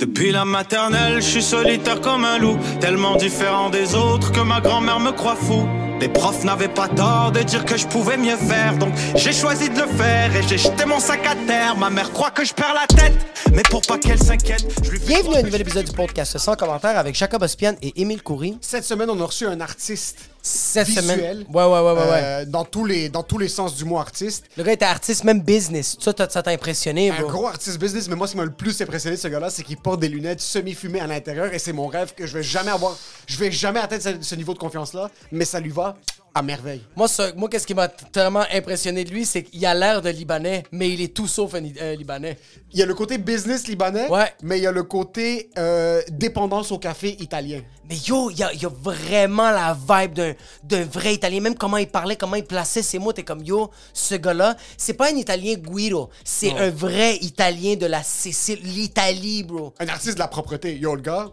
Depuis 0.00 0.32
la 0.32 0.46
maternelle, 0.46 1.16
je 1.16 1.28
suis 1.28 1.42
solitaire 1.42 2.00
comme 2.00 2.24
un 2.24 2.38
loup, 2.38 2.58
tellement 2.80 3.16
différent 3.16 3.68
des 3.68 3.94
autres 3.94 4.32
que 4.32 4.40
ma 4.40 4.58
grand-mère 4.58 4.98
me 4.98 5.10
croit 5.10 5.36
fou. 5.36 5.68
Les 6.00 6.08
profs 6.08 6.42
n'avaient 6.42 6.68
pas 6.68 6.88
tort 6.88 7.32
de 7.32 7.40
dire 7.40 7.66
que 7.66 7.76
je 7.76 7.86
pouvais 7.86 8.16
mieux 8.16 8.38
faire, 8.38 8.78
donc 8.78 8.94
j'ai 9.14 9.34
choisi 9.34 9.68
de 9.68 9.78
le 9.78 9.86
faire 9.86 10.34
et 10.34 10.42
j'ai 10.48 10.56
jeté 10.56 10.86
mon 10.86 11.00
sac 11.00 11.26
à 11.26 11.34
terre. 11.46 11.76
Ma 11.76 11.90
mère 11.90 12.10
croit 12.12 12.30
que 12.30 12.46
je 12.46 12.54
perds 12.54 12.72
la 12.72 12.86
tête, 12.86 13.12
mais 13.52 13.62
pour 13.68 13.82
pas 13.82 13.98
qu'elle 13.98 14.18
s'inquiète, 14.18 14.64
je 14.82 14.90
lui 14.90 14.98
fais 14.98 15.08
Bienvenue 15.08 15.34
à 15.34 15.38
un 15.40 15.42
nouvel 15.42 15.60
épisode 15.60 15.84
du 15.84 15.92
podcast 15.92 16.38
sans 16.38 16.56
commentaire 16.56 16.96
avec 16.96 17.14
Jacob 17.14 17.42
Ospian 17.42 17.74
et 17.82 18.00
Émile 18.00 18.22
Coury. 18.22 18.56
Cette 18.62 18.84
semaine, 18.84 19.10
on 19.10 19.20
a 19.20 19.26
reçu 19.26 19.46
un 19.46 19.60
artiste 19.60 20.29
Cette 20.42 20.86
visuel. 20.86 21.04
semaine. 21.04 21.44
Ouais, 21.52 21.64
ouais, 21.64 21.70
ouais, 21.80 21.92
ouais. 21.92 21.98
ouais. 22.10 22.20
euh, 22.22 22.44
dans, 22.46 22.64
tous 22.64 22.84
les, 22.84 23.08
dans 23.08 23.22
tous 23.22 23.38
les 23.38 23.48
sens 23.48 23.74
du 23.76 23.84
mot 23.84 23.98
artiste. 23.98 24.44
Le 24.56 24.62
gars 24.64 24.72
était 24.72 24.84
artiste, 24.86 25.24
même 25.24 25.40
business. 25.42 25.96
Ça, 26.00 26.12
t'as- 26.12 26.28
ça 26.30 26.42
t'a 26.42 26.50
impressionné, 26.50 27.10
Un 27.10 27.20
bro? 27.20 27.28
gros 27.28 27.46
artiste 27.46 27.78
business, 27.78 28.08
mais 28.08 28.16
moi, 28.16 28.26
ce 28.26 28.32
qui 28.32 28.38
m'a 28.38 28.44
le 28.44 28.50
plus 28.52 28.80
impressionné 28.80 29.16
de 29.16 29.20
ce 29.20 29.28
gars-là, 29.28 29.50
c'est 29.50 29.62
qu'il 29.62 29.76
porte 29.76 30.00
des 30.00 30.08
lunettes 30.08 30.40
semi-fumées 30.40 31.00
à 31.00 31.06
l'intérieur 31.06 31.52
et 31.52 31.58
c'est 31.58 31.72
mon 31.74 31.86
rêve 31.88 32.14
que 32.14 32.26
je 32.26 32.32
vais 32.34 32.42
jamais 32.42 32.70
avoir. 32.70 32.96
Je 33.26 33.36
vais 33.36 33.50
jamais 33.52 33.80
atteindre 33.80 34.02
ce, 34.02 34.10
ce 34.20 34.34
niveau 34.34 34.54
de 34.54 34.58
confiance-là, 34.58 35.10
mais 35.30 35.44
ça 35.44 35.60
lui 35.60 35.70
va 35.70 35.96
à 36.34 36.42
merveille. 36.42 36.82
Moi, 36.96 37.08
ça- 37.08 37.32
moi 37.36 37.48
qu'est-ce 37.48 37.66
qui 37.66 37.74
m'a 37.74 37.88
tellement 37.88 38.44
impressionné 38.52 39.04
de 39.04 39.10
lui, 39.10 39.26
c'est 39.26 39.42
qu'il 39.42 39.64
a 39.66 39.74
l'air 39.74 40.00
de 40.02 40.10
Libanais, 40.10 40.62
mais 40.72 40.90
il 40.90 41.00
est 41.00 41.14
tout 41.14 41.26
sauf 41.26 41.54
un, 41.54 41.62
un 41.64 41.94
Libanais. 41.94 42.38
Il 42.72 42.78
y 42.78 42.82
a 42.82 42.86
le 42.86 42.94
côté 42.94 43.18
business 43.18 43.66
libanais, 43.66 44.08
Ouais. 44.08 44.32
mais 44.42 44.58
il 44.58 44.62
y 44.62 44.66
a 44.66 44.72
le 44.72 44.84
côté 44.84 45.50
euh, 45.58 46.00
dépendance 46.10 46.70
au 46.72 46.78
café 46.78 47.16
italien. 47.20 47.62
Mais 47.88 47.96
yo, 47.96 48.30
il 48.30 48.38
y 48.38 48.42
a, 48.44 48.52
il 48.52 48.62
y 48.62 48.66
a 48.66 48.68
vraiment 48.68 49.50
la 49.50 49.74
vibe 49.74 50.12
d'un, 50.14 50.32
d'un 50.62 50.84
vrai 50.84 51.12
Italien. 51.14 51.40
Même 51.40 51.56
comment 51.56 51.76
il 51.76 51.88
parlait, 51.88 52.14
comment 52.14 52.36
il 52.36 52.44
plaçait 52.44 52.82
ses 52.82 53.00
mots. 53.00 53.12
T'es 53.12 53.24
comme, 53.24 53.42
yo, 53.44 53.68
ce 53.92 54.14
gars-là, 54.14 54.56
c'est 54.76 54.92
pas 54.94 55.10
un 55.10 55.16
Italien 55.16 55.54
Guido. 55.54 56.08
C'est 56.24 56.52
un 56.56 56.70
vrai 56.70 57.16
Italien 57.16 57.74
de 57.74 57.86
la 57.86 58.04
Sicile, 58.04 58.60
l'Italie, 58.62 59.42
bro. 59.42 59.74
Un 59.80 59.88
artiste 59.88 60.14
de 60.14 60.20
la 60.20 60.28
propreté. 60.28 60.76
Yo, 60.78 60.94
le 60.94 61.02
gars. 61.02 61.32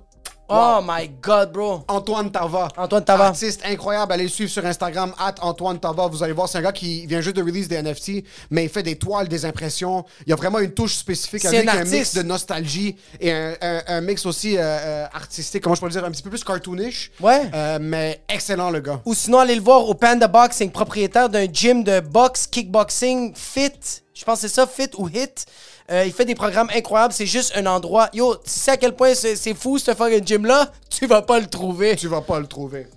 Oh 0.50 0.80
my 0.82 1.10
God, 1.22 1.52
bro. 1.52 1.84
Antoine 1.88 2.32
Tava. 2.32 2.70
Antoine 2.78 3.04
Tava. 3.04 3.26
Artiste 3.26 3.62
incroyable. 3.66 4.14
Allez 4.14 4.24
le 4.24 4.30
suivre 4.30 4.50
sur 4.50 4.66
Instagram, 4.66 5.14
at 5.20 5.36
Antoine 5.42 5.80
Tava. 5.80 6.08
Vous 6.08 6.24
allez 6.24 6.34
voir, 6.34 6.48
c'est 6.48 6.58
un 6.58 6.62
gars 6.62 6.72
qui 6.72 7.06
vient 7.06 7.20
juste 7.22 7.36
de 7.36 7.44
release 7.44 7.68
des 7.68 7.82
NFT, 7.82 8.24
mais 8.50 8.64
il 8.64 8.70
fait 8.70 8.84
des 8.84 8.96
toiles, 8.96 9.28
des 9.28 9.44
impressions. 9.46 10.06
Il 10.26 10.30
y 10.30 10.34
a 10.34 10.36
vraiment 10.38 10.60
une 10.60 10.72
touche 10.72 10.96
spécifique 10.96 11.44
à 11.46 11.52
lui, 11.52 11.70
un 11.70 11.84
mix 11.84 12.14
de 12.16 12.22
nostalgie 12.24 12.96
et 13.20 13.32
un, 13.34 13.56
un- 13.62 13.82
un 13.88 14.02
mix 14.02 14.26
aussi 14.26 14.58
euh, 14.58 14.62
euh, 14.62 15.06
artistique, 15.14 15.62
comment 15.64 15.76
je 15.76 15.82
peux 15.82 15.88
le 15.88 15.92
dire, 15.92 16.06
un 16.06 16.12
petit 16.12 16.24
peu 16.24 16.30
plus 16.30 16.44
cartoonish. 16.44 17.12
Ouais. 17.20 17.42
Euh, 17.54 17.78
mais 17.82 18.22
excellent, 18.30 18.70
le 18.70 18.80
gars. 18.80 19.02
Ou 19.06 19.14
sinon, 19.14 19.40
allez 19.40 19.56
le 19.56 19.62
voir 19.62 19.88
au 19.88 19.94
Panda 19.94 20.28
Boxing, 20.28 20.72
propriétaire 20.72 21.28
d'un 21.30 21.46
gym 21.52 21.84
de 21.84 22.00
boxe, 22.00 22.48
kickboxing, 22.48 23.34
fit. 23.36 23.72
Je 24.18 24.26
pense 24.26 24.42
que 24.42 24.48
c'est 24.48 24.54
ça, 24.54 24.66
fit 24.66 24.90
ou 24.98 25.08
hit. 25.08 25.46
Euh, 25.92 26.04
il 26.06 26.12
fait 26.12 26.26
des 26.26 26.34
programmes 26.34 26.70
incroyables. 26.74 27.14
C'est 27.14 27.28
juste 27.28 27.54
un 27.56 27.66
endroit. 27.68 28.10
Yo, 28.14 28.36
tu 28.36 28.50
sais 28.50 28.72
à 28.72 28.78
quel 28.78 28.96
point 28.96 29.14
c'est 29.14 29.54
fou 29.54 29.78
ce 29.78 29.94
fucking 29.94 30.26
gym-là? 30.26 30.72
Tu 30.90 31.06
vas 31.06 31.22
pas 31.22 31.40
le 31.40 31.46
trouver. 31.46 31.96
Tu 31.96 32.08
vas 32.08 32.22
pas 32.22 32.40
le 32.40 32.48
trouver. 32.48 32.88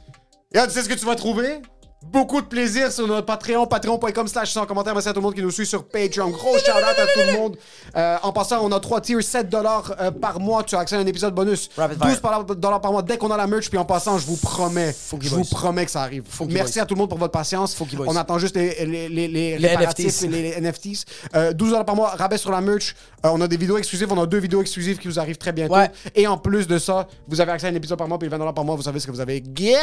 Et 0.53 0.58
tu 0.58 0.70
sais 0.70 0.82
ce 0.82 0.88
que 0.88 0.94
tu 0.94 1.04
vas 1.04 1.16
trouver? 1.16 1.60
Beaucoup 2.06 2.41
de 2.41 2.47
plaisir 2.47 2.91
sur 2.91 3.06
notre 3.06 3.27
Patreon, 3.27 3.66
patreon.com 3.66 4.27
slash 4.27 4.53
sans 4.53 4.65
commentaire. 4.65 4.94
Merci 4.94 5.11
à 5.11 5.12
tout 5.12 5.21
le 5.21 5.25
monde 5.25 5.34
qui 5.34 5.43
nous 5.43 5.50
suit 5.50 5.66
sur 5.66 5.84
Patreon. 5.87 6.31
Gros 6.31 6.56
shout 6.56 6.71
out 6.71 6.99
à 6.99 7.06
tout 7.06 7.21
le 7.27 7.33
monde. 7.38 7.56
Euh, 7.94 8.16
en 8.22 8.33
passant, 8.33 8.65
on 8.65 8.72
a 8.72 8.81
trois 8.81 9.03
tiers, 9.03 9.22
7 9.22 9.50
dollars 9.50 9.94
euh, 10.00 10.11
par 10.11 10.41
mois. 10.41 10.62
Tu 10.65 10.75
as 10.77 10.78
accès 10.78 10.97
à 10.97 11.00
un 11.00 11.06
épisode 11.06 11.34
bonus. 11.34 11.69
Rapid 11.77 11.99
12 11.99 12.11
fire. 12.12 12.21
par- 12.22 12.44
dollars 12.56 12.81
par 12.81 12.93
mois 12.93 13.03
dès 13.03 13.19
qu'on 13.19 13.31
a 13.31 13.37
la 13.37 13.47
merch. 13.47 13.69
Puis 13.69 13.77
en 13.78 13.84
passant, 13.84 14.16
je 14.16 14.25
vous 14.27 14.37
promets, 14.38 14.94
Funky 14.94 15.27
je 15.28 15.34
Boys. 15.34 15.43
vous 15.43 15.55
promets 15.55 15.84
que 15.84 15.91
ça 15.91 16.00
arrive. 16.00 16.22
Funky 16.27 16.55
Merci 16.55 16.75
Boys. 16.78 16.83
à 16.83 16.87
tout 16.87 16.94
le 16.94 17.00
monde 17.00 17.11
pour 17.11 17.19
votre 17.19 17.33
patience. 17.33 17.77
On 18.06 18.17
attend 18.17 18.38
juste 18.38 18.56
les, 18.56 18.87
les, 18.87 19.09
les, 19.11 19.28
les 19.28 19.59
Les 19.59 19.69
NFTs. 19.77 20.22
les, 20.22 20.59
NFTs. 20.59 21.05
Euh, 21.34 21.53
12 21.53 21.71
dollars 21.71 21.84
par 21.84 21.97
mois, 21.97 22.09
rabais 22.17 22.38
sur 22.38 22.50
la 22.50 22.62
merch. 22.62 22.97
Euh, 23.27 23.31
on 23.34 23.41
a 23.43 23.47
des 23.47 23.59
vidéos 23.59 23.77
exclusives. 23.77 24.11
On 24.11 24.22
a 24.22 24.27
deux 24.27 24.38
vidéos 24.41 24.62
exclusives 24.62 24.97
qui 24.99 25.06
vous 25.09 25.19
arrivent 25.21 25.37
très 25.38 25.53
bientôt. 25.53 25.75
Ouais. 25.75 25.91
Et 26.15 26.27
en 26.27 26.38
plus 26.38 26.67
de 26.67 26.78
ça, 26.78 27.06
vous 27.28 27.43
avez 27.43 27.53
accès 27.53 27.67
à 27.67 27.71
un 27.71 27.75
épisode 27.75 27.99
par 27.99 28.09
mois. 28.09 28.19
Puis 28.19 28.28
20 28.31 28.38
dollars 28.38 28.55
par 28.55 28.65
mois, 28.65 28.75
vous 28.75 28.82
savez 28.82 29.00
ce 29.00 29.06
que 29.06 29.12
vous 29.12 29.21
avez. 29.21 29.44
Get 29.55 29.77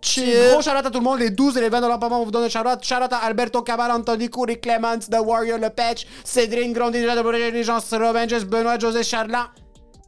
Chill. 0.00 0.50
Gros 0.52 0.62
shout 0.62 0.70
à 0.70 0.82
tout 0.82 0.98
le 0.98 1.00
monde, 1.00 1.18
les 1.18 1.30
12 1.30 1.56
et 1.56 1.60
les 1.60 1.68
20 1.68 1.80
dollars 1.80 1.98
par 1.98 2.08
mois, 2.08 2.18
on 2.18 2.24
vous 2.24 2.30
donne 2.30 2.44
un 2.44 2.48
shout 2.48 2.58
out. 2.58 2.82
Shout 2.82 2.94
à 2.94 3.16
Alberto 3.24 3.62
Cabal, 3.62 3.90
Anthony 3.90 4.28
Coury, 4.30 4.60
Clements, 4.60 4.98
The 4.98 5.18
Warrior, 5.20 5.58
Le 5.58 5.70
Patch, 5.70 6.06
Cédrine, 6.24 6.72
Grandi, 6.72 7.00
les 7.00 7.62
gens, 7.64 7.80
Robin, 7.92 8.26
Benoît, 8.26 8.78
José 8.78 9.02
Charland. 9.02 9.46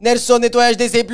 Nelson, 0.01 0.39
nettoyage 0.39 0.77
DC+, 0.77 1.05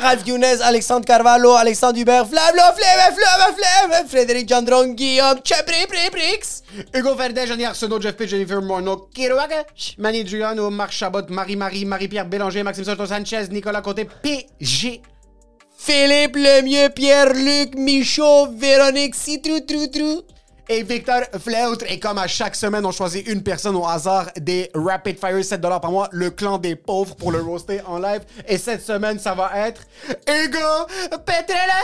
Ralph 0.00 0.26
Younes, 0.26 0.62
Alexandre 0.62 1.04
Carvalho, 1.04 1.52
Alexandre 1.52 1.98
Hubert, 1.98 2.26
Flavlo, 2.26 2.62
Flemme, 2.74 3.14
Flemme, 3.14 3.54
Flemme, 3.54 4.08
Frédéric 4.08 4.48
Gendron, 4.48 4.94
Guillaume, 4.94 5.40
Chepri, 5.44 5.86
Pri, 5.86 6.10
Prix. 6.10 6.62
Hugo 6.94 7.14
Verdet, 7.14 7.46
Johnny 7.46 7.66
Arsenault, 7.66 8.00
Jeff 8.00 8.16
Pitt, 8.16 8.30
Jennifer 8.30 8.62
Morneau, 8.62 9.10
Kirouaga, 9.14 9.66
Manny 9.98 10.24
Giuliano, 10.26 10.70
Marc 10.70 10.92
Chabot, 10.92 11.28
Marie-Marie, 11.28 11.84
Marie-Pierre 11.84 12.24
Bélanger, 12.24 12.62
Maxime 12.62 12.84
Soto 12.84 13.04
Sanchez, 13.04 13.48
Nicolas 13.50 13.82
Côté, 13.82 14.06
PG. 14.06 15.02
Philippe 15.80 16.34
Lemieux, 16.36 16.88
Pierre-Luc, 16.90 17.76
Michaud, 17.76 18.48
Véronique, 18.56 19.14
Citrou, 19.14 19.60
Trou, 19.60 19.86
Trou. 19.86 20.22
Et 20.68 20.82
Victor 20.82 21.22
Fleutre. 21.40 21.86
Et 21.88 21.98
comme 21.98 22.18
à 22.18 22.26
chaque 22.26 22.56
semaine, 22.56 22.84
on 22.84 22.90
choisit 22.90 23.26
une 23.26 23.42
personne 23.42 23.76
au 23.76 23.86
hasard 23.86 24.26
des 24.36 24.70
Rapid 24.74 25.18
Fire 25.18 25.42
7 25.42 25.60
dollars 25.60 25.80
par 25.80 25.90
mois, 25.90 26.08
le 26.12 26.30
clan 26.30 26.58
des 26.58 26.76
pauvres 26.76 27.14
pour 27.14 27.32
le 27.32 27.40
roaster 27.40 27.80
en 27.86 27.98
live. 27.98 28.20
Et 28.46 28.58
cette 28.58 28.84
semaine, 28.84 29.18
ça 29.18 29.34
va 29.34 29.50
être 29.66 29.80
Hugo 30.28 31.18
Petrella. 31.24 31.80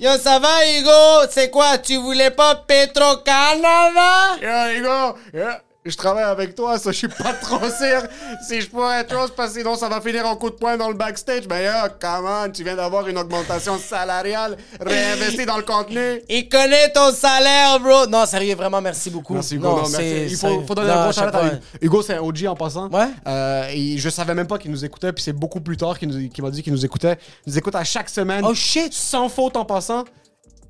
Yo, 0.00 0.18
ça 0.18 0.40
va, 0.40 0.68
Hugo? 0.68 1.30
C'est 1.30 1.48
quoi, 1.48 1.78
tu 1.78 1.96
voulais 1.96 2.32
pas 2.32 2.56
Petro-Canada? 2.56 4.36
Yeah, 4.42 4.74
Hugo, 4.74 5.18
yeah. 5.32 5.62
Je 5.86 5.94
travaille 5.98 6.24
avec 6.24 6.54
toi, 6.54 6.78
ça, 6.78 6.92
je 6.92 6.96
suis 6.96 7.08
pas 7.08 7.34
trop 7.42 7.58
sûr 7.68 8.02
si 8.48 8.58
je 8.62 8.70
pourrais 8.70 9.00
être 9.00 9.10
chose 9.14 9.30
parce 9.36 9.52
que 9.52 9.58
sinon 9.58 9.76
ça 9.76 9.86
va 9.90 10.00
finir 10.00 10.24
en 10.24 10.34
coup 10.34 10.48
de 10.48 10.54
poing 10.54 10.78
dans 10.78 10.88
le 10.88 10.94
backstage. 10.94 11.42
Mais 11.46 11.64
yeah, 11.64 11.90
come 11.90 12.24
on, 12.26 12.50
tu 12.50 12.64
viens 12.64 12.74
d'avoir 12.74 13.06
une 13.06 13.18
augmentation 13.18 13.76
salariale 13.78 14.56
réinvestie 14.80 15.44
dans 15.44 15.58
le 15.58 15.62
contenu. 15.62 16.22
Il 16.30 16.48
connaît 16.48 16.90
ton 16.90 17.12
salaire, 17.12 17.78
bro. 17.80 18.06
Non, 18.06 18.24
sérieux, 18.24 18.54
vraiment, 18.54 18.80
merci 18.80 19.10
beaucoup. 19.10 19.34
Merci 19.34 19.56
Hugo, 19.56 19.68
Non, 19.68 19.76
non, 19.82 19.88
merci. 19.90 19.96
c'est- 19.96 20.26
Il 20.30 20.36
faut, 20.38 20.62
faut 20.66 20.74
donner 20.74 20.88
non, 20.88 20.94
un 21.00 21.02
gros 21.10 21.12
shout-out 21.12 21.34
à. 21.34 21.46
Hugo. 21.48 21.56
Hugo, 21.82 22.02
c'est 22.02 22.14
un 22.14 22.20
OG 22.22 22.46
en 22.46 22.56
passant. 22.56 22.88
Ouais. 22.88 23.08
Euh, 23.28 23.68
et 23.70 23.98
je 23.98 24.08
savais 24.08 24.34
même 24.34 24.46
pas 24.46 24.56
qu'il 24.56 24.70
nous 24.70 24.86
écoutait, 24.86 25.12
puis 25.12 25.22
c'est 25.22 25.34
beaucoup 25.34 25.60
plus 25.60 25.76
tard 25.76 25.98
qu'il 25.98 26.08
m'a 26.08 26.50
dit 26.50 26.62
qu'il 26.62 26.72
nous 26.72 26.84
écoutait. 26.86 27.18
Il 27.46 27.52
nous 27.52 27.58
écoute 27.58 27.74
à 27.74 27.84
chaque 27.84 28.08
semaine. 28.08 28.42
Oh, 28.48 28.54
shit. 28.54 28.94
Sans 28.94 29.28
faute 29.28 29.54
en 29.58 29.66
passant. 29.66 30.04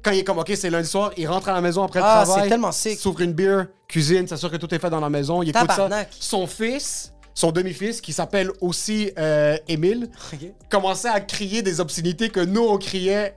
Quand 0.04 0.10
il 0.10 0.18
est 0.18 0.24
comme, 0.24 0.38
OK, 0.38 0.52
c'est 0.54 0.68
lundi 0.70 0.88
soir, 0.88 1.12
il 1.16 1.26
rentre 1.26 1.48
à 1.48 1.52
la 1.54 1.60
maison 1.62 1.82
après 1.82 2.00
Ah, 2.02 2.20
le 2.20 2.24
travail. 2.26 2.42
c'est 2.44 2.48
tellement 2.50 2.72
sick. 2.72 2.98
S'ouvre 3.00 3.22
une 3.22 3.32
bière, 3.32 3.66
cuisine, 3.88 4.28
s'assure 4.28 4.50
que 4.50 4.56
tout 4.58 4.72
est 4.74 4.78
fait 4.78 4.90
dans 4.90 5.00
la 5.00 5.08
maison. 5.08 5.42
Il 5.42 5.48
écoute 5.48 5.66
Tabarnak. 5.66 6.08
ça. 6.12 6.16
Son 6.20 6.46
fils, 6.46 7.12
son 7.32 7.50
demi-fils, 7.52 8.00
qui 8.02 8.12
s'appelle 8.12 8.50
aussi 8.60 9.10
euh, 9.18 9.56
Émile, 9.66 10.10
commençait 10.70 11.08
à 11.08 11.20
crier 11.20 11.62
des 11.62 11.80
obscénités 11.80 12.28
que 12.28 12.40
nous, 12.40 12.62
on 12.62 12.76
criait. 12.76 13.34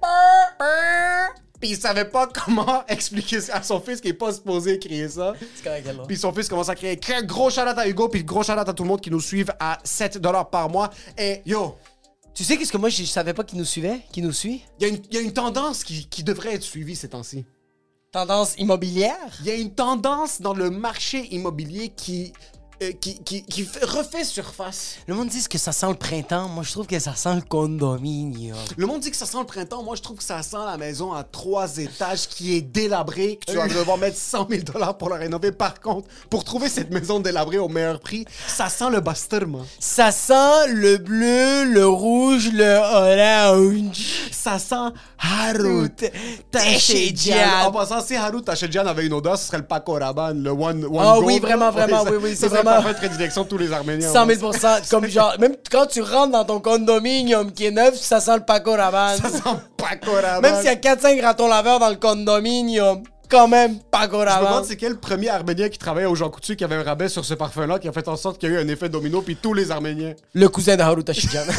Puis 1.59 1.69
il 1.71 1.77
savait 1.77 2.05
pas 2.05 2.27
comment 2.27 2.83
expliquer 2.87 3.41
ça 3.41 3.55
à 3.55 3.63
son 3.63 3.79
fils 3.79 3.99
qui 3.99 4.09
est 4.09 4.13
pas 4.13 4.31
supposé 4.31 4.77
crier 4.77 5.09
ça. 5.09 5.33
correct, 5.63 5.87
alors. 5.87 6.05
Puis 6.05 6.17
son 6.17 6.31
fils 6.31 6.47
commence 6.47 6.69
à 6.69 6.75
crier 6.75 6.97
Que 6.97 7.23
gros 7.23 7.49
shout 7.49 7.61
à 7.61 7.87
Hugo, 7.87 8.09
puis 8.09 8.23
gros 8.23 8.43
shout 8.43 8.51
à 8.51 8.65
tout 8.73 8.83
le 8.83 8.89
monde 8.89 9.01
qui 9.01 9.09
nous 9.09 9.21
suivent 9.21 9.51
à 9.59 9.79
7 9.83 10.19
par 10.51 10.69
mois. 10.69 10.89
Et 11.17 11.41
yo, 11.47 11.75
Tu 12.37 12.43
sais 12.43 12.55
qu'est-ce 12.55 12.71
que 12.71 12.77
moi, 12.77 12.89
je 12.89 13.03
savais 13.03 13.33
pas 13.33 13.43
qu'il 13.43 13.57
nous 13.57 13.65
suivait? 13.65 13.99
Qu'il 14.11 14.23
nous 14.23 14.31
suit? 14.31 14.61
il 14.79 14.83
y, 14.83 14.85
a 14.85 14.89
une- 14.89 15.01
il 15.09 15.15
y 15.15 15.17
a 15.17 15.21
une 15.21 15.33
tendance 15.33 15.83
qui, 15.83 16.05
qui 16.07 16.23
devrait 16.23 16.53
être 16.53 16.61
suivie 16.61 16.95
ces 16.95 17.09
temps-ci. 17.09 17.45
Tendance 18.11 18.53
immobilière? 18.59 19.17
Il 19.39 19.47
y 19.47 19.49
a 19.49 19.55
une 19.55 19.73
tendance 19.73 20.39
dans 20.39 20.53
le 20.53 20.69
marché 20.69 21.25
immobilier 21.33 21.89
qui, 21.89 22.33
euh, 22.83 22.91
qui, 22.99 23.19
qui, 23.23 23.43
qui 23.43 23.63
fait- 23.63 23.83
refait 23.85 24.23
surface. 24.23 24.95
Le 25.07 25.15
monde 25.15 25.29
dit 25.29 25.43
que 25.47 25.57
ça 25.57 25.71
sent 25.71 25.87
le 25.89 25.95
printemps. 25.95 26.47
Moi, 26.47 26.63
je 26.63 26.71
trouve 26.71 26.87
que 26.87 26.99
ça 26.99 27.15
sent 27.15 27.35
le 27.35 27.41
condominium. 27.41 28.57
Le 28.75 28.85
monde 28.85 28.99
dit 29.01 29.11
que 29.11 29.17
ça 29.17 29.25
sent 29.25 29.37
le 29.39 29.45
printemps. 29.45 29.83
Moi, 29.83 29.95
je 29.95 30.01
trouve 30.01 30.17
que 30.17 30.23
ça 30.23 30.41
sent 30.43 30.57
la 30.65 30.77
maison 30.77 31.13
à 31.13 31.23
trois 31.23 31.77
étages 31.77 32.27
qui 32.27 32.55
est 32.55 32.61
délabrée, 32.61 33.39
que 33.45 33.51
tu 33.51 33.57
vas 33.57 33.67
devoir 33.67 33.97
mettre 33.97 34.17
100 34.17 34.47
000 34.49 34.61
pour 34.99 35.09
la 35.09 35.15
rénover. 35.17 35.51
Par 35.51 35.79
contre, 35.79 36.07
pour 36.29 36.43
trouver 36.43 36.69
cette 36.69 36.91
maison 36.91 37.19
délabrée 37.19 37.57
au 37.57 37.67
meilleur 37.69 37.99
prix, 37.99 38.25
ça 38.47 38.69
sent 38.69 38.89
le 38.91 38.99
basturma. 38.99 39.59
Ça 39.79 40.11
sent 40.11 40.67
le 40.67 40.97
bleu, 40.97 41.63
le 41.65 41.87
rouge, 41.87 42.49
le 42.53 42.77
orange. 42.77 44.29
Ça 44.31 44.59
sent 44.59 44.75
Harut. 45.19 45.89
Tachedjan. 46.51 47.65
En 47.65 47.71
passant, 47.71 48.01
si 48.01 48.15
Harut 48.15 48.41
Tachedjan 48.43 48.85
avait 48.85 49.05
une 49.05 49.13
odeur, 49.13 49.37
ce 49.37 49.47
serait 49.47 49.57
le 49.57 49.65
Paco 49.65 49.93
Rabanne, 49.93 50.43
le 50.43 50.51
One, 50.51 50.85
one 50.85 50.97
Ah 50.99 51.13
Gold, 51.15 51.25
oui, 51.25 51.39
vraiment, 51.39 51.71
vraiment, 51.71 52.03
ça- 52.03 52.11
oui, 52.11 52.17
oui, 52.21 52.35
ça 52.35 52.41
c'est 52.41 52.49
serait 52.49 52.63
la 52.69 52.81
parfaite 52.81 52.97
prédilection 52.97 53.43
de 53.43 53.47
tous 53.47 53.57
les 53.57 53.71
Arméniens. 53.71 54.11
100 54.11 54.25
000 54.25 54.51
Comme 54.89 55.07
genre, 55.07 55.35
même 55.39 55.55
quand 55.71 55.85
tu 55.87 56.01
rentres 56.01 56.31
dans 56.31 56.45
ton 56.45 56.59
condominium 56.59 57.51
qui 57.51 57.65
est 57.65 57.71
neuf, 57.71 57.95
ça 57.95 58.19
sent 58.19 58.37
le 58.37 58.45
Paco 58.45 58.71
Rabanne. 58.71 59.17
Ça 59.17 59.29
sent 59.29 59.59
Paco 59.77 60.11
Rabanne. 60.11 60.41
Même 60.41 60.55
s'il 60.55 60.65
y 60.65 60.69
a 60.69 60.75
4-5 60.75 61.21
ratons 61.21 61.47
laveurs 61.47 61.79
dans 61.79 61.89
le 61.89 61.95
condominium, 61.95 63.03
quand 63.29 63.47
même 63.47 63.79
Paco 63.91 64.19
Je 64.21 64.25
me 64.25 64.45
demande 64.45 64.65
c'est 64.65 64.77
quel 64.77 64.97
premier 64.97 65.29
Arménien 65.29 65.69
qui 65.69 65.77
travaillait 65.77 66.07
au 66.07 66.15
Jean 66.15 66.29
Coutu 66.29 66.55
qui 66.55 66.63
avait 66.63 66.75
un 66.75 66.83
rabais 66.83 67.09
sur 67.09 67.25
ce 67.25 67.33
parfum-là 67.33 67.79
qui 67.79 67.87
a 67.87 67.91
fait 67.91 68.07
en 68.07 68.15
sorte 68.15 68.39
qu'il 68.39 68.49
y 68.51 68.55
a 68.55 68.59
eu 68.59 68.61
un 68.61 68.67
effet 68.67 68.89
domino 68.89 69.21
puis 69.21 69.35
tous 69.35 69.53
les 69.53 69.71
Arméniens. 69.71 70.13
Le 70.33 70.47
cousin 70.49 70.75
de 70.75 70.81
Haru 70.81 71.03
Tachidjan. 71.03 71.43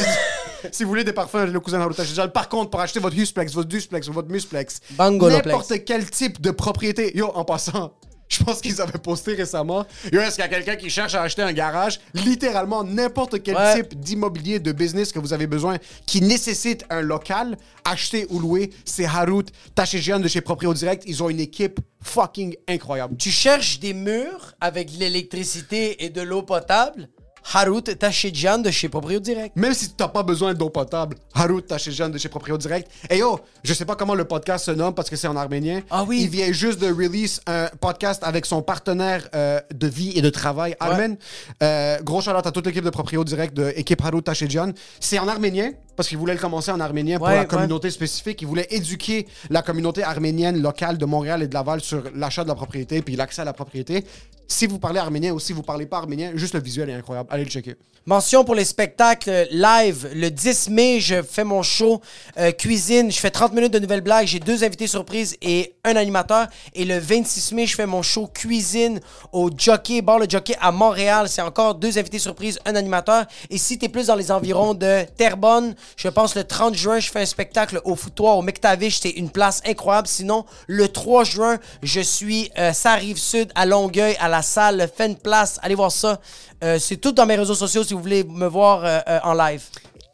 Si 0.71 0.83
vous 0.83 0.89
voulez 0.89 1.03
des 1.03 1.13
parfums, 1.13 1.45
le 1.51 1.59
cousin 1.59 1.79
Haruta 1.79 2.03
Shijal. 2.03 2.31
Par 2.31 2.49
contre, 2.49 2.69
pour 2.69 2.81
acheter 2.81 2.99
votre 2.99 3.17
Husplex, 3.17 3.53
votre 3.53 3.69
Dusplex 3.69 4.07
ou 4.07 4.13
votre 4.13 4.29
Musplex, 4.29 4.81
n'importe 4.99 5.85
quel 5.85 6.09
type 6.09 6.41
de 6.41 6.51
propriété. 6.51 7.17
Yo, 7.17 7.31
en 7.33 7.45
passant, 7.45 7.93
je 8.29 8.43
pense 8.43 8.61
qu'ils 8.61 8.79
avaient 8.79 8.99
posté 8.99 9.33
récemment. 9.33 9.85
Yo, 10.13 10.21
est-ce 10.21 10.35
qu'il 10.35 10.43
y 10.43 10.47
a 10.47 10.49
quelqu'un 10.49 10.75
qui 10.75 10.89
cherche 10.89 11.15
à 11.15 11.23
acheter 11.23 11.41
un 11.41 11.51
garage? 11.51 11.99
Littéralement, 12.13 12.83
n'importe 12.83 13.41
quel 13.43 13.55
Ouais. 13.55 13.75
type 13.75 13.99
d'immobilier, 13.99 14.59
de 14.59 14.71
business 14.71 15.11
que 15.11 15.19
vous 15.19 15.33
avez 15.33 15.47
besoin 15.47 15.77
qui 16.05 16.21
nécessite 16.21 16.85
un 16.89 17.01
local, 17.01 17.57
acheter 17.83 18.27
ou 18.29 18.39
louer, 18.39 18.69
c'est 18.85 19.05
Harut 19.05 19.45
Tachéjian 19.75 20.19
de 20.19 20.27
chez 20.27 20.41
Proprio 20.41 20.73
Direct. 20.73 21.03
Ils 21.07 21.21
ont 21.23 21.29
une 21.29 21.39
équipe 21.39 21.79
fucking 22.01 22.55
incroyable. 22.67 23.17
tu 23.17 23.31
cherches 23.31 23.79
des 23.79 23.93
murs 23.93 24.53
avec 24.61 24.93
de 24.93 24.99
l'électricité 24.99 26.05
et 26.05 26.09
de 26.09 26.21
l'eau 26.21 26.43
potable? 26.43 27.09
Harut 27.53 27.81
Tachidjan 27.81 28.59
de 28.59 28.71
chez 28.71 28.89
Proprio 28.89 29.19
Direct. 29.19 29.55
Même 29.55 29.73
si 29.73 29.89
tu 29.89 29.95
n'as 29.99 30.07
pas 30.07 30.23
besoin 30.23 30.53
d'eau 30.53 30.69
potable, 30.69 31.17
Harut 31.33 31.61
Tachéjian 31.61 32.09
de 32.09 32.17
chez 32.17 32.29
Proprio 32.29 32.57
Direct. 32.57 32.89
Et 33.09 33.17
yo, 33.17 33.39
je 33.63 33.73
sais 33.73 33.85
pas 33.85 33.95
comment 33.95 34.15
le 34.15 34.25
podcast 34.25 34.65
se 34.65 34.71
nomme 34.71 34.93
parce 34.93 35.09
que 35.09 35.15
c'est 35.15 35.27
en 35.27 35.35
arménien. 35.35 35.81
Ah 35.89 36.03
oui. 36.03 36.21
Il 36.23 36.29
vient 36.29 36.51
juste 36.51 36.79
de 36.79 36.87
release 36.87 37.41
un 37.47 37.67
podcast 37.79 38.23
avec 38.23 38.45
son 38.45 38.61
partenaire 38.61 39.27
euh, 39.33 39.59
de 39.73 39.87
vie 39.87 40.11
et 40.15 40.21
de 40.21 40.29
travail, 40.29 40.75
Armen. 40.79 41.17
Euh, 41.63 41.99
gros 42.01 42.21
shout 42.21 42.31
à 42.31 42.51
toute 42.51 42.65
l'équipe 42.65 42.83
de 42.83 42.89
Proprio 42.89 43.23
Direct 43.23 43.55
de 43.55 43.73
équipe 43.75 44.03
Harut 44.03 44.21
Tachéjian. 44.21 44.71
C'est 44.99 45.19
en 45.19 45.27
arménien 45.27 45.71
parce 45.99 46.07
qu'il 46.07 46.17
voulait 46.17 46.33
le 46.33 46.39
commencer 46.39 46.71
en 46.71 46.79
arménien 46.79 47.17
pour 47.17 47.27
Ouais, 47.27 47.33
la 47.35 47.41
ouais. 47.41 47.45
communauté 47.45 47.91
spécifique. 47.91 48.41
Il 48.41 48.47
voulait 48.47 48.67
éduquer 48.69 49.27
la 49.49 49.61
communauté 49.61 50.01
arménienne 50.01 50.61
locale 50.61 50.97
de 50.97 51.03
Montréal 51.03 51.43
et 51.43 51.47
de 51.49 51.53
Laval 51.53 51.81
sur 51.81 52.01
l'achat 52.15 52.43
de 52.45 52.47
la 52.47 52.55
propriété 52.55 53.01
puis 53.01 53.17
l'accès 53.17 53.41
à 53.41 53.45
la 53.45 53.51
propriété. 53.51 54.05
Si 54.47 54.65
vous 54.65 54.79
parlez 54.79 54.99
arménien 54.99 55.33
ou 55.33 55.39
si 55.41 55.51
vous 55.51 55.61
parlez 55.61 55.85
pas 55.85 55.97
arménien, 55.97 56.31
juste 56.35 56.53
le 56.53 56.61
visuel 56.61 56.89
est 56.89 56.93
incroyable. 56.93 57.27
Allez 57.31 57.43
le 57.43 57.49
checker. 57.51 57.75
Mention 58.05 58.43
pour 58.43 58.55
les 58.55 58.65
spectacles 58.65 59.47
live. 59.51 60.09
Le 60.15 60.29
10 60.31 60.69
mai, 60.69 60.99
je 60.99 61.21
fais 61.21 61.43
mon 61.43 61.61
show 61.61 62.01
euh, 62.39 62.51
cuisine. 62.51 63.11
Je 63.11 63.19
fais 63.19 63.29
30 63.29 63.53
minutes 63.53 63.73
de 63.73 63.77
nouvelles 63.77 64.01
blagues. 64.01 64.25
J'ai 64.25 64.39
deux 64.39 64.63
invités 64.63 64.87
surprises 64.87 65.35
et 65.43 65.75
un 65.83 65.95
animateur. 65.95 66.47
Et 66.73 66.85
le 66.85 66.97
26 66.97 67.51
mai, 67.51 67.67
je 67.67 67.75
fais 67.75 67.85
mon 67.85 68.01
show 68.01 68.25
cuisine 68.25 68.99
au 69.31 69.51
Jockey, 69.55 70.01
bar 70.01 70.17
le 70.17 70.25
Jockey 70.27 70.55
à 70.59 70.71
Montréal. 70.71 71.29
C'est 71.29 71.43
encore 71.43 71.75
deux 71.75 71.99
invités 71.99 72.17
surprises, 72.17 72.57
un 72.65 72.73
animateur. 72.73 73.25
Et 73.51 73.59
si 73.59 73.77
t'es 73.77 73.89
plus 73.89 74.07
dans 74.07 74.15
les 74.15 74.31
environs 74.31 74.73
de 74.73 75.03
Terrebonne, 75.15 75.75
je 75.97 76.07
pense 76.07 76.35
le 76.35 76.43
30 76.43 76.75
juin, 76.75 76.99
je 76.99 77.09
fais 77.09 77.21
un 77.21 77.25
spectacle 77.25 77.81
au 77.83 77.95
foutoir 77.95 78.37
au 78.37 78.41
McTavish. 78.41 78.99
C'est 79.01 79.09
une 79.11 79.29
place 79.29 79.61
incroyable. 79.65 80.07
Sinon, 80.07 80.45
le 80.67 80.87
3 80.87 81.23
juin, 81.23 81.57
je 81.83 82.01
suis 82.01 82.51
euh, 82.57 82.73
ça 82.73 82.95
rive 82.95 83.17
sud 83.17 83.51
à 83.55 83.65
Longueuil 83.65 84.15
à 84.19 84.27
la 84.29 84.41
salle 84.41 84.89
Fen 84.95 85.15
Place. 85.15 85.59
Allez 85.61 85.75
voir 85.75 85.91
ça. 85.91 86.19
Euh, 86.63 86.77
c'est 86.79 86.97
tout 86.97 87.11
dans 87.11 87.25
mes 87.25 87.35
réseaux 87.35 87.55
sociaux 87.55 87.83
si 87.83 87.93
vous 87.93 88.01
voulez 88.01 88.23
me 88.23 88.47
voir 88.47 88.83
euh, 88.83 88.99
euh, 89.07 89.19
en 89.23 89.33
live. 89.33 89.63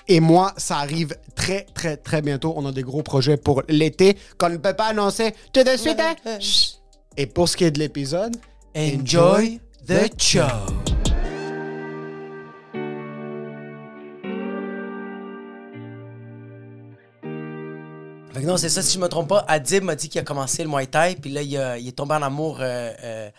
Et 0.08 0.20
moi, 0.20 0.54
ça 0.58 0.78
arrive 0.78 1.16
très, 1.36 1.66
très, 1.74 1.98
très 1.98 2.22
bientôt. 2.22 2.54
On 2.56 2.66
a 2.68 2.72
des 2.72 2.84
gros 2.84 3.02
projets 3.02 3.38
pour 3.38 3.64
l'été 3.68 4.18
qu'on 4.38 4.50
ne 4.50 4.58
peut 4.58 4.74
pas 4.76 4.88
annoncer 4.88 5.34
tout 5.52 5.64
de 5.64 5.76
suite. 5.78 6.00
hein? 6.00 6.16
Et 7.18 7.26
pour 7.26 7.48
ce 7.50 7.56
qui 7.58 7.64
est 7.64 7.72
de 7.72 7.80
l'épisode, 7.80 8.36
Enjoy 8.76 9.62
the 9.88 10.22
show. 10.22 10.95
Fait 18.36 18.42
que 18.42 18.48
non, 18.48 18.58
c'est 18.58 18.68
ça, 18.70 18.82
si 18.82 18.94
je 18.96 19.00
me 19.00 19.08
trompe 19.08 19.30
pas, 19.30 19.46
Adib 19.48 19.84
m'a 19.86 19.96
dit 19.96 20.10
qu'il 20.10 20.20
a 20.20 20.24
commencé 20.26 20.62
le 20.62 20.70
Muay 20.70 20.88
Thai, 20.88 21.16
puis 21.16 21.32
là, 21.32 21.42
il, 21.42 21.56
a- 21.58 21.78
il 21.78 21.88
est 21.88 21.94
tombé 21.94 22.16
en 22.16 22.22
amour 22.22 22.58
euh, 22.60 22.92
euh, 23.02 23.30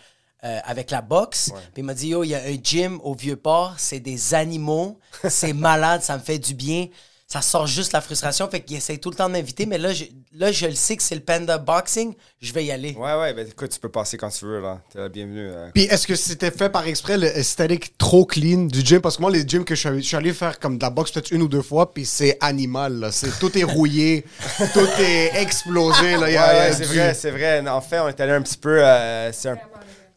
euh, 0.43 0.59
avec 0.65 0.89
la 0.89 1.01
boxe. 1.01 1.51
Puis 1.73 1.81
il 1.81 1.85
m'a 1.85 1.93
dit, 1.93 2.07
yo, 2.09 2.23
il 2.23 2.29
y 2.29 2.35
a 2.35 2.39
un 2.41 2.57
gym 2.61 2.99
au 3.03 3.13
Vieux-Port, 3.13 3.75
c'est 3.77 3.99
des 3.99 4.33
animaux, 4.33 4.97
c'est 5.29 5.53
malade, 5.53 6.01
ça 6.01 6.17
me 6.17 6.23
fait 6.23 6.39
du 6.39 6.55
bien. 6.55 6.87
Ça 7.29 7.41
sort 7.41 7.67
juste 7.67 7.91
la 7.91 7.99
frustration, 7.99 8.49
fait 8.49 8.61
qu'il 8.61 8.77
essaie 8.77 8.95
tout 8.99 9.09
le 9.09 9.15
temps 9.17 9.27
de 9.27 9.33
m'inviter, 9.33 9.65
mais 9.65 9.77
là 9.77 9.91
je, 9.91 10.05
là, 10.33 10.49
je 10.53 10.65
le 10.67 10.75
sais 10.75 10.95
que 10.95 11.03
c'est 11.03 11.13
le 11.15 11.19
Panda 11.19 11.57
Boxing, 11.57 12.13
je 12.41 12.53
vais 12.53 12.63
y 12.63 12.71
aller. 12.71 12.95
Ouais, 12.97 13.15
ouais, 13.19 13.33
ben 13.33 13.45
écoute, 13.45 13.69
tu 13.69 13.79
peux 13.81 13.89
passer 13.89 14.15
quand 14.17 14.29
tu 14.29 14.45
veux, 14.45 14.61
là. 14.61 14.79
T'es 14.93 14.99
la 14.99 15.09
bienvenue. 15.09 15.49
euh. 15.51 15.69
Puis 15.73 15.83
est-ce 15.83 16.07
que 16.07 16.15
c'était 16.15 16.51
fait 16.51 16.69
par 16.69 16.87
exprès 16.87 17.17
le 17.17 17.27
esthétique 17.27 17.97
trop 17.97 18.25
clean 18.25 18.67
du 18.67 18.79
gym? 18.79 19.01
Parce 19.01 19.17
que 19.17 19.21
moi, 19.23 19.29
les 19.29 19.45
gyms 19.45 19.65
que 19.65 19.75
je 19.75 19.99
suis 19.99 20.15
allé, 20.15 20.31
faire 20.31 20.57
comme 20.57 20.77
de 20.77 20.83
la 20.83 20.89
boxe 20.89 21.11
peut-être 21.11 21.31
une 21.31 21.41
ou 21.41 21.49
deux 21.49 21.61
fois, 21.61 21.93
puis 21.93 22.05
c'est 22.05 22.37
animal. 22.39 22.93
Là. 22.93 23.11
C'est, 23.11 23.37
tout 23.39 23.57
est 23.57 23.63
rouillé, 23.65 24.23
tout 24.73 24.87
est 25.01 25.31
explosé. 25.41 26.13
Là. 26.13 26.19
Ouais, 26.21 26.29
il 26.31 26.33
y 26.33 26.37
a 26.37 26.53
ouais, 26.69 26.71
c'est 26.71 26.87
du- 26.87 26.95
vrai, 26.97 27.13
c'est 27.13 27.31
vrai. 27.31 27.67
En 27.67 27.81
fait, 27.81 27.99
on 27.99 28.07
est 28.07 28.21
allé 28.21 28.31
un 28.31 28.41
petit 28.41 28.57
peu. 28.57 28.81
euh, 28.81 29.33
c'est 29.33 29.49
un... 29.49 29.57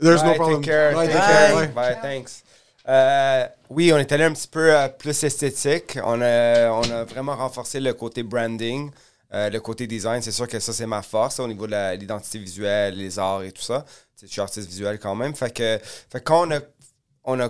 There's 0.00 0.22
no 0.22 0.34
problem. 0.34 0.60
Take 0.62 0.70
care, 0.70 0.94
take 0.94 1.12
care. 1.12 1.68
Bye, 1.74 1.96
thanks. 2.00 2.44
Euh, 2.88 3.46
oui, 3.68 3.92
on 3.92 3.98
est 3.98 4.10
allé 4.12 4.24
un 4.24 4.32
petit 4.32 4.48
peu 4.48 4.74
euh, 4.74 4.88
plus 4.88 5.22
esthétique. 5.22 5.98
On 6.04 6.20
a, 6.22 7.04
vraiment 7.04 7.36
renforcé 7.36 7.80
le 7.80 7.92
côté 7.94 8.22
branding, 8.22 8.90
euh, 9.32 9.50
le 9.50 9.60
côté 9.60 9.86
design. 9.86 10.22
C'est 10.22 10.32
sûr 10.32 10.48
que 10.48 10.58
ça, 10.58 10.72
c'est 10.72 10.86
ma 10.86 11.02
force 11.02 11.38
au 11.40 11.46
niveau 11.48 11.66
de 11.66 11.96
l'identité 11.96 12.38
visuelle, 12.38 12.96
les 12.96 13.18
arts 13.18 13.42
et 13.42 13.52
tout 13.52 13.62
ça. 13.62 13.84
Je 14.20 14.26
suis 14.26 14.40
artiste 14.40 14.68
visuel 14.68 14.98
quand 14.98 15.14
même. 15.14 15.34
Fait 15.34 15.52
que, 15.54 15.78
quand 16.20 16.46
on 16.46 16.50
a, 16.52 16.60
on 17.25 17.40
a 17.40 17.49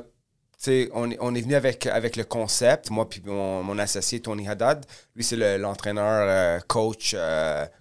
on, 0.93 1.11
est- 1.11 1.41
venu 1.41 1.55
avec, 1.55 1.87
le 2.17 2.25
concept, 2.25 2.91
moi 2.91 3.09
puis 3.09 3.23
mon, 3.25 3.79
associé 3.79 4.21
Tony 4.21 4.47
Haddad. 4.47 4.85
Lui, 5.17 5.25
c'est 5.25 5.37
le- 5.37 5.57
l'entraîneur, 5.57 6.61
coach, 6.67 7.17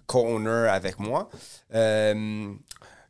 co-owner 0.06 0.68
avec 0.70 0.98
moi. 0.98 1.28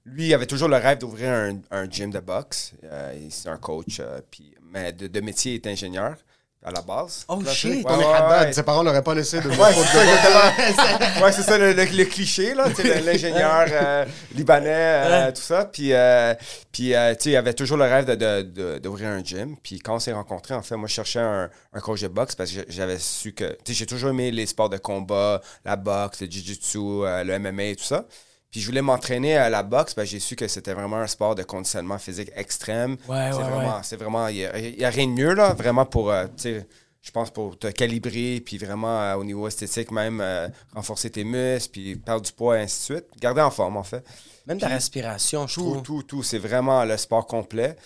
Lui, 0.07 0.27
il 0.29 0.35
avait 0.35 0.47
toujours 0.47 0.69
le 0.69 0.77
rêve 0.77 0.99
d'ouvrir 0.99 1.31
un, 1.31 1.59
un 1.71 1.89
gym 1.89 2.11
de 2.11 2.21
boxe. 2.21 2.73
Euh, 2.85 3.15
il- 3.21 3.31
c'est 3.33 3.49
un 3.49 3.59
coach, 3.59 3.99
euh, 4.01 4.21
puis, 4.31 4.55
mais 4.73 4.93
de, 4.93 5.07
de 5.07 5.21
métier, 5.21 5.53
il 5.53 5.55
est 5.57 5.67
ingénieur 5.67 6.15
à 6.63 6.71
la 6.71 6.83
base. 6.83 7.25
Oh 7.29 7.41
Là, 7.43 7.51
shit! 7.53 7.71
ouais, 7.77 7.83
Tony 7.85 8.05
ouais, 8.05 8.13
Haddad, 8.13 8.47
ouais. 8.49 8.53
ses 8.53 8.63
parents 8.63 8.83
l'auraient 8.83 9.03
pas 9.03 9.15
laissé 9.15 9.41
de 9.41 9.49
Ouais, 9.49 9.73
c'est 9.73 10.73
ça, 10.75 11.33
c'est 11.33 11.43
ça 11.43 11.57
le, 11.59 11.73
le- 11.73 11.85
le 11.85 12.05
cliché, 12.05 12.53
là, 12.55 12.67
l'ingénieur 13.05 13.65
euh, 13.71 14.05
libanais, 14.35 14.69
euh, 14.69 15.33
tout 15.33 15.41
ça. 15.41 15.65
Puis, 15.65 15.93
euh, 15.95 16.35
puis 16.71 16.95
euh, 16.95 17.15
tu 17.15 17.25
sais, 17.25 17.31
il 17.31 17.37
avait 17.37 17.55
toujours 17.55 17.79
le 17.79 17.85
rêve 17.85 18.05
de- 18.05 18.15
de- 18.15 18.43
de- 18.43 18.79
d'ouvrir 18.79 19.09
un 19.09 19.25
gym. 19.25 19.57
Puis 19.63 19.79
quand 19.79 19.95
on 19.97 20.01
s'est 20.01 20.13
rencontrés, 20.13 20.53
en 20.55 20.61
fait, 20.63 20.77
moi, 20.77 20.87
je 20.87 20.93
cherchais 20.95 21.21
un, 21.21 21.49
un 21.73 21.81
coach 21.81 22.03
de 22.03 22.09
boxe 22.09 22.35
parce 22.35 22.51
que 22.53 22.61
j'avais 22.69 22.99
su 22.99 23.33
que, 23.33 23.45
tu 23.65 23.73
sais, 23.73 23.75
j'ai 23.75 23.87
toujours 23.87 24.11
aimé 24.11 24.31
les 24.31 24.45
sports 24.47 24.69
de 24.69 24.77
combat, 24.79 25.41
la 25.65 25.77
boxe, 25.77 26.21
le 26.21 26.27
jiu-jitsu, 26.31 26.79
euh, 26.79 27.25
le 27.25 27.39
MMA 27.39 27.63
et 27.65 27.77
tout 27.77 27.85
ça. 27.85 28.05
Puis 28.51 28.61
je 28.61 28.67
voulais 28.67 28.83
m'entraîner 28.83 29.37
à 29.37 29.49
la 29.49 29.63
boxe, 29.63 29.95
que 29.95 30.05
j'ai 30.05 30.19
su 30.19 30.35
que 30.35 30.49
c'était 30.49 30.73
vraiment 30.75 30.97
un 30.97 31.07
sport 31.07 31.35
de 31.35 31.43
conditionnement 31.45 31.99
physique 31.99 32.31
extrême. 32.35 32.97
Ouais, 33.09 33.31
c'est 33.31 33.39
ouais, 33.39 33.43
vraiment, 33.45 33.77
ouais. 33.77 33.83
c'est 33.83 33.97
vraiment, 33.97 34.27
il 34.29 34.37
n'y 34.79 34.85
a, 34.85 34.91
rien 34.91 35.07
de 35.07 35.13
mieux, 35.13 35.35
là, 35.35 35.53
vraiment 35.53 35.87
pour, 35.87 36.11
euh, 36.11 36.27
tu 36.37 36.43
sais, 36.43 36.67
je 37.03 37.11
pense 37.13 37.31
pour 37.31 37.59
te 37.59 37.69
calibrer, 37.69 38.43
puis 38.45 38.59
vraiment 38.59 39.01
euh, 39.01 39.15
au 39.15 39.25
niveau 39.25 39.47
esthétique 39.49 39.91
même, 39.91 40.21
euh, 40.21 40.49
renforcer 40.75 41.11
tes 41.11 41.25
muscles, 41.25 41.71
puis 41.73 41.97
perdre 41.97 42.23
du 42.23 42.33
poids, 42.33 42.59
et 42.59 42.63
ainsi 42.63 42.81
de 42.91 42.97
suite. 42.97 43.07
Garder 43.21 43.41
en 43.41 43.51
forme, 43.51 43.77
en 43.77 43.83
fait. 43.83 44.05
Même 44.47 44.59
ta 44.59 44.69
respiration, 44.69 45.47
je 45.47 45.55
Tout, 45.55 45.61
trouve. 45.61 45.83
tout, 45.83 46.03
tout. 46.03 46.23
C'est 46.23 46.39
vraiment 46.39 46.85
le 46.85 46.97
sport 46.97 47.27
complet. 47.27 47.77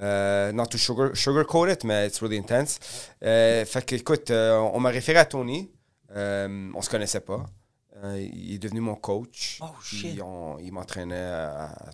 Euh, 0.00 0.52
not 0.52 0.66
to 0.66 0.78
sugar, 0.78 1.10
sugarcoat 1.16 1.72
it, 1.72 1.84
mais 1.84 2.06
it's 2.06 2.20
really 2.20 2.38
intense. 2.38 2.78
Euh, 3.24 3.64
fait 3.64 3.84
que, 3.84 3.96
écoute, 3.96 4.30
on 4.30 4.78
m'a 4.78 4.90
référé 4.90 5.18
à 5.18 5.24
Tony. 5.24 5.70
On 6.14 6.80
se 6.82 6.90
connaissait 6.90 7.20
pas. 7.20 7.44
Euh, 8.02 8.18
il 8.32 8.54
est 8.54 8.58
devenu 8.58 8.80
mon 8.80 8.94
coach. 8.94 9.58
Oh, 9.62 9.66
shit. 9.82 10.20
on- 10.22 10.56
il 10.58 10.72
m'entraînait 10.72 11.30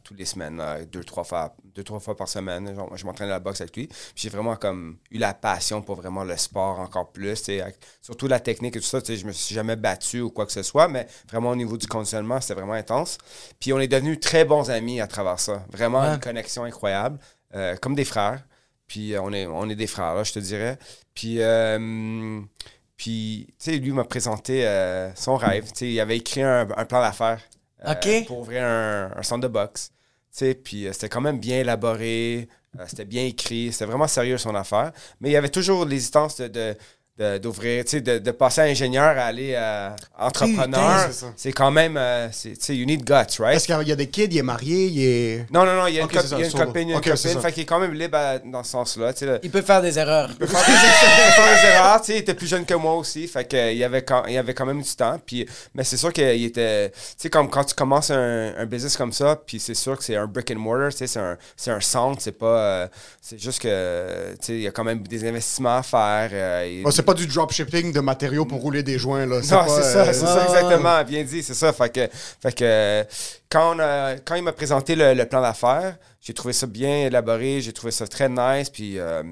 tous 0.05 0.15
les 0.15 0.25
semaines, 0.25 0.57
là, 0.59 0.85
deux, 0.85 1.03
trois 1.03 1.25
fois, 1.25 1.57
deux, 1.75 1.83
trois 1.83 1.99
fois 1.99 2.17
par 2.17 2.29
semaine. 2.29 2.73
Genre, 2.77 2.97
je 2.97 3.05
m'entraînais 3.05 3.33
à 3.33 3.35
la 3.35 3.41
boxe 3.41 3.61
avec 3.61 3.77
lui. 3.77 3.89
J'ai 4.15 4.29
vraiment 4.29 4.55
comme 4.55 4.99
eu 5.11 5.19
la 5.19 5.35
passion 5.35 5.83
pour 5.83 5.97
vraiment 5.97 6.23
le 6.23 6.37
sport 6.37 6.79
encore 6.79 7.11
plus. 7.11 7.49
avec- 7.49 7.79
surtout 8.03 8.29
la 8.29 8.39
technique 8.39 8.77
et 8.77 8.81
tout 8.81 8.87
ça. 8.87 9.01
Je 9.05 9.27
me 9.27 9.33
suis 9.33 9.55
jamais 9.55 9.75
battu 9.75 10.21
ou 10.21 10.31
quoi 10.31 10.47
que 10.47 10.53
ce 10.53 10.63
soit, 10.63 10.87
mais 10.87 11.09
vraiment 11.29 11.51
au 11.51 11.57
niveau 11.57 11.77
du 11.77 11.89
conditionnement, 11.89 12.41
c'était 12.41 12.55
vraiment 12.55 12.75
intense. 12.75 13.19
Puis 13.59 13.73
on 13.73 13.81
est 13.81 13.89
devenus 13.89 14.21
très 14.21 14.45
bons 14.45 14.71
amis 14.71 15.01
à 15.01 15.09
travers 15.09 15.41
ça. 15.41 15.65
Vraiment 15.73 16.03
Ouais. 16.03 16.15
une 16.15 16.21
connexion 16.21 16.63
incroyable, 16.65 17.19
euh, 17.55 17.75
comme 17.79 17.97
des 17.97 18.05
frères. 18.05 18.45
Puis 18.87 19.15
euh, 19.15 19.21
on 19.23 19.33
est, 19.33 19.47
on 19.47 19.69
est 19.69 19.75
des 19.75 19.89
frères, 19.89 20.15
là, 20.15 20.23
je 20.23 20.33
te 20.35 20.39
dirais. 20.39 20.79
Puis, 21.15 21.41
euh, 21.41 22.41
puis 22.97 23.47
tu 23.59 23.71
sais, 23.73 23.77
lui 23.79 23.93
m'a 23.93 24.05
présenté 24.05 24.67
euh, 24.67 25.15
son 25.15 25.37
rêve. 25.37 25.65
Tu 25.73 25.79
sais, 25.79 25.91
il 25.93 26.01
avait 26.01 26.17
écrit 26.17 26.43
un, 26.43 26.67
un 26.77 26.85
plan 26.85 27.01
d'affaires 27.01 27.41
euh, 27.85 27.91
pour 28.27 28.39
ouvrir 28.41 28.65
un, 28.65 29.11
un 29.17 29.23
centre 29.23 29.43
de 29.43 29.49
boxe. 29.53 29.91
Tu 30.33 30.39
sais, 30.39 30.55
puis 30.55 30.87
euh, 30.87 30.93
c'était 30.93 31.09
quand 31.09 31.21
même 31.21 31.39
bien 31.39 31.59
élaboré, 31.61 32.49
c'était 32.89 33.05
bien 33.07 33.25
écrit, 33.25 33.73
c'était 33.73 33.87
vraiment 33.87 34.07
sérieux 34.09 34.37
son 34.39 34.55
affaire. 34.55 34.93
Mais 35.21 35.31
il 35.31 35.33
y 35.33 35.37
avait 35.37 35.49
toujours 35.49 35.85
l'hésitance 35.87 36.39
de- 36.39 36.77
d'ouvrir, 37.39 37.85
tu 37.85 37.93
sais, 37.93 38.01
de, 38.01 38.19
de 38.19 38.31
passer 38.31 38.61
à 38.61 38.65
ingénieur 38.65 39.05
à 39.19 39.25
aller 39.27 39.55
à 39.55 39.97
entrepreneur. 40.19 41.07
c'est 41.09 41.13
ça. 41.13 41.27
c'est 41.37 41.53
quand 41.53 41.71
même, 41.71 41.97
euh, 41.97 42.29
c'est- 42.33 42.51
tu 42.51 42.57
sais, 42.61 42.77
you 42.77 42.85
need 42.85 43.05
guts, 43.05 43.13
right? 43.39 43.57
Est-ce 43.57 43.67
qu'il 43.67 43.89
y 43.89 43.93
a 43.93 43.97
des 43.97 44.09
kids, 44.09 44.29
il 44.31 44.37
est 44.39 44.43
marié, 44.43 44.87
il 44.87 45.03
est. 45.03 45.47
Non, 45.51 45.65
non, 45.65 45.77
non, 45.77 45.87
il 45.87 45.95
y 45.95 45.99
a 45.99 46.01
une, 46.01 46.07
Ok, 46.07 46.13
cop- 46.13 46.23
c'est 46.23 46.29
ça, 46.29 46.37
il 46.37 46.41
y 46.41 46.43
a 46.43 46.47
une 46.47 46.51
solo. 46.53 46.65
copine, 46.67 46.89
il 46.89 46.91
y 46.91 46.95
a 46.95 46.97
une 46.97 47.03
copine, 47.03 47.41
fait 47.41 47.53
qu'il 47.53 47.63
est 47.63 47.67
quand 47.67 47.79
même 47.81 47.95
libre 47.95 48.19
à- 48.19 48.39
dans 48.39 48.63
ce 48.63 48.71
sens-là. 48.73 49.13
tu 49.13 49.21
sais, 49.21 49.27
le- 49.27 49.41
Il 49.43 49.51
peut 49.51 49.63
faire 49.63 49.81
des 49.83 49.99
erreurs. 49.99 50.29
peut 50.39 50.47
faire 50.47 50.61
des, 50.67 50.73
il 50.73 50.77
peut 50.77 51.43
faire 51.43 51.63
des 51.63 51.69
erreurs, 51.75 52.01
tu 52.01 52.07
sais, 52.07 52.13
il 52.15 52.19
était 52.19 52.35
plus 52.35 52.47
jeune 52.47 52.65
que 52.67 52.75
moi 52.75 52.95
aussi, 52.95 53.27
fait 53.29 53.45
que, 53.45 53.57
euh, 53.57 53.73
il, 53.73 53.83
avait 53.83 54.03
quand, 54.03 54.25
il 54.27 54.37
avait 54.37 54.55
quand 54.55 54.67
même 54.67 54.83
du 54.83 54.91
temps, 54.95 55.19
puis, 55.25 55.47
mais 55.75 55.85
c'est 55.85 55.97
sûr 55.97 56.13
qu'il 56.13 56.45
était, 56.45 56.91
tu 56.91 56.97
sais, 57.17 57.31
comme 57.31 57.49
quand 57.49 57.65
tu 57.65 57.75
commences 57.75 58.11
un, 58.11 58.53
un 58.59 58.67
business 58.67 58.97
comme 58.97 59.13
ça, 59.13 59.41
puis 59.47 59.59
c'est 59.59 59.75
sûr 59.75 59.97
que 59.97 60.05
c'est 60.05 60.17
un 60.17 60.27
brick 60.27 60.51
and 60.51 60.59
mortar, 60.59 60.91
tu 60.91 60.99
sais, 60.99 61.07
c'est 61.07 61.21
un, 61.21 61.37
c'est 61.57 61.71
un 61.71 61.81
centre, 61.81 62.21
c'est 62.21 62.33
pas, 62.39 62.47
euh, 62.59 62.89
c'est 63.23 63.39
juste 63.41 63.61
que, 63.63 64.33
tu 64.33 64.37
sais, 64.47 64.53
il 64.55 64.61
y 64.63 64.67
a 64.69 64.71
quand 64.71 64.85
même 64.85 65.01
des 65.07 65.27
investissements 65.27 65.79
à 65.79 65.83
faire. 65.83 66.29
euh, 66.33 66.83
pas 67.07 67.15
du 67.15 67.27
dropshipping 67.27 67.93
de 67.93 68.01
matériaux 68.01 68.45
pour 68.45 68.61
rouler 68.61 68.83
des 68.83 68.99
joints, 68.99 69.25
là. 69.27 69.37
non, 69.41 69.49
pas, 69.49 69.69
c'est 69.69 69.83
ça, 69.83 70.01
euh, 70.03 70.13
c'est 70.13 70.21
ça 70.27 70.37
ouais, 70.37 70.45
exactement, 70.45 71.05
bien 71.05 71.25
dit, 71.25 71.43
c'est 71.43 71.55
ça. 71.55 71.73
Fait 71.73 71.89
que, 71.91 72.09
fait 72.43 72.53
que 72.53 72.65
euh, 72.65 73.05
quand, 73.49 73.75
on 73.77 73.79
a- 73.79 74.17
quand 74.19 74.35
il 74.35 74.43
m'a 74.43 74.53
présenté 74.53 74.95
le, 74.95 75.15
le 75.15 75.25
plan 75.27 75.41
d'affaires, 75.41 75.97
j'ai 76.21 76.35
trouvé 76.35 76.53
ça 76.53 76.67
bien 76.67 77.07
élaboré, 77.07 77.61
j'ai 77.61 77.73
trouvé 77.73 77.93
ça 77.93 78.07
très 78.07 78.29
nice, 78.29 78.69
puis, 78.69 78.99
euh, 78.99 79.23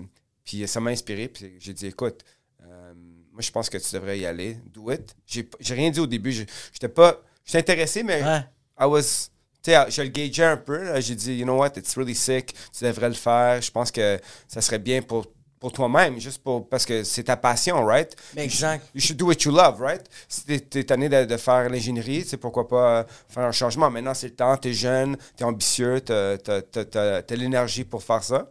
puis 0.45 0.67
ça 0.69 0.81
m'a 0.81 0.91
inspiré. 0.91 1.29
Puis 1.29 1.53
j'ai 1.59 1.73
dit, 1.75 1.87
écoute, 1.89 2.21
euh, 2.63 2.93
moi 3.33 3.41
je 3.43 3.51
pense 3.51 3.69
que 3.69 3.79
tu 3.79 3.95
devrais 3.95 4.19
y 4.19 4.27
aller, 4.27 4.57
do 4.73 4.91
it. 4.91 5.15
J'ai 5.27 5.49
j'ai 5.61 5.75
rien 5.75 5.91
dit 5.91 6.01
au 6.01 6.07
début, 6.07 6.33
j'étais 6.73 6.89
pas, 6.89 7.21
j'étais 7.45 7.59
intéressé, 7.59 8.03
mais 8.03 8.23
Ouais. 8.23 8.41
I 8.81 8.85
was, 8.87 9.29
tu 9.63 9.71
sais, 9.73 9.79
je 9.91 10.03
le 10.03 10.09
gageais 10.09 10.45
un 10.45 10.57
peu. 10.57 10.83
là. 10.85 11.01
J'ai 11.01 11.15
dit, 11.15 11.35
you 11.37 11.45
know 11.45 11.57
what, 11.59 11.71
it's 11.77 11.97
really 11.97 12.15
sick, 12.15 12.55
tu 12.77 12.85
devrais 12.85 13.09
le 13.09 13.15
faire. 13.15 13.63
Je 13.63 13.71
pense 13.71 13.91
que 13.91 14.19
ça 14.49 14.61
serait 14.61 14.79
bien 14.79 15.01
pour, 15.03 15.27
pour 15.65 15.73
toi-même, 15.73 16.21
juste 16.21 16.43
pour, 16.43 16.69
parce 16.69 16.85
que 16.85 17.03
c'est 17.05 17.25
ta 17.25 17.39
passion, 17.39 17.83
right? 17.87 18.15
Exact. 18.37 18.85
You 18.95 19.01
should 19.01 19.17
do 19.17 19.25
what 19.29 19.37
you 19.47 19.51
love, 19.51 19.81
right? 19.81 20.03
Si 20.29 20.45
t'es- 20.45 20.61
t'es 20.61 20.85
tanné 20.85 21.09
de, 21.09 21.25
de 21.25 21.37
faire 21.39 21.71
l'ingénierie, 21.71 22.23
c'est 22.27 22.37
pourquoi 22.37 22.69
pas 22.69 22.99
euh, 22.99 23.05
faire 23.31 23.45
un 23.45 23.51
changement. 23.53 23.91
Maintenant, 23.91 24.13
c'est 24.13 24.29
le 24.29 24.35
temps, 24.35 24.55
t'es 24.59 24.75
jeune, 24.75 25.17
t'es 25.35 25.43
ambitieux, 25.45 26.03
t'as 26.03 26.37
t'as- 26.37 26.61
t'as- 26.61 26.85
t'as- 26.85 27.23
t'as 27.23 27.35
l'énergie 27.37 27.85
pour 27.85 28.03
faire 28.03 28.23
ça. 28.23 28.51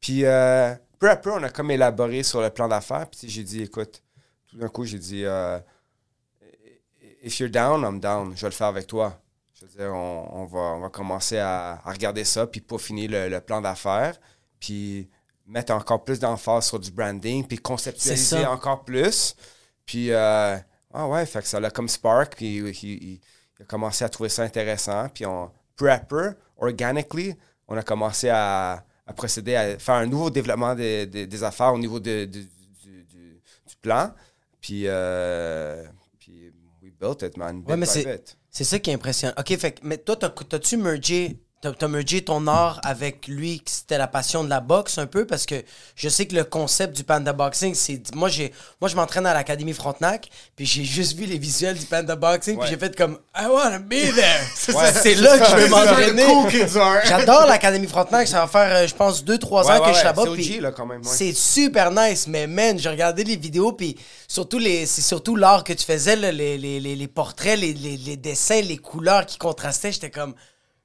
Puis, 0.00 0.24
euh, 0.24 0.74
peu 0.98 1.10
à 1.10 1.16
peu, 1.16 1.30
on 1.32 1.42
a 1.42 1.50
comme 1.50 1.70
élaboré 1.70 2.22
sur 2.22 2.40
le 2.40 2.48
plan 2.48 2.66
d'affaires. 2.66 3.06
Puis 3.10 3.28
j'ai 3.28 3.42
dit, 3.44 3.62
écoute, 3.64 4.02
tout 4.48 4.56
d'un 4.56 4.68
coup, 4.68 4.86
j'ai 4.86 4.98
dit, 4.98 5.26
euh, 5.26 5.58
if 7.22 7.38
you're 7.40 7.50
down, 7.50 7.82
I'm 7.82 8.00
down. 8.00 8.32
Je 8.34 8.40
vais 8.40 8.48
le 8.48 8.54
faire 8.54 8.68
avec 8.68 8.86
toi. 8.86 9.20
Je 9.54 9.66
veux 9.66 9.72
dire, 9.84 9.92
on, 9.94 10.28
on 10.32 10.44
va, 10.46 10.60
on 10.60 10.80
va 10.80 10.88
commencer 10.88 11.36
à, 11.36 11.78
à 11.84 11.92
regarder 11.92 12.24
ça, 12.24 12.46
puis 12.46 12.62
peaufiner 12.62 13.06
le, 13.06 13.28
le 13.28 13.40
plan 13.42 13.60
d'affaires, 13.60 14.18
puis 14.58 15.10
mettre 15.46 15.72
encore 15.72 16.04
plus 16.04 16.18
d'emphase 16.18 16.66
sur 16.66 16.78
du 16.78 16.90
branding, 16.90 17.46
puis 17.46 17.58
conceptualiser 17.58 18.36
encore 18.46 18.84
plus. 18.84 19.34
Puis, 19.84 20.10
euh, 20.12 20.56
ah 20.94 21.08
ouais, 21.08 21.26
fait 21.26 21.42
que 21.42 21.48
ça 21.48 21.58
l'a 21.60 21.70
comme 21.70 21.88
spark, 21.88 22.36
puis 22.36 22.56
il, 22.58 22.68
il- 22.68 23.20
il 23.58 23.62
a 23.62 23.64
commencé 23.64 24.04
à 24.04 24.08
trouver 24.08 24.28
ça 24.28 24.42
intéressant. 24.42 25.08
Puis, 25.08 25.26
on, 25.26 25.50
peu 25.76 25.90
à 25.90 25.98
peu, 25.98 26.34
organically, 26.58 27.34
on 27.68 27.76
a 27.76 27.82
commencé 27.82 28.28
à, 28.28 28.84
à 29.06 29.12
procéder 29.12 29.54
à 29.56 29.78
faire 29.78 29.96
un 29.96 30.06
nouveau 30.06 30.30
développement 30.30 30.74
des, 30.74 31.06
des- 31.06 31.26
des 31.26 31.42
affaires 31.44 31.72
au 31.74 31.78
niveau 31.78 31.98
de- 32.00 32.24
de- 32.24 32.26
du, 32.26 33.04
du- 33.04 33.40
du 33.66 33.76
plan. 33.80 34.12
Puis, 34.60 34.84
euh, 34.86 35.84
puis, 36.18 36.52
we 36.82 36.92
built 37.00 37.22
it, 37.22 37.36
man. 37.36 37.60
bit 37.60 37.68
Ouais, 37.70 37.76
mais 37.76 37.86
by 37.86 37.92
c'est- 37.92 38.04
bit. 38.16 38.38
C'est 38.48 38.64
ça 38.64 38.78
qui 38.78 38.90
est 38.90 38.94
impressionnant. 38.94 39.34
OK, 39.38 39.56
fait 39.56 39.72
que, 39.72 39.80
mais 39.82 39.96
toi, 39.98 40.14
t'as- 40.14 40.28
t'as-tu 40.30 40.76
mergé, 40.76 41.38
t'as, 41.62 41.72
t'as 41.72 41.88
mergé 41.88 42.22
ton 42.22 42.46
art 42.48 42.80
avec 42.84 43.28
lui, 43.28 43.60
que 43.60 43.70
c'était 43.70 43.96
la 43.96 44.08
passion 44.08 44.44
de 44.44 44.50
la 44.50 44.60
boxe 44.60 44.98
un 44.98 45.06
peu? 45.06 45.26
Parce 45.26 45.46
que 45.46 45.54
je 45.96 46.08
sais 46.10 46.26
que 46.26 46.34
le 46.34 46.44
concept 46.44 46.94
du 46.96 47.04
Panda 47.04 47.32
Boxing, 47.32 47.74
c'est... 47.74 48.14
Moi, 48.14 48.28
j'ai, 48.28 48.52
moi 48.80 48.90
je 48.90 48.96
m'entraîne 48.96 49.24
à 49.24 49.32
l'Académie 49.32 49.72
Frontenac, 49.72 50.28
puis 50.56 50.66
j'ai 50.66 50.84
juste 50.84 51.16
vu 51.16 51.24
les 51.24 51.38
visuels 51.38 51.78
du 51.78 51.86
Panda 51.86 52.16
Boxing, 52.16 52.56
Ouais. 52.56 52.66
puis 52.66 52.70
j'ai 52.70 52.78
fait 52.78 52.94
comme 52.96 53.18
«I 53.40 53.46
wanna 53.46 53.78
be 53.78 53.90
there! 54.14 54.74
Ouais. 54.74 54.92
C'est 55.02 55.14
là 55.14 55.38
que 55.38 55.46
je 55.46 55.56
veux 55.56 55.68
m'entraîner. 55.68 56.26
J'adore 57.06 57.46
l'Académie 57.46 57.86
Frontenac. 57.86 58.26
Ça 58.28 58.40
va 58.40 58.46
faire, 58.48 58.76
euh, 58.76 58.86
je 58.86 58.94
pense, 58.94 59.24
2-3 59.24 59.64
Ouais, 59.66 59.70
ans 59.72 59.80
que 59.80 59.88
je 59.92 59.94
suis 59.94 60.04
là-bas. 60.04 60.22
c'est 61.02 61.32
super 61.32 61.90
nice, 61.92 62.26
mais 62.26 62.46
man, 62.46 62.78
j'ai 62.78 62.88
regardé 62.88 63.22
les 63.24 63.36
vidéos, 63.36 63.72
puis 63.72 63.96
surtout, 64.26 64.58
les, 64.58 64.84
c'est 64.86 65.02
surtout 65.02 65.36
l'art 65.36 65.62
que 65.64 65.72
tu 65.72 65.84
faisais, 65.84 66.16
là, 66.16 66.32
les, 66.32 66.58
les, 66.58 66.80
les, 66.80 66.96
les 66.96 67.08
portraits, 67.08 67.58
les, 67.58 67.72
les, 67.72 67.96
les 67.96 68.16
dessins, 68.16 68.60
les 68.60 68.78
couleurs 68.78 69.26
qui 69.26 69.38
contrastaient. 69.38 69.92
J'étais 69.92 70.10
comme, 70.10 70.34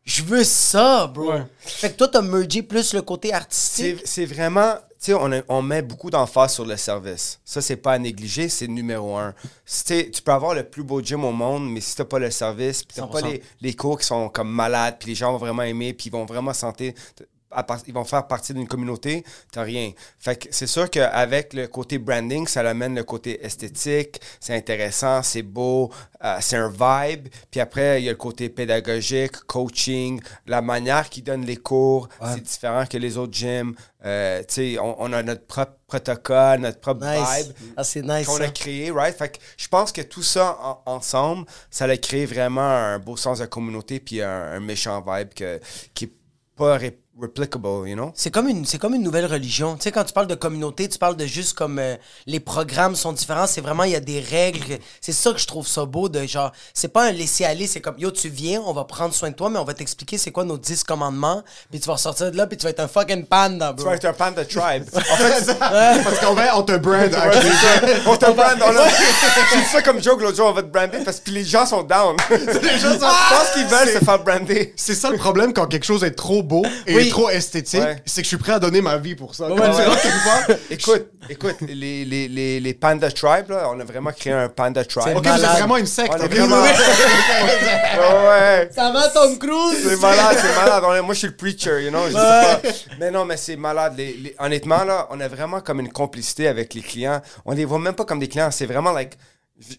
je 0.08 0.24
veux 0.24 0.44
ça, 0.46 1.06
bro. 1.06 1.34
Fait 1.60 1.92
que 1.92 1.98
toi, 1.98 2.08
t'as 2.08 2.22
mergé 2.22 2.64
plus 2.64 2.94
le 2.94 3.02
côté 3.02 3.34
artistique. 3.34 4.02
C'est 4.06 4.26
vraiment, 4.26 4.76
tu 5.00 5.12
sais, 5.12 5.44
on, 5.50 5.62
met 5.62 5.82
beaucoup 5.82 6.10
d'emphase 6.10 6.54
sur 6.54 6.66
le 6.66 6.78
service. 6.78 7.40
Ça, 7.44 7.62
c'est 7.62 7.76
pas 7.76 7.92
à 7.94 8.00
négliger, 8.00 8.48
c'est 8.48 8.68
numéro 8.68 9.18
un. 9.18 9.34
T'es- 9.86 10.10
tu 10.10 10.22
peux 10.22 10.32
avoir 10.32 10.54
le 10.56 10.64
plus 10.64 10.84
beau 10.84 11.02
gym 11.02 11.26
au 11.26 11.34
monde, 11.34 11.70
mais 11.70 11.82
si 11.82 11.94
t'as 11.96 12.06
pas 12.06 12.20
le 12.20 12.32
service, 12.32 12.84
puis 12.84 12.96
t'as 12.96 13.06
pas 13.06 13.20
100%. 13.20 13.26
les, 13.32 13.44
les 13.60 13.74
cours 13.74 14.00
qui 14.00 14.06
sont 14.06 14.30
comme 14.30 14.50
malades, 14.50 14.96
puis 14.98 15.10
les 15.10 15.16
gens 15.16 15.34
vont 15.34 15.38
vraiment 15.40 15.64
aimer, 15.64 15.94
puis 15.94 16.08
ils 16.08 16.12
vont 16.14 16.26
vraiment 16.26 16.54
sentir, 16.54 16.94
part- 17.64 17.82
ils 17.88 17.94
vont 17.94 18.04
faire 18.04 18.28
partie 18.28 18.54
d'une 18.54 18.68
communauté, 18.68 19.24
t'as 19.52 19.64
rien. 19.64 19.92
Fait 20.20 20.36
que 20.36 20.48
c'est 20.52 20.68
sûr 20.68 20.90
qu'avec 20.90 21.54
le 21.54 21.68
côté 21.68 21.98
branding, 21.98 22.46
ça 22.48 22.62
amène 22.62 22.96
le 22.96 23.04
côté 23.04 23.44
esthétique, 23.46 24.20
c'est 24.40 24.56
intéressant, 24.56 25.24
c'est 25.24 25.42
beau, 25.44 25.92
euh, 26.24 26.38
c'est 26.42 26.58
un 26.58 26.70
vibe. 26.70 27.28
Puis 27.52 27.60
après, 27.60 28.02
il 28.02 28.06
y 28.06 28.10
a 28.10 28.12
le 28.12 28.18
côté 28.18 28.50
pédagogique, 28.50 29.38
coaching, 29.48 30.22
la 30.46 30.62
manière 30.62 31.10
qu'ils 31.10 31.24
donnent 31.24 31.46
les 31.46 31.58
cours, 31.58 32.10
c'est 32.34 32.42
différent 32.44 32.86
que 32.86 32.98
les 32.98 33.18
autres 33.18 33.34
gyms. 33.34 33.74
Euh, 34.06 34.40
tu 34.48 34.54
sais, 34.74 34.80
on, 34.80 35.02
on 35.02 35.12
a 35.14 35.24
notre 35.24 35.46
propre 35.46 35.74
protocole, 35.88 36.60
notre 36.60 36.80
propre 36.80 37.06
Nice. 37.06 37.46
vibe 37.48 37.54
Ah, 37.76 37.84
nice, 38.02 38.28
qu'on 38.28 38.36
a 38.42 38.50
créé, 38.50 38.92
right? 38.92 39.16
Fait 39.18 39.30
que 39.30 39.38
je 39.58 39.68
pense 39.68 39.92
que 39.92 40.02
tout 40.02 40.22
ça 40.24 40.58
en- 40.62 40.82
ensemble, 40.86 41.46
ça 41.72 41.86
a 41.86 41.98
créé 41.98 42.26
vraiment 42.26 42.62
un 42.62 43.00
beau 43.00 43.18
sens 43.18 43.40
de 43.40 43.46
communauté 43.46 44.00
puis 44.00 44.22
un, 44.22 44.30
un 44.30 44.60
méchant 44.60 45.04
vibe 45.06 45.34
que, 45.34 45.60
qui 45.94 46.06
est 46.06 46.12
pas 46.56 46.78
replicable, 47.20 47.88
you 47.90 47.96
know? 47.96 48.12
C'est 48.16 48.32
comme 48.32 48.48
une 48.48 48.66
c'est 48.66 48.78
comme 48.78 48.94
une 48.94 49.04
nouvelle 49.04 49.26
religion. 49.26 49.76
Tu 49.76 49.84
sais 49.84 49.92
quand 49.92 50.04
tu 50.04 50.14
parles 50.14 50.28
de 50.28 50.36
communauté, 50.36 50.88
tu 50.88 50.98
parles 50.98 51.16
de 51.16 51.26
juste 51.26 51.54
comme 51.58 51.80
euh, 51.80 51.96
les 52.26 52.40
programmes 52.40 52.96
sont 52.96 53.14
différents, 53.14 53.48
c'est 53.48 53.62
vraiment 53.62 53.84
il 53.84 53.92
y 53.92 53.96
a 53.96 54.00
des 54.00 54.20
règles. 54.20 54.78
C'est 55.02 55.12
ça 55.14 55.32
que 55.32 55.40
je 55.40 55.48
trouve 55.48 55.68
ça 55.68 55.86
beau 55.86 56.10
de 56.10 56.26
genre 56.26 56.52
c'est 56.74 56.88
pas 56.90 57.06
un 57.08 57.12
laisser 57.12 57.46
aller, 57.46 57.68
c'est 57.68 57.82
comme 57.82 57.96
yo 57.98 58.12
tu 58.12 58.30
viens, 58.30 58.62
on 58.66 58.74
va 58.74 58.84
prendre 58.84 59.14
soin 59.14 59.30
de 59.32 59.36
toi 59.36 59.50
mais 59.50 59.60
on 59.60 59.64
va 59.64 59.74
t'expliquer 59.74 60.18
c'est 60.18 60.32
quoi 60.32 60.44
nos 60.46 60.58
10 60.58 60.84
commandements, 60.84 61.44
puis 61.72 61.80
tu 61.80 61.88
vas 61.88 61.94
ressortir 61.94 62.32
de 62.32 62.38
là 62.38 62.48
puis 62.48 62.58
tu 62.58 62.64
vas 62.64 62.70
être 62.70 62.80
un 62.82 62.88
fucking 62.88 63.26
panda, 63.26 63.74
bro. 63.74 63.84
Tu 63.84 63.90
vas 63.90 63.96
être 63.96 64.06
un 64.06 64.14
panda 64.14 64.46
tribe. 64.46 64.84
En 64.96 65.16
fait, 65.18 65.58
Parce 66.04 66.20
qu'en 66.20 66.34
vrai, 66.34 66.50
on 66.56 66.64
te 66.64 66.78
brand. 66.78 67.14
actually. 67.14 67.50
on 68.06 68.16
te 68.18 68.32
brand, 68.32 68.58
on 68.62 68.78
a- 68.78 68.88
J'ai 69.72 69.82
comme 69.84 70.02
joke 70.02 70.22
l'autre 70.22 70.38
jour, 70.38 70.48
on 70.48 70.54
va 70.54 70.62
te 70.64 70.68
brander 70.68 71.00
parce 71.04 71.20
que 71.20 71.32
les 71.32 71.44
gens 71.44 71.66
sont 71.66 71.84
down. 71.84 72.16
les 72.30 72.38
gens 72.80 72.92
sont... 72.94 73.00
Je 73.00 73.36
pense 73.36 73.52
qu'ils 73.54 73.66
veulent 73.66 74.00
se 74.00 74.04
faire 74.06 74.20
brander. 74.24 74.74
C'est 74.76 74.96
ça 74.96 75.10
le 75.10 75.18
problème 75.18 75.54
quand 75.54 75.66
quelque 75.68 75.86
chose 75.86 76.04
est 76.04 76.12
trop 76.12 76.44
beau 76.44 76.64
et 76.86 76.96
Oui. 76.96 77.07
Trop 77.10 77.30
esthétique, 77.30 77.82
Ouais. 77.82 78.02
c'est 78.06 78.22
que 78.22 78.26
je 78.26 78.30
suis 78.30 78.38
prêt 78.38 78.54
à 78.54 78.60
donner 78.60 78.82
ma 78.82 78.98
vie 78.98 79.16
pour 79.16 79.36
ça. 79.36 79.50
Ouais, 79.52 79.60
ouais. 79.60 80.58
Écoute, 80.70 81.08
écoute, 81.30 81.56
les, 81.62 82.06
les, 82.06 82.28
les, 82.28 82.60
les 82.60 82.74
Panda 82.74 83.12
Tribe, 83.12 83.50
là, 83.50 83.70
on 83.74 83.80
a 83.80 83.84
vraiment 83.84 84.12
créé 84.12 84.34
un 84.34 84.50
Panda 84.50 84.84
Tribe. 84.86 85.04
C'est 85.06 85.16
Ok, 85.16 85.26
vous 85.26 85.30
êtes 85.34 85.42
Malade. 85.42 85.58
vraiment 85.58 85.78
une 85.78 85.86
secte. 85.86 86.14
On 86.14 86.28
vraiment... 86.28 86.62
ouais. 86.62 86.74
Ça 88.74 88.92
va 88.92 89.08
Tom 89.10 89.38
Cruise? 89.38 89.84
C'est 89.88 90.02
malade, 90.02 90.38
c'est 90.42 90.56
malade. 90.56 90.84
On 90.86 90.94
est- 90.94 91.02
moi, 91.02 91.14
je 91.14 91.20
suis 91.20 91.28
le 91.28 91.36
preacher, 91.36 91.84
you 91.84 91.90
know. 91.90 92.04
je 92.06 92.10
dis 92.10 92.14
pas. 92.16 92.62
Mais 93.00 93.12
non, 93.12 93.26
mais 93.26 93.38
c'est 93.38 93.56
malade. 93.56 93.94
Les- 93.98 94.14
les- 94.14 94.36
honnêtement, 94.40 94.84
là, 94.84 95.08
on 95.12 95.20
a 95.20 95.28
vraiment 95.28 95.62
comme 95.62 95.80
une 95.80 95.92
complicité 95.92 96.48
avec 96.48 96.74
les 96.74 96.82
clients. 96.82 97.22
On 97.46 97.54
les 97.54 97.66
voit 97.66 97.80
même 97.80 97.94
pas 97.96 98.06
comme 98.06 98.20
des 98.20 98.28
clients. 98.28 98.52
C'est 98.52 98.66
vraiment 98.66 98.92
like. 98.92 99.14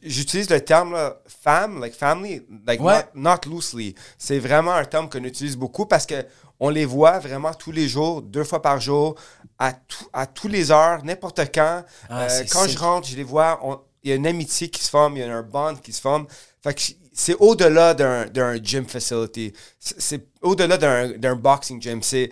J'utilise 0.02 0.50
le 0.50 0.60
terme 0.60 0.92
là, 0.92 1.18
fam, 1.44 1.80
like 1.80 1.94
family, 1.94 2.42
like 2.66 2.80
Ouais. 2.82 2.96
not, 3.14 3.36
not 3.46 3.48
loosely. 3.48 3.94
C'est 4.18 4.40
vraiment 4.40 4.72
un 4.74 4.84
terme 4.84 5.08
qu'on 5.08 5.22
utilise 5.22 5.56
beaucoup 5.56 5.86
parce 5.86 6.04
que 6.04 6.16
on 6.60 6.68
les 6.70 6.84
voit 6.84 7.18
vraiment 7.18 7.54
tous 7.54 7.72
les 7.72 7.88
jours, 7.88 8.22
deux 8.22 8.44
fois 8.44 8.60
par 8.62 8.80
jour, 8.80 9.14
à, 9.58 9.72
tout, 9.72 10.06
à 10.12 10.26
tous 10.26 10.48
les 10.48 10.70
heures, 10.70 11.04
n'importe 11.04 11.40
quand. 11.54 11.84
Ah, 12.08 12.24
Euh, 12.24 12.44
quand 12.50 12.64
sick. 12.64 12.72
je 12.72 12.78
rentre, 12.78 13.08
je 13.08 13.16
les 13.16 13.22
vois. 13.24 13.60
il 14.02 14.10
y 14.10 14.12
a 14.12 14.16
une 14.16 14.26
amitié 14.26 14.68
qui 14.68 14.82
se 14.82 14.90
forme, 14.90 15.16
il 15.16 15.20
y 15.20 15.22
a 15.22 15.36
un 15.36 15.42
bond 15.42 15.76
qui 15.76 15.92
se 15.92 16.00
forme. 16.00 16.26
Fait 16.62 16.74
que 16.74 16.80
c'est 17.12 17.34
au-delà 17.34 17.94
d'un 17.94 18.56
gym 18.62 18.86
facility. 18.86 19.52
C'est 19.78 20.26
au-delà 20.42 20.76
d'un 20.78 21.36
boxing 21.36 21.80
gym. 21.82 22.02
C'est, 22.02 22.30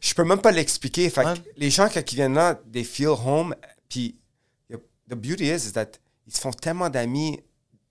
je 0.00 0.14
peux 0.14 0.24
même 0.24 0.40
pas 0.40 0.50
l'expliquer. 0.50 1.08
Fait 1.10 1.22
que 1.24 1.40
les 1.56 1.70
gens 1.70 1.88
quand 1.88 2.12
ils 2.12 2.14
viennent 2.14 2.34
là, 2.34 2.58
they 2.72 2.84
feel 2.84 3.08
home. 3.08 3.54
Puis 3.88 4.16
the 5.08 5.14
beauty 5.14 5.46
is, 5.46 5.66
is 5.66 5.72
that 5.72 5.92
ils 6.26 6.34
se 6.34 6.40
font 6.40 6.50
tellement 6.52 6.90
d'amis 6.90 7.40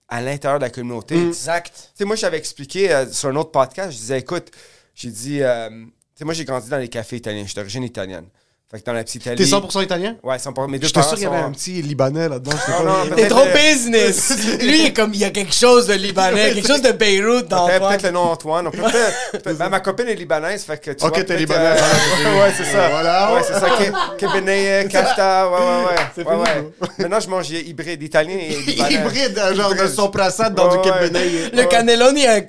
à 0.08 0.22
l'intérieur 0.22 0.58
de 0.58 0.64
la 0.64 0.70
communauté. 0.70 1.16
Mm. 1.16 1.28
Exact. 1.28 1.72
Tu 1.74 1.90
sais, 1.96 2.04
moi, 2.04 2.16
j'avais 2.16 2.38
expliqué 2.38 2.92
euh, 2.92 3.10
sur 3.10 3.28
un 3.28 3.36
autre 3.36 3.50
podcast, 3.50 3.90
je 3.92 3.96
disais, 3.96 4.20
écoute, 4.20 4.50
j'ai 4.98 5.10
dit, 5.10 5.42
euh, 5.42 5.68
tu 5.70 5.92
sais, 6.16 6.24
moi, 6.24 6.34
j'ai 6.34 6.44
grandi 6.44 6.68
dans 6.68 6.78
les 6.78 6.88
cafés 6.88 7.16
italiens, 7.16 7.42
je 7.42 7.48
suis 7.48 7.54
d'origine 7.54 7.84
italienne. 7.84 8.26
Fait 8.70 8.80
que 8.80 8.84
dans 8.84 8.92
la 8.92 9.02
petite 9.02 9.22
Italie. 9.24 9.36
T'es 9.38 9.44
100% 9.56 9.82
italien? 9.82 10.16
Ouais, 10.22 10.36
100%. 10.36 10.68
Mes 10.68 10.78
deux 10.78 10.88
J'étais 10.88 11.00
parents 11.00 11.08
sûr 11.08 11.16
qu'il 11.16 11.24
y 11.24 11.30
avait 11.30 11.38
sont- 11.40 11.46
un 11.46 11.52
petit 11.52 11.80
Libanais 11.80 12.28
là-dedans. 12.28 12.50
j'étais 12.52 12.78
Non, 12.78 12.84
pas- 12.84 12.84
non, 12.84 13.04
T'es 13.04 13.14
peut-être, 13.22 13.28
trop 13.30 13.46
business. 13.56 14.38
Lui, 14.60 14.78
il 14.80 14.86
est 14.88 14.92
comme, 14.92 15.14
il 15.14 15.20
y 15.20 15.24
a 15.24 15.30
quelque 15.30 15.54
chose 15.54 15.86
de 15.86 15.94
libanais, 15.94 16.52
quelque 16.52 16.68
chose 16.68 16.82
de 16.82 16.92
Beyrouth 16.92 17.48
dans 17.48 17.66
Peut-être 17.66 17.78
toi. 17.78 17.88
peut-être 17.88 18.02
le 18.02 18.10
nom 18.10 18.20
Antoine. 18.24 18.66
on 18.66 18.70
peut 18.70 18.76
peut-être- 18.82 19.42
peut- 19.42 19.54
ben, 19.54 19.68
ma 19.70 19.80
copine 19.80 20.08
est 20.08 20.14
libanaise, 20.16 20.64
fait 20.64 20.76
que 20.84 20.90
tu 20.90 20.96
Ok, 20.96 21.00
vois, 21.00 21.10
t'es 21.12 21.24
peut-être, 21.24 21.38
libanaise, 21.38 21.80
euh, 21.80 22.22
voilà. 22.22 22.38
ouais, 22.44 22.52
c'est 22.58 22.64
ça. 22.64 22.88
Voilà. 22.90 23.32
Ouais, 23.34 23.40
c'est 23.46 23.54
ça. 23.54 23.68
Ke- 23.70 24.16
Kebeneye, 24.18 24.88
Kafta, 24.88 25.48
ouais, 25.48 25.56
ouais, 25.56 25.84
ouais. 25.88 25.94
C'est 26.14 26.26
ouais, 26.26 26.32
fini, 26.34 26.42
ouais. 26.42 26.88
Maintenant, 26.98 27.20
je 27.20 27.28
mange 27.30 27.48
hybride 27.50 28.02
italien 28.02 28.36
et 28.36 28.54
libanais. 28.54 28.92
Hybride, 28.94 29.38
un 29.38 29.54
genre 29.54 29.70
de 29.70 29.76
Hybride. 29.76 29.94
son 29.94 30.10
prassade 30.10 30.54
dans 30.54 30.68
Ouais, 30.76 30.82
du 30.82 30.90
ouais. 30.90 31.50
Le 31.54 31.64
cannelloni, 31.64 32.20
il 32.20 32.24
y 32.24 32.26
a 32.26 32.32
un 32.34 32.34
Ouais, 32.34 32.44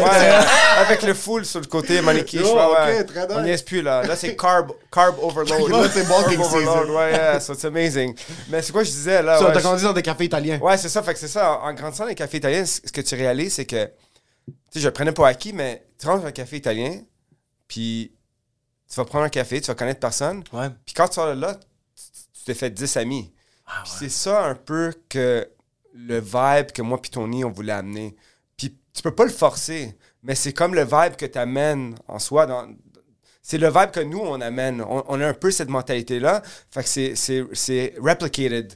l'intérieur. 0.00 0.46
avec 0.80 1.02
le 1.04 1.14
full 1.14 1.44
sur 1.46 1.60
le 1.60 1.66
côté, 1.66 2.00
maniquiche. 2.00 2.40
Oh, 2.44 2.56
ouais, 2.56 2.62
ok, 2.64 2.86
ouais. 2.88 3.04
très 3.04 3.20
nice. 3.28 3.36
On 3.36 3.42
n'y 3.42 3.50
est 3.50 3.64
plus, 3.64 3.82
là. 3.82 4.02
Là, 4.02 4.16
c'est 4.16 4.34
carb, 4.34 4.72
carb 4.92 5.14
overload. 5.22 5.59
Là, 5.68 5.88
c'est 5.92 6.06
bulking 6.06 6.42
season. 6.44 6.94
ouais, 6.94 7.12
yeah, 7.12 7.40
so 7.40 7.54
it's 7.54 7.64
amazing. 7.64 8.14
Mais 8.48 8.62
c'est 8.62 8.72
quoi 8.72 8.82
je 8.82 8.90
disais, 8.90 9.22
là? 9.22 9.38
Ça, 9.38 9.46
ouais, 9.46 9.52
T'as 9.52 9.60
grandi 9.60 9.82
dans 9.84 9.92
des 9.92 10.02
cafés 10.02 10.24
italiens. 10.24 10.58
Ouais, 10.58 10.76
c'est 10.76 10.88
ça. 10.88 11.02
Fait 11.02 11.12
que 11.12 11.18
c'est 11.18 11.28
ça. 11.28 11.60
En, 11.60 11.72
grandissant 11.74 12.04
dans 12.04 12.08
les 12.08 12.14
cafés 12.14 12.38
italiens, 12.38 12.64
ce 12.64 12.80
que 12.80 13.00
tu 13.00 13.14
réalises, 13.14 13.54
c'est 13.54 13.66
que, 13.66 13.84
tu 13.86 14.52
sais, 14.70 14.80
je 14.80 14.86
le 14.86 14.92
prenais 14.92 15.12
pas 15.12 15.28
acquis, 15.28 15.52
mais 15.52 15.86
tu 15.98 16.06
rentres 16.06 16.22
dans 16.22 16.28
un 16.28 16.32
café 16.32 16.56
italien, 16.56 17.00
puis 17.68 18.12
tu 18.88 18.96
vas 18.96 19.04
prendre 19.04 19.24
un 19.24 19.28
café, 19.30 19.60
tu 19.60 19.68
vas 19.68 19.74
connaître 19.74 20.00
personne, 20.00 20.42
Ouais. 20.52 20.68
puis 20.84 20.94
quand 20.94 21.08
tu 21.08 21.14
sors 21.14 21.34
de 21.34 21.40
là, 21.40 21.54
tu 21.54 22.44
t'es 22.44 22.54
fait 22.54 22.70
10 22.70 22.96
amis. 22.96 23.32
Puis 23.84 23.92
c'est 23.98 24.08
ça 24.08 24.44
un 24.44 24.54
peu 24.56 24.92
que 25.08 25.48
le 25.94 26.18
vibe 26.20 26.72
que 26.72 26.82
moi 26.82 27.00
puis 27.00 27.10
Tony, 27.10 27.44
on 27.44 27.50
voulait 27.50 27.72
amener. 27.72 28.16
Puis 28.56 28.76
tu 28.92 29.02
peux 29.02 29.14
pas 29.14 29.24
le 29.24 29.30
forcer, 29.30 29.96
mais 30.22 30.34
c'est 30.34 30.52
comme 30.52 30.74
le 30.74 30.82
vibe 30.82 31.16
que 31.16 31.26
tu 31.26 31.38
amènes 31.38 31.94
en 32.08 32.18
soi. 32.18 32.46
Dans, 32.46 32.66
c'est 33.42 33.58
le 33.58 33.68
vibe 33.68 33.90
que 33.90 34.00
nous, 34.00 34.18
on 34.20 34.40
amène. 34.40 34.80
On, 34.82 35.02
on 35.08 35.20
a 35.20 35.26
un 35.28 35.34
peu 35.34 35.50
cette 35.50 35.68
mentalité-là. 35.70 36.42
Fait 36.70 36.82
que 36.82 36.88
c'est, 36.88 37.14
c'est, 37.16 37.44
c'est 37.52 37.94
replicated 38.00 38.74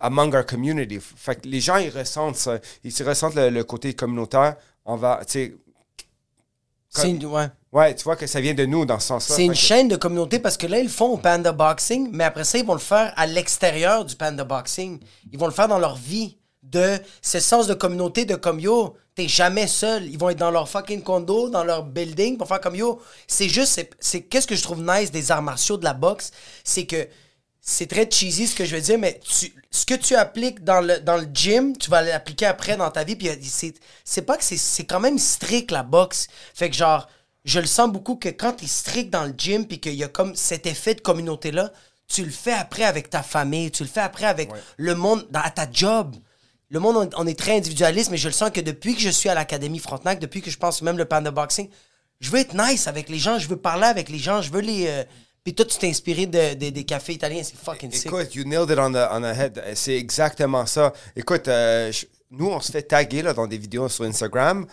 among 0.00 0.34
our 0.34 0.44
community. 0.44 0.98
Fait 1.00 1.36
que 1.36 1.48
les 1.48 1.60
gens, 1.60 1.76
ils 1.76 1.90
ressentent 1.90 2.36
ça. 2.36 2.58
Ils 2.84 2.92
se 2.92 3.02
ressentent 3.04 3.34
le, 3.34 3.50
le 3.50 3.64
côté 3.64 3.94
communautaire. 3.94 4.56
On 4.84 4.96
va, 4.96 5.20
tu 5.26 5.32
sais, 5.32 5.54
C'est 6.88 7.10
une, 7.10 7.24
ouais. 7.26 7.46
ouais, 7.72 7.94
tu 7.94 8.02
vois 8.04 8.16
que 8.16 8.26
ça 8.26 8.40
vient 8.40 8.54
de 8.54 8.66
nous 8.66 8.84
dans 8.84 8.98
ce 8.98 9.06
sens-là. 9.08 9.36
C'est 9.36 9.44
une 9.44 9.52
que- 9.52 9.56
chaîne 9.58 9.88
de 9.88 9.96
communauté 9.96 10.38
parce 10.40 10.56
que 10.56 10.66
là, 10.66 10.78
ils 10.80 10.84
le 10.84 10.88
font 10.90 11.10
au 11.12 11.16
Panda 11.18 11.52
Boxing, 11.52 12.08
mais 12.12 12.24
après 12.24 12.44
ça, 12.44 12.58
ils 12.58 12.66
vont 12.66 12.72
le 12.74 12.80
faire 12.80 13.12
à 13.16 13.26
l'extérieur 13.26 14.04
du 14.04 14.16
Panda 14.16 14.42
Boxing. 14.44 14.98
Ils 15.32 15.38
vont 15.38 15.46
le 15.46 15.52
faire 15.52 15.68
dans 15.68 15.78
leur 15.78 15.94
vie. 15.96 16.36
De 16.70 16.98
ce 17.20 17.40
sens 17.40 17.66
de 17.66 17.74
communauté, 17.74 18.24
de 18.24 18.36
comme 18.36 18.60
yo, 18.60 18.96
t'es 19.14 19.26
jamais 19.26 19.66
seul. 19.66 20.06
Ils 20.06 20.18
vont 20.18 20.30
être 20.30 20.38
dans 20.38 20.52
leur 20.52 20.68
fucking 20.68 21.02
condo, 21.02 21.48
dans 21.50 21.64
leur 21.64 21.82
building, 21.84 22.36
pour 22.38 22.46
faire 22.46 22.60
comme 22.60 22.76
yo. 22.76 23.00
C'est 23.26 23.48
juste, 23.48 23.80
c'est- 23.98 24.22
qu'est-ce 24.22 24.46
que 24.46 24.54
je 24.54 24.62
trouve 24.62 24.80
nice 24.82 25.10
des 25.10 25.32
arts 25.32 25.42
martiaux, 25.42 25.76
de 25.76 25.84
la 25.84 25.94
boxe, 25.94 26.30
c'est 26.62 26.86
que 26.86 27.08
c'est 27.60 27.86
très 27.88 28.08
cheesy 28.10 28.46
ce 28.46 28.54
que 28.54 28.64
je 28.64 28.76
veux 28.76 28.80
dire, 28.82 28.98
mais 28.98 29.20
tu, 29.20 29.52
ce 29.70 29.84
que 29.84 29.94
tu 29.94 30.14
appliques 30.14 30.62
dans 30.64 30.80
le, 30.80 30.98
dans 31.00 31.16
le 31.16 31.26
gym, 31.34 31.76
tu 31.76 31.90
vas 31.90 32.02
l'appliquer 32.02 32.46
après 32.46 32.76
dans 32.76 32.90
ta 32.90 33.04
vie. 33.04 33.16
Puis 33.16 33.28
euh, 33.28 33.34
c'est, 33.42 33.74
c'est 34.04 34.22
pas 34.22 34.36
que 34.36 34.44
c'est, 34.44 34.56
c'est 34.56 34.84
quand 34.84 35.00
même 35.00 35.18
strict 35.18 35.70
la 35.72 35.82
boxe. 35.82 36.28
Fait 36.54 36.70
que 36.70 36.76
genre, 36.76 37.08
je 37.44 37.58
le 37.60 37.66
sens 37.66 37.90
beaucoup 37.90 38.16
que 38.16 38.28
quand 38.28 38.52
t'es 38.54 38.66
strict 38.66 39.10
dans 39.10 39.24
le 39.24 39.34
gym, 39.36 39.66
puis 39.66 39.80
qu'il 39.80 39.94
y 39.94 40.04
a 40.04 40.08
comme 40.08 40.34
cet 40.36 40.66
effet 40.66 40.94
de 40.94 41.00
communauté-là, 41.00 41.72
tu 42.08 42.24
le 42.24 42.30
fais 42.30 42.52
après 42.52 42.84
avec 42.84 43.10
ta 43.10 43.22
famille, 43.22 43.70
tu 43.70 43.82
le 43.82 43.88
fais 43.88 44.00
après 44.00 44.26
avec 44.26 44.50
le 44.76 44.94
monde, 44.94 45.26
dans, 45.30 45.40
à 45.40 45.50
ta 45.50 45.66
job. 45.70 46.16
Le 46.72 46.78
monde, 46.78 47.10
on, 47.16 47.26
est 47.26 47.38
très 47.38 47.56
individualiste, 47.56 48.10
mais 48.12 48.16
je 48.16 48.28
le 48.28 48.32
sens 48.32 48.50
que 48.50 48.60
depuis 48.60 48.94
que 48.94 49.00
je 49.00 49.10
suis 49.10 49.28
à 49.28 49.34
l'Académie 49.34 49.80
Frontenac, 49.80 50.20
depuis 50.20 50.40
que 50.40 50.50
je 50.50 50.56
pense 50.56 50.82
même 50.82 50.96
le 50.96 51.04
Panda 51.04 51.32
Boxing, 51.32 51.68
je 52.20 52.30
veux 52.30 52.38
être 52.38 52.54
nice 52.54 52.86
avec 52.86 53.08
les 53.08 53.18
gens, 53.18 53.38
je 53.40 53.48
veux 53.48 53.56
parler 53.56 53.86
avec 53.86 54.08
les 54.08 54.18
gens, 54.18 54.40
je 54.40 54.52
veux 54.52 54.60
les. 54.60 54.86
euh, 54.86 55.02
Puis 55.42 55.52
toi, 55.54 55.64
tu 55.64 55.78
t'es 55.78 55.88
inspiré 55.88 56.26
de, 56.26 56.54
de- 56.54 56.70
des 56.70 56.84
cafés 56.84 57.14
italiens, 57.14 57.42
c'est 57.42 57.56
fucking 57.56 57.90
sick. 57.90 58.06
Écoute, 58.06 58.34
you 58.36 58.44
nailed 58.44 58.70
it 58.70 58.78
on 58.78 58.92
the, 58.92 59.08
on 59.10 59.20
the 59.22 59.36
head. 59.36 59.62
C'est 59.74 59.96
exactement 59.96 60.64
ça. 60.66 60.92
Écoute, 61.16 61.48
euh, 61.48 61.90
nous, 62.30 62.46
on 62.48 62.60
se 62.60 62.70
fait 62.70 62.82
taguer 62.82 63.22
là, 63.22 63.32
dans 63.34 63.48
des 63.48 63.58
vidéos 63.58 63.88
sur 63.88 64.04
Instagram. 64.04 64.64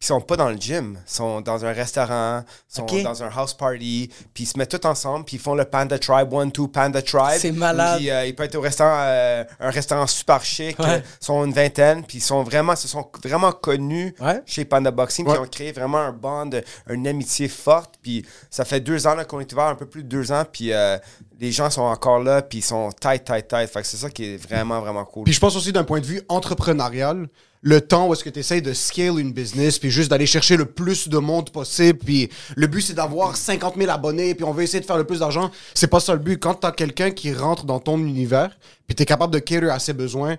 Ils 0.00 0.06
sont 0.06 0.20
pas 0.20 0.36
dans 0.36 0.48
le 0.48 0.56
gym. 0.56 0.96
Ils 1.04 1.10
sont 1.12 1.40
dans 1.40 1.64
un 1.64 1.72
restaurant, 1.72 2.44
ils 2.70 2.76
sont 2.76 2.86
dans 3.02 3.24
un 3.24 3.30
house 3.36 3.52
party, 3.52 4.08
puis 4.32 4.44
ils 4.44 4.46
se 4.46 4.56
mettent 4.56 4.80
tous 4.80 4.86
ensemble, 4.86 5.24
puis 5.24 5.36
ils 5.38 5.40
font 5.40 5.56
le 5.56 5.64
Panda 5.64 5.98
Tribe, 5.98 6.32
One, 6.32 6.52
Two 6.52 6.68
Panda 6.68 7.02
Tribe. 7.02 7.38
C'est 7.40 7.50
malade. 7.50 7.98
Puis 7.98 8.08
euh, 8.08 8.24
ils 8.26 8.32
peuvent 8.32 8.46
être 8.46 8.54
au 8.54 8.60
restaurant, 8.60 8.94
euh, 8.96 9.42
un 9.58 9.70
restaurant 9.70 10.06
super 10.06 10.44
chic. 10.44 10.78
Ouais. 10.78 10.84
euh, 10.88 10.98
Ils 11.20 11.24
sont 11.24 11.44
une 11.44 11.52
vingtaine, 11.52 12.04
puis 12.04 12.18
ils 12.18 12.22
sont 12.22 12.44
vraiment, 12.44 12.76
se 12.76 12.86
sont 12.86 13.10
vraiment 13.24 13.50
connus 13.50 14.14
Ouais. 14.20 14.40
chez 14.46 14.64
Panda 14.64 14.92
Boxing, 14.92 15.26
Ouais. 15.26 15.34
qui 15.34 15.40
ont 15.40 15.46
créé 15.46 15.72
vraiment 15.72 15.98
un 15.98 16.12
bond, 16.12 16.48
une 16.88 17.08
amitié 17.08 17.48
forte. 17.48 17.96
Puis 18.00 18.24
ça 18.50 18.64
fait 18.64 18.78
deux 18.78 19.04
ans 19.08 19.16
là, 19.16 19.24
qu'on 19.24 19.40
est 19.40 19.52
ouvert, 19.52 19.64
un 19.66 19.74
peu 19.74 19.86
plus 19.86 20.04
de 20.04 20.08
deux 20.08 20.30
ans, 20.30 20.44
puis 20.50 20.72
euh, 20.72 20.96
les 21.40 21.50
gens 21.50 21.70
sont 21.70 21.82
encore 21.82 22.20
là, 22.20 22.40
puis 22.42 22.58
ils 22.58 22.62
sont 22.64 22.90
tight, 23.00 23.24
tight, 23.24 23.48
tight. 23.48 23.68
Fait 23.68 23.80
que 23.80 23.86
c'est 23.88 23.96
ça 23.96 24.10
qui 24.10 24.34
est 24.34 24.36
vraiment, 24.36 24.80
vraiment 24.80 25.04
cool. 25.04 25.24
Puis 25.24 25.32
je 25.34 25.40
pense 25.40 25.56
aussi 25.56 25.72
d'un 25.72 25.82
point 25.84 25.98
de 26.00 26.06
vue 26.06 26.22
entrepreneurial, 26.28 27.26
le 27.62 27.80
temps 27.80 28.08
où 28.08 28.12
est-ce 28.12 28.24
que 28.24 28.30
tu 28.30 28.38
essayes 28.38 28.62
de 28.62 28.72
scale 28.72 29.18
une 29.18 29.32
business, 29.32 29.78
puis 29.78 29.90
juste 29.90 30.10
d'aller 30.10 30.26
chercher 30.26 30.56
le 30.56 30.66
plus 30.66 31.08
de 31.08 31.18
monde 31.18 31.50
possible, 31.50 31.98
puis 31.98 32.30
le 32.56 32.66
but 32.66 32.82
c'est 32.82 32.94
d'avoir 32.94 33.36
50 33.36 33.76
000 33.76 33.90
abonnés, 33.90 34.34
puis 34.34 34.44
on 34.44 34.52
veut 34.52 34.62
essayer 34.62 34.80
de 34.80 34.86
faire 34.86 34.98
le 34.98 35.04
plus 35.04 35.20
d'argent. 35.20 35.50
C'est 35.74 35.88
pas 35.88 36.00
ça 36.00 36.12
le 36.12 36.20
but. 36.20 36.38
Quand 36.38 36.54
t'as 36.54 36.72
quelqu'un 36.72 37.10
qui 37.10 37.32
rentre 37.32 37.64
dans 37.64 37.80
ton 37.80 37.98
univers, 37.98 38.56
puis 38.86 38.94
t'es 38.94 39.04
capable 39.04 39.32
de 39.32 39.38
cater 39.38 39.70
à 39.70 39.78
ses 39.78 39.92
besoins, 39.92 40.36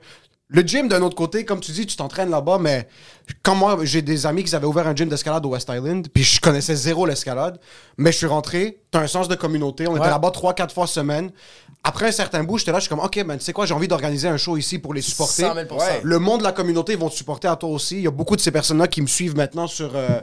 le 0.52 0.64
gym, 0.64 0.88
d'un 0.88 1.04
autre 1.04 1.16
côté, 1.16 1.46
comme 1.46 1.60
tu 1.60 1.72
dis, 1.72 1.86
tu 1.86 1.96
t'entraînes 1.96 2.32
là-bas, 2.32 2.58
mais 2.60 2.88
quand 3.44 3.54
moi, 3.54 3.78
j'ai 3.84 4.02
des 4.02 4.26
amis 4.26 4.44
qui 4.44 4.56
avaient 4.56 4.66
ouvert 4.66 4.88
un 4.88 4.96
gym 4.96 5.08
d'escalade 5.08 5.46
au 5.46 5.50
West 5.50 5.70
Island, 5.72 6.08
puis 6.12 6.24
je 6.24 6.42
connaissais 6.42 6.76
zéro 6.76 7.06
l'escalade, 7.06 7.60
mais 7.98 8.12
je 8.12 8.18
suis 8.18 8.26
rentré, 8.26 8.82
t'as 8.90 9.02
un 9.02 9.08
sens 9.08 9.28
de 9.28 9.36
communauté, 9.36 9.88
on 9.88 9.96
était 9.96 10.10
là-bas 10.10 10.32
trois, 10.32 10.56
quatre 10.56 10.74
fois 10.74 10.88
semaine. 10.88 11.32
Après 11.84 12.08
un 12.08 12.12
certain 12.12 12.44
bout, 12.44 12.58
j'étais 12.58 12.72
là, 12.72 12.80
je 12.80 12.84
suis 12.84 12.90
comme, 12.90 13.00
OK, 13.00 13.18
man, 13.26 13.38
tu 13.38 13.46
sais 13.46 13.54
quoi, 13.54 13.66
j'ai 13.66 13.74
envie 13.74 13.88
d'organiser 13.88 14.28
un 14.28 14.38
show 14.38 14.58
ici 14.58 14.80
pour 14.80 14.94
les 14.94 15.02
supporter. 15.02 15.44
100 15.48 15.54
000 15.56 15.66
Ouais. 15.80 16.02
Le 16.04 16.20
monde 16.20 16.40
de 16.40 16.44
la 16.44 16.52
communauté 16.52 16.96
vont 16.96 17.10
te 17.10 17.16
supporter 17.16 17.48
à 17.48 17.56
toi 17.56 17.70
aussi. 17.70 17.96
Il 17.98 18.02
y 18.04 18.08
a 18.08 18.12
beaucoup 18.12 18.36
de 18.36 18.42
ces 18.42 18.52
personnes-là 18.52 18.88
qui 18.88 19.02
me 19.02 19.08
suivent 19.08 19.36
maintenant 19.36 19.66
sur, 19.68 19.96
euh, 19.96 20.20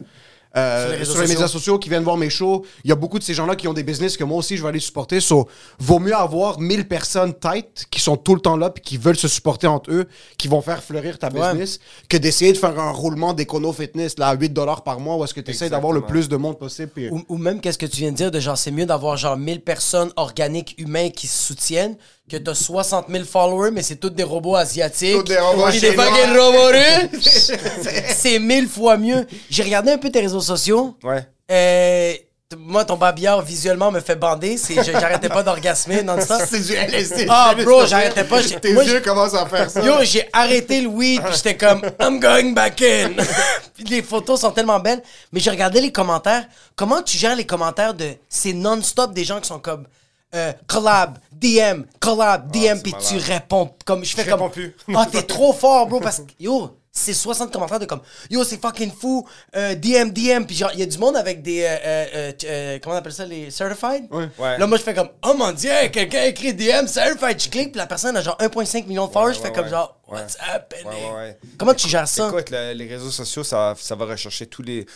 euh, 0.56 0.88
Sur 0.90 0.98
les 0.98 1.04
sur 1.04 1.20
les 1.22 1.28
médias 1.28 1.48
sociaux, 1.48 1.78
qui 1.78 1.88
viennent 1.88 2.02
voir 2.04 2.16
mes 2.16 2.30
shows. 2.30 2.64
Il 2.84 2.88
y 2.88 2.92
a 2.92 2.96
beaucoup 2.96 3.18
de 3.18 3.24
ces 3.24 3.34
gens-là 3.34 3.56
qui 3.56 3.68
ont 3.68 3.72
des 3.74 3.82
business 3.82 4.16
que 4.16 4.24
moi 4.24 4.38
aussi 4.38 4.56
je 4.56 4.62
vais 4.62 4.68
aller 4.68 4.80
supporter. 4.80 5.20
So, 5.20 5.48
vaut 5.78 5.98
mieux 5.98 6.14
avoir 6.14 6.58
1000 6.60 6.88
personnes 6.88 7.34
tight 7.34 7.86
qui 7.90 8.00
sont 8.00 8.16
tout 8.16 8.34
le 8.34 8.40
temps 8.40 8.56
là 8.56 8.70
puis 8.70 8.82
qui 8.82 8.96
veulent 8.96 9.16
se 9.18 9.28
supporter 9.28 9.66
entre 9.66 9.90
eux, 9.92 10.06
qui 10.38 10.48
vont 10.48 10.60
faire 10.62 10.82
fleurir 10.82 11.18
ta 11.18 11.28
Ouais. 11.28 11.50
business, 11.50 11.78
que 12.08 12.16
d'essayer 12.16 12.52
de 12.52 12.58
faire 12.58 12.78
un 12.78 12.90
roulement 12.90 13.32
d'écono 13.34 13.72
fitness 13.72 14.18
là, 14.18 14.28
à 14.28 14.34
8 14.34 14.50
dollars 14.50 14.82
par 14.82 15.00
mois 15.00 15.16
où 15.16 15.24
est-ce 15.24 15.34
que 15.34 15.40
tu 15.40 15.50
essaies 15.50 15.68
d'avoir 15.70 15.92
le 15.92 16.00
plus 16.02 16.28
de 16.28 16.36
monde 16.36 16.58
possible. 16.58 16.90
puis- 16.94 17.08
Ou, 17.10 17.22
ou 17.28 17.36
même 17.36 17.60
qu'est-ce 17.60 17.78
que 17.78 17.86
tu 17.86 17.98
viens 17.98 18.12
de 18.12 18.16
dire 18.16 18.30
de 18.30 18.40
genre 18.40 18.56
c'est 18.56 18.70
mieux 18.70 18.86
d'avoir 18.86 19.16
genre 19.16 19.36
1000 19.36 19.60
personnes 19.60 20.10
organiques 20.16 20.74
humains 20.78 21.10
qui 21.10 21.26
se 21.26 21.46
soutiennent 21.48 21.96
que 22.30 22.36
t'as 22.36 22.54
60 22.54 23.06
000 23.08 23.24
followers 23.24 23.70
mais 23.72 23.82
c'est 23.82 23.96
tous 23.96 24.10
des 24.10 24.22
robots 24.24 24.56
asiatiques 24.56 25.14
Tous 25.16 25.22
des 25.22 25.38
robots 25.38 25.68
Puis 25.70 25.80
des 25.80 25.92
fucking 25.92 26.36
robots 26.36 26.72
russes 27.12 27.52
c'est 28.16 28.38
mille 28.38 28.68
fois 28.68 28.96
mieux 28.96 29.26
j'ai 29.50 29.62
regardé 29.62 29.92
un 29.92 29.98
peu 29.98 30.10
tes 30.10 30.20
réseaux 30.20 30.40
sociaux 30.40 30.96
Ouais. 31.04 31.24
Euh, 31.52 32.14
moi 32.58 32.84
ton 32.84 32.96
babillard 32.96 33.42
visuellement 33.42 33.90
me 33.92 34.00
fait 34.00 34.16
bander 34.16 34.56
c'est 34.56 34.74
je- 34.76 34.90
j'arrêtais 34.92 35.28
pas 35.28 35.42
d'orgasmer 35.44 36.02
non-stop 36.02 36.42
C'est 36.48 36.60
du 36.60 36.74
LSD. 36.74 37.26
Ah, 37.28 37.54
bro, 37.60 37.84
j'arrêtais 37.86 38.22
pas, 38.24 38.40
j'ai- 38.40 38.58
Tes 38.60 38.72
moi, 38.72 38.84
yeux 38.84 38.90
j'ai- 38.96 39.02
commencent 39.02 39.34
à 39.34 39.46
faire 39.46 39.68
ça. 39.70 39.80
Yo, 39.82 39.94
j'ai 40.02 40.28
arrêté 40.32 40.80
le 40.80 40.86
weed, 40.88 41.22
puis 41.22 41.34
j'étais 41.34 41.56
comme, 41.56 41.82
I'm 42.00 42.18
going 42.20 42.52
back 42.52 42.80
in. 42.82 43.10
Puis 43.74 43.84
les 43.84 44.02
photos 44.02 44.40
sont 44.40 44.52
tellement 44.52 44.78
belles. 44.80 45.02
Mais 45.32 45.40
j'ai 45.40 45.50
regardé 45.50 45.80
les 45.80 45.90
commentaires. 45.92 46.44
Comment 46.76 47.02
tu 47.02 47.18
gères 47.18 47.34
les 47.36 47.44
commentaires 47.44 47.94
de. 47.94 48.10
C'est 48.28 48.52
non-stop 48.52 49.12
des 49.12 49.24
gens 49.24 49.40
qui 49.40 49.48
sont 49.48 49.58
comme. 49.58 49.84
Euh, 50.36 50.52
collab, 50.66 51.18
DM, 51.32 51.82
collab, 52.00 52.50
DM, 52.52 52.58
Ah, 52.70 52.74
c'est 52.76 52.82
puis 52.82 52.94
tu 53.08 53.16
réponds 53.18 53.70
comme. 53.84 54.04
Je 54.04 54.14
fais 54.14 54.24
Je 54.24 54.30
comme. 54.30 54.40
réponds 54.42 54.52
plus. 54.52 54.76
Ah, 54.94 55.06
t'es 55.10 55.22
trop 55.26 55.52
fort, 55.52 55.86
bro, 55.86 56.00
parce 56.00 56.18
que. 56.20 56.24
Yo, 56.38 56.78
c'est 56.92 57.12
60 57.12 57.52
commentaires 57.52 57.78
de 57.78 57.84
comme. 57.84 58.00
Yo, 58.30 58.42
c'est 58.42 58.58
fucking 58.60 58.90
fou. 58.90 59.26
euh, 59.54 59.74
DM, 59.74 60.10
DM. 60.10 60.44
Puis 60.46 60.56
genre, 60.56 60.70
il 60.72 60.80
y 60.80 60.82
a 60.82 60.86
du 60.86 60.96
monde 60.96 61.14
avec 61.16 61.42
des. 61.42 61.62
euh, 61.62 62.32
euh, 62.44 62.78
comment 62.82 62.94
on 62.96 62.98
appelle 62.98 63.12
ça, 63.12 63.26
les 63.26 63.50
certified? 63.50 64.06
Ouais. 64.10 64.28
Ouais. 64.38 64.56
Là, 64.58 64.66
moi, 64.66 64.78
je 64.78 64.82
fais 64.82 64.94
comme, 64.94 65.10
oh 65.26 65.34
mon 65.36 65.52
dieu, 65.52 65.70
quelqu'un 65.92 66.22
écrit 66.24 66.54
DM, 66.54 66.86
certified. 66.86 67.38
Je 67.38 67.48
clique, 67.50 67.72
puis 67.72 67.78
la 67.78 67.86
personne 67.86 68.16
a 68.16 68.22
genre 68.22 68.38
1,5 68.40 68.86
million 68.86 69.06
de 69.08 69.12
followers. 69.12 69.34
je 69.34 69.40
fais 69.40 69.48
ouais, 69.48 69.52
comme 69.52 69.68
genre, 69.68 70.00
what's 70.08 70.38
happening? 70.40 71.34
Comment 71.58 71.74
tu 71.74 71.86
gères 71.86 72.08
ça? 72.08 72.28
Écoute, 72.28 72.48
le- 72.50 72.72
les 72.72 72.86
réseaux 72.88 73.10
sociaux, 73.10 73.44
ça, 73.44 73.74
ça 73.78 73.94
va 73.94 74.06
rechercher 74.06 74.46
tous 74.46 74.62
les 74.62 74.86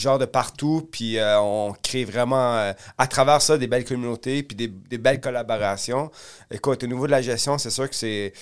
genres 0.00 0.18
de 0.18 0.24
partout, 0.26 0.88
puis 0.92 1.18
euh, 1.18 1.40
on 1.40 1.74
crée 1.82 2.04
vraiment, 2.04 2.54
euh, 2.56 2.72
à 2.98 3.06
travers 3.06 3.40
ça, 3.42 3.56
des 3.58 3.66
belles 3.66 3.84
communautés, 3.84 4.42
puis 4.42 4.56
des, 4.56 4.68
des 4.68 4.98
belles 4.98 5.20
collaborations. 5.20 6.10
Écoute, 6.50 6.84
au 6.84 6.86
niveau 6.86 7.06
de 7.06 7.12
la 7.12 7.22
gestion, 7.22 7.58
c'est 7.58 7.70
sûr 7.70 7.88
que 7.88 7.94
c'est... 7.96 8.32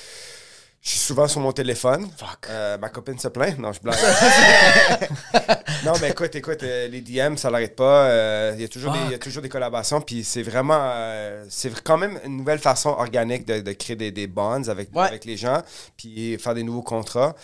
Je 0.83 0.91
suis 0.91 0.99
souvent 0.99 1.27
sur 1.27 1.41
mon 1.41 1.53
téléphone. 1.53 2.11
Fuck. 2.19 2.47
Euh, 2.51 2.77
ma 2.77 2.91
copine 2.91 3.19
se 3.19 3.29
plaint. 3.29 3.59
Non, 3.59 3.73
je 3.73 3.81
blague. 3.81 3.97
non, 5.87 5.95
mais 6.01 6.11
écoute, 6.11 6.35
écoute, 6.35 6.63
euh, 6.63 6.89
les 6.89 7.01
DM, 7.01 7.37
ça 7.37 7.49
l'arrête 7.49 7.75
pas. 7.75 8.05
Euh, 8.07 8.53
Il 8.57 8.61
y, 8.61 8.65
a 8.65 8.69
toujours 8.69 8.93
des- 8.93 9.13
y 9.13 9.15
a 9.15 9.19
toujours 9.19 9.43
des 9.43 9.49
collaborations. 9.49 10.03
Puis 10.03 10.23
c'est 10.25 10.43
vraiment. 10.43 10.93
c'est 11.49 11.73
quand 11.83 11.97
même 11.97 12.21
une 12.27 12.37
nouvelle 12.37 12.59
façon 12.59 12.91
organique 12.91 13.47
de, 13.47 13.61
de 13.61 13.73
créer 13.73 13.97
des, 13.97 14.11
des 14.13 14.27
bonds 14.27 14.69
avec, 14.69 14.95
Ouais. 14.95 15.07
avec 15.07 15.25
les 15.25 15.39
gens. 15.39 15.63
Puis 15.97 16.37
faire 16.39 16.53
des 16.55 16.63
nouveaux 16.63 16.83
contrats. 16.83 17.35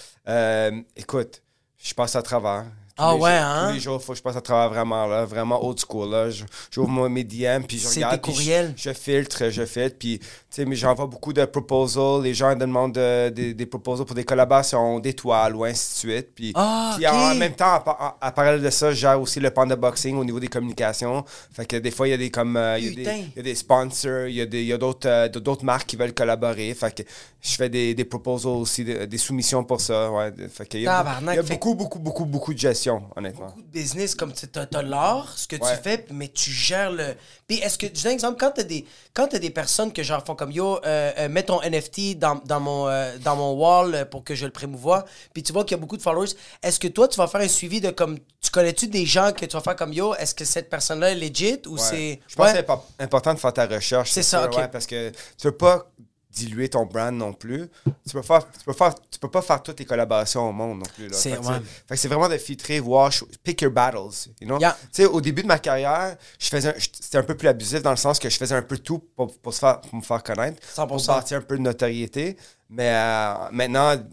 Écoute, 0.96 1.42
je 1.83 1.94
passe 1.94 2.16
à 2.16 2.23
travers. 2.23 2.64
Ah 3.01 3.15
les 3.15 3.21
ouais, 3.21 3.31
jours- 3.31 3.41
hein? 3.47 3.67
Tous 3.69 3.75
les 3.75 3.81
jours, 3.81 4.03
faut 4.03 4.13
que 4.13 4.19
je 4.19 4.23
passe 4.23 4.37
à 4.37 4.41
travers 4.41 4.69
vraiment, 4.69 5.07
là, 5.07 5.25
vraiment 5.25 5.65
old 5.65 5.79
school. 5.81 6.11
Là. 6.11 6.31
Je- 6.31 6.45
J'ouvre 6.71 7.09
mes 7.09 7.25
DM, 7.25 7.63
puis 7.67 7.79
je 7.79 7.87
C'est 7.89 8.01
regarde. 8.05 8.17
tes 8.17 8.21
puis 8.21 8.33
je- 8.33 8.37
courriels? 8.39 8.75
Je, 8.77 8.93
filtre, 8.93 9.49
je 9.51 9.65
filtre, 9.67 9.97
puis 9.99 10.21
sais, 10.51 10.65
mais 10.65 10.77
j'envoie 10.77 11.07
beaucoup 11.07 11.33
de 11.33 11.45
proposals. 11.45 12.23
Les 12.23 12.35
gens 12.35 12.55
demandent 12.57 12.95
de- 12.95 13.29
des- 13.31 13.55
des 13.55 13.67
proposals 13.67 14.07
pour 14.07 14.15
des 14.17 14.25
collaborations, 14.25 14.99
d'étoiles 15.01 15.55
ou 15.57 15.65
ainsi 15.65 16.07
de 16.07 16.13
suite. 16.13 16.29
Puis, 16.35 16.53
Ah, 16.55 16.95
puis 16.97 17.07
en 17.07 17.35
même 17.35 17.55
temps, 17.55 17.75
à, 17.75 17.81
par- 17.81 18.19
à 18.21 18.33
parallèle 18.33 18.63
de 18.63 18.71
ça, 18.71 18.91
je 18.91 18.97
gère 18.97 19.21
aussi 19.21 19.39
le 19.41 19.51
panda 19.51 19.77
boxing 19.77 20.17
au 20.17 20.25
niveau 20.25 20.41
des 20.41 20.49
communications. 20.49 21.25
Fait 21.53 21.67
que 21.67 21.77
des 21.77 21.91
fois, 21.91 22.09
il 22.09 22.11
y 22.11 22.15
a 22.15 22.17
des 22.17 22.31
comme 22.31 22.57
euh, 22.57 22.79
il 22.79 22.85
y 22.87 22.89
a 22.89 23.13
des- 23.13 23.19
il 23.21 23.37
y 23.37 23.41
a 23.41 23.43
des 23.43 23.55
sponsors, 23.55 24.27
il 24.27 24.35
y 24.35 24.41
a 24.41 24.47
des 24.47 24.61
il 24.63 24.67
y 24.67 24.73
a 24.73 24.79
d'autres 24.79 25.09
euh, 25.09 25.29
d'autres 25.29 25.65
marques 25.65 25.87
qui 25.87 25.97
veulent 25.97 26.15
collaborer. 26.15 26.75
Fait 26.75 26.95
que 26.95 27.03
je 27.43 27.53
fais 27.55 27.69
des, 27.69 27.95
des 27.95 28.05
proposals 28.05 28.53
aussi, 28.53 28.85
des, 28.85 29.07
des 29.07 29.19
soumissions 29.19 29.65
pour 29.65 29.81
ça. 29.81 30.11
Ouais. 30.11 30.31
Fait 30.53 30.67
que 30.67 30.77
il 30.77 30.83
y 30.83 30.87
a, 30.87 30.99
Tabarnak, 30.99 31.35
il 31.35 31.37
y 31.37 31.41
a 31.41 31.43
fait- 31.43 31.55
beaucoup, 31.55 31.75
beaucoup, 31.75 31.99
beaucoup, 31.99 32.25
beaucoup 32.27 32.53
de 32.55 32.59
gestion, 32.59 33.05
honnêtement. 33.17 33.47
beaucoup 33.47 33.63
de 33.63 33.69
business 33.69 34.15
comme 34.15 34.33
tu 34.33 34.47
as, 34.59 34.67
t'as 34.67 34.83
l'art, 34.83 35.33
ce 35.37 35.47
que 35.47 35.57
Ouais. 35.57 35.63
tu 35.77 35.83
fais, 35.83 36.05
mais 36.13 36.29
tu 36.29 36.51
gères 36.51 36.91
le. 36.91 37.15
Puis 37.47 37.59
est-ce 37.59 37.79
que, 37.79 37.87
je 37.87 38.03
donne 38.03 38.13
un 38.13 38.15
exemple, 38.15 38.37
quand 38.39 38.51
tu 38.53 38.61
as 38.61 38.65
des, 38.65 38.85
quand 39.15 39.27
t'as 39.29 39.39
des 39.39 39.51
personnes 39.51 39.93
que 39.93 40.03
genre 40.03 40.23
font 40.25 40.35
comme 40.40 40.50
yo, 40.53 40.81
euh, 40.85 41.12
euh, 41.18 41.29
mets 41.29 41.42
ton 41.44 41.61
NFT 41.62 42.16
dans, 42.18 42.40
dans 42.46 42.59
mon, 42.61 42.88
euh, 42.88 43.16
dans 43.18 43.37
mon 43.37 43.53
wall 43.53 43.94
euh, 43.94 44.05
pour 44.05 44.24
que 44.24 44.35
je 44.35 44.46
le 44.46 44.50
prémouvoie, 44.50 45.05
puis 45.33 45.42
tu 45.42 45.53
vois 45.53 45.64
qu'il 45.64 45.76
y 45.76 45.79
a 45.79 45.81
beaucoup 45.81 45.96
de 45.96 46.03
followers, 46.03 46.31
est-ce 46.62 46.81
que 46.81 46.88
toi 46.88 47.07
tu 47.07 47.16
vas 47.18 47.29
faire 47.29 47.42
un 47.42 47.48
suivi 47.48 47.81
de 47.81 47.90
comme. 47.90 48.18
Tu 48.42 48.50
connais-tu 48.50 48.88
des 48.88 49.05
gens 49.07 49.33
que 49.33 49.44
tu 49.44 49.53
vas 49.57 49.61
faire 49.61 49.76
comme 49.76 49.92
yo, 49.92 50.14
est-ce 50.14 50.35
que 50.35 50.44
cette 50.46 50.70
personne-là 50.70 51.12
est 51.12 51.14
legit 51.14 51.61
ou 51.66 51.74
Ouais. 51.74 51.79
c'est. 51.79 52.20
Je 52.26 52.35
pense 52.35 52.46
Ouais. 52.46 52.53
que 52.53 52.59
c'est 52.59 52.66
impo- 52.66 52.83
important 52.98 53.35
de 53.35 53.38
faire 53.38 53.53
ta 53.53 53.66
recherche. 53.66 54.11
C'est 54.11 54.22
ça, 54.22 54.40
sûr, 54.40 54.48
ok. 54.50 54.57
ouais, 54.57 54.68
parce 54.68 54.87
que 54.87 55.11
tu 55.11 55.14
peux 55.42 55.53
pas 55.53 55.87
diluer 56.33 56.69
ton 56.69 56.87
brand 56.87 57.14
non 57.14 57.33
plus. 57.33 57.69
Tu 58.07 58.12
peux 58.12 58.23
faire, 58.23 58.47
tu 58.51 58.64
peux 58.64 58.73
faire, 58.73 58.95
tu 59.11 59.19
peux 59.19 59.31
pas 59.31 59.43
faire 59.43 59.62
toutes 59.62 59.79
les 59.81 59.85
collaborations 59.85 60.49
au 60.49 60.53
monde 60.53 60.79
non 60.79 60.87
plus. 60.95 61.09
là. 61.09 61.16
C'est- 61.16 61.31
Fait 61.31 61.38
ouais. 61.38 61.55
fait 61.88 61.95
que 61.95 61.97
c'est 61.97 62.09
vraiment 62.09 62.29
de 62.29 62.37
filtrer, 62.38 62.79
voir, 62.81 63.11
pick 63.43 63.62
your 63.62 63.73
battles. 63.73 64.29
You 64.40 64.47
know? 64.47 64.59
Yeah. 64.61 64.77
Tu 64.85 65.03
sais, 65.03 65.05
au 65.07 65.21
début 65.21 65.43
de 65.43 65.49
ma 65.49 65.59
carrière, 65.59 66.16
je 66.38 66.49
faisais, 66.49 66.75
c'était 66.79 67.19
un 67.19 67.23
peu 67.25 67.37
plus 67.37 67.49
abusif 67.49 67.83
dans 67.83 67.90
le 67.90 67.97
sens 67.97 68.19
que 68.19 68.29
je 68.31 68.37
faisais 68.37 68.55
un 68.55 68.62
peu 68.62 68.79
tout 68.79 68.99
pour, 69.16 69.37
pour, 69.38 69.53
se 69.53 69.59
faire, 69.59 69.81
pour 69.81 69.95
me 69.97 70.03
faire 70.03 70.23
connaître, 70.23 70.61
100%. 70.77 70.87
pour 70.87 71.05
bâtir 71.07 71.38
un 71.38 71.43
peu 71.43 71.57
de 71.57 71.62
notoriété. 71.62 72.37
Mais 72.69 72.90
euh, 72.95 73.35
maintenant, 73.51 73.97
tu 73.97 74.05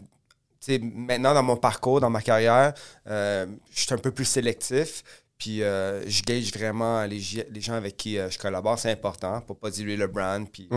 sais, 0.60 0.78
maintenant, 0.82 1.34
dans 1.34 1.42
mon 1.44 1.56
parcours, 1.56 2.00
dans 2.00 2.10
ma 2.10 2.20
carrière, 2.20 2.74
euh, 3.06 3.46
je 3.72 3.80
suis 3.82 3.94
un 3.94 3.98
peu 3.98 4.10
plus 4.10 4.24
sélectif. 4.24 5.04
Puis 5.38 5.62
euh, 5.62 6.04
je 6.08 6.22
gage 6.22 6.52
vraiment 6.52 7.04
les, 7.04 7.20
gens 7.20 7.74
avec 7.74 7.96
qui 7.96 8.18
euh, 8.18 8.28
je 8.28 8.38
collabore. 8.38 8.78
C'est 8.78 8.90
important 8.90 9.40
pour 9.42 9.56
pas 9.56 9.70
diluer 9.70 9.96
le 9.96 10.08
brand. 10.08 10.50
Puis 10.50 10.68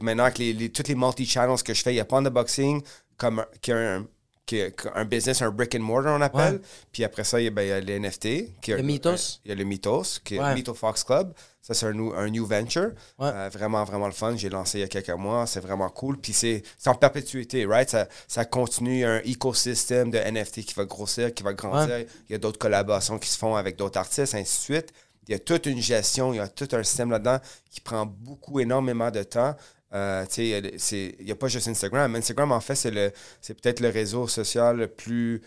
maintenant, 0.00 0.24
avec 0.24 0.38
les, 0.38 0.52
les- 0.54 0.70
toutes 0.72 0.88
les 0.88 0.94
multi-channels 0.94 1.62
que 1.62 1.74
je 1.74 1.82
fais, 1.82 1.92
il 1.92 1.96
y 1.96 2.00
a 2.00 2.04
Panda 2.06 2.30
Boxing 2.30 2.82
comme 3.18 3.44
qui 3.60 3.72
a 3.72 3.96
un, 3.96 4.06
qui 4.46 4.62
a- 4.62 4.70
qui 4.70 4.88
a 4.88 4.96
un 4.96 5.04
business, 5.04 5.42
un 5.42 5.50
brick 5.50 5.74
and 5.74 5.80
mortar, 5.80 6.16
on 6.18 6.22
appelle. 6.22 6.54
Ouais. 6.54 6.60
Puis 6.92 7.04
après 7.04 7.24
ça, 7.24 7.40
il 7.40 7.44
y 7.44 7.46
a, 7.48 7.50
ben, 7.50 7.62
il 7.62 7.68
y 7.68 7.72
a 7.72 7.80
les 7.80 7.98
NFT. 8.00 8.60
Qui 8.62 8.72
a- 8.72 8.76
Le 8.78 8.82
Mythos. 8.82 9.40
Il 9.44 9.48
y 9.50 9.52
a 9.52 9.54
le 9.54 9.64
Mythos, 9.64 10.20
qui 10.24 10.36
est 10.36 10.40
Ouais. 10.40 10.54
Mytho 10.54 10.72
Fox 10.72 11.04
Club. 11.04 11.34
Ça, 11.66 11.74
c'est 11.74 11.86
un, 11.86 11.98
un 11.98 12.28
new 12.28 12.46
venture. 12.46 12.92
Ouais. 13.18 13.28
Euh, 13.34 13.50
vraiment, 13.52 13.82
vraiment 13.82 14.06
le 14.06 14.12
fun. 14.12 14.36
J'ai 14.36 14.48
lancé 14.48 14.78
il 14.78 14.80
y 14.82 14.84
a 14.84 14.88
quelques 14.88 15.10
mois. 15.10 15.48
C'est 15.48 15.58
vraiment 15.58 15.88
cool. 15.88 16.16
Puis 16.16 16.32
c'est 16.32 16.62
en 16.86 16.94
perpétuité, 16.94 17.66
right? 17.66 17.90
Ça, 17.90 18.06
ça 18.28 18.44
continue 18.44 19.04
un 19.04 19.20
écosystème 19.24 20.12
de 20.12 20.18
NFT 20.18 20.64
qui 20.64 20.74
va 20.74 20.84
grossir, 20.84 21.34
qui 21.34 21.42
va 21.42 21.54
grandir. 21.54 22.06
Il 22.28 22.32
y 22.32 22.34
a 22.36 22.38
d'autres 22.38 22.60
collaborations 22.60 23.18
qui 23.18 23.28
se 23.28 23.36
font 23.36 23.56
avec 23.56 23.74
d'autres 23.74 23.98
artistes, 23.98 24.36
ainsi 24.36 24.58
de 24.58 24.76
suite. 24.76 24.92
Il 25.26 25.32
y 25.32 25.34
a 25.34 25.40
toute 25.40 25.66
une 25.66 25.82
gestion, 25.82 26.32
il 26.32 26.36
y 26.36 26.40
a 26.40 26.46
tout 26.46 26.68
un 26.70 26.84
système 26.84 27.10
là-dedans 27.10 27.40
qui 27.68 27.80
prend 27.80 28.06
beaucoup, 28.06 28.60
énormément 28.60 29.10
de 29.10 29.24
temps. 29.24 29.56
Euh, 29.92 30.24
il 30.36 30.46
y 30.46 30.54
a 30.54 30.60
n'y 30.60 31.30
a 31.32 31.34
pas 31.34 31.48
juste 31.48 31.66
Instagram. 31.66 32.14
Instagram, 32.14 32.52
en 32.52 32.60
fait, 32.60 32.76
c'est 32.76 33.60
peut-être 33.60 33.80
le 33.80 33.88
réseau 33.88 34.28
social 34.28 34.76
le 34.76 34.86
plus 34.86 35.42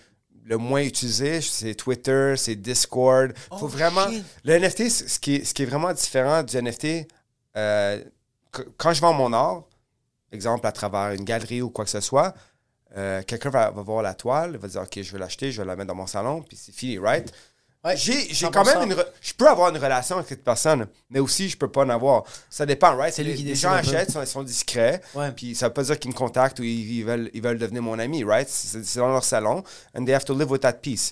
le 0.49 0.57
moins 0.57 0.81
utilisé, 0.81 1.41
c'est 1.41 1.75
Twitter, 1.75 2.33
c'est 2.35 2.55
Discord. 2.55 3.31
Faut 3.59 3.67
vraiment. 3.67 4.09
shit. 4.09 4.23
Le 4.43 4.57
NFT, 4.57 4.89
ce 4.89 5.19
qui, 5.19 5.35
est, 5.35 5.45
ce 5.45 5.53
qui 5.53 5.62
est 5.63 5.65
vraiment 5.67 5.93
différent 5.93 6.41
du 6.43 6.57
NFT, 6.57 7.07
euh, 7.55 8.03
qu- 8.51 8.63
quand 8.77 8.91
je 8.93 8.99
vends 9.01 9.13
mon 9.13 9.31
art, 9.31 9.63
exemple 10.31 10.65
à 10.65 10.71
travers 10.71 11.12
une 11.13 11.23
galerie 11.23 11.62
ou 11.62 11.69
quoi 11.69 11.85
que 11.85 11.91
ce 11.91 12.01
soit, 12.01 12.33
euh, 12.97 13.21
quelqu'un 13.21 13.51
va, 13.51 13.69
va 13.69 13.81
voir 13.83 14.01
la 14.01 14.15
toile, 14.15 14.57
va 14.57 14.67
dire 14.67 14.81
Ok, 14.81 14.99
je 15.01 15.12
vais 15.12 15.19
l'acheter, 15.19 15.51
je 15.51 15.62
vais 15.62 15.67
la 15.67 15.75
mettre 15.75 15.88
dans 15.89 15.95
mon 15.95 16.07
salon, 16.07 16.41
puis 16.41 16.57
c'est 16.57 16.71
fini, 16.73 16.97
right? 16.97 17.31
Ouais, 17.85 17.95
J'ai 17.95 18.33
j'ai 18.33 18.45
100%. 18.47 18.51
quand 18.51 18.65
même 18.65 18.91
une. 18.91 18.93
re- 18.97 19.05
Je 19.21 19.33
peux 19.33 19.47
avoir 19.47 19.69
une 19.69 19.77
relation 19.77 20.17
avec 20.17 20.27
cette 20.27 20.43
personne, 20.43 20.87
mais 21.09 21.19
aussi 21.19 21.47
je 21.47 21.57
peux 21.57 21.71
pas 21.71 21.81
en 21.85 21.89
avoir. 21.89 22.23
Ça 22.49 22.65
dépend, 22.65 22.95
right? 22.97 23.13
C'est 23.13 23.23
lui 23.23 23.31
les, 23.31 23.37
qui 23.37 23.43
les 23.43 23.49
décide 23.51 23.63
gens 23.63 23.71
achètent, 23.73 24.11
sont, 24.11 24.21
ils 24.21 24.27
sont 24.27 24.43
discrets, 24.43 25.01
Ouais. 25.15 25.31
puis 25.31 25.55
ça 25.55 25.67
veut 25.69 25.73
pas 25.73 25.83
dire 25.83 25.97
qu'ils 25.97 26.11
me 26.11 26.15
contactent 26.15 26.59
ou 26.59 26.63
ils, 26.63 26.97
ils 26.97 27.05
veulent, 27.05 27.29
ils 27.33 27.41
veulent 27.41 27.57
devenir 27.57 27.81
mon 27.81 27.97
ami, 27.97 28.23
right? 28.25 28.49
C'est 28.49 28.83
c'est 28.83 28.99
dans 28.99 29.07
leur 29.07 29.23
salon, 29.23 29.63
and 29.97 30.03
they 30.03 30.13
have 30.13 30.25
to 30.25 30.37
live 30.37 30.51
with 30.51 30.61
that 30.61 30.73
peace. 30.73 31.11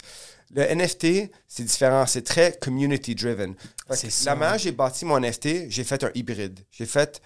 Le 0.54 0.64
NFT, 0.64 1.32
c'est 1.48 1.64
différent, 1.64 2.06
c'est 2.06 2.22
très 2.24 2.58
community 2.60 3.16
driven. 3.16 3.54
Fait 3.56 3.94
que 3.94 3.96
C'est 3.96 4.10
ça. 4.10 4.32
La 4.32 4.36
manière 4.36 4.58
j'ai 4.58 4.72
bâti 4.74 5.06
mon 5.06 5.20
NFT, 5.22 5.70
j'ai 5.70 5.84
fait 5.86 6.04
un 6.04 6.12
hybride. 6.16 6.60
J'ai 6.72 6.86
fait 6.86 7.22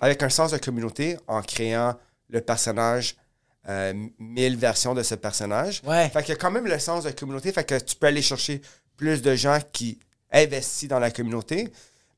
avec 0.00 0.22
un 0.22 0.28
sens 0.30 0.50
de 0.52 0.58
communauté 0.58 1.18
en 1.26 1.42
créant 1.42 1.94
le 2.30 2.40
personnage, 2.40 3.16
euh, 3.68 3.92
mille 4.18 4.56
versions 4.56 4.94
de 4.94 5.02
ce 5.02 5.14
personnage. 5.14 5.82
Ouais. 5.84 6.08
Fait 6.10 6.20
qu'il 6.20 6.30
y 6.30 6.36
a 6.36 6.40
quand 6.40 6.50
même 6.50 6.66
le 6.66 6.78
sens 6.78 7.04
de 7.04 7.10
communauté, 7.10 7.52
fait 7.52 7.64
que 7.64 7.78
tu 7.78 7.96
peux 7.96 8.06
aller 8.06 8.22
chercher 8.22 8.62
plus 8.96 9.22
de 9.22 9.34
gens 9.34 9.58
qui 9.72 9.98
investissent 10.32 10.88
dans 10.88 10.98
la 10.98 11.10
communauté. 11.10 11.68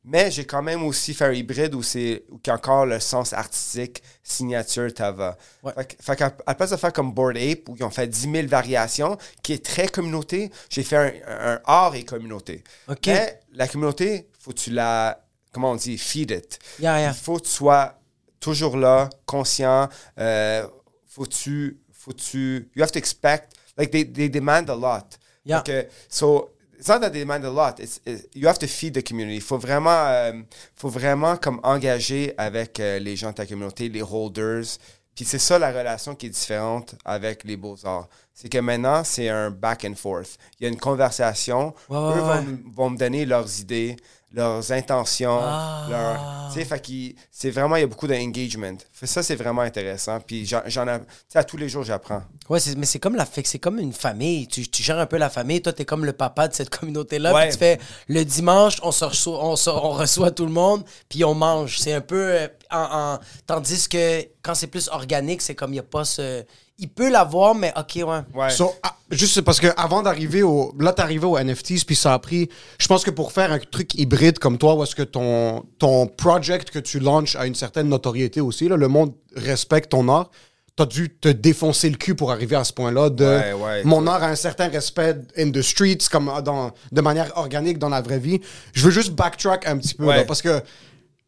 Mais 0.02 0.30
j'ai 0.30 0.46
quand 0.46 0.62
même 0.62 0.82
aussi 0.82 1.12
fait 1.12 1.26
un 1.26 1.32
hybride 1.32 1.74
où 1.74 1.82
c'est 1.82 2.24
y 2.46 2.50
a 2.50 2.54
encore 2.54 2.86
le 2.86 3.00
sens 3.00 3.34
artistique, 3.34 4.02
signature 4.22 4.92
Tava. 4.94 5.36
Ouais. 5.62 5.72
Fait, 6.00 6.16
qu'à 6.16 6.26
à 6.26 6.32
la 6.46 6.54
place 6.54 6.70
de 6.70 6.76
faire 6.76 6.92
comme 6.92 7.12
Board 7.12 7.36
Ape, 7.36 7.68
où 7.68 7.76
ils 7.76 7.84
ont 7.84 7.90
fait 7.90 8.06
10 8.06 8.32
000 8.32 8.48
variations, 8.48 9.18
qui 9.42 9.52
est 9.52 9.64
très 9.64 9.88
communauté, 9.88 10.50
j'ai 10.70 10.82
fait 10.82 10.96
un, 10.96 11.52
un 11.52 11.60
art 11.64 11.94
et 11.94 12.04
communauté. 12.04 12.64
OK. 12.88 13.08
Mais 13.08 13.40
la 13.52 13.68
communauté, 13.68 14.28
faut 14.38 14.52
que 14.52 14.58
tu 14.58 14.70
la, 14.70 15.22
comment 15.52 15.72
on 15.72 15.76
dit, 15.76 15.98
feed 15.98 16.30
it. 16.30 16.58
Yeah, 16.80 17.00
yeah. 17.00 17.10
Il 17.10 17.14
faut 17.14 17.36
que 17.36 17.44
tu 17.44 17.50
sois 17.50 17.98
toujours 18.40 18.78
là, 18.78 19.10
conscient. 19.26 19.88
Euh, 20.18 20.66
faut 21.10 21.26
tu, 21.26 21.78
faut 21.92 22.12
tu, 22.12 22.70
you 22.74 22.82
have 22.82 22.92
to 22.92 22.98
expect, 22.98 23.54
like 23.76 23.90
they, 23.90 24.04
they 24.04 24.28
demand 24.28 24.70
a 24.70 24.74
lot. 24.76 25.18
Yeah. 25.44 25.62
Que, 25.62 25.86
so, 26.08 26.50
it's 26.78 26.88
not 26.88 27.00
that 27.00 27.10
they 27.10 27.20
demand 27.20 27.44
a 27.44 27.50
lot. 27.50 27.80
It's, 27.80 28.00
it- 28.06 28.28
you 28.34 28.46
have 28.46 28.58
to 28.60 28.66
feed 28.68 28.94
the 28.94 29.02
community. 29.02 29.36
Il 29.36 29.42
faut 29.42 29.58
vraiment, 29.58 30.06
euh, 30.06 30.32
faut 30.76 30.88
vraiment 30.90 31.36
comme 31.36 31.58
engager 31.62 32.32
avec 32.38 32.78
euh, 32.78 32.98
les 33.00 33.16
gens 33.16 33.30
de 33.30 33.34
ta 33.34 33.46
communauté, 33.46 33.88
les 33.88 34.02
holders. 34.02 34.78
Puis 35.14 35.24
c'est 35.24 35.38
ça 35.40 35.58
la 35.58 35.70
relation 35.72 36.14
qui 36.14 36.26
est 36.26 36.30
différente 36.30 36.94
avec 37.04 37.42
les 37.44 37.56
beaux-arts. 37.56 38.08
C'est 38.32 38.48
que 38.48 38.58
maintenant, 38.58 39.02
c'est 39.04 39.28
un 39.28 39.50
back 39.50 39.84
and 39.84 39.94
forth. 39.96 40.38
Il 40.58 40.62
y 40.64 40.66
a 40.66 40.68
une 40.72 40.78
conversation. 40.78 41.74
Ouais, 41.88 41.96
Eux 41.98 42.22
ouais. 42.22 42.42
vont, 42.44 42.58
vont 42.72 42.90
me 42.90 42.96
donner 42.96 43.26
leurs 43.26 43.60
idées, 43.60 43.96
leurs 44.32 44.70
intentions. 44.72 45.38
Ah. 45.42 45.86
leurs- 45.90 46.52
tu 46.52 46.64
sais, 46.64 47.14
c'est 47.30 47.50
vraiment, 47.50 47.76
il 47.76 47.80
y 47.80 47.84
a 47.84 47.86
beaucoup 47.86 48.06
d'engagement. 48.08 48.76
Ça, 49.02 49.22
c'est 49.22 49.36
vraiment 49.36 49.62
intéressant. 49.62 50.18
Puis 50.20 50.46
j'en 50.46 50.86
tu 51.30 51.38
à 51.38 51.44
tous 51.44 51.56
les 51.56 51.68
jours, 51.68 51.84
j'apprends. 51.84 52.22
Ouais, 52.48 52.58
mais 52.76 52.86
c'est 52.86 52.98
comme 52.98 53.14
la 53.16 53.26
c'est 53.44 53.58
comme 53.58 53.78
une 53.78 53.92
famille. 53.92 54.48
Tu, 54.48 54.68
tu 54.68 54.82
gères 54.82 54.98
un 54.98 55.06
peu 55.06 55.16
la 55.16 55.30
famille. 55.30 55.62
Toi, 55.62 55.72
t'es 55.72 55.84
comme 55.84 56.04
le 56.04 56.12
papa 56.12 56.48
de 56.48 56.54
cette 56.54 56.70
communauté-là. 56.70 57.32
Ouais. 57.32 57.42
Puis 57.44 57.52
tu 57.52 57.58
fais 57.58 57.78
le 58.08 58.24
dimanche, 58.24 58.78
on, 58.82 58.90
se 58.92 59.04
reçoit, 59.04 59.44
on, 59.44 59.54
se- 59.56 59.70
on 59.70 59.90
reçoit 59.90 60.30
tout 60.32 60.46
le 60.46 60.52
monde, 60.52 60.84
puis 61.08 61.24
on 61.24 61.34
mange. 61.34 61.78
C'est 61.78 61.92
un 61.92 62.00
peu. 62.00 62.16
euh, 62.34 62.48
en, 62.72 63.14
en- 63.14 63.18
tandis 63.46 63.88
que 63.88 64.22
quand 64.42 64.54
c'est 64.54 64.66
plus 64.68 64.88
organique, 64.88 65.42
c'est 65.42 65.54
comme 65.54 65.70
il 65.70 65.74
n'y 65.74 65.78
a 65.80 65.84
pas 65.84 66.04
ce. 66.04 66.44
Il 66.82 66.88
peut 66.88 67.10
l'avoir, 67.10 67.54
mais 67.54 67.72
ok, 67.76 67.96
ouais. 68.06 68.20
Ouais. 68.34 68.50
So, 68.50 68.72
ah, 68.82 68.96
juste 69.10 69.42
parce 69.42 69.60
que 69.60 69.66
avant 69.76 70.02
d'arriver 70.02 70.42
au. 70.42 70.74
Là, 70.80 70.92
t'es 70.94 71.02
arrivé 71.02 71.26
au 71.26 71.38
NFTs, 71.38 71.84
puis 71.86 71.94
ça 71.94 72.14
a 72.14 72.18
pris. 72.18 72.48
Je 72.78 72.86
pense 72.86 73.04
que 73.04 73.10
pour 73.10 73.32
faire 73.32 73.52
un 73.52 73.58
truc 73.58 73.94
hybride 73.94 74.38
comme 74.38 74.56
toi, 74.56 74.74
où 74.74 74.82
est-ce 74.82 74.94
que 74.94 75.02
ton, 75.02 75.64
ton 75.78 76.06
project 76.06 76.70
que 76.70 76.78
tu 76.78 76.98
lances 76.98 77.36
a 77.36 77.46
une 77.46 77.54
certaine 77.54 77.88
notoriété 77.88 78.40
aussi, 78.40 78.66
là, 78.68 78.76
le 78.76 78.88
monde 78.88 79.12
respecte 79.36 79.90
ton 79.90 80.08
art, 80.08 80.30
t'as 80.74 80.86
dû 80.86 81.10
te 81.10 81.28
défoncer 81.28 81.90
le 81.90 81.96
cul 81.96 82.14
pour 82.14 82.32
arriver 82.32 82.56
à 82.56 82.64
ce 82.64 82.72
point-là 82.72 83.10
de. 83.10 83.24
Ouais, 83.26 83.52
ouais. 83.52 83.84
mon 83.84 84.06
art 84.06 84.22
a 84.22 84.28
un 84.28 84.34
certain 84.34 84.68
respect 84.68 85.16
in 85.36 85.50
the 85.50 85.60
streets, 85.60 86.08
comme 86.10 86.32
dans, 86.42 86.70
de 86.90 87.00
manière 87.02 87.30
organique 87.36 87.78
dans 87.78 87.90
la 87.90 88.00
vraie 88.00 88.18
vie. 88.18 88.40
Je 88.72 88.84
veux 88.86 88.90
juste 88.90 89.12
backtrack 89.12 89.66
un 89.66 89.76
petit 89.76 89.94
peu, 89.94 90.06
Ouais. 90.06 90.16
là, 90.16 90.24
parce 90.24 90.40
que. 90.40 90.62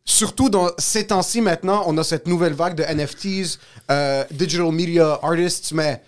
Surtout 0.04 0.50
dans 0.50 0.68
ces 0.78 1.06
temps-ci 1.06 1.40
maintenant, 1.40 1.84
on 1.86 1.96
a 1.98 2.04
cette 2.04 2.26
nouvelle 2.26 2.54
vague 2.54 2.74
de 2.74 2.82
NFTs, 2.82 3.58
euh, 3.90 4.24
digital 4.30 4.72
media 4.72 5.18
artists, 5.22 5.72
mais 5.72 6.02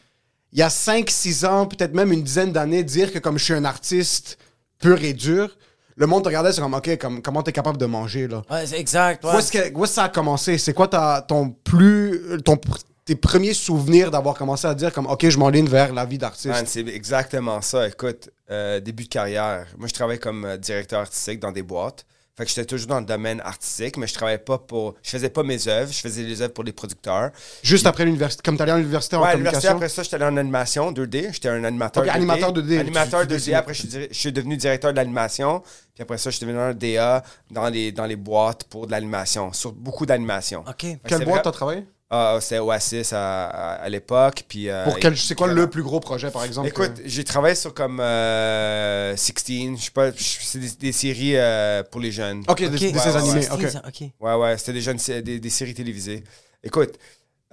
il 0.52 0.58
y 0.58 0.62
a 0.62 0.68
5-6 0.68 1.46
ans, 1.46 1.66
peut-être 1.66 1.94
même 1.94 2.12
une 2.12 2.22
dizaine 2.22 2.52
d'années, 2.52 2.82
dire 2.82 3.12
que 3.12 3.18
comme 3.18 3.38
je 3.38 3.44
suis 3.44 3.54
un 3.54 3.64
artiste 3.64 4.38
pur 4.80 5.02
et 5.02 5.12
dur, 5.12 5.56
le 5.96 6.06
monde 6.06 6.24
te 6.24 6.28
regardait, 6.28 6.52
c'est 6.52 6.60
comme, 6.60 6.74
OK, 6.74 6.98
comme, 6.98 7.22
comment 7.22 7.42
t'es 7.42 7.52
capable 7.52 7.78
de 7.78 7.86
manger, 7.86 8.26
là? 8.26 8.42
Ouais, 8.50 8.66
c'est 8.66 8.78
exact. 8.80 9.24
ouais. 9.24 9.32
Où 9.32 9.38
est-ce 9.38 9.52
que, 9.52 9.58
où 9.58 9.84
est-ce 9.84 9.92
que 9.92 9.94
ça 9.94 10.04
a 10.04 10.08
commencé? 10.08 10.58
C'est 10.58 10.74
quoi 10.74 10.88
ta, 10.88 11.24
ton 11.26 11.50
plus... 11.50 12.40
Ton, 12.44 12.58
tes 13.04 13.14
premiers 13.16 13.52
souvenirs 13.54 14.10
d'avoir 14.10 14.34
commencé 14.34 14.66
à 14.66 14.74
dire 14.74 14.92
comme, 14.92 15.06
OK, 15.06 15.28
je 15.28 15.38
m'enligne 15.38 15.68
vers 15.68 15.92
la 15.92 16.04
vie 16.04 16.18
d'artiste? 16.18 16.46
Man, 16.46 16.64
c'est 16.66 16.86
exactement 16.88 17.60
ça. 17.60 17.86
Écoute, 17.86 18.30
euh, 18.50 18.80
début 18.80 19.04
de 19.04 19.08
carrière, 19.08 19.66
moi, 19.78 19.88
je 19.88 19.92
travaillais 19.92 20.18
comme 20.18 20.44
euh, 20.44 20.56
directeur 20.56 21.00
artistique 21.00 21.38
dans 21.38 21.52
des 21.52 21.62
boîtes. 21.62 22.06
Fait 22.36 22.44
que 22.44 22.50
j'étais 22.50 22.64
toujours 22.64 22.88
dans 22.88 22.98
le 22.98 23.06
domaine 23.06 23.40
artistique, 23.42 23.96
mais 23.96 24.08
je 24.08 24.14
travaillais 24.14 24.38
pas 24.38 24.58
pour. 24.58 24.96
Je 25.04 25.10
faisais 25.10 25.30
pas 25.30 25.44
mes 25.44 25.68
œuvres, 25.68 25.92
je 25.92 26.00
faisais 26.00 26.24
les 26.24 26.42
œuvres 26.42 26.52
pour 26.52 26.64
les 26.64 26.72
producteurs. 26.72 27.30
Juste 27.62 27.86
après 27.86 28.04
l'université, 28.04 28.42
comme 28.44 28.56
t'allais 28.56 28.72
à 28.72 28.76
l'université 28.78 29.14
en 29.14 29.22
Ouais, 29.22 29.32
communication? 29.32 29.70
après 29.70 29.88
ça, 29.88 30.02
j'étais 30.02 30.16
allé 30.16 30.24
en 30.24 30.36
animation 30.36 30.90
2D. 30.90 31.28
J'étais 31.32 31.48
un 31.48 31.62
animateur 31.62 32.02
Ok, 32.02 32.08
2D. 32.08 32.16
animateur 32.16 32.52
2D. 32.52 32.78
Animateur 32.80 33.20
Tu- 33.20 33.26
tu 33.28 33.32
2D. 33.34 33.36
dessines. 33.36 33.54
Après, 33.54 33.72
je 33.74 33.78
suis, 33.80 33.88
diri- 33.88 34.08
je 34.10 34.18
suis 34.18 34.32
devenu 34.32 34.56
directeur 34.56 34.90
de 34.90 34.96
l'animation. 34.96 35.60
Puis 35.94 36.02
après 36.02 36.18
ça, 36.18 36.30
je 36.30 36.36
suis 36.38 36.44
devenu 36.44 36.58
un 36.58 36.74
DA 36.74 37.22
dans 37.52 37.68
les, 37.68 37.92
dans 37.92 38.06
les 38.06 38.16
boîtes 38.16 38.64
pour 38.64 38.86
de 38.86 38.90
l'animation, 38.90 39.52
sur 39.52 39.72
beaucoup 39.72 40.04
d'animation. 40.04 40.64
OK. 40.68 40.86
Quelle 41.06 41.24
boîte 41.24 41.44
t'as 41.44 41.52
travaillé? 41.52 41.86
Ah, 42.10 42.38
C'était 42.40 42.58
Oasis 42.58 43.12
à, 43.12 43.46
à, 43.46 43.72
à 43.82 43.88
l'époque. 43.88 44.44
Puis, 44.48 44.68
euh, 44.68 44.84
Pour 44.84 44.98
quel, 44.98 45.16
c'est 45.16 45.34
quoi 45.34 45.48
le 45.48 45.68
plus 45.68 45.82
gros 45.82 46.00
projet, 46.00 46.30
par 46.30 46.44
exemple? 46.44 46.68
Écoute, 46.68 47.00
j'ai 47.04 47.24
travaillé 47.24 47.54
sur 47.54 47.74
comme 47.74 47.98
euh, 48.00 49.16
16, 49.16 49.34
je 49.76 49.82
sais 49.84 49.90
pas, 49.90 50.10
c'est 50.16 50.58
des, 50.58 50.70
des 50.70 50.92
séries 50.92 51.36
euh, 51.36 51.82
pour 51.82 52.00
les 52.00 52.12
jeunes. 52.12 52.44
Ok, 52.46 52.58
des, 52.58 52.66
OK. 52.66 52.72
des 52.78 52.86
Ouais, 52.92 52.98
ces 52.98 53.10
ouais, 53.10 53.16
animés, 53.16 53.48
ouais. 53.50 53.76
ok. 53.88 54.10
Ouais, 54.20 54.34
ouais, 54.34 54.58
c'était 54.58 54.74
des 54.74 54.80
jeunes 54.82 54.98
des, 55.22 55.40
des 55.40 55.50
séries 55.50 55.74
télévisées. 55.74 56.22
Écoute, 56.62 56.98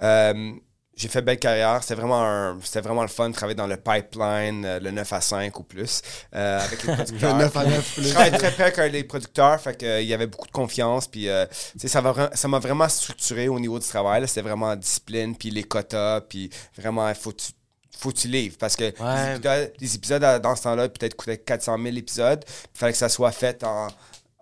euh, 0.02 0.52
j'ai 0.94 1.08
fait 1.08 1.22
belle 1.22 1.38
carrière. 1.38 1.78
C'était 1.82 1.94
vraiment, 1.94 2.22
un- 2.22 2.58
c'était 2.62 2.80
vraiment 2.82 3.02
le 3.02 3.08
fun 3.08 3.30
de 3.30 3.34
travailler 3.34 3.56
dans 3.56 3.66
le 3.66 3.76
pipeline, 3.78 4.64
euh, 4.64 4.78
le 4.80 4.90
9 4.90 5.12
à 5.12 5.20
5 5.20 5.58
ou 5.58 5.62
plus, 5.62 6.02
euh, 6.34 6.60
avec 6.60 6.82
les 6.84 6.94
producteurs. 6.94 7.36
Le 7.36 7.44
9 7.44 7.56
à 7.56 7.64
9 7.64 7.94
plus. 7.94 8.04
Je 8.04 8.10
travaillais 8.12 8.38
très 8.38 8.50
près 8.52 8.64
avec 8.78 8.92
les 8.92 9.04
producteurs, 9.04 9.60
fait 9.60 9.74
que, 9.78 9.86
euh, 9.86 10.00
il 10.02 10.06
y 10.08 10.14
avait 10.14 10.26
beaucoup 10.26 10.46
de 10.46 10.52
confiance. 10.52 11.06
Puis, 11.08 11.28
euh, 11.28 11.46
tu 11.72 11.80
sais, 11.80 11.88
ça 11.88 12.00
m'a 12.02 12.12
vra- 12.12 12.36
ça 12.36 12.46
m'a 12.48 12.58
vraiment 12.58 12.88
structuré 12.88 13.48
au 13.48 13.58
niveau 13.58 13.78
du 13.78 13.86
travail. 13.86 14.26
C'était 14.28 14.42
vraiment 14.42 14.76
discipline, 14.76 15.36
puis 15.36 15.50
les 15.50 15.64
quotas, 15.64 16.20
puis 16.22 16.50
vraiment, 16.76 17.08
il 17.08 17.14
faut 17.14 17.32
tu 17.32 17.52
faut 17.98 18.10
que 18.10 18.16
tu 18.18 18.26
livres 18.28 18.56
parce 18.58 18.74
que 18.74 18.84
Ouais. 18.84 18.90
les 19.30 19.36
épisodes, 19.36 19.72
les 19.80 19.94
épisodes, 19.94 20.42
dans 20.42 20.56
ce 20.56 20.62
temps-là 20.64 20.88
peut-être 20.88 21.14
coûtaient 21.14 21.38
400 21.38 21.76
000 21.80 21.96
épisodes. 21.96 22.44
Il 22.74 22.78
fallait 22.78 22.92
que 22.92 22.98
ça 22.98 23.08
soit 23.08 23.30
fait 23.30 23.62
en 23.62 23.86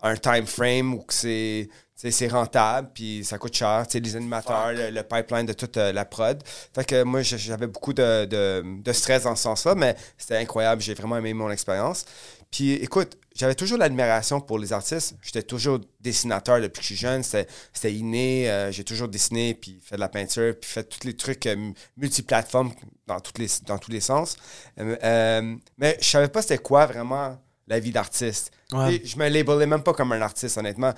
un 0.01 0.15
time 0.17 0.47
frame 0.47 0.95
où 0.95 1.01
que 1.03 1.13
c'est 1.13 1.69
c'est 2.09 2.27
rentable 2.27 2.89
puis 2.93 3.23
ça 3.23 3.37
coûte 3.37 3.55
cher. 3.55 3.85
Les 3.93 4.15
animateurs, 4.15 4.73
le, 4.73 4.89
le 4.89 5.03
pipeline 5.03 5.45
de 5.45 5.53
toute 5.53 5.77
euh, 5.77 5.91
la 5.91 6.05
prod. 6.05 6.41
Fait 6.73 6.83
que 6.83 7.03
moi, 7.03 7.21
j'avais 7.21 7.67
beaucoup 7.67 7.93
de, 7.93 8.25
de, 8.25 8.63
de 8.81 8.93
stress 8.93 9.23
dans 9.23 9.35
ce 9.35 9.43
sens-là, 9.43 9.75
mais 9.75 9.95
c'était 10.17 10.37
incroyable. 10.37 10.81
J'ai 10.81 10.95
vraiment 10.95 11.17
aimé 11.17 11.33
mon 11.33 11.51
expérience. 11.51 12.05
Puis 12.49 12.73
écoute, 12.73 13.17
j'avais 13.33 13.55
toujours 13.55 13.77
l'admiration 13.77 14.41
pour 14.41 14.59
les 14.59 14.73
artistes. 14.73 15.15
J'étais 15.21 15.43
toujours 15.43 15.79
dessinateur 16.01 16.59
depuis 16.59 16.79
que 16.79 16.81
je 16.81 16.87
suis 16.87 16.95
jeune. 16.95 17.23
C'était 17.23 17.93
inné. 17.93 18.49
Euh, 18.49 18.71
J'ai 18.71 18.83
toujours 18.83 19.07
dessiné, 19.07 19.53
puis 19.53 19.79
fait 19.81 19.95
de 19.95 20.01
la 20.01 20.09
peinture, 20.09 20.53
puis 20.59 20.69
fait 20.69 20.83
tous 20.83 21.05
les 21.07 21.15
trucs 21.15 21.45
euh, 21.45 21.71
multiplateformes 21.95 22.73
dans, 23.07 23.19
toutes 23.21 23.37
les, 23.37 23.47
dans 23.65 23.77
tous 23.77 23.91
les 23.91 24.01
sens. 24.01 24.35
Euh, 24.79 25.55
mais 25.77 25.97
je 26.01 26.07
savais 26.07 26.27
pas 26.27 26.41
c'était 26.41 26.57
quoi 26.57 26.87
vraiment 26.87 27.37
la 27.67 27.79
vie 27.79 27.91
d'artiste. 27.91 28.51
Ouais. 28.73 29.01
Je 29.05 29.15
me 29.17 29.29
labelais 29.29 29.65
même 29.65 29.83
pas 29.83 29.93
comme 29.93 30.11
un 30.11 30.21
artiste, 30.21 30.57
honnêtement. 30.57 30.93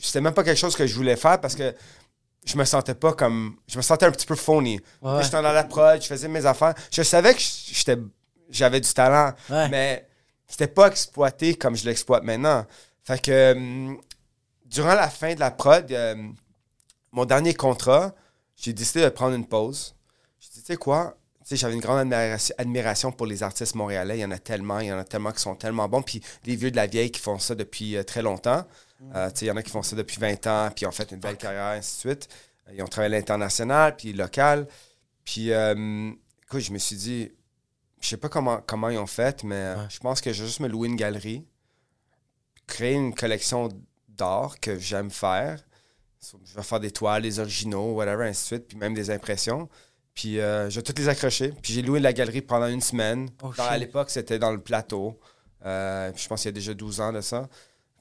C'était 0.00 0.20
même 0.20 0.34
pas 0.34 0.44
quelque 0.44 0.58
chose 0.58 0.76
que 0.76 0.86
je 0.86 0.94
voulais 0.94 1.16
faire 1.16 1.40
parce 1.40 1.54
que 1.54 1.74
je 2.44 2.56
me 2.58 2.64
sentais 2.64 2.94
pas 2.94 3.12
comme. 3.12 3.56
Je 3.66 3.76
me 3.76 3.82
sentais 3.82 4.06
un 4.06 4.10
petit 4.10 4.26
peu 4.26 4.34
phony. 4.36 4.80
Ouais. 5.02 5.22
J'étais 5.22 5.40
dans 5.40 5.52
la 5.52 5.64
prod, 5.64 6.00
je 6.02 6.06
faisais 6.06 6.28
mes 6.28 6.44
affaires. 6.46 6.74
Je 6.90 7.02
savais 7.02 7.32
que 7.34 7.40
j'étais, 7.40 7.96
j'avais 8.50 8.80
du 8.80 8.92
talent, 8.92 9.32
Ouais. 9.50 9.68
mais 9.70 10.06
c'était 10.46 10.66
pas 10.68 10.88
exploité 10.88 11.54
comme 11.54 11.74
je 11.76 11.84
l'exploite 11.86 12.22
maintenant. 12.24 12.66
Fait 13.04 13.20
que 13.20 13.52
hum, 13.54 13.98
durant 14.66 14.94
la 14.94 15.08
fin 15.08 15.34
de 15.34 15.40
la 15.40 15.50
prod, 15.50 15.90
euh, 15.92 16.14
mon 17.12 17.24
dernier 17.24 17.54
contrat, 17.54 18.12
j'ai 18.56 18.72
décidé 18.72 19.02
de 19.04 19.08
prendre 19.08 19.34
une 19.34 19.46
pause. 19.46 19.94
J'ai 20.40 20.48
dit, 20.54 20.60
tu 20.60 20.66
sais 20.66 20.76
quoi? 20.76 21.16
Tu 21.42 21.50
sais, 21.50 21.56
j'avais 21.56 21.74
une 21.74 21.80
grande 21.80 21.98
admiration, 22.00 22.54
admiration 22.58 23.12
pour 23.12 23.26
les 23.26 23.42
artistes 23.42 23.74
montréalais. 23.74 24.18
Il 24.18 24.20
y 24.22 24.24
en 24.24 24.30
a 24.30 24.38
tellement, 24.38 24.80
il 24.80 24.86
y 24.88 24.92
en 24.92 24.98
a 24.98 25.04
tellement 25.04 25.30
qui 25.32 25.40
sont 25.40 25.54
tellement 25.54 25.88
bons. 25.88 26.02
Puis 26.02 26.22
les 26.44 26.56
vieux 26.56 26.70
de 26.70 26.76
la 26.76 26.86
vieille 26.86 27.10
qui 27.10 27.20
font 27.20 27.38
ça 27.38 27.54
depuis 27.54 27.96
euh, 27.96 28.02
très 28.02 28.22
longtemps. 28.22 28.64
Euh, 29.14 29.30
il 29.40 29.46
y 29.46 29.50
en 29.50 29.56
a 29.56 29.62
qui 29.62 29.70
font 29.70 29.82
ça 29.82 29.96
depuis 29.96 30.18
20 30.18 30.46
ans, 30.46 30.70
puis 30.74 30.86
ont 30.86 30.90
fait 30.92 31.10
une 31.12 31.20
belle 31.20 31.36
carrière, 31.36 31.78
ainsi 31.78 31.94
de 32.06 32.10
suite. 32.10 32.28
Ils 32.72 32.82
ont 32.82 32.86
travaillé 32.86 33.14
à 33.14 33.18
l'international, 33.18 33.96
puis 33.96 34.12
local. 34.12 34.66
Puis, 35.24 35.52
euh, 35.52 36.10
écoute, 36.44 36.60
je 36.60 36.72
me 36.72 36.78
suis 36.78 36.96
dit, 36.96 37.30
je 38.00 38.08
sais 38.08 38.16
pas 38.16 38.28
comment, 38.28 38.60
comment 38.66 38.88
ils 38.88 38.98
ont 38.98 39.06
fait, 39.06 39.44
mais 39.44 39.74
je 39.90 39.98
pense 39.98 40.20
que 40.20 40.32
je 40.32 40.40
vais 40.42 40.46
juste 40.46 40.60
me 40.60 40.68
louer 40.68 40.88
une 40.88 40.96
galerie, 40.96 41.44
créer 42.66 42.94
une 42.94 43.14
collection 43.14 43.68
d'art 44.08 44.58
que 44.60 44.78
j'aime 44.78 45.10
faire. 45.10 45.60
Je 46.44 46.54
vais 46.54 46.62
faire 46.62 46.80
des 46.80 46.90
toiles, 46.90 47.22
des 47.22 47.38
originaux, 47.38 47.92
whatever, 47.92 48.24
ainsi 48.26 48.42
de 48.42 48.46
suite, 48.46 48.68
puis 48.68 48.78
même 48.78 48.94
des 48.94 49.10
impressions. 49.10 49.68
Puis 50.14 50.38
euh, 50.40 50.70
je 50.70 50.76
vais 50.76 50.82
toutes 50.82 50.98
les 50.98 51.08
accrocher. 51.08 51.52
Puis 51.62 51.72
j'ai 51.74 51.82
loué 51.82 52.00
la 52.00 52.12
galerie 52.12 52.40
pendant 52.40 52.68
une 52.68 52.80
semaine. 52.80 53.28
Oh, 53.42 53.52
Dans- 53.56 53.64
à 53.64 53.76
l'époque, 53.76 53.80
l'époque, 53.80 54.10
c'était 54.10 54.38
dans 54.38 54.52
le 54.52 54.60
plateau. 54.60 55.18
Euh, 55.66 56.10
puis 56.12 56.22
je 56.22 56.28
pense 56.28 56.40
qu'il 56.42 56.48
y 56.48 56.50
a 56.50 56.52
déjà 56.52 56.72
12 56.72 57.00
ans 57.00 57.12
de 57.12 57.20
ça, 57.20 57.48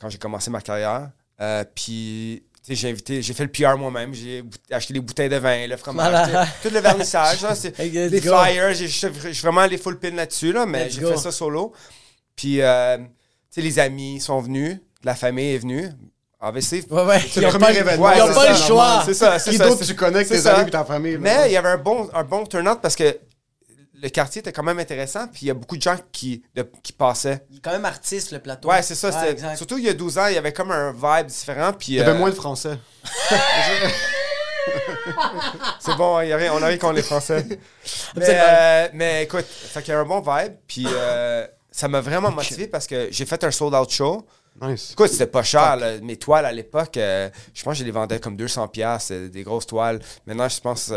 quand 0.04 0.10
j'ai 0.10 0.18
commencé 0.18 0.52
ma 0.52 0.60
carrière. 0.62 1.10
Euh, 1.42 1.64
puis 1.74 2.44
tu 2.66 2.68
sais, 2.68 2.76
j'ai 2.76 2.90
invité, 2.92 3.22
j'ai 3.22 3.34
fait 3.34 3.44
le 3.46 3.52
PR 3.52 3.78
moi-même. 3.78 4.14
J'ai 4.14 4.44
acheté 4.70 4.94
les 4.94 5.00
bouteilles 5.00 5.30
de 5.30 5.38
vin, 5.38 5.66
le 5.68 5.78
fromage, 5.78 6.30
tout 6.62 6.70
le 6.70 6.80
vernissage. 6.80 7.42
là, 7.42 7.54
les 7.80 8.22
go. 8.22 8.38
flyers, 8.38 8.74
j'ai- 8.74 8.88
je 8.88 9.08
suis 9.32 9.42
vraiment 9.42 9.62
allé 9.62 9.78
full 9.78 9.98
pin 10.00 10.12
là-dessus, 10.12 10.52
là, 10.52 10.66
mais 10.66 10.90
j'ai 10.90 11.02
fait 11.02 11.18
ça 11.18 11.32
solo. 11.32 11.74
Puis, 12.36 12.62
euh, 12.62 12.98
tu 12.98 13.04
sais, 13.52 13.62
les 13.62 13.80
amis 13.80 14.20
sont 14.20 14.40
venus, 14.42 14.78
la 15.04 15.16
famille 15.16 15.54
est 15.56 15.60
venue. 15.60 15.90
Obviously. 16.46 16.84
Ouais, 16.90 17.04
ouais. 17.06 17.20
C'est 17.22 17.40
Ils 17.40 17.44
le 17.44 17.50
premier 17.52 17.66
pas, 17.66 17.72
événement. 17.74 18.12
ils 18.12 18.22
ont 18.22 18.28
c'est 18.28 18.34
pas 18.34 18.44
ça, 18.46 18.52
le 18.52 18.58
choix. 18.58 19.04
C'est 19.06 19.14
ça, 19.14 19.40
c'est 19.40 19.52
Qui 19.52 19.58
ça. 19.58 19.70
tu 19.86 19.96
connais 19.96 20.26
tes 20.26 20.46
amis 20.48 20.68
et 20.68 20.72
ta 20.72 20.84
famille? 20.84 21.14
là? 21.14 21.20
Mais 21.20 21.38
il 21.48 21.54
y 21.54 21.58
avait 21.58 21.70
un 21.70 21.78
bon, 21.78 22.10
un 22.14 22.24
bon 22.26 22.46
turn-out 22.46 22.80
parce 22.82 22.98
que 22.98 23.18
le 24.04 24.10
quartier 24.10 24.42
était 24.42 24.52
quand 24.52 24.64
même 24.64 24.80
intéressant, 24.80 25.28
puis 25.30 25.44
il 25.44 25.48
y 25.48 25.52
a 25.52 25.54
beaucoup 25.54 25.78
de 25.78 25.82
gens 25.82 25.96
qui, 26.12 26.44
de- 26.56 26.70
qui 26.84 26.92
passaient. 26.92 27.46
Il 27.50 27.58
est 27.58 27.62
quand 27.62 27.72
même 27.72 27.86
artiste, 27.86 28.32
le 28.32 28.40
plateau. 28.40 28.70
Ouais, 28.70 28.82
c'est 28.82 28.96
ça. 28.96 29.12
surtout 29.56 29.78
il 29.78 29.86
y 29.86 29.90
a 29.90 29.94
12 29.94 30.18
ans, 30.18 30.28
il 30.28 30.36
y 30.36 30.38
avait 30.38 30.52
comme 30.52 30.72
un 30.72 30.92
vibe 30.92 31.28
différent. 31.28 31.72
Puis, 31.72 31.94
Il 31.94 31.96
y 31.96 32.02
avait 32.02 32.12
euh, 32.12 32.18
moins 32.18 32.30
de 32.30 32.36
Français. 32.36 32.78
C'est 35.80 35.96
bon, 35.96 36.22
il 36.22 36.30
y 36.30 36.34
a 36.34 36.38
rien, 36.38 36.54
on 36.54 36.62
a 36.62 36.68
rien 36.68 36.78
contre 36.78 36.94
les 36.96 37.02
Français. 37.02 37.46
mais, 38.16 38.26
euh, 38.30 38.88
mais 38.94 39.24
écoute, 39.24 39.46
fait 39.46 39.82
qu'il 39.82 39.94
y 39.94 39.96
a 39.96 40.00
un 40.00 40.06
bon 40.06 40.20
vibe. 40.22 40.54
Puis 40.68 40.86
euh, 40.88 41.46
ça 41.72 41.88
m'a 41.88 42.02
vraiment 42.02 42.32
motivé 42.32 42.68
parce 42.68 42.88
que 42.88 43.08
j'ai 43.12 43.26
fait 43.26 43.44
un 43.44 43.52
sold-out 43.52 43.90
show. 43.90 44.26
Nice. 44.62 44.92
Écoute, 44.92 45.10
c'était 45.10 45.28
pas 45.28 45.44
cher. 45.44 45.76
là. 45.78 45.98
Mes 46.02 46.16
toiles 46.18 46.46
à 46.46 46.52
l'époque, 46.52 46.98
euh, 46.98 47.30
je 47.54 47.64
pense 47.64 47.74
que 47.74 47.80
je 47.80 47.84
les 47.86 47.92
vendais 47.92 48.20
comme 48.20 48.36
200$. 48.38 48.70
piastres, 48.70 49.12
euh, 49.14 49.28
des 49.30 49.44
grosses 49.44 49.66
toiles. 49.68 50.00
Maintenant, 50.28 50.48
je 50.48 50.60
pense. 50.62 50.92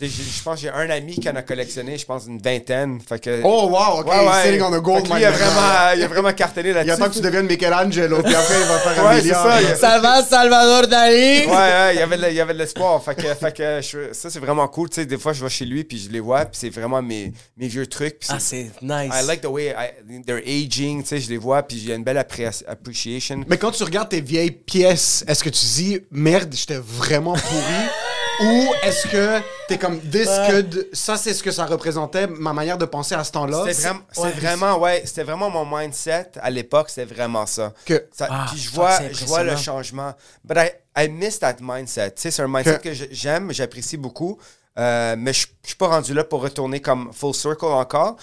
Je 0.00 0.42
pense 0.42 0.54
que 0.56 0.60
j'ai 0.62 0.70
un 0.70 0.88
ami 0.88 1.16
qui 1.18 1.28
en 1.28 1.36
a 1.36 1.42
collectionné, 1.42 1.98
je 1.98 2.06
pense, 2.06 2.26
une 2.26 2.40
vingtaine. 2.40 3.00
Fait 3.00 3.18
que, 3.18 3.40
Oh, 3.42 3.68
wow, 3.70 4.00
OK. 4.00 4.06
Ouais, 4.08 4.26
ouais. 4.26 4.42
Sitting 4.44 4.62
on 4.62 4.72
a 4.72 4.78
gold 4.80 5.06
il, 5.06 5.24
a 5.24 5.30
vraiment, 5.30 5.92
il 5.96 6.02
a 6.02 6.08
vraiment 6.08 6.32
cartonné 6.32 6.68
Il 6.70 6.74
là-dessus. 6.74 6.92
attend 6.92 7.08
que 7.08 7.14
tu 7.14 7.20
deviennes 7.20 7.46
Michelangelo, 7.46 8.22
puis 8.22 8.34
après, 8.34 8.54
il 8.60 8.66
va 8.66 8.78
faire 8.78 9.04
un 9.04 9.08
Ouais, 9.08 9.20
milliard. 9.22 9.42
ça, 9.78 9.96
il 9.96 10.02
va, 10.02 10.22
Salvador 10.24 10.86
Dali? 10.86 11.16
Ouais, 11.46 11.46
ouais, 11.48 11.94
il 11.94 11.98
y 11.98 12.02
avait 12.02 12.16
de- 12.16 12.28
il 12.28 12.34
y 12.34 12.40
avait 12.40 12.52
de 12.54 12.58
l'espoir. 12.58 13.02
Fait 13.02 13.14
que, 13.14 13.34
fait 13.34 13.56
que 13.56 13.80
je- 13.82 14.12
ça, 14.12 14.30
c'est 14.30 14.38
vraiment 14.38 14.66
cool. 14.68 14.88
Tu 14.90 14.96
sais, 14.96 15.06
des 15.06 15.18
fois, 15.18 15.32
je 15.32 15.42
vais 15.42 15.50
chez 15.50 15.64
lui, 15.64 15.84
puis 15.84 15.98
je 15.98 16.08
les 16.10 16.20
vois, 16.20 16.44
puis 16.44 16.58
c'est 16.60 16.70
vraiment 16.70 17.02
mes, 17.02 17.32
mes 17.56 17.66
vieux 17.68 17.86
trucs. 17.86 18.20
Ah, 18.28 18.38
c'est- 18.38 18.70
c'est 18.78 18.82
nice. 18.82 19.12
I 19.12 19.26
like 19.26 19.40
the 19.42 19.46
way 19.46 19.74
I- 19.76 20.22
they're 20.24 20.42
aging, 20.46 21.02
tu 21.02 21.08
sais, 21.08 21.20
je 21.20 21.28
les 21.28 21.36
vois, 21.36 21.62
puis 21.62 21.78
j'ai 21.84 21.94
une 21.94 22.04
belle 22.04 22.18
appré- 22.18 22.62
appreciation. 22.68 23.44
Mais 23.48 23.58
quand 23.58 23.72
tu 23.72 23.82
regardes 23.82 24.08
tes 24.08 24.20
vieilles 24.20 24.50
pièces, 24.52 25.24
est-ce 25.26 25.42
que 25.42 25.50
tu 25.50 25.64
dis 25.64 25.98
merde, 26.10 26.54
j'étais 26.54 26.78
vraiment 26.82 27.32
pourri? 27.34 27.60
ou 28.40 28.72
est-ce 28.82 29.06
que 29.08 29.40
t'es 29.68 29.78
comme 29.78 30.00
this 30.00 30.28
could 30.48 30.88
ça 30.92 31.16
c'est 31.16 31.34
ce 31.34 31.42
que 31.42 31.50
ça 31.50 31.66
représentait 31.66 32.26
ma 32.26 32.52
manière 32.52 32.78
de 32.78 32.84
penser 32.86 33.14
à 33.14 33.24
ce 33.24 33.32
temps-là 33.32 33.64
C'était 33.66 33.82
vraiment, 33.82 34.00
c'est 34.12 34.20
ouais. 34.22 34.30
vraiment, 34.32 34.78
ouais, 34.78 35.02
c'était 35.04 35.22
vraiment 35.24 35.50
mon 35.50 35.64
mindset 35.78 36.30
à 36.40 36.50
l'époque, 36.50 36.88
c'était 36.90 37.12
vraiment 37.14 37.46
ça. 37.46 37.72
que 37.84 38.06
Ça- 38.12 38.28
Ah, 38.30 38.46
puis 38.50 38.58
je 38.60 38.70
vois, 38.70 38.98
je 39.12 39.24
vois 39.26 39.42
le 39.42 39.56
changement. 39.56 40.14
But 40.44 40.58
I, 40.96 41.04
I 41.04 41.08
miss 41.08 41.38
that 41.40 41.56
mindset. 41.60 42.12
Tu 42.12 42.22
sais, 42.22 42.30
c'est 42.30 42.42
un 42.42 42.48
mindset 42.48 42.78
Que- 42.80 42.92
j'aime, 43.10 43.52
j'apprécie 43.52 43.96
beaucoup. 43.96 44.38
Euh, 44.78 45.16
mais 45.18 45.32
je 45.32 45.46
je 45.62 45.68
suis 45.68 45.76
pas 45.76 45.88
rendu 45.88 46.14
là 46.14 46.24
pour 46.24 46.40
retourner 46.42 46.80
comme 46.80 47.12
full 47.12 47.34
circle 47.34 47.64
encore. 47.66 48.16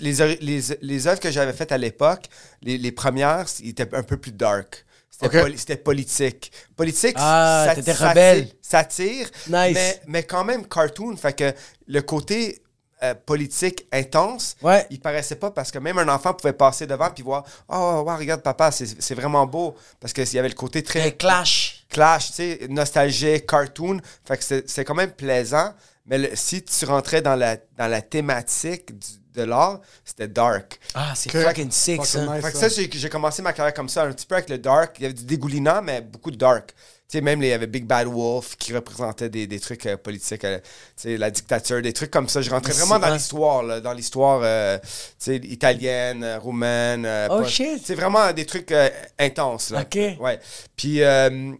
Les, 0.00 0.20
ori- 0.20 0.38
les, 0.40 0.60
les 0.82 1.06
œuvres 1.08 1.20
que 1.20 1.30
j'avais 1.30 1.52
faites 1.52 1.72
à 1.72 1.78
l'époque, 1.78 2.26
les, 2.62 2.78
les 2.78 2.92
premières, 2.92 3.46
ils 3.60 3.70
étaient 3.70 3.92
un 3.94 4.02
peu 4.02 4.16
plus 4.16 4.32
dark. 4.32 4.84
C'était, 5.10 5.42
poli- 5.42 5.76
politique. 5.84 6.52
Politique, 6.76 7.14
Ah, 7.18 7.64
ça- 7.68 7.74
t'étais 7.74 7.92
ça- 7.94 8.08
rebelle. 8.10 8.48
Satire, 8.62 9.26
Nice. 9.48 9.74
mais, 9.74 10.00
mais 10.06 10.22
quand 10.22 10.44
même 10.44 10.66
cartoon. 10.66 11.16
Fait 11.16 11.32
que 11.36 11.52
le 11.86 12.00
côté 12.02 12.62
euh, 13.02 13.14
politique 13.14 13.86
intense, 13.92 14.56
Ouais. 14.62 14.86
il 14.90 15.00
paraissait 15.00 15.36
pas 15.36 15.50
parce 15.50 15.70
que 15.70 15.78
même 15.78 15.96
un 15.96 16.08
enfant 16.08 16.34
pouvait 16.34 16.52
passer 16.52 16.86
devant 16.86 17.08
puis 17.10 17.22
voir 17.22 17.44
Oh, 17.68 18.02
wow, 18.06 18.16
regarde 18.16 18.42
papa, 18.42 18.70
c'est 18.70 19.14
vraiment 19.14 19.46
beau. 19.46 19.74
Parce 19.98 20.12
qu'il 20.12 20.30
y 20.34 20.38
avait 20.38 20.50
le 20.50 20.54
côté 20.54 20.82
très 20.82 21.12
clash. 21.16 21.86
clash, 21.88 22.26
tu 22.28 22.32
sais, 22.34 22.60
nostalgique, 22.68 23.46
cartoon. 23.46 24.00
Fait 24.26 24.36
que 24.36 24.44
c'est 24.44 24.68
c'est 24.68 24.84
quand 24.84 24.94
même 24.94 25.12
plaisant. 25.12 25.72
Mais 26.06 26.18
le- 26.18 26.36
si 26.36 26.62
tu 26.62 26.84
rentrais 26.84 27.22
dans 27.22 27.36
la, 27.36 27.56
dans 27.78 27.86
la 27.88 28.02
thématique 28.02 28.98
du- 28.98 29.06
de 29.34 29.42
l'art, 29.42 29.80
c'était 30.04 30.28
dark. 30.28 30.78
Ah, 30.94 31.12
c'est 31.14 31.30
Que- 31.30 31.42
fucking 31.42 31.70
sick, 31.70 31.96
Fucking 32.04 32.26
ça. 32.26 32.34
nice, 32.34 32.44
Fait 32.44 32.52
que 32.52 32.58
ça. 32.58 32.68
ça, 32.70 32.82
j'ai 32.90 33.08
commencé 33.08 33.42
ma 33.42 33.52
carrière 33.52 33.74
comme 33.74 33.88
ça, 33.88 34.02
un 34.04 34.12
petit 34.12 34.26
peu 34.26 34.34
avec 34.36 34.48
le 34.48 34.58
dark. 34.58 34.96
Il 34.98 35.02
y 35.02 35.04
avait 35.06 35.14
du 35.14 35.24
dégoulinant, 35.24 35.82
mais 35.82 36.00
beaucoup 36.00 36.30
de 36.30 36.36
dark. 36.36 36.74
Tu 37.08 37.18
sais, 37.18 37.22
même, 37.22 37.42
il 37.42 37.48
y 37.48 37.52
avait 37.52 37.66
Big 37.66 37.86
Bad 37.86 38.06
Wolf 38.06 38.54
qui 38.56 38.72
représentait 38.72 39.28
des, 39.28 39.48
des 39.48 39.58
trucs 39.58 39.84
euh, 39.86 39.96
politiques, 39.96 40.44
euh, 40.44 40.58
tu 40.60 40.64
sais, 40.96 41.16
la 41.16 41.32
dictature, 41.32 41.82
des 41.82 41.92
trucs 41.92 42.10
comme 42.12 42.28
ça. 42.28 42.40
Je 42.40 42.48
rentrais 42.50 42.72
vraiment 42.72 43.00
dans 43.00 43.12
l'histoire, 43.12 43.64
là, 43.64 43.80
dans 43.80 43.92
l'histoire, 43.92 44.40
euh, 44.44 44.78
tu 44.78 44.86
sais, 45.18 45.36
italienne, 45.38 46.22
euh, 46.22 46.38
roumaine. 46.38 47.04
euh, 47.04 47.26
Oh, 47.30 47.40
pas- 47.40 47.48
shit. 47.48 47.82
C'est 47.84 47.96
vraiment 47.96 48.32
des 48.32 48.46
trucs 48.46 48.70
euh, 48.70 48.88
intenses, 49.18 49.70
là. 49.70 49.80
OK. 49.82 49.98
Ouais. 50.20 50.38
Puis, 50.76 51.02
euh, 51.02 51.52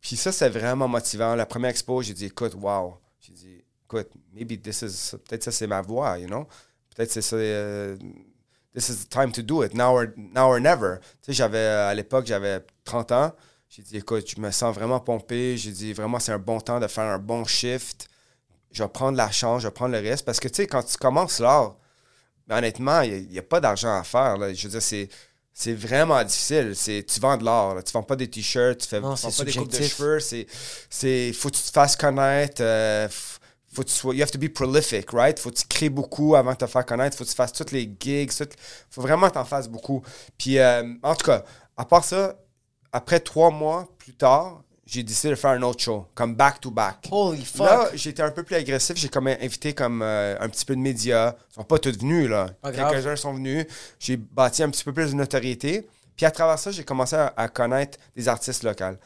puis 0.00 0.16
ça, 0.16 0.32
c'est 0.32 0.48
vraiment 0.48 0.88
motivant. 0.88 1.36
La 1.36 1.46
première 1.46 1.70
expo, 1.70 2.02
j'ai 2.02 2.14
dit, 2.14 2.24
écoute, 2.26 2.54
wow. 2.60 2.96
J'ai 3.20 3.32
dit, 3.34 3.64
écoute, 3.84 4.08
maybe 4.34 4.60
this 4.60 4.82
is, 4.82 5.12
peut-être 5.28 5.44
ça, 5.44 5.52
c'est 5.52 5.68
ma 5.68 5.80
voix, 5.80 6.18
you 6.18 6.26
know? 6.26 6.46
Peut-être 6.98 7.12
c'est 7.12 7.22
ça, 7.22 7.36
euh, 7.36 7.96
this 8.74 8.88
is 8.88 9.04
the 9.04 9.08
time 9.08 9.30
to 9.30 9.40
do 9.40 9.62
it, 9.62 9.72
now 9.72 9.96
or, 9.96 10.06
now 10.16 10.48
or 10.48 10.58
never. 10.58 10.98
Tu 11.22 11.26
sais, 11.26 11.32
j'avais, 11.32 11.64
à 11.64 11.94
l'époque, 11.94 12.26
j'avais 12.26 12.60
30 12.82 13.12
ans. 13.12 13.32
J'ai 13.68 13.82
dit, 13.82 13.98
écoute, 13.98 14.28
je 14.28 14.40
me 14.40 14.50
sens 14.50 14.74
vraiment 14.74 14.98
pompé. 14.98 15.56
J'ai 15.56 15.70
dit, 15.70 15.92
vraiment, 15.92 16.18
c'est 16.18 16.32
un 16.32 16.40
bon 16.40 16.58
temps 16.58 16.80
de 16.80 16.88
faire 16.88 17.04
un 17.04 17.20
bon 17.20 17.44
shift. 17.44 18.08
Je 18.72 18.82
vais 18.82 18.88
prendre 18.88 19.16
la 19.16 19.30
chance, 19.30 19.62
je 19.62 19.68
vais 19.68 19.72
prendre 19.72 19.92
le 19.92 20.00
risque. 20.00 20.24
Parce 20.24 20.40
que, 20.40 20.48
tu 20.48 20.56
sais, 20.56 20.66
quand 20.66 20.82
tu 20.82 20.96
commences 20.96 21.38
l'art, 21.38 21.76
ben, 22.48 22.58
honnêtement, 22.58 23.02
il 23.02 23.28
n'y 23.28 23.38
a, 23.38 23.42
pas 23.42 23.60
d'argent 23.60 23.96
à 23.96 24.02
faire. 24.02 24.36
là. 24.36 24.52
Je 24.52 24.60
veux 24.64 24.70
dire, 24.70 24.82
c'est, 24.82 25.08
c'est 25.52 25.74
vraiment 25.74 26.24
difficile. 26.24 26.72
C'est, 26.74 27.06
tu 27.06 27.20
vends 27.20 27.36
de 27.36 27.44
l'art. 27.44 27.76
Tu 27.84 27.92
vends 27.92 28.02
pas 28.02 28.16
des 28.16 28.28
t-shirts, 28.28 28.80
tu 28.80 28.88
fais 28.88 29.00
Non, 29.00 29.14
tu 29.14 29.22
vends 29.22 29.30
c'est 29.30 29.44
pas 29.44 29.52
des 29.52 29.56
coupes 29.56 29.70
de 29.70 29.82
cheveux. 29.84 30.18
C'est, 30.18 30.48
c'est, 30.90 31.32
faut 31.32 31.48
que 31.48 31.54
tu 31.54 31.62
te 31.62 31.70
fasses 31.70 31.94
connaître. 31.94 32.60
euh, 32.60 33.06
faut 33.72 33.82
que 33.82 33.88
tu 33.88 33.94
sois, 33.94 34.14
you 34.14 34.22
have 34.22 34.30
to 34.30 34.38
be 34.38 34.48
prolific, 34.48 35.12
right? 35.12 35.38
Faut 35.38 35.50
que 35.50 35.56
tu 35.56 35.66
crées 35.66 35.90
beaucoup 35.90 36.34
avant 36.34 36.52
de 36.52 36.56
te 36.56 36.66
faire 36.66 36.86
connaître. 36.86 37.16
Faut 37.16 37.24
que 37.24 37.28
tu 37.28 37.34
fasses 37.34 37.52
toutes 37.52 37.72
les 37.72 37.90
gigs. 38.00 38.30
Tout, 38.36 38.48
faut 38.90 39.02
vraiment 39.02 39.28
que 39.28 39.34
tu 39.34 39.38
en 39.38 39.44
fasses 39.44 39.68
beaucoup. 39.68 40.02
Puis, 40.36 40.58
euh, 40.58 40.94
en 41.02 41.14
tout 41.14 41.26
cas, 41.26 41.44
à 41.76 41.84
part 41.84 42.04
ça, 42.04 42.36
après 42.92 43.20
trois 43.20 43.50
mois 43.50 43.86
plus 43.98 44.14
tard, 44.14 44.62
j'ai 44.86 45.02
décidé 45.02 45.30
de 45.30 45.34
faire 45.34 45.50
un 45.50 45.62
autre 45.62 45.82
show, 45.82 46.06
comme 46.14 46.34
back-to-back. 46.34 47.08
Holy 47.10 47.44
fuck. 47.44 47.66
Là, 47.66 47.90
j'étais 47.92 48.22
un 48.22 48.30
peu 48.30 48.42
plus 48.42 48.56
agressif. 48.56 48.96
J'ai 48.96 49.10
comme 49.10 49.26
invité 49.26 49.74
comme 49.74 50.00
euh, 50.00 50.34
un 50.40 50.48
petit 50.48 50.64
peu 50.64 50.74
de 50.74 50.80
médias. 50.80 51.34
Ils 51.50 51.54
sont 51.56 51.64
pas 51.64 51.78
tous 51.78 51.98
venus, 51.98 52.30
là. 52.30 52.48
Quelques-uns 52.64 53.16
sont 53.16 53.34
venus. 53.34 53.66
J'ai 53.98 54.16
bâti 54.16 54.62
un 54.62 54.70
petit 54.70 54.84
peu 54.84 54.94
plus 54.94 55.10
de 55.10 55.16
notoriété. 55.16 55.86
Puis 56.16 56.24
à 56.24 56.30
travers 56.30 56.58
ça, 56.58 56.70
j'ai 56.70 56.84
commencé 56.84 57.16
à, 57.16 57.34
à 57.36 57.48
connaître 57.48 57.98
des 58.16 58.28
artistes 58.28 58.62
locaux. 58.62 58.96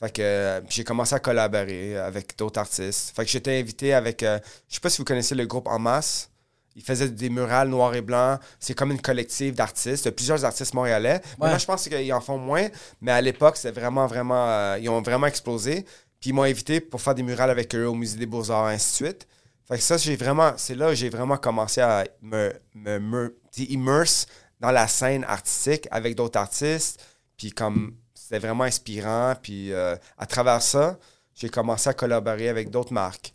Fait 0.00 0.12
que 0.12 0.22
euh, 0.22 0.60
j'ai 0.68 0.82
commencé 0.84 1.14
à 1.14 1.20
collaborer 1.20 1.96
avec 1.96 2.36
d'autres 2.36 2.58
artistes. 2.58 3.14
Fait 3.14 3.24
que 3.24 3.30
j'étais 3.30 3.60
invité 3.60 3.94
avec... 3.94 4.22
euh, 4.22 4.38
je 4.68 4.74
sais 4.74 4.80
pas 4.80 4.90
si 4.90 4.98
vous 4.98 5.04
connaissez 5.04 5.34
le 5.34 5.46
groupe 5.46 5.68
En 5.68 5.78
Masse. 5.78 6.28
Ils 6.74 6.82
faisaient 6.82 7.08
des 7.08 7.28
murales 7.28 7.68
noirs 7.68 7.94
et 7.94 8.00
blancs. 8.00 8.40
C'est 8.58 8.74
comme 8.74 8.90
une 8.90 9.00
collective 9.00 9.54
d'artistes, 9.54 10.10
plusieurs 10.10 10.44
artistes 10.44 10.74
montréalais. 10.74 11.20
Maintenant, 11.38 11.58
je 11.58 11.66
pense 11.66 11.88
qu'ils 11.88 12.12
en 12.12 12.20
font 12.20 12.38
moins, 12.38 12.66
mais 13.00 13.12
à 13.12 13.20
l'époque, 13.20 13.56
c'était 13.58 13.78
vraiment, 13.78 14.06
vraiment... 14.06 14.48
euh, 14.48 14.78
ils 14.80 14.88
ont 14.88 15.02
vraiment 15.02 15.26
explosé. 15.26 15.84
Puis 16.18 16.30
ils 16.30 16.32
m'ont 16.32 16.44
invité 16.44 16.80
pour 16.80 17.00
faire 17.00 17.14
des 17.14 17.22
murales 17.22 17.50
avec 17.50 17.74
eux 17.74 17.86
au 17.86 17.94
Musée 17.94 18.16
des 18.16 18.26
Beaux-Arts, 18.26 18.66
ainsi 18.66 19.02
de 19.02 19.06
suite. 19.06 19.28
Fait 19.68 19.76
que 19.76 19.82
ça, 19.82 19.98
j'ai 19.98 20.16
vraiment... 20.16 20.54
C'est 20.56 20.74
là 20.74 20.88
que 20.88 20.94
j'ai 20.94 21.10
vraiment 21.10 21.36
commencé 21.36 21.80
à 21.80 22.06
me, 22.22 22.52
me, 22.74 22.98
me 22.98 23.36
immerse 23.56 24.26
dans 24.58 24.70
la 24.70 24.88
scène 24.88 25.24
artistique 25.24 25.86
avec 25.90 26.16
d'autres 26.16 26.40
artistes. 26.40 27.04
Puis 27.36 27.52
comme... 27.52 27.94
C'était 28.32 28.46
vraiment 28.46 28.64
inspirant. 28.64 29.34
Puis 29.42 29.72
euh, 29.74 29.94
à 30.16 30.24
travers 30.24 30.62
ça, 30.62 30.96
j'ai 31.34 31.50
commencé 31.50 31.90
à 31.90 31.92
collaborer 31.92 32.48
avec 32.48 32.70
d'autres 32.70 32.92
marques. 32.92 33.34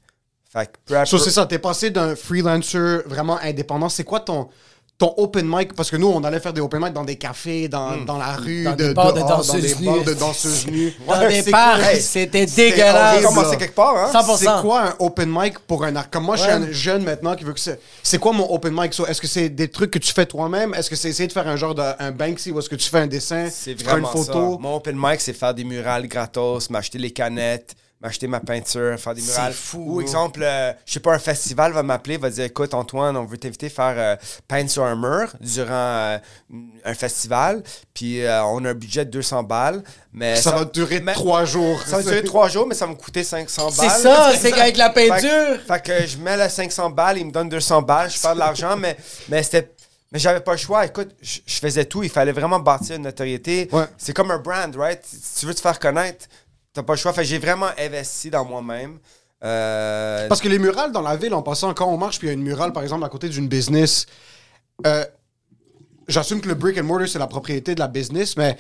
Fait 0.52 0.66
que 0.66 0.78
peu 0.86 0.98
à 0.98 1.06
So, 1.06 1.18
peu- 1.18 1.24
c'est 1.24 1.30
ça, 1.30 1.46
t'es 1.46 1.60
passé 1.60 1.92
d'un 1.92 2.16
freelancer 2.16 3.04
vraiment 3.06 3.38
indépendant. 3.40 3.90
C'est 3.90 4.04
quoi 4.04 4.22
ton, 4.22 4.50
ton 4.98 5.14
open 5.18 5.46
mic? 5.48 5.74
Parce 5.74 5.92
que 5.92 5.96
nous, 5.98 6.08
on 6.08 6.24
allait 6.24 6.40
faire 6.40 6.54
des 6.54 6.62
open 6.62 6.82
mic 6.82 6.94
dans 6.94 7.04
des 7.04 7.18
cafés, 7.18 7.68
dans, 7.68 7.98
dans 7.98 8.18
la 8.18 8.32
rue, 8.36 8.64
Dans 8.64 8.76
des 8.76 8.94
bars 8.94 9.14
de 9.14 9.20
danseuses 9.22 9.48
dans 9.76 9.80
des 9.80 9.86
bars 9.86 9.96
nues. 9.98 10.04
de 10.04 10.14
danseuses 10.14 10.68
nues. 10.68 10.94
Dans 11.08 11.20
Ouais, 11.20 11.28
des 11.30 11.42
c'est 11.44 11.52
parcs, 11.52 11.82
quoi- 11.82 11.96
c'était 12.00 12.46
dégueulasse. 12.46 13.58
quelque 13.58 13.76
part, 13.76 13.96
hein? 13.96 14.12
100%. 14.12 14.38
C'est 14.38 14.62
quoi 14.62 14.82
un 14.90 14.96
open 15.00 15.30
mic 15.32 15.60
pour 15.60 15.84
un 15.84 15.96
art? 15.96 16.10
Comme 16.10 16.24
moi, 16.24 16.36
je 16.36 16.44
suis 16.44 16.52
un 16.52 16.72
jeune 16.72 17.04
maintenant 17.04 17.36
qui 17.36 17.44
veut 17.44 17.54
que 17.54 17.60
c'est. 17.60 17.80
C'est 18.02 18.18
quoi 18.18 18.32
mon 18.34 18.52
open 18.52 18.74
mic? 18.74 18.94
So, 18.94 19.06
est-ce 19.06 19.22
que 19.22 19.28
c'est 19.28 19.50
des 19.50 19.70
trucs 19.70 19.92
que 19.92 20.00
tu 20.00 20.12
fais 20.12 20.26
toi-même? 20.26 20.74
Est-ce 20.74 20.90
que 20.90 20.96
c'est 20.96 21.10
essayer 21.10 21.28
de 21.28 21.34
faire 21.34 21.48
un 21.48 21.56
genre 21.58 21.76
de 21.76 21.84
un 22.00 22.12
Banksy 22.12 22.52
ou 22.52 22.60
est-ce 22.60 22.70
que 22.70 22.76
tu 22.76 22.90
fais 22.90 23.00
un 23.00 23.08
dessin? 23.08 23.50
C'est 23.52 23.76
tu 23.76 23.84
prends 23.84 23.98
une 23.98 24.04
vraiment 24.04 24.24
photo? 24.26 24.54
ça. 24.54 24.58
Mon 24.60 24.76
open 24.78 24.96
mic, 24.98 25.22
c'est 25.22 25.34
faire 25.34 25.54
des 25.54 25.64
murales 25.64 26.08
gratos, 26.08 26.70
m'acheter 26.72 26.98
les 26.98 27.12
canettes, 27.12 27.76
m'acheter 28.02 28.28
ma 28.28 28.40
peinture, 28.40 29.00
faire 29.00 29.14
des 29.16 29.22
C'est 29.22 29.32
murales. 29.32 29.54
fou, 29.54 29.80
Ou 29.80 29.86
bro. 29.94 30.02
exemple, 30.02 30.42
euh, 30.44 30.72
je 30.86 30.94
sais 30.94 31.00
pas, 31.00 31.14
un 31.16 31.20
festival 31.20 31.72
va 31.74 31.82
m'appeler, 31.82 32.18
va 32.18 32.30
dire 32.30 32.44
écoute 32.46 32.74
Antoine, 32.76 33.18
on 33.18 33.26
veut 33.26 33.38
t'inviter 33.40 33.66
à 33.66 33.70
faire 33.70 33.94
euh, 33.98 34.16
peindre 34.48 34.70
sur 34.70 34.84
un 34.84 34.96
mur 34.96 35.34
durant 35.42 35.68
euh, 35.72 36.18
un 36.86 36.94
festival, 36.94 37.64
puis 37.96 38.24
euh, 38.24 38.44
on 38.46 38.64
a 38.66 38.70
un 38.70 38.74
budget 38.76 39.04
de 39.06 39.10
200 39.12 39.44
balles, 39.44 39.84
mais 40.14 40.36
Ça 40.36 40.52
va 40.52 40.66
durer 40.66 41.00
mais- 41.00 41.14
trois 41.14 41.44
jours. 41.46 41.82
Ça 41.88 41.98
va 41.98 42.04
durer 42.04 42.24
trois 42.24 42.50
jours, 42.50 42.68
mais 42.68 42.76
ça 42.76 42.86
va 42.86 42.92
me 42.92 42.98
coûter 42.98 43.24
500 43.24 43.70
C'est 43.72 43.82
balles. 43.88 44.02
ça, 44.02 44.32
c'est 44.40 44.52
qu'avec 44.52 44.78
la 44.78 44.90
peinture. 44.92 45.60
Fait 45.68 45.84
que 45.84 46.06
je 46.06 46.18
mets 46.20 46.38
la 46.38 46.50
500 46.50 46.92
balles, 46.92 47.18
il 47.18 47.26
me 47.26 47.32
donne 47.32 47.50
200 47.50 47.82
balles, 47.82 48.12
je 48.12 48.20
perds 48.22 48.36
de 48.36 48.40
l'argent, 48.40 48.76
mais, 48.78 48.96
mais 49.30 49.42
c'était. 49.42 49.72
Mais 50.10 50.20
j'avais 50.20 50.40
pas 50.40 50.54
le 50.54 50.58
choix. 50.58 50.86
Écoute, 50.86 51.10
je, 51.22 51.40
je 51.46 51.60
faisais 51.60 51.84
tout. 51.84 52.02
Il 52.02 52.10
fallait 52.10 52.32
vraiment 52.32 52.60
bâtir 52.62 52.96
une 52.96 53.02
notoriété. 53.02 53.68
Ouais. 53.74 53.84
C'est 53.98 54.14
comme 54.14 54.32
un 54.32 54.38
brand, 54.38 54.74
right? 54.78 55.02
Si 55.04 55.42
tu 55.42 55.46
veux 55.48 55.54
te 55.54 55.60
faire 55.60 55.78
connaître, 55.80 56.28
t'as 56.78 56.84
pas 56.84 56.94
le 56.94 56.98
choix. 56.98 57.14
Fait 57.14 57.26
j'ai 57.26 57.40
vraiment 57.40 57.70
investi 57.78 58.30
dans 58.30 58.46
moi-même. 58.46 59.00
Euh, 59.44 60.28
Parce 60.28 60.42
que 60.42 60.48
les 60.48 60.60
murales 60.60 60.92
dans 60.92 61.02
la 61.02 61.16
ville, 61.16 61.34
en 61.34 61.42
passant, 61.42 61.74
quand 61.74 61.88
on 61.88 61.98
marche, 61.98 62.20
puis 62.20 62.28
il 62.28 62.30
y 62.30 62.32
a 62.32 62.34
une 62.34 62.44
murale, 62.44 62.74
par 62.74 62.84
exemple, 62.84 63.04
à 63.04 63.10
côté 63.10 63.30
d'une 63.30 63.48
business, 63.48 64.06
euh, 64.86 65.06
j'assume 66.08 66.42
que 66.42 66.48
le 66.48 66.56
brick 66.56 66.78
and 66.80 66.84
mortar, 66.84 67.08
c'est 67.08 67.20
la 67.20 67.28
propriété 67.28 67.76
de 67.76 67.80
la 67.80 67.88
business, 67.88 68.38
mais 68.38 68.58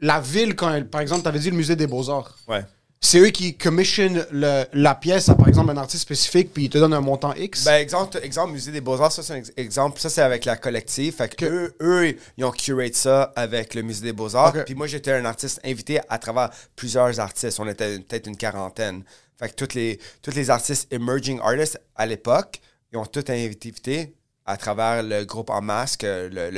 la 0.00 0.20
ville, 0.20 0.54
quand 0.56 0.72
elle, 0.72 0.88
par 0.88 1.00
exemple, 1.00 1.22
tu 1.22 1.28
avais 1.28 1.38
dit 1.38 1.50
le 1.50 1.56
musée 1.56 1.76
des 1.76 1.86
beaux-arts, 1.86 2.36
ouais. 2.48 2.64
C'est 3.00 3.18
eux 3.20 3.28
qui 3.30 3.56
commissionnent 3.56 4.26
le- 4.32 4.64
la 4.72 4.94
pièce 4.94 5.28
à, 5.28 5.34
par 5.34 5.46
exemple, 5.48 5.70
un 5.70 5.76
artiste 5.76 6.02
spécifique, 6.02 6.52
puis 6.52 6.64
ils 6.64 6.70
te 6.70 6.78
donnent 6.78 6.94
un 6.94 7.00
montant 7.00 7.32
X? 7.34 7.64
Ben, 7.64 7.76
exemple, 7.76 8.18
exemple 8.22 8.52
Musée 8.52 8.72
des 8.72 8.80
Beaux-Arts, 8.80 9.12
ça, 9.12 9.22
c'est 9.22 9.32
un 9.34 9.36
ex- 9.36 9.52
exemple. 9.56 10.00
Ça, 10.00 10.10
c'est 10.10 10.22
avec 10.22 10.44
la 10.44 10.56
collective. 10.56 11.14
Fait 11.14 11.34
que 11.34 11.44
eux, 11.44 11.74
eux, 11.80 12.16
ils 12.36 12.44
ont 12.44 12.50
curate 12.50 12.94
ça 12.94 13.32
avec 13.36 13.74
le 13.74 13.82
Musée 13.82 14.02
des 14.04 14.12
Beaux-Arts. 14.12 14.54
Ok. 14.56 14.64
Puis 14.64 14.74
moi, 14.74 14.86
j'étais 14.88 15.12
un 15.12 15.24
artiste 15.24 15.60
invité 15.64 16.00
à 16.08 16.18
travers 16.18 16.50
plusieurs 16.76 17.18
artistes. 17.20 17.60
On 17.60 17.68
était 17.68 17.98
peut-être 18.00 18.26
une 18.26 18.36
quarantaine. 18.36 19.04
Fait 19.38 19.48
que 19.50 19.54
tous 19.54 19.74
les, 19.76 20.00
tous 20.20 20.32
les 20.34 20.50
artistes 20.50 20.92
emerging 20.92 21.38
artists 21.40 21.78
à 21.94 22.04
l'époque, 22.06 22.60
ils 22.92 22.98
ont 22.98 23.06
tous 23.06 23.20
été 23.20 23.32
invités 23.32 24.14
à 24.44 24.56
travers 24.56 25.02
le 25.04 25.24
groupe 25.24 25.50
En 25.50 25.60
Masque. 25.62 26.02
Le, 26.02 26.28
le, 26.28 26.50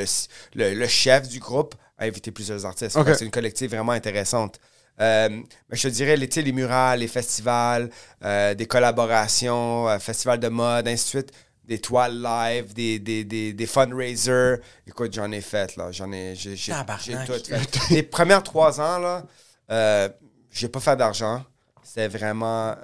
le- 0.55 0.74
le 0.74 0.88
chef 0.88 1.29
du 1.29 1.38
groupe 1.38 1.74
a 1.98 2.05
invité 2.07 2.31
plusieurs 2.31 2.64
artistes. 2.64 2.96
Ok. 2.96 3.05
Fait 3.05 3.12
que 3.12 3.18
C'est 3.18 3.24
une 3.26 3.31
collective 3.31 3.70
vraiment 3.70 3.92
intéressante. 3.92 4.59
Euh, 5.01 5.29
mais 5.69 5.77
je 5.77 5.83
te 5.89 5.89
dirais, 5.89 6.17
les, 6.17 6.27
les 6.27 6.53
murales, 6.53 7.01
les 7.01 7.09
festivals, 7.09 7.91
euh, 8.25 8.55
des 8.55 8.67
collaborations, 8.67 9.89
euh, 9.89 9.99
festivals 9.99 10.41
de 10.41 10.49
mode, 10.49 10.87
ainsi 10.89 11.05
de 11.05 11.09
suite, 11.09 11.33
des 11.65 11.79
toiles 11.79 12.21
live, 12.21 12.75
des, 12.75 12.99
des, 12.99 13.25
des, 13.25 13.53
des 13.53 13.67
fundraisers. 13.67 14.57
Écoute, 14.87 15.13
j'en 15.15 15.31
ai 15.33 15.41
fait, 15.41 15.77
là. 15.77 15.91
J'en 15.93 16.11
ai, 16.13 16.35
j'ai, 16.35 16.57
j'ai, 16.57 16.73
Tabarnak. 16.73 17.01
j'ai 17.05 17.25
tout 17.27 17.45
fait. 17.49 17.91
Les 17.95 18.03
premières 18.03 18.43
trois 18.43 18.81
ans, 18.81 18.99
là, 18.99 19.25
euh, 19.71 20.09
j'ai 20.51 20.69
pas 20.69 20.81
fait 20.81 20.97
d'argent. 20.97 21.45
C'était 21.83 22.09
vraiment, 22.09 22.75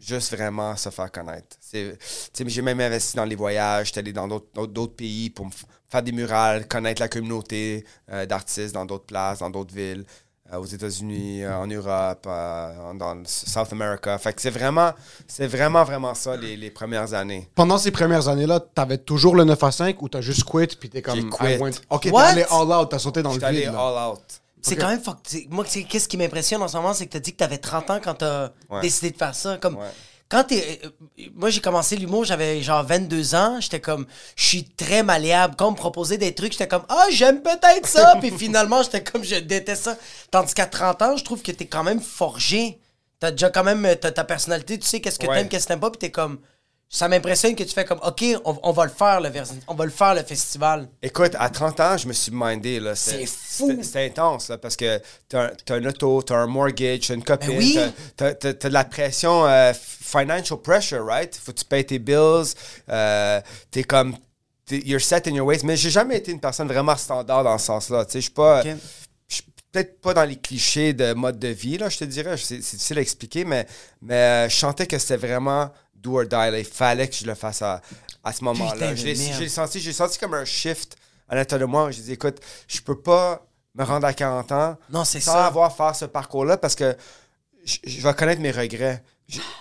juste 0.00 0.34
vraiment 0.34 0.76
se 0.76 0.90
faire 0.90 1.10
connaître. 1.10 1.56
C'est, 1.60 1.98
j'ai 2.46 2.62
même 2.62 2.80
investi 2.80 3.16
dans 3.16 3.24
les 3.24 3.34
voyages. 3.36 3.88
J'étais 3.88 4.00
allé 4.00 4.12
dans 4.12 4.28
d'autres, 4.28 4.66
d'autres- 4.66 4.94
pays 4.94 5.30
pour 5.30 5.46
me 5.46 5.50
faire 5.90 6.02
des 6.02 6.12
murales, 6.12 6.66
connaître 6.68 7.02
la 7.02 7.08
communauté 7.08 7.84
euh, 8.10 8.24
d'artistes 8.26 8.74
dans 8.74 8.86
d'autres 8.86 9.06
places, 9.06 9.40
dans 9.40 9.50
d'autres 9.50 9.74
villes 9.74 10.04
aux 10.54 10.64
États-Unis, 10.64 11.42
euh, 11.44 11.56
en 11.58 11.66
Europe, 11.66 12.24
euh, 12.26 12.92
dans 12.94 13.22
South 13.26 13.72
America. 13.72 14.16
Fait 14.18 14.32
que 14.32 14.40
c'est 14.40 14.50
vraiment, 14.50 14.92
c'est 15.26 15.46
vraiment, 15.46 15.84
vraiment 15.84 16.14
ça 16.14 16.36
les, 16.36 16.56
les 16.56 16.70
premières 16.70 17.12
années. 17.14 17.48
Pendant 17.54 17.78
ces 17.78 17.90
premières 17.90 18.28
années-là, 18.28 18.60
t'avais 18.60 18.98
toujours 18.98 19.34
le 19.36 19.44
9 19.44 19.62
à 19.62 19.70
5 19.72 20.00
ou 20.02 20.08
t'as 20.08 20.20
juste 20.20 20.44
quit, 20.44 20.66
puis 20.78 20.88
t'es 20.90 21.02
comme. 21.02 21.16
J'ai 21.16 21.28
quit. 21.28 21.58
Went- 21.62 21.80
Ok, 21.90 22.02
t'es 22.02 22.16
allé 22.16 22.44
all 22.50 22.66
out, 22.72 22.88
t'as 22.90 22.98
sauté 22.98 23.22
dans 23.22 23.30
le 23.30 23.34
J'étais 23.34 23.46
allé 23.46 23.60
vide. 23.62 23.72
là. 23.72 23.78
all 23.80 24.12
out. 24.12 24.20
C'est 24.62 24.74
quand 24.76 24.88
même 24.88 25.00
Moi, 25.50 25.64
c'est- 25.68 25.84
qu'est-ce 25.84 26.08
qui 26.08 26.16
m'impressionne 26.16 26.60
en 26.60 26.66
ce 26.68 26.76
moment, 26.76 26.92
c'est 26.92 27.06
que 27.06 27.12
t'as 27.12 27.20
dit 27.20 27.32
que 27.32 27.36
t'avais 27.38 27.58
30 27.58 27.88
ans 27.90 28.00
quand 28.02 28.14
t'as 28.14 28.50
Ouais. 28.68 28.80
décidé 28.80 29.10
de 29.12 29.16
faire 29.16 29.34
ça. 29.34 29.58
Comme, 29.58 29.76
Ouais. 29.76 29.84
Quand 30.28 30.44
t'es. 30.44 30.80
euh, 30.84 30.88
moi, 31.34 31.50
j'ai 31.50 31.60
commencé 31.60 31.96
l'humour, 31.96 32.24
j'avais 32.24 32.60
genre 32.62 32.84
22 32.84 33.34
ans. 33.34 33.60
J'étais 33.60 33.80
comme. 33.80 34.06
Je 34.36 34.44
suis 34.44 34.64
très 34.64 35.02
malléable. 35.02 35.54
Quand 35.56 35.68
on 35.68 35.70
me 35.72 35.76
proposait 35.76 36.18
des 36.18 36.34
trucs, 36.34 36.52
j'étais 36.52 36.68
comme. 36.68 36.84
Ah, 36.88 37.06
j'aime 37.10 37.42
peut-être 37.42 37.86
ça. 37.86 38.16
Puis 38.20 38.30
finalement, 38.30 38.82
j'étais 38.82 39.02
comme. 39.04 39.22
Je 39.24 39.36
déteste 39.36 39.84
ça. 39.84 39.96
Tandis 40.30 40.54
qu'à 40.54 40.66
30 40.66 41.02
ans, 41.02 41.16
je 41.16 41.24
trouve 41.24 41.42
que 41.42 41.52
t'es 41.52 41.66
quand 41.66 41.84
même 41.84 42.00
forgé. 42.00 42.80
T'as 43.20 43.30
déjà 43.30 43.50
quand 43.50 43.64
même. 43.64 43.86
T'as 44.00 44.10
ta 44.12 44.24
personnalité, 44.24 44.78
tu 44.78 44.86
sais 44.86 45.00
qu'est-ce 45.00 45.18
que 45.18 45.26
Ouais. 45.26 45.36
t'aimes, 45.36 45.48
qu'est-ce 45.48 45.64
que 45.64 45.68
t'aimes 45.68 45.80
pas. 45.80 45.90
Puis 45.90 45.98
t'es 45.98 46.10
comme. 46.10 46.38
Ça 46.88 47.08
m'impressionne 47.08 47.56
que 47.56 47.64
tu 47.64 47.72
fais 47.74 47.84
comme. 47.84 47.98
Ok, 48.04 48.24
on, 48.44 48.56
on 48.62 48.70
va 48.72 48.84
le 48.84 48.90
faire, 48.92 49.20
le 49.20 49.28
vers- 49.28 49.46
on 49.66 49.74
va 49.74 49.84
le 49.84 49.90
faire, 49.90 50.14
le 50.14 50.22
festival. 50.22 50.88
Écoute, 51.02 51.32
à 51.36 51.50
30 51.50 51.80
ans, 51.80 51.96
je 51.96 52.06
me 52.06 52.12
suis 52.12 52.30
mindé. 52.32 52.78
là. 52.78 52.94
C'est 52.94 53.26
fou. 53.26 53.76
C'était 53.82 54.06
intense, 54.06 54.48
là, 54.48 54.56
parce 54.58 54.76
que 54.76 55.00
t'as 55.28 55.46
un- 55.46 55.50
t'as 55.64 55.74
un 55.76 55.84
auto, 55.84 56.22
t'as 56.22 56.36
un 56.36 56.46
mortgage, 56.46 57.08
t'as 57.08 57.14
une 57.14 57.24
copine, 57.24 57.48
Ben 57.50 57.58
oui. 57.58 57.78
t'as- 58.16 58.34
t'as 58.34 58.52
de 58.68 58.72
la 58.72 58.84
pression, 58.84 59.44
euh, 59.46 59.72
financial 59.74 60.60
pressure, 60.60 61.04
right? 61.04 61.34
Faut 61.36 61.52
que 61.52 61.58
tu 61.58 61.64
payes 61.64 61.84
tes 61.84 61.98
bills. 61.98 62.54
euh, 62.88 63.40
t'es 63.72 63.82
comme... 63.82 64.16
you're 64.70 65.00
set 65.00 65.26
in 65.26 65.32
your 65.34 65.46
ways. 65.46 65.60
Mais 65.64 65.76
j'ai 65.76 65.90
jamais 65.90 66.18
été 66.18 66.30
une 66.30 66.40
personne 66.40 66.68
vraiment 66.68 66.96
standard 66.96 67.42
dans 67.42 67.58
ce 67.58 67.66
sens-là. 67.66 68.04
Tu 68.04 68.12
sais, 68.12 68.18
je 68.20 68.24
suis 68.26 68.32
pas. 68.32 68.60
Ok. 68.60 68.68
Je 69.28 69.34
suis 69.34 69.44
peut-être 69.72 70.00
pas 70.00 70.14
dans 70.14 70.24
les 70.24 70.36
clichés 70.36 70.92
de 70.92 71.12
mode 71.14 71.40
de 71.40 71.48
vie, 71.48 71.78
là, 71.78 71.88
je 71.88 71.98
te 71.98 72.04
dirais. 72.04 72.36
C'est 72.36 72.62
c'est 72.62 72.76
difficile 72.76 72.98
à 72.98 73.00
expliquer, 73.00 73.44
mais, 73.44 73.66
mais 74.00 74.14
euh, 74.14 74.48
je 74.48 74.54
sentais 74.56 74.86
que 74.86 74.98
c'était 74.98 75.16
vraiment 75.16 75.70
do 76.06 76.18
or 76.18 76.24
die. 76.24 76.50
là. 76.50 76.58
Il 76.58 76.64
fallait 76.64 77.08
que 77.08 77.14
je 77.14 77.26
le 77.26 77.34
fasse 77.34 77.62
à, 77.62 77.80
à 78.24 78.32
ce 78.32 78.44
moment-là. 78.44 78.94
J'ai 78.94 79.48
senti, 79.48 79.80
j'ai 79.80 79.92
senti 79.92 80.18
comme 80.18 80.34
un 80.34 80.44
shift 80.44 80.96
à 81.28 81.34
l'intérieur 81.34 81.66
de 81.68 81.70
moi. 81.70 81.90
J'ai 81.90 82.02
dit, 82.02 82.12
écoute, 82.12 82.38
je 82.68 82.80
peux 82.80 82.98
pas 83.00 83.44
me 83.74 83.84
rendre 83.84 84.06
à 84.06 84.12
40 84.14 84.52
ans 84.52 84.76
Non, 84.90 85.04
c'est 85.04 85.20
sans 85.20 85.32
ça. 85.32 85.46
avoir 85.46 85.74
faire 85.76 85.94
ce 85.94 86.04
parcours-là 86.06 86.56
parce 86.56 86.74
que 86.74 86.96
je, 87.64 87.78
je 87.84 88.00
vais 88.00 88.14
connaître 88.14 88.40
mes 88.40 88.50
regrets. 88.52 89.02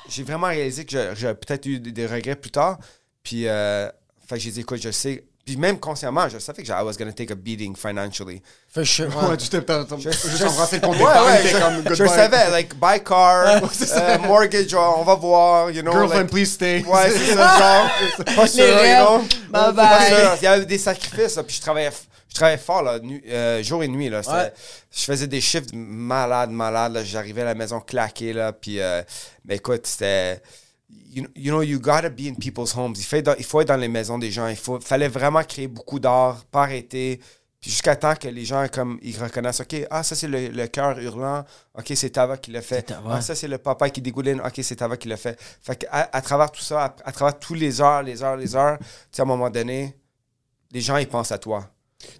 J'ai- 0.07 0.23
vraiment 0.23 0.47
réalisé 0.47 0.85
que 0.85 1.15
j'ai- 1.15 1.33
peut-être 1.33 1.65
eu 1.65 1.79
des, 1.79 2.05
regrets 2.05 2.35
plus 2.35 2.51
tard. 2.51 2.77
Puis, 3.23 3.47
euh, 3.47 3.89
fait 4.27 4.39
j'ai 4.39 4.51
dit, 4.51 4.61
écoute, 4.61 4.81
je 4.81 4.91
sais. 4.91 5.25
Puis 5.45 5.57
même 5.57 5.79
consciemment, 5.79 6.27
je 6.27 6.39
savais 6.39 6.63
que 6.63 6.67
I 6.69 6.81
was 6.83 6.93
going 6.97 7.05
to 7.07 7.13
take 7.13 7.31
a 7.31 7.35
beating 7.35 7.75
financially. 7.75 8.41
For 8.67 8.83
sure. 8.83 9.15
Ouais, 9.15 9.37
tu 9.37 9.47
t'es 9.47 9.59
juste 9.99 10.37
Je- 10.39 10.43
embrassé 10.45 10.77
le 10.77 10.81
compte 10.81 10.97
Ouais, 10.97 11.03
ouais, 11.03 11.47
je, 11.47 11.57
comme 11.59 11.83
je 11.95 12.03
goodbye. 12.03 12.09
savais, 12.09 12.49
like, 12.49 12.73
buy 12.79 12.99
car, 13.03 13.45
euh, 13.61 14.17
mortgage, 14.25 14.73
on 14.73 15.03
va 15.03 15.13
voir, 15.13 15.69
you 15.69 15.83
know. 15.83 15.91
Girlfriend, 15.91 16.21
like- 16.23 16.31
please 16.31 16.47
stay. 16.51 16.83
Ouais, 16.83 17.11
c'est 17.11 17.35
ça, 17.35 17.59
genre. 17.59 18.25
Pas 18.35 18.47
sûr, 18.47 18.65
you 18.65 18.95
know. 19.05 19.19
Bye 19.19 19.29
Pas 19.51 19.71
bye. 19.71 20.07
sûr. 20.07 20.35
Il 20.41 20.43
y 20.45 20.47
avait 20.47 20.65
des 20.65 20.79
sacrifices, 20.79 21.35
là, 21.35 21.43
puis 21.43 21.55
je 21.57 21.61
travaillais, 21.61 21.91
je 22.27 22.33
travaillais 22.35 22.57
fort, 22.57 22.81
là, 22.81 22.97
nu- 22.97 23.23
euh, 23.29 23.61
jour 23.61 23.83
et 23.83 23.87
nuit, 23.87 24.09
là. 24.09 24.21
Ouais. 24.27 24.51
Je 24.91 25.03
faisais 25.03 25.27
des 25.27 25.41
shifts 25.41 25.69
malades, 25.75 26.49
malades, 26.49 26.93
là. 26.93 27.03
J'arrivais 27.03 27.43
à 27.43 27.45
la 27.45 27.53
maison 27.55 27.79
claqué, 27.81 28.33
là, 28.33 28.51
puis... 28.51 28.79
euh, 28.81 29.03
mais 29.45 29.57
écoute, 29.57 29.85
c'était... 29.85 30.41
You, 30.89 31.25
you 31.36 31.51
know, 31.51 31.61
you 31.63 31.79
gotta 31.79 32.09
be 32.09 32.27
in 32.27 32.36
people's 32.36 32.75
homes. 32.75 32.93
Il 32.97 33.03
faut, 33.03 33.15
être 33.15 33.25
dans, 33.25 33.36
il 33.38 33.43
faut 33.43 33.61
être 33.61 33.67
dans 33.69 33.75
les 33.77 33.88
maisons 33.88 34.17
des 34.19 34.31
gens. 34.31 34.47
Il 34.47 34.55
faut, 34.55 34.79
fallait 34.79 35.07
vraiment 35.07 35.43
créer 35.43 35.67
beaucoup 35.67 35.99
d'art, 35.99 36.43
pas 36.45 36.63
arrêter. 36.63 37.19
Puis 37.59 37.71
jusqu'à 37.71 37.95
temps 37.95 38.13
que 38.15 38.27
les 38.27 38.45
gens, 38.45 38.67
comme, 38.71 38.99
ils 39.01 39.17
reconnaissent, 39.17 39.61
OK, 39.61 39.75
ah, 39.89 40.03
ça, 40.03 40.13
c'est 40.15 40.27
le, 40.27 40.49
le 40.49 40.67
cœur 40.67 40.99
hurlant. 40.99 41.43
OK, 41.75 41.91
c'est 41.95 42.11
Tava 42.11 42.38
qui 42.38 42.51
l'a 42.51 42.61
fait. 42.61 42.83
Tava. 42.83 43.15
Ah, 43.15 43.21
ça, 43.21 43.33
c'est 43.33 43.47
le 43.47 43.57
papa 43.57 43.89
qui 43.89 44.01
dégouline. 44.01 44.39
OK, 44.41 44.59
c'est 44.61 44.75
Tava 44.75 44.97
qui 44.97 45.07
l'a 45.07 45.17
fait. 45.17 45.39
Fait 45.61 45.75
qu'à 45.75 46.09
à, 46.11 46.21
travers 46.21 46.51
tout 46.51 46.61
ça, 46.61 46.83
à, 46.83 46.95
à 47.05 47.11
travers 47.11 47.39
tous 47.39 47.55
les 47.55 47.81
heures, 47.81 48.03
les 48.03 48.21
heures, 48.21 48.36
les 48.38 48.55
heures, 48.55 48.77
tu 48.77 48.86
sais, 49.11 49.21
à 49.21 49.25
un 49.25 49.27
moment 49.27 49.49
donné, 49.49 49.95
les 50.71 50.81
gens, 50.81 50.97
ils 50.97 51.07
pensent 51.07 51.31
à 51.31 51.39
toi. 51.39 51.67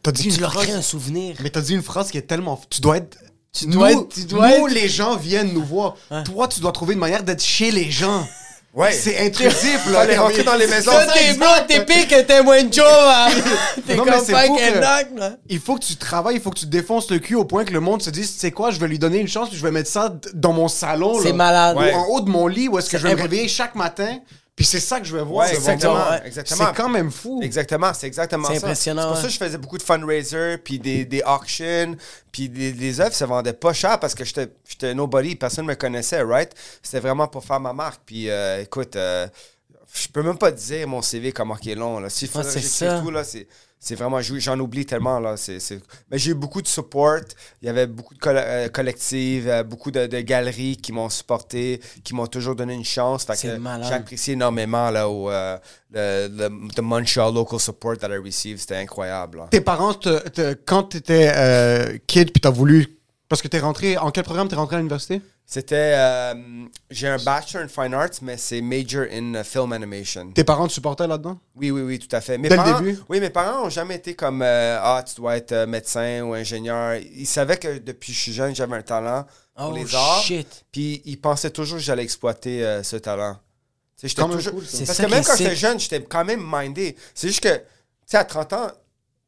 T'as 0.02 0.12
dit 0.12 0.24
Tu 0.24 0.30
une 0.36 0.42
leur 0.42 0.54
phrase- 0.54 0.64
crées 0.66 0.74
un 0.74 0.82
souvenir. 0.82 1.36
Mais 1.42 1.52
t'as 1.52 1.62
dit 1.62 1.74
une 1.76 1.84
phrase 1.84 2.10
qui 2.10 2.18
est 2.18 2.24
tellement. 2.24 2.60
Tu 2.70 2.82
dois 2.82 2.98
être. 2.98 3.18
Tu 3.52 3.68
dois 3.68 3.94
nous, 3.94 4.02
être- 4.02 4.10
tu 4.14 4.26
dois 4.26 4.58
nous, 4.58 4.68
être- 4.68 4.74
les 4.74 4.88
gens 4.90 5.16
viennent 5.16 5.54
nous 5.54 5.64
voir. 5.64 5.96
Toi, 6.26 6.48
tu 6.48 6.60
dois 6.60 6.72
trouver 6.72 6.94
une 6.96 7.00
manière 7.00 7.22
d'être 7.24 7.44
chez 7.44 7.70
les 7.70 7.92
gens. 7.92 8.26
Ouais. 8.76 8.92
C'est 8.92 9.26
intrusif, 9.26 9.86
là. 9.90 10.00
Fallait 10.02 10.18
rentrer 10.18 10.44
dans 10.44 10.56
les 10.56 10.68
maisons. 10.68 10.92
Ça, 10.92 11.08
t'es 11.14 11.34
blanc, 11.36 11.48
t'es 11.66 11.86
pique, 11.86 12.14
t'es 12.28 12.44
moins 12.44 12.60
job, 12.70 12.86
hein. 12.90 13.28
T'es 13.88 13.96
Non, 13.96 14.04
mais 14.04 14.12
comme 14.12 14.26
c'est 14.26 14.34
que-. 14.34 15.38
Il 15.48 15.60
faut 15.60 15.76
que 15.76 15.86
tu 15.86 15.96
travailles, 15.96 16.36
il 16.36 16.42
faut 16.42 16.50
que 16.52 16.60
tu 16.60 16.66
défonces 16.66 17.10
le 17.10 17.20
cul 17.20 17.36
au 17.36 17.46
point 17.46 17.64
que 17.64 17.72
le 17.72 17.80
monde 17.80 18.02
se 18.02 18.10
dise, 18.10 18.34
tu 18.34 18.40
sais 18.40 18.52
quoi, 18.52 18.72
je 18.72 18.80
vais 18.80 18.90
lui 18.90 19.00
donner 19.00 19.20
une 19.20 19.30
chance, 19.30 19.48
puis 19.50 19.58
je 19.58 19.64
vais 19.64 19.72
mettre 19.72 19.90
ça 19.90 20.14
dans 20.34 20.52
mon 20.52 20.68
salon. 20.68 21.18
C'est 21.22 21.30
là. 21.30 21.36
malade. 21.36 21.78
Ou 21.78 21.80
Ouais. 21.80 21.94
en 21.94 22.06
haut 22.10 22.20
de 22.22 22.30
mon 22.30 22.48
lit, 22.48 22.68
où 22.68 22.78
est-ce 22.78 22.88
que 22.90 22.98
C'est 22.98 23.04
je 23.04 23.08
vais 23.08 23.16
me 23.16 23.22
réveiller 23.22 23.48
chaque 23.48 23.76
matin, 23.76 24.18
puis 24.56 24.64
c'est 24.66 24.80
ça 24.80 25.00
que 25.02 25.06
je 25.06 25.16
vais 25.16 25.24
voir. 25.24 25.46
Ouais, 25.46 25.50
c'est 25.50 25.56
exactement. 25.58 26.14
exactement. 26.24 26.66
C'est 26.68 26.76
quand 26.76 26.88
même 26.90 27.12
fou. 27.12 27.42
Exactement, 27.44 27.94
c'est 27.94 28.08
exactement 28.08 28.48
C'est 28.48 28.60
ça. 28.60 28.68
impressionnant, 28.68 29.02
C'est 29.02 29.08
pour 29.10 29.18
ça 29.18 29.24
que 29.28 29.34
je 29.34 29.38
faisais 29.38 29.58
beaucoup 29.58 29.78
de 29.78 29.84
fundraisers, 29.84 30.58
puis 30.64 30.80
des, 30.80 31.04
des 31.04 31.22
auctions, 31.24 31.98
puis 32.32 32.48
des, 32.48 32.72
les 32.72 33.02
œuvres 33.02 33.14
se 33.14 33.26
vendaient 33.26 33.52
pas 33.54 33.74
cher 33.74 34.00
parce 34.00 34.16
que 34.16 34.24
j'étais 34.24 34.48
j'étais 34.66 34.94
nobody, 34.94 35.36
personne 35.36 35.66
me 35.66 35.76
connaissait, 35.76 36.22
right? 36.22 36.54
C'était 36.82 37.02
vraiment 37.02 37.28
pour 37.28 37.44
faire 37.44 37.60
ma 37.60 37.74
marque. 37.74 38.02
Puis 38.06 38.30
euh, 38.30 38.62
écoute, 38.62 38.96
euh, 38.96 39.28
je 39.94 40.08
peux 40.08 40.24
même 40.24 40.38
pas 40.38 40.54
te 40.54 40.58
dire 40.58 40.88
mon 40.88 41.02
CV 41.02 41.34
comment 41.34 41.58
il 41.62 41.72
est 41.72 41.76
long. 41.76 42.00
Là. 42.00 42.10
S'il 42.10 42.30
faut 42.30 42.40
que 42.40 42.50
c'est 42.50 42.62
ça. 42.62 43.02
tout, 43.02 43.12
là, 43.12 43.24
c'est... 43.26 43.48
C'est 43.88 43.94
vraiment, 43.94 44.20
j'en 44.20 44.60
oublie 44.60 44.84
tellement. 44.84 45.20
Là. 45.20 45.38
C'est, 45.38 45.60
c'est- 45.60 45.80
Mais 46.10 46.18
j'ai 46.18 46.32
eu 46.32 46.34
beaucoup 46.34 46.60
de 46.60 46.68
support. 46.68 47.20
Il 47.62 47.68
y 47.68 47.70
avait 47.70 47.86
beaucoup 47.86 48.16
de 48.16 48.20
coll- 48.20 48.36
euh, 48.36 48.68
collectifs, 48.70 49.44
euh, 49.46 49.62
beaucoup 49.64 49.92
de, 49.92 50.08
de 50.08 50.22
galeries 50.22 50.76
qui 50.78 50.92
m'ont 50.92 51.08
supporté, 51.08 51.80
qui 52.04 52.16
m'ont 52.16 52.26
toujours 52.26 52.56
donné 52.56 52.74
une 52.74 52.84
chance. 52.84 53.26
J'apprécie 53.88 54.32
énormément 54.32 54.90
là, 54.90 55.08
au, 55.08 55.30
euh, 55.30 55.58
le, 55.92 56.28
le- 56.30 56.68
the 56.74 56.80
Montreal 56.82 57.32
local 57.32 57.60
support 57.60 57.96
that 58.00 58.10
I 58.10 58.18
received. 58.18 58.58
C'était 58.60 58.78
incroyable. 58.78 59.38
là. 59.38 59.48
Tes 59.52 59.62
parents, 59.62 59.94
te- 59.94 60.30
te- 60.30 60.54
quand 60.66 60.84
t'étais 60.86 61.32
euh, 61.36 61.98
kid, 62.08 62.32
puis 62.32 62.42
t'as 62.42 62.50
voulu. 62.50 62.98
Parce 63.30 63.44
que 63.44 63.48
t'es 63.48 63.60
rentré. 63.60 63.98
En 63.98 64.10
quel 64.10 64.24
programme 64.24 64.48
t'es 64.48 64.56
rentré 64.56 64.78
à 64.78 64.80
l'université? 64.80 65.22
C'était. 65.48 65.94
euh, 65.96 66.34
j'ai 66.90 67.08
un 67.08 67.18
Bachelor 67.18 67.64
in 67.64 67.68
Fine 67.68 67.94
Arts, 67.94 68.10
mais 68.24 68.36
c'est 68.38 68.62
Major 68.62 69.06
in 69.12 69.36
uh, 69.36 69.44
Film 69.44 69.74
Animation. 69.74 70.32
Tes 70.32 70.44
parents 70.44 70.68
te 70.68 70.74
supportaient 70.74 71.06
là-dedans? 71.08 71.40
Oui, 71.56 71.70
oui, 71.70 71.82
oui, 71.82 72.00
tout 72.00 72.14
à 72.16 72.20
fait. 72.22 72.38
Mes 72.40 72.50
Dès 72.50 72.58
le 72.58 72.64
parents, 72.64 72.80
début? 72.82 73.00
Oui, 73.10 73.20
mes 73.20 73.30
parents 73.30 73.64
n'ont 73.64 73.70
jamais 73.70 73.96
été 73.96 74.16
comme 74.16 74.42
euh, 74.42 74.80
Ah, 74.82 75.04
tu 75.08 75.16
dois 75.16 75.38
être 75.38 75.52
euh, 75.52 75.68
médecin 75.68 76.22
ou 76.24 76.34
ingénieur. 76.34 76.96
Ils 76.96 77.28
savaient 77.28 77.58
que 77.58 77.78
depuis 77.78 78.12
que 78.12 78.18
je 78.18 78.22
suis 78.24 78.34
jeune, 78.34 78.56
j'avais 78.56 78.76
un 78.76 78.82
talent 78.82 79.26
pour 79.56 79.70
Oh, 79.70 79.76
les 79.76 79.94
arts. 79.94 80.22
shit. 80.24 80.66
Puis 80.72 81.02
ils 81.06 81.22
pensaient 81.22 81.52
toujours 81.52 81.78
que 81.78 81.84
j'allais 81.84 82.04
exploiter 82.04 82.66
euh, 82.66 82.82
ce 82.82 82.96
talent. 82.96 83.38
J'étais 84.02 84.22
Quand 84.22 84.28
même 84.28 84.38
toujours- 84.38 84.54
cool, 84.54 84.66
ça. 84.66 84.80
Parce 84.86 84.98
ça 84.98 85.06
que 85.06 85.10
même 85.12 85.24
quand 85.24 85.36
j'étais 85.38 85.56
jeune, 85.56 85.80
j'étais 85.80 86.02
quand 86.04 86.26
même 86.26 86.44
mindé. 86.44 86.96
C'est 87.14 87.28
juste 87.28 87.42
que, 87.42 87.56
tu 87.56 87.64
sais, 88.08 88.18
à 88.18 88.26
30 88.26 88.52
ans, 88.54 88.68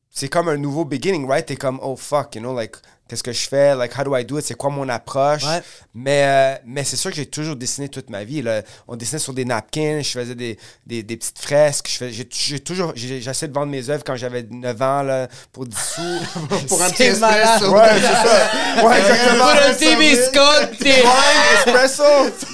c'est 0.10 0.28
comme 0.30 0.50
un 0.50 0.58
nouveau 0.58 0.84
beginning, 0.84 1.28
right? 1.28 1.46
T'es 1.46 1.56
comme, 1.56 1.80
oh 1.82 1.96
fuck, 1.96 2.36
you 2.36 2.42
know, 2.42 2.56
like, 2.56 2.76
qu'est-ce 3.08 3.24
que 3.24 3.32
je 3.32 3.48
fais? 3.48 3.76
Like, 3.76 3.98
how 3.98 4.04
do 4.04 4.16
I 4.16 4.24
do 4.26 4.38
it? 4.40 4.46
C'est 4.46 4.56
quoi 4.56 4.70
mon 4.70 4.88
approche? 4.90 5.44
Ouais. 5.44 5.62
Mais, 5.94 6.24
euh, 6.26 6.56
mais 6.66 6.84
c'est 6.84 6.96
sûr 6.96 7.10
que 7.10 7.16
j'ai 7.16 7.26
toujours 7.26 7.56
dessiné 7.56 7.90
toute 7.90 8.10
ma 8.10 8.24
vie. 8.24 8.42
Là. 8.42 8.62
On 8.88 8.96
dessinait 8.96 9.20
sur 9.20 9.34
des 9.34 9.46
napkins, 9.46 10.02
je 10.04 10.10
faisais 10.20 10.36
des, 10.36 10.58
des, 10.86 11.04
des 11.04 11.18
petites 11.18 11.40
fresques. 11.40 11.88
Je 11.90 11.98
fais- 11.98 12.12
J'ai 12.12 12.28
j'ai 12.32 12.60
toujours, 12.60 12.92
j'ai- 12.96 13.22
j'essaie 13.22 13.48
de 13.48 13.54
vendre 13.54 13.72
mes 13.72 13.90
œuvres 13.90 14.04
quand 14.06 14.16
j'avais 14.16 14.44
9 14.50 14.82
ans 14.82 15.02
là, 15.04 15.28
pour 15.52 15.66
10 15.66 15.76
sous. 15.78 16.02
Pour 16.68 16.82
un 16.82 16.90
petit 16.90 17.04
espresso. 17.04 17.72
Ouais, 17.74 17.90
c'est 17.96 18.02
ça. 18.02 18.86
Ouais, 18.86 19.00
exactement. 19.00 19.38
Pour 19.46 19.50
un 19.50 19.74
petit 19.74 19.96
biscotte, 19.96 20.78
t'es- 20.80 21.02
Ouais, 21.02 21.56
espresso. 21.66 22.04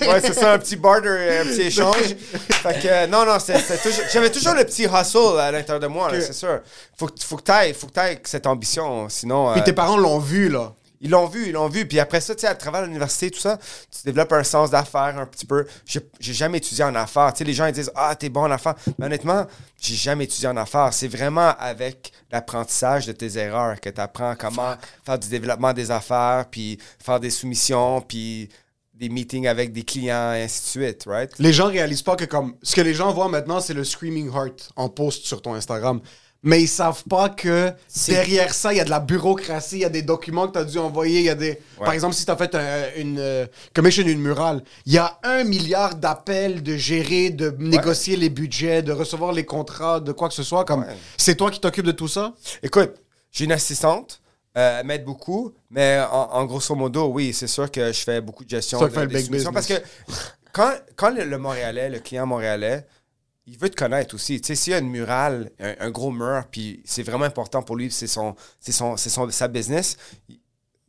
Ouais, 0.01 0.21
c'est 0.21 0.33
ça, 0.33 0.53
un 0.53 0.59
petit 0.59 0.75
barter, 0.75 1.39
un 1.41 1.45
petit 1.45 1.61
échange. 1.63 1.95
Fait 2.51 2.79
que, 2.81 2.87
euh, 2.87 3.07
non, 3.07 3.25
non, 3.25 3.37
c'est- 3.39 3.59
c'est 3.59 3.81
toujours- 3.81 4.05
j'avais 4.11 4.29
toujours 4.31 4.53
le 4.53 4.63
petit 4.63 4.83
hustle 4.83 5.39
à 5.39 5.51
l'intérieur 5.51 5.79
de 5.79 5.87
moi, 5.87 6.11
là, 6.11 6.21
c'est 6.21 6.33
sûr. 6.33 6.59
Faut, 6.97 7.07
que- 7.07 7.21
faut 7.23 7.37
que 7.37 7.41
t'ailles, 7.43 7.73
faut 7.73 7.87
que 7.87 7.91
t'ailles 7.93 8.11
avec 8.13 8.27
cette 8.27 8.45
ambition, 8.47 9.07
sinon... 9.09 9.51
Puis 9.53 9.61
euh, 9.61 9.65
tes 9.65 9.73
parents 9.73 9.97
l'ont 9.97 10.19
vu, 10.19 10.42
là. 10.49 10.73
ils 11.03 11.09
l'ont 11.09 11.27
vu, 11.27 11.47
ils 11.47 11.51
l'ont 11.51 11.67
vu. 11.67 11.85
Puis 11.85 11.99
après 11.99 12.21
ça, 12.21 12.33
tu 12.33 12.41
sais, 12.41 12.47
à 12.47 12.55
travers 12.55 12.83
l'université, 12.83 13.29
tout 13.29 13.39
ça, 13.39 13.57
tu 13.91 14.05
développes 14.05 14.31
un 14.31 14.43
sens 14.43 14.71
d'affaires 14.71 15.17
un 15.17 15.25
petit 15.25 15.45
peu. 15.45 15.65
J'ai 15.85 16.33
jamais 16.33 16.59
étudié 16.59 16.85
en 16.85 16.95
affaires. 16.95 17.33
Tu 17.33 17.39
sais, 17.39 17.43
les 17.43 17.53
gens, 17.53 17.65
ils 17.65 17.73
disent, 17.73 17.91
ah, 17.95 18.15
t'es 18.15 18.29
bon 18.29 18.43
en 18.43 18.51
affaires. 18.51 18.75
Mais 18.97 19.07
honnêtement, 19.07 19.45
j'ai 19.79 19.95
jamais 19.95 20.23
étudié 20.23 20.47
en 20.47 20.55
affaires. 20.55 20.93
C'est 20.93 21.09
vraiment 21.09 21.53
avec 21.59 22.13
l'apprentissage 22.31 23.05
de 23.05 23.11
tes 23.11 23.37
erreurs 23.37 23.81
que 23.81 23.89
tu 23.89 23.99
apprends 23.99 24.35
comment 24.37 24.75
faire 25.05 25.19
du 25.19 25.27
développement 25.27 25.73
des 25.73 25.91
affaires, 25.91 26.45
puis 26.49 26.79
faire 27.03 27.19
des 27.19 27.29
soumissions, 27.29 27.99
puis 28.01 28.49
des 28.93 29.09
meetings 29.09 29.47
avec 29.47 29.73
des 29.73 29.83
clients, 29.83 30.33
et 30.33 30.43
ainsi 30.43 30.61
de 30.61 30.85
suite, 30.85 31.03
right? 31.07 31.31
Les 31.39 31.51
gens 31.51 31.67
réalisent 31.67 32.03
pas 32.03 32.15
que 32.15 32.25
comme 32.25 32.55
ce 32.61 32.75
que 32.75 32.81
les 32.81 32.93
gens 32.93 33.11
voient 33.11 33.27
maintenant, 33.27 33.59
c'est 33.59 33.73
le 33.73 33.83
screaming 33.83 34.31
heart 34.33 34.69
en 34.75 34.87
post 34.87 35.25
sur 35.25 35.41
ton 35.41 35.55
Instagram. 35.55 35.99
Mais 36.45 36.61
ils 36.61 36.67
savent 36.67 37.03
pas 37.09 37.29
que 37.29 37.71
derrière 38.07 38.53
ça, 38.53 38.73
il 38.73 38.77
y 38.77 38.79
a 38.81 38.83
de 38.83 38.89
la 38.89 38.99
bureaucratie, 38.99 39.77
il 39.77 39.81
y 39.81 39.85
a 39.85 39.89
des 39.89 40.01
documents 40.01 40.47
que 40.47 40.53
tu 40.53 40.59
as 40.59 40.65
dû 40.65 40.77
envoyer, 40.77 41.19
il 41.19 41.25
y 41.25 41.29
a 41.29 41.35
des 41.35 41.57
par 41.79 41.93
exemple 41.93 42.13
si 42.15 42.25
tu 42.25 42.31
as 42.31 42.35
fait 42.35 42.53
un- 42.55 42.89
une 42.97 43.17
euh, 43.19 43.45
commission 43.73 44.03
une 44.05 44.19
murale, 44.19 44.61
il 44.85 44.91
y 44.93 44.97
a 44.97 45.19
un 45.23 45.45
milliard 45.45 45.95
d'appels 45.95 46.61
de 46.61 46.75
gérer, 46.75 47.29
de 47.29 47.55
négocier 47.59 48.17
les 48.17 48.29
budgets, 48.29 48.81
de 48.81 48.91
recevoir 48.91 49.31
les 49.31 49.45
contrats, 49.45 49.99
de 50.01 50.11
quoi 50.11 50.27
que 50.27 50.33
ce 50.35 50.43
soit 50.43 50.65
comme 50.65 50.81
Ouais. 50.81 50.95
c'est 51.17 51.35
toi 51.35 51.49
qui 51.49 51.61
t'occupes 51.61 51.85
de 51.85 51.91
tout 51.93 52.09
ça? 52.09 52.33
Écoute, 52.61 52.91
j'ai 53.31 53.45
une 53.45 53.51
assistante. 53.53 54.19
euh, 54.57 54.81
elle 54.81 54.85
m'aide 54.85 55.03
beaucoup, 55.05 55.51
mais 55.71 55.99
en, 56.11 56.29
en 56.33 56.45
grosso 56.45 56.75
modo, 56.75 57.05
oui, 57.07 57.33
c'est 57.33 57.47
sûr 57.47 57.71
que 57.71 57.91
je 57.91 57.99
fais 58.03 58.21
beaucoup 58.21 58.43
de 58.45 58.49
gestion. 58.51 58.77
Ça 58.79 58.85
de- 58.87 58.91
fait 58.93 59.01
le 59.01 59.07
big 59.07 59.25
soumissions, 59.25 59.51
Parce 59.51 59.65
business. 59.67 59.83
que 60.07 60.13
quand, 60.51 60.71
quand 60.95 61.09
le, 61.09 61.23
le 61.23 61.37
Montréalais, 61.39 61.89
le 61.89 61.97
client 61.99 62.27
montréalais, 62.27 62.85
il 63.45 63.57
veut 63.57 63.69
te 63.69 63.75
connaître 63.75 64.15
aussi. 64.15 64.39
Tu 64.39 64.47
sais, 64.47 64.55
s'il 64.55 64.71
y 64.71 64.75
a 64.75 64.79
une 64.79 64.89
murale, 64.89 65.51
un, 65.59 65.75
un 65.79 65.91
gros 65.91 66.11
mur, 66.11 66.45
puis 66.49 66.81
c'est 66.85 67.03
vraiment 67.03 67.25
important 67.25 67.61
pour 67.61 67.75
lui, 67.75 67.91
c'est 67.91 68.07
son, 68.07 68.35
c'est 68.59 68.71
son, 68.71 68.97
c'est 68.97 69.09
son, 69.09 69.29
sa 69.29 69.47
business, 69.47 69.97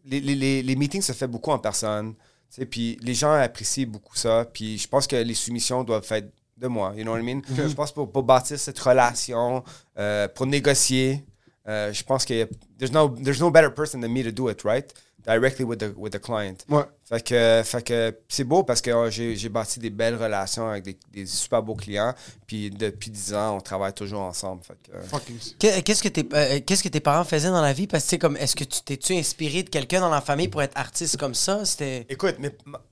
les, 0.05 0.21
les, 0.21 0.63
les, 0.63 0.77
meetings 0.77 1.03
se 1.03 1.13
fait 1.13 1.27
beaucoup 1.27 1.51
en 1.51 1.59
personne. 1.59 2.15
Tu 2.15 2.61
sais, 2.61 2.67
puis 2.67 2.99
les 3.03 3.15
gens 3.15 3.33
apprécient 3.33 3.87
beaucoup 3.87 4.17
ça. 4.17 4.45
Puis 4.53 4.79
je 4.79 4.87
pense 4.87 5.07
que 5.07 5.17
les 5.17 5.35
soumissions 5.35 5.83
doivent 5.83 6.07
être 6.11 6.31
de 6.57 6.69
moi. 6.69 6.93
You 6.97 7.03
know 7.03 7.13
what 7.13 7.21
I 7.21 7.23
mean? 7.23 7.43
Je 7.49 7.75
pense 7.75 7.93
pour, 7.93 8.11
pour 8.11 8.23
bâtir 8.23 8.59
cette 8.59 8.79
relation, 8.79 9.65
euh, 9.99 10.29
pour 10.29 10.47
négocier, 10.47 11.25
euh, 11.67 11.93
je 11.93 12.05
pense 12.05 12.25
que 12.25 12.49
there's 12.79 12.93
no, 12.93 13.09
there's 13.09 13.41
no 13.41 13.51
better 13.51 13.73
person 13.73 14.01
than 14.01 14.11
me 14.11 14.23
to 14.23 14.31
do 14.31 14.49
it, 14.51 14.63
right? 14.65 14.93
Directly 15.27 15.65
with 15.65 15.79
the, 15.79 15.93
with 15.97 16.13
the 16.13 16.21
client. 16.21 16.57
Ouais. 16.69 16.83
Fait 17.09 17.23
que, 17.25 17.63
fait 17.65 17.83
que 17.83 18.19
c'est 18.29 18.45
beau 18.45 18.63
parce 18.63 18.83
que 18.83 18.91
euh, 18.91 19.11
j'ai 19.11 19.37
j'ai 19.37 19.49
bâti 19.49 19.79
des 19.81 19.89
belles 19.89 20.17
relations 20.17 20.69
avec 20.69 20.85
des, 20.85 20.99
des 21.13 21.25
super 21.27 21.63
beaux 21.63 21.75
clients. 21.75 22.13
Puis 22.47 22.69
depuis 22.71 23.11
10 23.11 23.33
ans, 23.35 23.57
on 23.57 23.61
travaille 23.61 23.95
toujours 23.95 24.21
ensemble. 24.21 24.63
Fait 24.65 24.77
que, 24.83 24.95
euh, 24.97 25.81
Qu'est-ce 25.83 26.03
que, 26.03 26.09
tes, 26.09 26.29
euh, 26.35 26.61
qu'est-ce 26.67 26.83
que 26.83 26.89
tes 26.89 27.01
parents 27.01 27.25
faisaient 27.25 27.49
dans 27.49 27.63
la 27.63 27.73
vie? 27.73 27.87
Parce 27.87 28.05
que, 28.05 28.09
tu 28.09 28.11
sais, 28.11 28.19
comme, 28.19 28.37
est-ce 28.37 28.55
que 28.55 28.65
tu 28.65 28.83
t'es-tu 28.83 29.15
inspiré 29.15 29.63
de 29.63 29.71
quelqu'un 29.71 30.01
dans 30.01 30.11
la 30.11 30.21
famille 30.21 30.49
pour 30.49 30.63
être 30.63 30.77
artiste 30.77 31.17
comme 31.17 31.35
ça? 31.35 31.65
C'était. 31.65 32.05
Écoute, 32.11 32.37
mais 32.39 32.55
ma- 32.67 32.83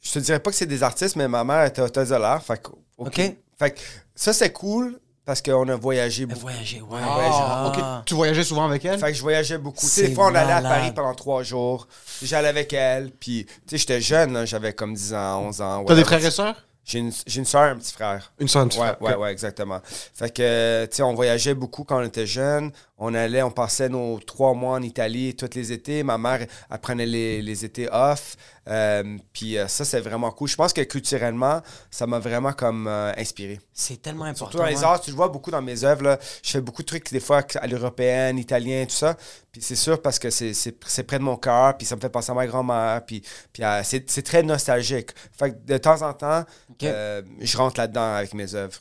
je 0.00 0.12
te 0.12 0.18
dirais 0.20 0.38
pas 0.38 0.50
que 0.50 0.56
c'est 0.56 0.66
des 0.66 0.84
artistes, 0.84 1.16
mais 1.16 1.26
ma 1.26 1.42
mère 1.42 1.64
était 1.64 1.82
autodidacte. 1.82 2.46
Fait 2.46 2.62
que, 2.62 2.70
OK. 2.98 3.20
Fait 3.58 3.70
que 3.72 3.80
ça, 4.14 4.32
c'est 4.32 4.52
cool 4.52 5.00
parce 5.26 5.42
qu'on 5.42 5.68
a 5.68 5.74
voyagé 5.74 6.24
beaucoup. 6.24 6.40
Voyager, 6.42 6.80
ouais. 6.80 7.00
Ah, 7.02 7.72
ok. 7.74 8.04
Tu 8.06 8.14
voyageais 8.14 8.44
souvent 8.44 8.64
avec 8.64 8.84
elle? 8.84 8.98
Fait 8.98 9.08
que 9.10 9.14
je 9.18 9.22
voyageais 9.22 9.58
beaucoup. 9.58 9.80
Tu 9.80 9.86
sais, 9.86 10.02
C'est 10.02 10.08
des 10.08 10.14
fois, 10.14 10.26
on 10.26 10.34
allait 10.34 10.52
à 10.52 10.60
malade. 10.60 10.72
Paris 10.80 10.92
pendant 10.94 11.14
trois 11.14 11.42
jours. 11.42 11.88
J'allais 12.22 12.48
avec 12.48 12.72
elle. 12.72 13.10
Puis, 13.10 13.44
tu 13.44 13.52
sais, 13.66 13.78
j'étais 13.78 14.00
jeune, 14.00 14.32
là, 14.32 14.44
j'avais 14.46 14.72
comme 14.72 14.94
10 14.94 15.14
ans, 15.14 15.40
11 15.48 15.60
ans. 15.60 15.84
T'as 15.84 15.94
des 15.94 16.00
whatever. 16.00 16.04
frères 16.04 16.24
et 16.24 16.30
sœurs? 16.30 16.62
J'ai 16.84 17.00
une, 17.00 17.10
j'ai 17.26 17.40
une 17.40 17.44
soeur 17.44 17.64
et 17.66 17.70
un 17.70 17.76
petit 17.76 17.92
frère. 17.92 18.32
Une 18.38 18.46
soeur, 18.46 18.62
un 18.62 18.68
petit 18.68 18.78
ouais, 18.78 18.86
frère. 18.86 19.02
Ouais, 19.02 19.16
ouais, 19.16 19.32
exactement. 19.32 19.80
Fait 20.14 20.32
que, 20.32 20.84
tu 20.84 20.94
sais, 20.96 21.02
on 21.02 21.14
voyageait 21.14 21.54
beaucoup 21.54 21.82
quand 21.82 21.98
on 21.98 22.04
était 22.04 22.28
jeune. 22.28 22.70
On 22.98 23.12
allait, 23.12 23.42
on 23.42 23.50
passait 23.50 23.90
nos 23.90 24.18
trois 24.20 24.54
mois 24.54 24.76
en 24.76 24.82
Italie 24.82 25.36
tous 25.36 25.50
les 25.54 25.70
étés. 25.70 26.02
Ma 26.02 26.16
mère, 26.16 26.46
elle 26.70 26.78
prenait 26.78 27.04
les, 27.04 27.42
les 27.42 27.64
étés 27.64 27.88
off. 27.92 28.36
Euh, 28.68 29.18
puis 29.34 29.58
euh, 29.58 29.68
ça, 29.68 29.84
c'est 29.84 30.00
vraiment 30.00 30.30
cool. 30.30 30.48
Je 30.48 30.56
pense 30.56 30.72
que 30.72 30.80
culturellement, 30.80 31.60
ça 31.90 32.06
m'a 32.06 32.18
vraiment 32.18 32.52
comme 32.54 32.86
euh, 32.88 33.12
inspiré. 33.18 33.60
C'est 33.72 34.00
tellement 34.00 34.24
important. 34.24 34.50
Surtout 34.52 34.58
dans 34.58 34.64
les 34.64 34.82
arts, 34.82 35.00
tu 35.02 35.10
le 35.10 35.16
vois 35.16 35.28
beaucoup 35.28 35.50
dans 35.50 35.60
mes 35.60 35.84
œuvres. 35.84 36.02
là. 36.04 36.18
Je 36.42 36.50
fais 36.52 36.60
beaucoup 36.62 36.80
de 36.82 36.86
trucs 36.86 37.12
des 37.12 37.20
fois 37.20 37.42
à 37.56 37.66
l'européenne, 37.66 38.38
italien, 38.38 38.86
tout 38.86 38.96
ça. 38.96 39.14
Puis 39.52 39.60
c'est 39.60 39.76
sûr 39.76 40.00
parce 40.00 40.18
que 40.18 40.30
c'est- 40.30 40.72
près 41.06 41.18
de 41.18 41.22
mon 41.24 41.36
cœur, 41.36 41.76
puis 41.76 41.86
ça 41.86 41.96
me 41.96 42.00
fait 42.00 42.08
penser 42.08 42.32
à 42.32 42.34
ma 42.34 42.46
grand-mère, 42.46 43.04
puis, 43.06 43.22
puis 43.52 43.62
euh, 43.62 43.82
c'est 43.84 44.22
très 44.22 44.42
nostalgique. 44.42 45.10
Fait 45.38 45.50
que 45.52 45.56
de 45.66 45.76
temps 45.76 46.00
en 46.00 46.14
temps, 46.14 46.44
je 46.80 47.56
rentre 47.58 47.78
là-dedans 47.78 48.14
avec 48.14 48.32
mes 48.32 48.54
œuvres. 48.54 48.80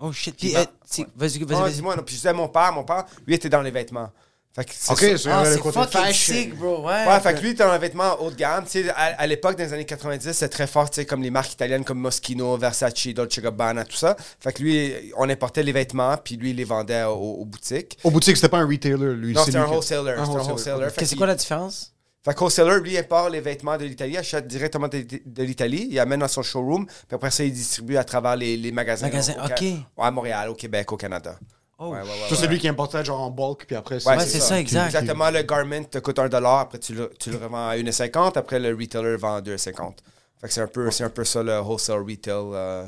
Oh 0.00 0.12
shit. 0.12 0.36
Puis, 0.36 0.48
Puis, 0.48 0.56
euh, 0.56 0.64
c'est- 0.84 1.06
vas-y, 1.16 1.38
vas-y, 1.44 1.58
Ah, 1.58 1.62
vas-y. 1.62 1.72
dis-moi, 1.74 1.96
non, 1.96 2.02
puis 2.02 2.14
je 2.14 2.20
disais 2.20 2.32
mon 2.32 2.48
père, 2.48 2.72
mon 2.72 2.84
père, 2.84 3.04
lui 3.26 3.34
était 3.34 3.48
dans 3.48 3.62
les 3.62 3.70
vêtements. 3.70 4.10
Fait 4.54 4.64
que 4.64 4.70
c'est 4.74 4.90
Ok, 4.92 4.98
sûr- 5.00 5.18
c'est 5.20 5.30
Ah, 5.30 5.44
le 5.44 5.52
c'est 5.52 5.60
côté 5.60 6.12
sick, 6.14 6.56
bro. 6.56 6.80
Ouais. 6.86 7.06
Ouais, 7.06 7.20
fait 7.20 7.34
que 7.34 7.40
lui, 7.40 7.48
il 7.48 7.52
était 7.52 7.64
dans 7.64 7.72
les 7.74 7.78
vêtements 7.78 8.18
haut 8.22 8.30
de 8.30 8.36
gamme. 8.36 8.64
Tu 8.64 8.84
sais, 8.84 8.88
à, 8.88 8.94
à 9.20 9.26
l'époque, 9.26 9.54
dans 9.58 9.64
les 9.64 9.72
années 9.74 9.84
90, 9.84 10.32
c'était 10.32 10.48
très 10.48 10.66
fort, 10.66 10.88
tu 10.88 10.94
sais, 10.94 11.04
comme 11.04 11.22
les 11.22 11.28
marques 11.30 11.52
italiennes 11.52 11.84
comme 11.84 11.98
Moschino, 11.98 12.56
Versace, 12.56 13.08
Dolce 13.08 13.38
Gabbana, 13.38 13.84
tout 13.84 13.96
ça. 13.96 14.16
Fait 14.40 14.54
que 14.54 14.62
lui, 14.62 14.94
on 15.18 15.28
importait 15.28 15.62
les 15.62 15.72
vêtements, 15.72 16.16
puis 16.16 16.36
lui, 16.38 16.50
il 16.50 16.56
les 16.56 16.64
vendait 16.64 17.02
aux, 17.04 17.12
aux 17.16 17.44
boutiques. 17.44 17.98
Au 18.02 18.10
boutique, 18.10 18.36
c'était 18.36 18.48
pas 18.48 18.58
un 18.60 18.66
retailer, 18.66 19.14
lui. 19.14 19.34
Non, 19.34 19.40
c'est 19.40 19.46
c'était 19.46 19.58
un 19.58 19.66
qui- 19.66 19.72
wholesaler. 19.72 20.14
C'était 20.24 20.38
un 20.38 20.42
wholesaler. 20.44 20.88
C'est 21.04 21.16
quoi 21.16 21.26
la 21.26 21.34
différence? 21.34 21.92
Fait 22.26 22.34
que 22.34 22.40
wholesaler, 22.40 22.80
lui, 22.80 22.98
importe 22.98 23.30
les 23.30 23.40
vêtements 23.40 23.76
de 23.78 23.84
l'Italie, 23.84 24.16
achète 24.18 24.48
directement 24.48 24.88
de, 24.88 25.06
de 25.24 25.42
l'Italie, 25.44 25.86
il 25.90 25.98
amène 26.00 26.18
dans 26.20 26.26
son 26.28 26.42
showroom, 26.42 26.84
puis 26.86 27.14
après 27.14 27.30
ça, 27.30 27.44
il 27.44 27.52
distribue 27.52 27.96
à 27.96 28.02
travers 28.02 28.34
les, 28.34 28.56
les 28.56 28.72
magasins. 28.72 29.06
Magasins, 29.06 29.34
au- 29.38 29.42
au- 29.42 29.46
ok. 29.46 29.60
Ouais, 29.62 29.76
à 29.98 30.10
Montréal, 30.10 30.48
au 30.48 30.54
Québec, 30.54 30.90
au 30.90 30.96
Canada. 30.96 31.38
Oh. 31.78 31.90
Ouais, 31.90 32.00
ouais, 32.00 32.00
ouais, 32.00 32.06
Ça, 32.28 32.34
ouais. 32.34 32.40
c'est 32.40 32.46
lui 32.48 32.58
qui 32.58 32.66
importait 32.66 33.04
genre 33.04 33.20
en 33.20 33.30
bulk, 33.30 33.64
puis 33.66 33.76
après, 33.76 34.04
Ouais, 34.06 34.16
Ouais, 34.16 34.26
c'est 34.26 34.40
ça, 34.40 34.58
exact. 34.58 34.86
Exactement, 34.86 35.30
le 35.30 35.42
garment 35.42 35.84
te 35.84 35.98
coûte 35.98 36.18
un 36.18 36.28
dollar, 36.28 36.58
après 36.60 36.78
tu 36.78 36.94
le, 36.94 37.12
tu 37.18 37.30
le 37.30 37.36
revends 37.36 37.68
à 37.68 37.76
1,50, 37.76 38.36
après 38.36 38.58
le 38.58 38.74
retailer 38.74 39.16
vend 39.16 39.36
à 39.36 39.40
2,50. 39.40 39.92
Fait 40.40 40.48
que 40.48 40.52
c'est 40.52 40.62
un, 40.62 40.66
peu, 40.66 40.90
c'est 40.90 41.04
un 41.04 41.10
peu 41.10 41.24
ça 41.24 41.42
le 41.42 41.60
wholesale 41.60 42.02
retail 42.02 42.32
euh, 42.34 42.86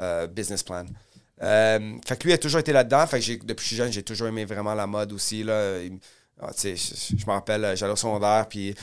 euh, 0.00 0.26
business 0.28 0.62
plan. 0.62 0.84
Euh, 1.42 1.92
fait 2.06 2.16
que 2.16 2.24
lui 2.24 2.32
a 2.32 2.38
toujours 2.38 2.60
été 2.60 2.72
là-dedans. 2.72 3.06
Fait 3.06 3.18
que 3.18 3.24
j'ai- 3.24 3.36
depuis 3.36 3.54
que 3.56 3.62
je 3.62 3.66
suis 3.66 3.76
jeune, 3.76 3.92
j'ai 3.92 4.02
toujours 4.02 4.26
aimé 4.28 4.44
vraiment 4.44 4.74
la 4.74 4.86
mode 4.86 5.12
aussi. 5.12 5.44
Là. 5.44 5.78
Il- 5.78 5.98
ah, 6.40 6.50
je, 6.62 6.74
je 6.76 7.26
me 7.26 7.32
rappelle, 7.32 7.64
euh, 7.64 7.74
j'allais 7.76 7.92
au 7.92 7.96
secondaire, 7.96 8.46
puis 8.48 8.74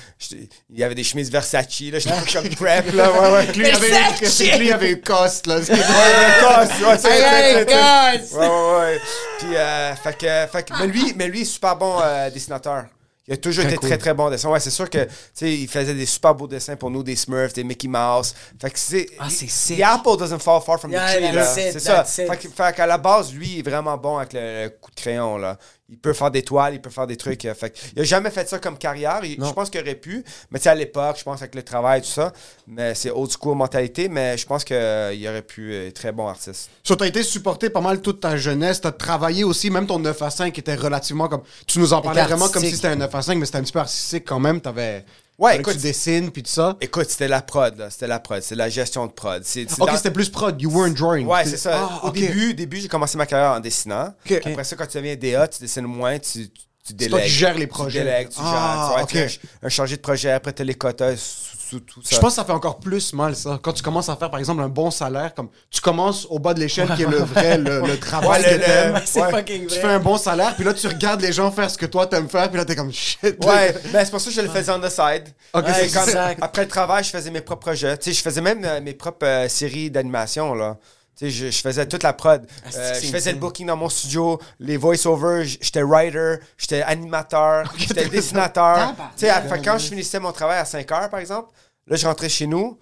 il 0.70 0.78
y 0.78 0.84
avait 0.84 0.96
des 0.96 1.04
chemises 1.04 1.32
Versace, 1.32 1.68
là, 1.80 2.00
j'étais 2.00 2.10
comme 2.34 2.50
prep, 2.50 2.92
là, 2.94 3.12
ouais, 3.12 3.32
ouais. 3.34 3.46
Lui, 3.54 3.68
il 3.68 3.76
avait, 3.76 4.58
lui, 4.58 4.68
il 4.68 4.74
avait 4.74 4.92
eu 4.92 5.02
cost, 5.02 5.48
là. 5.48 5.58
Ouais, 5.58 5.64
coste, 5.66 6.82
ouais, 6.82 6.98
c'est-! 6.98 7.66
Ouais, 7.66 8.40
ouais, 8.40 8.80
ouais. 8.80 9.00
Puis, 9.40 9.56
euh, 9.56 9.96
fait 9.96 10.18
que, 10.18 10.52
fait 10.52 10.64
que- 10.64 10.78
mais 10.80 10.88
lui, 10.88 11.14
mais 11.16 11.28
lui, 11.28 11.46
super 11.46 11.76
bon 11.76 11.98
euh, 12.02 12.30
dessinateur. 12.30 12.86
Il 13.28 13.34
a 13.34 13.38
toujours 13.38 13.66
été 13.66 13.76
très, 13.78 13.98
très 13.98 14.14
bon 14.14 14.30
dessin. 14.30 14.50
Ouais, 14.52 14.60
c'est 14.60 14.70
sûr 14.70 14.88
que, 14.88 15.04
tu 15.04 15.10
sais, 15.34 15.52
il 15.52 15.68
faisait 15.68 15.96
des 15.96 16.06
super 16.06 16.36
beaux 16.36 16.48
dessins 16.48 16.76
pour 16.76 16.92
nous, 16.92 17.02
des 17.02 17.16
Smurfs, 17.16 17.54
des 17.54 17.64
Mickey 17.64 17.88
Mouse. 17.88 18.36
Fait 18.62 18.70
que 18.70 18.78
c'est. 18.78 19.08
Ah, 19.18 19.26
c'est 19.32 19.50
sick. 19.50 19.80
The 19.80 19.82
apple 19.82 20.16
doesn't 20.16 20.38
fall 20.38 20.62
far 20.62 20.80
from 20.80 20.92
Yeah, 20.92 21.08
the 21.12 21.18
tree, 21.18 21.32
là. 21.32 21.46
C'est 21.46 21.80
ça. 21.80 22.06
it. 22.08 22.54
Fait, 22.56 22.76
qu'à 22.76 22.86
la 22.86 23.00
base, 23.00 23.34
lui, 23.34 23.48
il 23.54 23.60
est 23.60 23.68
vraiment 23.68 23.98
bon 23.98 24.18
avec 24.18 24.34
le, 24.34 24.66
le 24.66 24.70
coup 24.70 24.92
de 24.92 24.96
crayon, 24.96 25.38
là. 25.40 25.58
Il 25.88 26.00
peut 26.00 26.14
faire 26.14 26.32
des 26.32 26.42
toiles, 26.42 26.74
il 26.74 26.82
peut 26.82 26.90
faire 26.90 27.06
des 27.06 27.16
trucs. 27.16 27.46
euh, 27.46 27.54
Fait 27.54 27.72
il 27.96 28.02
a 28.02 28.04
jamais 28.04 28.32
fait 28.32 28.50
ça 28.50 28.58
comme 28.58 28.76
carrière. 28.76 29.20
Il- 29.24 29.38
je 29.50 29.54
pense 29.54 29.70
qu'il 29.70 29.80
aurait 29.82 29.94
pu. 29.94 30.24
Mais 30.50 30.58
tu 30.58 30.64
sais, 30.64 30.70
à 30.70 30.76
l'époque, 30.76 31.18
je 31.20 31.24
pense 31.24 31.40
avec 31.42 31.54
le 31.54 31.62
travail, 31.62 32.02
tout 32.02 32.08
ça. 32.08 32.34
Mais 32.66 32.96
c'est 32.96 33.12
old 33.12 33.30
school 33.32 33.56
mentalité. 33.56 34.10
Mais 34.10 34.36
je 34.36 34.48
pense 34.48 34.64
qu'il 34.64 34.76
aurait 34.76 35.44
pu 35.44 35.76
être 35.76 35.94
très 35.94 36.12
bon 36.12 36.28
artiste. 36.28 36.72
So, 36.84 36.96
t'as 36.96 37.06
été 37.06 37.22
supporté 37.22 37.70
pas 37.70 37.82
mal 37.82 38.02
toute 38.02 38.20
ta 38.20 38.36
jeunesse. 38.36 38.82
T'as 38.82 38.94
travaillé 38.94 39.44
aussi, 39.44 39.70
même 39.70 39.86
ton 39.86 40.00
9 40.00 40.20
à 40.24 40.32
5 40.32 40.58
était 40.58 40.74
relativement 40.74 41.28
comme. 41.28 41.44
Tu 41.68 41.78
nous 41.78 41.94
en 41.94 42.02
parlais 42.02 42.22
vraiment 42.30 42.50
comme 42.50 42.64
si 42.64 42.76
c'était 42.78 42.88
un 42.88 42.96
9 42.96 43.14
à 43.14 43.22
5, 43.22 43.38
mais 43.38 43.46
c'était 43.46 43.60
un 43.60 43.64
petit 43.64 43.74
peu 43.74 43.80
artistique 43.80 44.24
quand 44.26 44.40
même. 44.40 44.62
T'avais. 44.62 45.06
Ouais, 45.38 45.58
écoute, 45.60 45.74
tu 45.74 45.82
dessines 45.82 46.32
puis 46.32 46.44
tout 46.44 46.52
ça. 46.52 46.78
Écoute, 46.80 47.10
c'était 47.10 47.28
la 47.28 47.42
prod, 47.42 47.78
là. 47.78 47.90
C'était 47.90 48.08
la 48.08 48.20
prod. 48.20 48.42
C'est 48.42 48.56
la 48.56 48.70
gestion 48.70 49.06
de 49.06 49.12
prod. 49.12 49.42
C'est 49.44 49.64
Ok, 49.80 49.88
dans- 49.90 49.98
c'était 49.98 50.12
plus 50.12 50.30
prod. 50.30 50.60
You 50.62 50.70
weren't 50.72 50.96
drawing. 50.96 51.28
Ouais, 51.28 51.44
c'est 51.46 51.58
ça. 51.58 51.90
Ah, 52.02 52.06
Au 52.06 52.12
début, 52.12 52.54
début 52.54 52.80
j'ai 52.80 52.88
commencé 52.88 53.18
ma 53.18 53.26
carrière 53.26 53.52
en 53.52 53.60
dessinant. 53.60 54.14
Après 54.46 54.64
ça, 54.64 54.76
quand 54.78 54.88
tu 54.88 54.98
deviens 54.98 55.16
DA, 55.16 55.48
tu 55.50 55.60
dessines 55.62 55.86
moins, 55.86 56.18
tu, 56.20 56.50
tu, 56.50 56.62
tu 56.88 56.94
délègues. 56.94 57.12
toi 57.12 57.22
qui 57.22 57.30
gères 57.30 57.58
les 57.58 57.68
projets. 57.68 58.00
Tu 58.00 58.06
délègues, 58.06 58.30
tu 58.30 58.36
Ah, 58.40 58.94
gères. 58.98 59.08
Tu 59.08 59.18
vois, 59.18 59.28
tu 59.28 59.38
un, 59.64 59.68
un 59.68 59.70
chargé 59.70 59.98
de 59.98 60.02
projet, 60.02 60.32
après 60.32 60.54
tu 60.54 60.62
as 60.62 60.66
les 60.66 60.76
quotas, 60.76 61.45
sous, 61.70 61.76
sous 61.78 61.80
tout 61.80 62.02
ça. 62.04 62.16
Je 62.16 62.20
pense 62.20 62.30
que 62.32 62.36
ça 62.36 62.46
fait 62.46 62.52
encore 62.52 62.80
plus 62.80 63.14
mal, 63.14 63.36
ça. 63.36 63.60
Quand 63.62 63.74
tu 63.74 63.82
commences 63.84 64.10
à 64.10 64.16
faire, 64.16 64.30
par 64.30 64.40
exemple, 64.40 64.62
un 64.62 64.70
bon 64.70 64.92
salaire, 64.92 65.34
comme 65.34 65.50
tu 65.70 65.82
commences 65.82 66.26
au 66.30 66.40
bas 66.40 66.54
de 66.54 66.60
l'échelle, 66.60 66.90
qui 66.96 67.04
est 67.04 67.10
le 67.10 67.18
vrai, 67.18 67.58
le, 67.58 67.82
le 67.82 68.00
travail 68.00 68.44
Ouais, 68.44 68.50
que 68.60 68.66
t'aimes. 68.66 68.94
le- 68.94 69.00
C'est 69.06 69.22
Ouais. 69.22 69.32
fucking 69.32 69.68
Tu 69.68 69.76
fais 69.80 69.88
un 69.88 70.00
bon 70.00 70.18
salaire, 70.18 70.56
puis 70.56 70.64
là, 70.64 70.74
tu 70.74 70.88
regardes 70.88 71.22
les 71.22 71.32
gens 71.32 71.52
faire 71.52 71.70
ce 71.70 71.78
que 71.78 71.86
toi 71.86 72.08
t'aimes 72.08 72.30
faire, 72.30 72.50
puis 72.50 72.58
là, 72.58 72.66
t'es 72.66 72.76
comme 72.76 72.92
shit. 72.92 73.24
Ouais, 73.46 73.74
mais 73.94 74.06
c'est 74.06 74.12
pour 74.12 74.20
ça 74.22 74.30
que 74.30 74.36
je 74.36 74.42
le 74.42 74.50
faisais 74.50 74.72
on 74.72 74.80
the 74.80 74.90
side. 74.90 75.34
Ok, 75.54 75.66
Ouais, 75.66 75.84
exact. 75.84 76.40
Après 76.42 76.64
le 76.64 76.68
travail, 76.68 77.04
je 77.04 77.10
faisais 77.10 77.32
mes 77.32 77.42
propres 77.42 77.62
projets. 77.68 77.98
Tu 77.98 78.06
sais, 78.12 78.14
je 78.18 78.22
faisais 78.22 78.42
même 78.42 78.64
euh, 78.64 78.82
mes 78.82 78.94
propres 78.94 79.26
euh, 79.26 79.48
séries 79.50 79.90
d'animation, 79.90 80.54
là. 80.54 80.78
Tu 81.18 81.26
sais, 81.26 81.32
je, 81.32 81.50
je 81.52 81.62
faisais 81.62 81.86
toute 81.88 82.04
la 82.04 82.14
prod. 82.14 82.46
Ah, 82.66 82.70
Euh, 82.76 82.94
je 83.02 83.08
faisais 83.08 83.32
le 83.32 83.40
booking 83.40 83.68
dans 83.68 83.78
mon 83.78 83.88
studio, 83.90 84.40
les 84.60 84.76
voice-overs, 84.78 85.46
j'étais 85.46 85.82
writer, 85.84 86.36
j'étais 86.58 86.82
animateur, 86.82 87.74
j'étais 87.78 88.10
dessinateur. 88.10 88.94
Tu 89.18 89.26
sais, 89.28 89.32
quand 89.64 89.78
je 89.78 89.88
finissais 89.88 90.20
mon 90.20 90.32
travail 90.34 90.58
à 90.60 90.66
5 90.66 90.92
heures, 90.92 91.10
par 91.10 91.20
exemple, 91.22 91.52
là, 91.88 91.96
je 91.96 92.06
rentrais 92.06 92.28
chez 92.30 92.48
nous, 92.48 92.78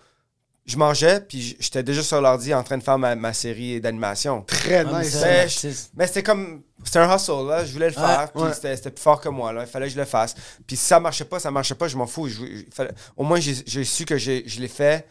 je 0.65 0.77
mangeais, 0.77 1.19
puis 1.19 1.57
j'étais 1.59 1.83
déjà 1.83 2.01
sur 2.01 2.21
l'ordi 2.21 2.53
en 2.53 2.63
train 2.63 2.77
de 2.77 2.83
faire 2.83 2.97
ma, 2.97 3.15
ma 3.15 3.33
série 3.33 3.81
d'animation. 3.81 4.41
Très 4.43 4.77
Ah, 4.79 4.83
mais 4.93 5.01
nice. 5.03 5.19
ça- 5.19 5.27
Mais, 5.27 5.47
je- 5.49 6.07
c'était 6.07 6.23
comme. 6.23 6.61
C'était 6.85 6.99
un 6.99 7.13
hustle, 7.15 7.47
là. 7.47 7.65
Je 7.65 7.71
voulais 7.73 7.87
le 7.87 7.93
faire. 7.93 8.31
puis 8.33 8.43
ouais. 8.43 8.53
C'était, 8.53 8.89
plus 8.91 9.01
fort 9.01 9.19
que 9.21 9.29
moi, 9.29 9.51
là. 9.53 9.61
Il 9.61 9.67
fallait 9.67 9.87
que 9.87 9.93
je 9.93 9.99
le 9.99 10.05
fasse. 10.05 10.33
Puis 10.65 10.75
si 10.77 10.85
ça 10.85 10.99
marchait 10.99 11.25
pas, 11.25 11.39
ça 11.39 11.51
marchait 11.51 11.75
pas, 11.75 11.87
je 11.89 11.97
m'en 11.97 12.07
fous. 12.07 12.27
Je- 12.29 12.35
je- 12.45 12.63
fallait- 12.73 12.93
au 13.17 13.23
moins, 13.23 13.39
j'ai, 13.41 13.83
su 13.83 14.05
que 14.05 14.17
je 14.17 14.59
l'ai 14.59 14.67
fait. 14.69 15.05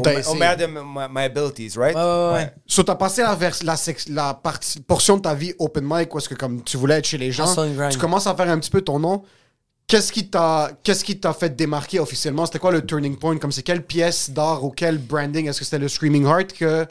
au, 0.00 0.04
t'as 0.04 0.14
au 0.16 0.18
essayé. 0.18 0.38
meilleur 0.38 0.56
de 0.56 0.66
my, 0.66 1.06
my 1.10 1.22
abilities, 1.24 1.72
right? 1.78 1.94
Ouais, 1.96 2.02
ouais, 2.02 2.32
ouais. 2.34 2.54
So, 2.66 2.82
t'as 2.82 2.94
passé 2.94 3.22
la, 3.22 3.34
vers- 3.34 3.56
la, 3.62 3.76
sex- 3.76 4.08
la 4.08 4.34
partie, 4.34 4.80
portion 4.80 5.16
de 5.16 5.22
ta 5.22 5.34
vie 5.34 5.54
open 5.58 5.84
mic, 5.86 6.14
où 6.14 6.18
est-ce 6.18 6.28
que 6.28 6.34
comme 6.34 6.62
tu 6.62 6.76
voulais 6.76 6.98
être 6.98 7.06
chez 7.06 7.18
les 7.18 7.32
gens, 7.32 7.46
tu 7.90 7.98
commences 7.98 8.26
à 8.26 8.34
faire 8.34 8.48
un 8.50 8.58
petit 8.58 8.70
peu 8.70 8.82
ton 8.82 8.98
nom. 8.98 9.22
Qu'est-ce 9.86 10.12
qui 10.12 10.28
t'a 10.28 10.70
qu'est-ce 10.82 11.02
qui 11.02 11.18
t'a 11.18 11.32
fait 11.32 11.56
démarquer 11.56 11.98
officiellement? 11.98 12.44
C'était 12.44 12.58
quoi 12.58 12.72
le 12.72 12.84
turning 12.84 13.16
point? 13.16 13.38
Comme 13.38 13.52
c'est 13.52 13.62
quelle 13.62 13.82
pièce 13.86 14.28
d'art 14.30 14.62
ou 14.62 14.70
quel 14.70 14.98
branding? 14.98 15.48
Est-ce 15.48 15.60
que 15.60 15.64
c'était 15.64 15.78
le 15.78 15.88
Screaming 15.88 16.26
Heart 16.26 16.52
que, 16.52 16.86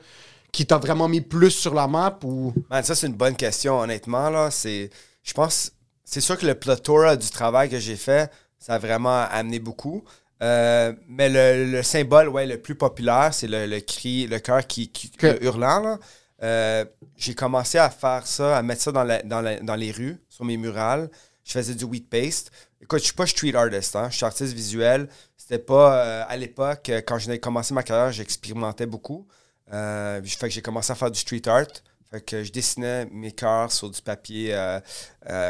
qui 0.51 0.65
t'a 0.65 0.79
vraiment 0.79 1.07
mis 1.07 1.21
plus 1.21 1.51
sur 1.51 1.75
la 1.75 1.87
map 1.87 2.17
ou? 2.23 2.53
Man, 2.71 2.83
ça, 2.83 2.95
c'est 2.95 3.05
une 3.05 3.13
bonne 3.13 3.35
question, 3.35 3.79
honnêtement, 3.79 4.31
là. 4.31 4.49
C'est. 4.49 4.89
Je 5.23 5.33
pense. 5.33 5.71
C'est 6.03 6.21
sûr 6.21 6.39
que 6.39 6.45
le 6.47 6.55
plethora 6.55 7.15
du 7.15 7.29
travail 7.29 7.69
que 7.69 7.77
j'ai 7.77 7.97
fait, 7.97 8.31
ça 8.57 8.73
a 8.75 8.79
vraiment 8.79 9.25
amené 9.29 9.59
beaucoup. 9.59 10.03
Euh, 10.43 10.93
mais 11.07 11.29
le, 11.29 11.71
le 11.71 11.83
symbole, 11.83 12.29
ouais, 12.29 12.45
le 12.45 12.61
plus 12.61 12.75
populaire, 12.75 13.33
c'est 13.33 13.47
le, 13.47 13.65
le 13.65 13.79
cri, 13.79 14.27
le 14.27 14.39
cœur 14.39 14.65
qui, 14.67 14.89
qui 14.91 15.11
le 15.21 15.43
hurlant. 15.43 15.97
Euh, 16.43 16.85
j'ai 17.15 17.33
commencé 17.33 17.77
à 17.79 17.89
faire 17.89 18.27
ça, 18.27 18.57
à 18.57 18.61
mettre 18.61 18.81
ça 18.83 18.91
dans, 18.91 19.03
la- 19.03 19.23
dans, 19.23 19.41
la- 19.41 19.59
dans 19.59 19.75
les 19.75 19.91
rues, 19.91 20.17
sur 20.29 20.45
mes 20.45 20.57
murales. 20.57 21.09
Je 21.43 21.53
faisais 21.53 21.73
du 21.73 21.85
wheat 21.85 22.07
paste. 22.09 22.51
Écoute, 22.81 22.99
je 22.99 23.05
suis 23.05 23.13
pas 23.13 23.25
street 23.25 23.55
artist, 23.55 23.95
hein. 23.95 24.09
Je 24.11 24.17
suis 24.17 24.25
artiste 24.25 24.53
visuel. 24.53 25.09
C'était 25.37 25.57
pas 25.59 26.05
euh, 26.05 26.23
à 26.27 26.37
l'époque, 26.37 26.91
quand 27.07 27.17
j'ai 27.17 27.39
commencé 27.39 27.73
ma 27.73 27.81
carrière, 27.83 28.11
j'expérimentais 28.11 28.85
beaucoup. 28.85 29.27
Fait 29.69 30.21
que 30.41 30.49
j'ai 30.49 30.61
commencé 30.61 30.91
à 30.91 30.95
faire 30.95 31.09
du 31.11 31.19
street 31.19 31.41
art. 31.47 31.65
Fait 32.11 32.21
que 32.21 32.43
je 32.43 32.51
dessinais 32.51 33.05
mes 33.11 33.31
cœurs 33.31 33.71
sur 33.71 33.89
du 33.89 34.01
papier 34.01 34.55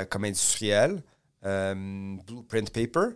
comme 0.10 0.24
industriel, 0.24 1.04
blueprint 1.44 2.70
paper. 2.72 3.16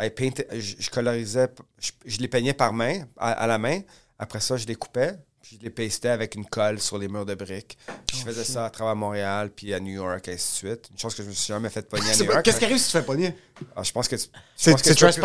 I 0.00 0.08
painted- 0.10 0.46
je, 0.52 0.76
je 0.78 0.90
colorisais, 0.90 1.48
je, 1.78 1.90
je 2.06 2.18
les 2.18 2.28
peignais 2.28 2.54
par 2.54 2.72
main, 2.72 3.02
à, 3.18 3.32
à 3.32 3.46
la 3.46 3.58
main. 3.58 3.80
Après 4.18 4.40
ça, 4.40 4.56
je 4.56 4.66
les 4.66 4.74
coupais, 4.74 5.14
puis 5.42 5.56
je 5.58 5.64
les 5.64 5.70
pastais 5.70 6.08
avec 6.08 6.34
une 6.34 6.44
colle 6.46 6.78
sur 6.80 6.98
les 6.98 7.08
murs 7.08 7.24
de 7.26 7.34
briques. 7.34 7.76
Puis 8.06 8.18
je 8.18 8.22
faisais 8.24 8.44
ça 8.44 8.66
à 8.66 8.70
travers 8.70 8.96
Montréal, 8.96 9.50
puis 9.54 9.72
à 9.74 9.80
New 9.80 9.92
York, 9.94 10.26
et 10.28 10.32
ainsi 10.34 10.64
de 10.64 10.68
suite. 10.70 10.88
Une 10.92 10.98
chose 10.98 11.14
que 11.14 11.22
je 11.22 11.28
me 11.28 11.32
suis 11.34 11.48
jamais 11.52 11.70
fait 11.70 11.86
pogner 11.88 12.10
à 12.10 12.14
New 12.24 12.30
York. 12.32 12.44
Qu'est-ce 12.44 12.58
qui 12.58 12.64
arrive 12.64 12.78
si 12.78 12.86
tu 12.86 12.92
fais 12.92 13.02
pogner? 13.02 13.34
Ah, 13.76 13.82
je 13.82 13.92
pense 13.92 14.08
que 14.08 14.16
tu- 14.16 14.28
C'est 14.56 14.72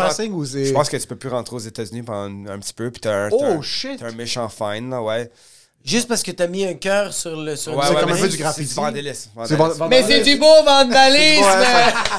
trespassing 0.06 0.32
ou 0.32 0.44
c'est 0.44 0.64
Je 0.66 0.72
pense 0.72 0.88
que 0.88 0.96
tu 0.96 1.06
peux 1.06 1.16
plus 1.16 1.28
rentrer 1.28 1.56
aux 1.56 1.60
États-Unis 1.60 2.02
pendant 2.02 2.50
un, 2.50 2.54
un 2.54 2.58
petit 2.58 2.74
peu, 2.74 2.90
puis 2.90 3.00
t'as 3.00 3.26
un, 3.26 3.30
Oh, 3.30 3.38
t'as 3.40 3.46
un- 3.54 3.62
un 4.02 4.12
méchant 4.12 4.48
fine, 4.48 4.90
là, 4.90 5.02
ouais. 5.02 5.30
Juste 5.86 6.08
parce 6.08 6.22
que 6.24 6.32
t'as 6.32 6.48
mis 6.48 6.64
un 6.66 6.74
cœur 6.74 7.12
sur 7.14 7.40
le. 7.40 7.54
Sur 7.54 7.76
Ouais, 7.76 7.84
c'est 7.86 7.94
ouais, 7.94 8.00
comme 8.00 8.10
mais 8.10 8.16
un 8.18 8.20
peu 8.20 8.26
du 8.28 8.32
c'est- 8.36 8.42
graffiti. 8.42 8.66
C'est 8.68 8.74
du 8.74 8.80
vandalisme. 8.80 9.30
Mais 9.88 10.02
c'est 10.02 10.20
du 10.22 10.36
beau 10.36 10.62
vandalisme! 10.64 11.44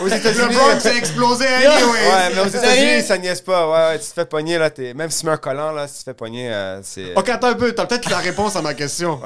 Aux 0.01 0.07
États-Unis. 0.07 0.47
Le 0.49 0.55
Bronx 0.55 0.85
a 0.85 0.95
explosé 0.95 1.45
anyway. 1.47 1.67
Ouais, 1.73 2.33
mais 2.33 2.41
aux? 2.41 2.47
États-Unis, 2.47 3.01
ça 3.05 3.17
niaise 3.17 3.41
pas. 3.41 3.67
Ouais, 3.69 3.93
ouais, 3.93 3.99
tu 3.99 4.07
te 4.07 4.13
fais 4.13 4.25
pogner, 4.25 4.57
là. 4.57 4.69
t'es- 4.69 4.93
Même 4.93 5.11
si 5.11 5.19
tu 5.19 5.25
mets 5.25 5.33
un 5.33 5.37
collant, 5.37 5.71
là, 5.73 5.85
si 5.87 5.95
tu 5.95 5.99
te 5.99 6.09
fais 6.11 6.13
pogner, 6.13 6.49
euh, 6.49 6.79
c'est. 6.81 7.13
Ok, 7.15 7.27
attends 7.27 7.47
un 7.49 7.55
peu, 7.55 7.73
t'as 7.73 7.85
peut-être 7.85 8.09
la 8.09 8.19
réponse 8.19 8.55
à 8.55 8.61
ma 8.61 8.73
question. 8.73 9.19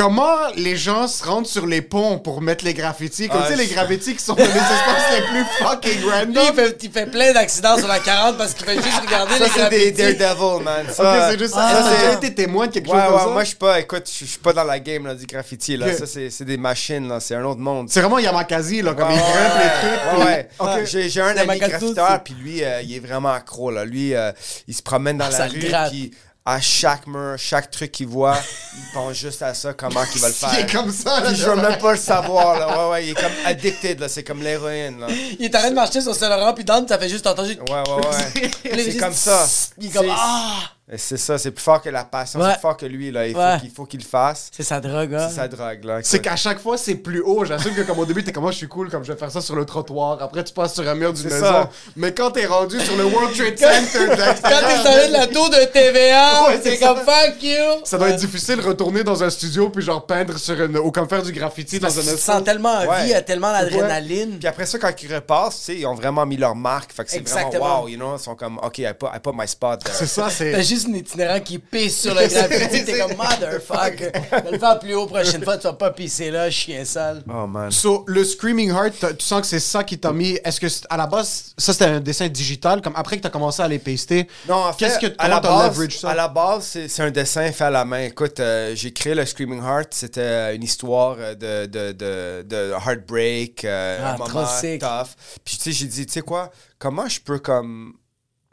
Comment 0.00 0.34
les 0.56 0.76
gens 0.76 1.06
se 1.08 1.22
rendent 1.22 1.46
sur 1.46 1.66
les 1.66 1.82
ponts 1.82 2.18
pour 2.18 2.40
mettre 2.40 2.64
les 2.64 2.72
graffitis? 2.72 3.28
Comme 3.28 3.40
Ah, 3.42 3.46
tu 3.48 3.52
sais, 3.52 3.58
les 3.58 3.66
je- 3.68 3.74
graffitis 3.74 4.14
qui 4.16 4.24
sont 4.24 4.32
dans 4.34 4.42
les 4.42 4.48
espaces 4.48 5.12
les 5.14 5.20
plus 5.26 5.44
fucking 5.58 6.00
Lui, 6.00 6.06
il 6.06 6.10
random. 6.10 6.54
fait, 6.54 6.78
il 6.82 6.90
fait 6.90 7.04
plein 7.06 7.32
d'accidents 7.34 7.76
sur 7.76 7.86
la 7.86 7.98
40 7.98 8.38
parce 8.38 8.54
qu'il 8.54 8.64
fait 8.64 8.76
juste 8.82 8.98
regarder 9.04 9.34
Ça, 9.34 9.44
les 9.44 9.50
c'est 9.50 9.68
des 9.68 9.92
graffitis. 9.92 10.18
Daredevil, 10.18 10.64
man. 10.64 10.86
Ok, 10.88 10.94
Ça, 10.94 11.28
c'est 11.30 11.38
juste 11.38 11.54
Ah. 11.54 11.70
ça. 11.70 11.76
Que 11.76 11.82
t'as 11.84 11.90
c'est- 11.90 12.04
déjà 12.06 12.12
été 12.14 12.34
témoin 12.34 12.66
de 12.66 12.72
quelque 12.72 12.86
Ouais, 12.88 12.94
chose 12.94 13.04
comme 13.04 13.14
ouais, 13.14 13.20
ça? 13.20 13.26
moi, 13.28 13.42
je 13.42 13.48
suis 13.48 13.56
pas, 13.56 13.80
écoute, 13.80 14.10
je 14.10 14.24
je 14.24 14.30
suis 14.30 14.38
pas 14.38 14.52
dans 14.54 14.64
la 14.64 14.78
game 14.80 15.06
là, 15.06 15.14
du 15.14 15.26
graffiti. 15.26 15.76
Là. 15.76 15.86
Ok. 15.88 15.92
Ça, 15.94 16.06
c'est 16.06 16.30
c'est 16.30 16.44
des 16.46 16.56
machines, 16.56 17.06
là. 17.06 17.20
C'est 17.20 17.34
un 17.34 17.44
autre 17.44 17.60
monde. 17.60 17.88
C'est 17.90 18.00
vraiment 18.00 18.18
Yamakasi, 18.18 18.80
là, 18.80 18.94
comme 18.94 19.08
Ouais, 19.08 19.14
il 19.16 19.20
grimpe 19.20 19.54
ouais, 19.54 19.64
les 19.64 19.88
trucs. 19.88 20.18
ouais, 20.26 20.48
puis- 20.58 20.66
ouais. 20.66 20.78
Ok. 20.80 20.86
J'ai 20.86 21.08
j'ai 21.10 21.20
un 21.20 21.34
C'est 21.34 21.38
ami 21.40 21.46
Magatou, 21.48 21.92
graffiteur, 21.92 22.22
puis 22.24 22.34
lui, 22.40 22.64
euh, 22.64 22.80
il 22.82 22.96
est 22.96 23.00
vraiment 23.00 23.32
accro. 23.32 23.70
Là. 23.70 23.84
Lui, 23.84 24.14
euh, 24.14 24.32
il 24.66 24.74
se 24.74 24.82
promène 24.82 25.18
dans 25.18 25.26
Ah, 25.26 25.30
la 25.30 25.36
ça 25.36 25.46
le 25.46 25.52
rue, 25.52 25.58
gratte. 25.68 25.90
puis 25.90 26.10
à 26.44 26.60
chaque 26.60 27.06
mur, 27.06 27.36
chaque 27.38 27.70
truc 27.70 27.92
qu'il 27.92 28.06
voit, 28.06 28.38
il 28.74 28.92
pense 28.94 29.14
juste 29.14 29.42
à 29.42 29.52
ça, 29.54 29.74
comment 29.74 30.00
il 30.14 30.20
va 30.20 30.28
le 30.28 30.34
faire. 30.34 30.50
Il 30.58 30.60
est 30.60 30.72
comme 30.72 30.90
ça, 30.90 31.20
là. 31.20 31.28
Puis 31.28 31.36
je 31.36 31.44
veux 31.44 31.56
même 31.56 31.78
pas 31.78 31.92
le 31.92 31.98
savoir. 31.98 32.58
Là. 32.58 32.86
Ouais, 32.86 32.90
ouais, 32.92 33.06
il 33.06 33.10
est 33.10 33.14
comme 33.14 33.32
addicted. 33.44 34.00
là. 34.00 34.08
C'est 34.08 34.24
comme 34.24 34.42
l'héroïne. 34.42 35.00
Là. 35.00 35.06
Il 35.38 35.44
est 35.44 35.54
en 35.54 35.58
train 35.58 35.70
de 35.70 35.74
marcher 35.74 36.00
sur 36.00 36.14
Saint-Laurent, 36.14 36.54
puis 36.54 36.64
Dan, 36.64 36.88
ça 36.88 36.98
fait 36.98 37.08
juste 37.08 37.26
entendu. 37.26 37.58
Ouais, 37.68 37.82
ouais, 37.88 38.06
ouais. 38.06 38.50
C'est 38.90 38.96
comme 38.96 39.12
ça. 39.12 39.46
Il 39.78 39.86
est 39.86 39.90
comme, 39.90 40.06
ah! 40.10 40.60
C'est 40.96 41.16
ça, 41.16 41.38
c'est 41.38 41.50
plus 41.52 41.62
fort 41.62 41.80
que 41.80 41.88
la 41.88 42.04
passion, 42.04 42.40
Ouais. 42.40 42.46
c'est 42.46 42.52
plus 42.54 42.60
fort 42.62 42.76
que 42.76 42.86
lui. 42.86 43.10
Là. 43.10 43.26
Il 43.26 43.32
faut 43.34 43.38
Ouais. 43.40 43.58
qu'il 43.60 43.70
faut 43.70 43.84
qu'il 43.84 44.00
le 44.00 44.06
fasse. 44.06 44.50
C'est 44.54 44.62
sa 44.62 44.80
drogue, 44.80 45.14
hein. 45.14 45.26
C'est 45.28 45.36
sa 45.36 45.48
drogue. 45.48 45.84
Là. 45.84 46.00
C'est 46.02 46.20
qu'à 46.20 46.36
chaque 46.36 46.58
fois, 46.60 46.76
c'est 46.76 46.96
plus 46.96 47.20
haut. 47.20 47.44
J'assume 47.44 47.74
que 47.74 47.82
comme 47.82 47.98
au 47.98 48.04
début, 48.06 48.24
t'es 48.24 48.32
comme 48.32 48.42
moi, 48.42 48.52
je 48.52 48.56
suis 48.56 48.68
cool, 48.68 48.90
comme 48.90 49.04
je 49.04 49.12
vais 49.12 49.18
faire 49.18 49.30
ça 49.30 49.40
sur 49.40 49.54
le 49.54 49.64
trottoir. 49.64 50.20
Après, 50.22 50.42
tu 50.42 50.52
passes 50.52 50.74
sur 50.74 50.88
un 50.88 50.94
mur 50.94 51.12
d'une 51.12 51.24
maison. 51.28 51.40
ça. 51.40 51.70
Mais 51.96 52.12
quand 52.12 52.32
t'es 52.32 52.46
rendu 52.46 52.80
sur 52.80 52.96
le 52.96 53.04
World 53.04 53.36
Trade 53.36 53.58
Center, 53.58 54.06
Quand 54.42 54.66
t'es 54.68 54.82
sorti 54.82 55.08
de 55.08 55.12
la 55.12 55.26
tour 55.26 55.48
de 55.50 55.64
TVA, 55.72 56.44
Ouais, 56.48 56.60
c'est 56.62 56.70
c'est 56.76 56.78
comme 56.78 56.98
fuck 56.98 57.42
you! 57.42 57.80
Ça 57.84 57.98
doit 57.98 58.08
être 58.10 58.16
difficile 58.20 58.56
de 58.56 58.62
retourner 58.62 59.04
dans 59.04 59.22
un 59.22 59.30
studio 59.30 59.68
puis 59.70 59.82
genre 59.84 60.04
peindre 60.06 60.38
sur 60.38 60.60
une 60.60 60.76
ou 60.78 60.90
comme 60.90 61.08
faire 61.08 61.22
du 61.22 61.32
graffiti 61.32 61.78
dans 61.78 61.88
un 61.98 62.02
tu 62.02 62.18
sens 62.18 62.42
tellement 62.44 62.80
vie, 62.80 62.86
il 63.04 63.08
y 63.10 63.14
a 63.14 63.22
tellement 63.22 63.52
d'adrénaline. 63.52 64.38
Puis 64.38 64.48
après 64.48 64.66
ça, 64.66 64.78
quand 64.78 64.90
ils 65.02 65.14
repassent, 65.14 65.58
tu 65.58 65.64
sais, 65.66 65.76
ils 65.78 65.86
ont 65.86 65.94
vraiment 65.94 66.26
mis 66.26 66.36
leur 66.36 66.54
marque. 66.56 66.92
Fait 66.92 67.04
que 67.04 67.10
c'est 67.10 67.18
Exactement. 67.18 67.64
vraiment 67.64 67.82
wow, 67.82 67.88
you 67.88 67.96
know. 67.96 68.16
Ils 68.16 68.22
sont 68.22 68.34
comme, 68.34 68.58
OK, 68.58 68.78
I 68.78 68.92
put, 68.98 69.06
I 69.14 69.18
put 69.22 69.32
my 69.34 69.46
spot 69.46 69.84
there. 69.84 69.94
C'est 69.96 70.06
ça, 70.06 70.28
c'est. 70.30 70.62
Juste 70.80 70.94
un 70.94 70.98
itinérant 70.98 71.40
qui 71.40 71.58
pisse 71.58 72.00
sur 72.00 72.14
le 72.14 72.26
graffiti, 72.26 72.84
t'es 72.86 72.98
comme 72.98 73.16
motherfucker. 73.16 74.10
Je 74.32 74.36
vais 74.44 74.50
le 74.52 74.58
faire 74.58 74.78
plus 74.78 74.94
haut 74.94 75.06
prochaine 75.06 75.42
fois, 75.44 75.56
tu 75.58 75.64
vas 75.64 75.72
pas 75.74 75.90
pisser 75.90 76.30
là, 76.30 76.50
chien 76.50 76.84
sale. 76.84 77.22
Oh 77.28 77.46
man. 77.46 77.70
So, 77.70 78.04
le 78.06 78.24
Screaming 78.24 78.70
Heart, 78.70 79.16
tu 79.18 79.24
sens 79.24 79.40
que 79.42 79.46
c'est 79.46 79.60
ça 79.60 79.84
qui 79.84 79.98
t'a 79.98 80.12
mis. 80.12 80.38
Est-ce 80.44 80.60
que 80.60 80.66
à 80.88 80.96
la 80.96 81.06
base, 81.06 81.52
ça 81.58 81.72
c'était 81.72 81.86
un 81.86 82.00
dessin 82.00 82.28
digital, 82.28 82.80
comme 82.82 82.94
après 82.96 83.16
que 83.18 83.22
t'as 83.22 83.30
commencé 83.30 83.62
à 83.62 83.68
les 83.68 83.78
paster? 83.78 84.26
Non, 84.48 84.54
en 84.56 84.72
fait, 84.72 84.78
Qu'est-ce 84.86 84.98
que 84.98 85.14
à 85.18 85.28
la 85.28 85.40
base, 85.40 85.70
leverage 85.78 85.98
ça? 85.98 86.10
à 86.10 86.14
la 86.14 86.28
base, 86.28 86.78
c'est 86.88 87.02
un 87.02 87.10
dessin 87.10 87.50
fait 87.52 87.64
à 87.64 87.70
la 87.70 87.84
main. 87.84 88.04
Écoute, 88.04 88.40
euh, 88.40 88.74
j'ai 88.74 88.92
créé 88.92 89.14
le 89.14 89.24
Screaming 89.26 89.62
Heart. 89.62 89.88
C'était 89.92 90.54
une 90.54 90.62
histoire 90.62 91.16
euh, 91.18 91.34
de, 91.34 91.66
de, 91.66 91.92
de, 91.92 92.42
de 92.48 92.72
heartbreak, 92.72 93.64
euh, 93.64 93.98
Ah, 94.02 94.12
un 94.12 94.16
trop 94.16 94.28
moment 94.28 94.46
sick. 94.46 94.80
tough. 94.80 95.08
Puis 95.44 95.56
tu 95.56 95.64
sais, 95.64 95.72
j'ai 95.72 95.86
dit, 95.86 96.06
tu 96.06 96.12
sais 96.12 96.20
quoi, 96.22 96.50
comment 96.78 97.08
je 97.08 97.20
peux 97.20 97.38
comme... 97.38 97.94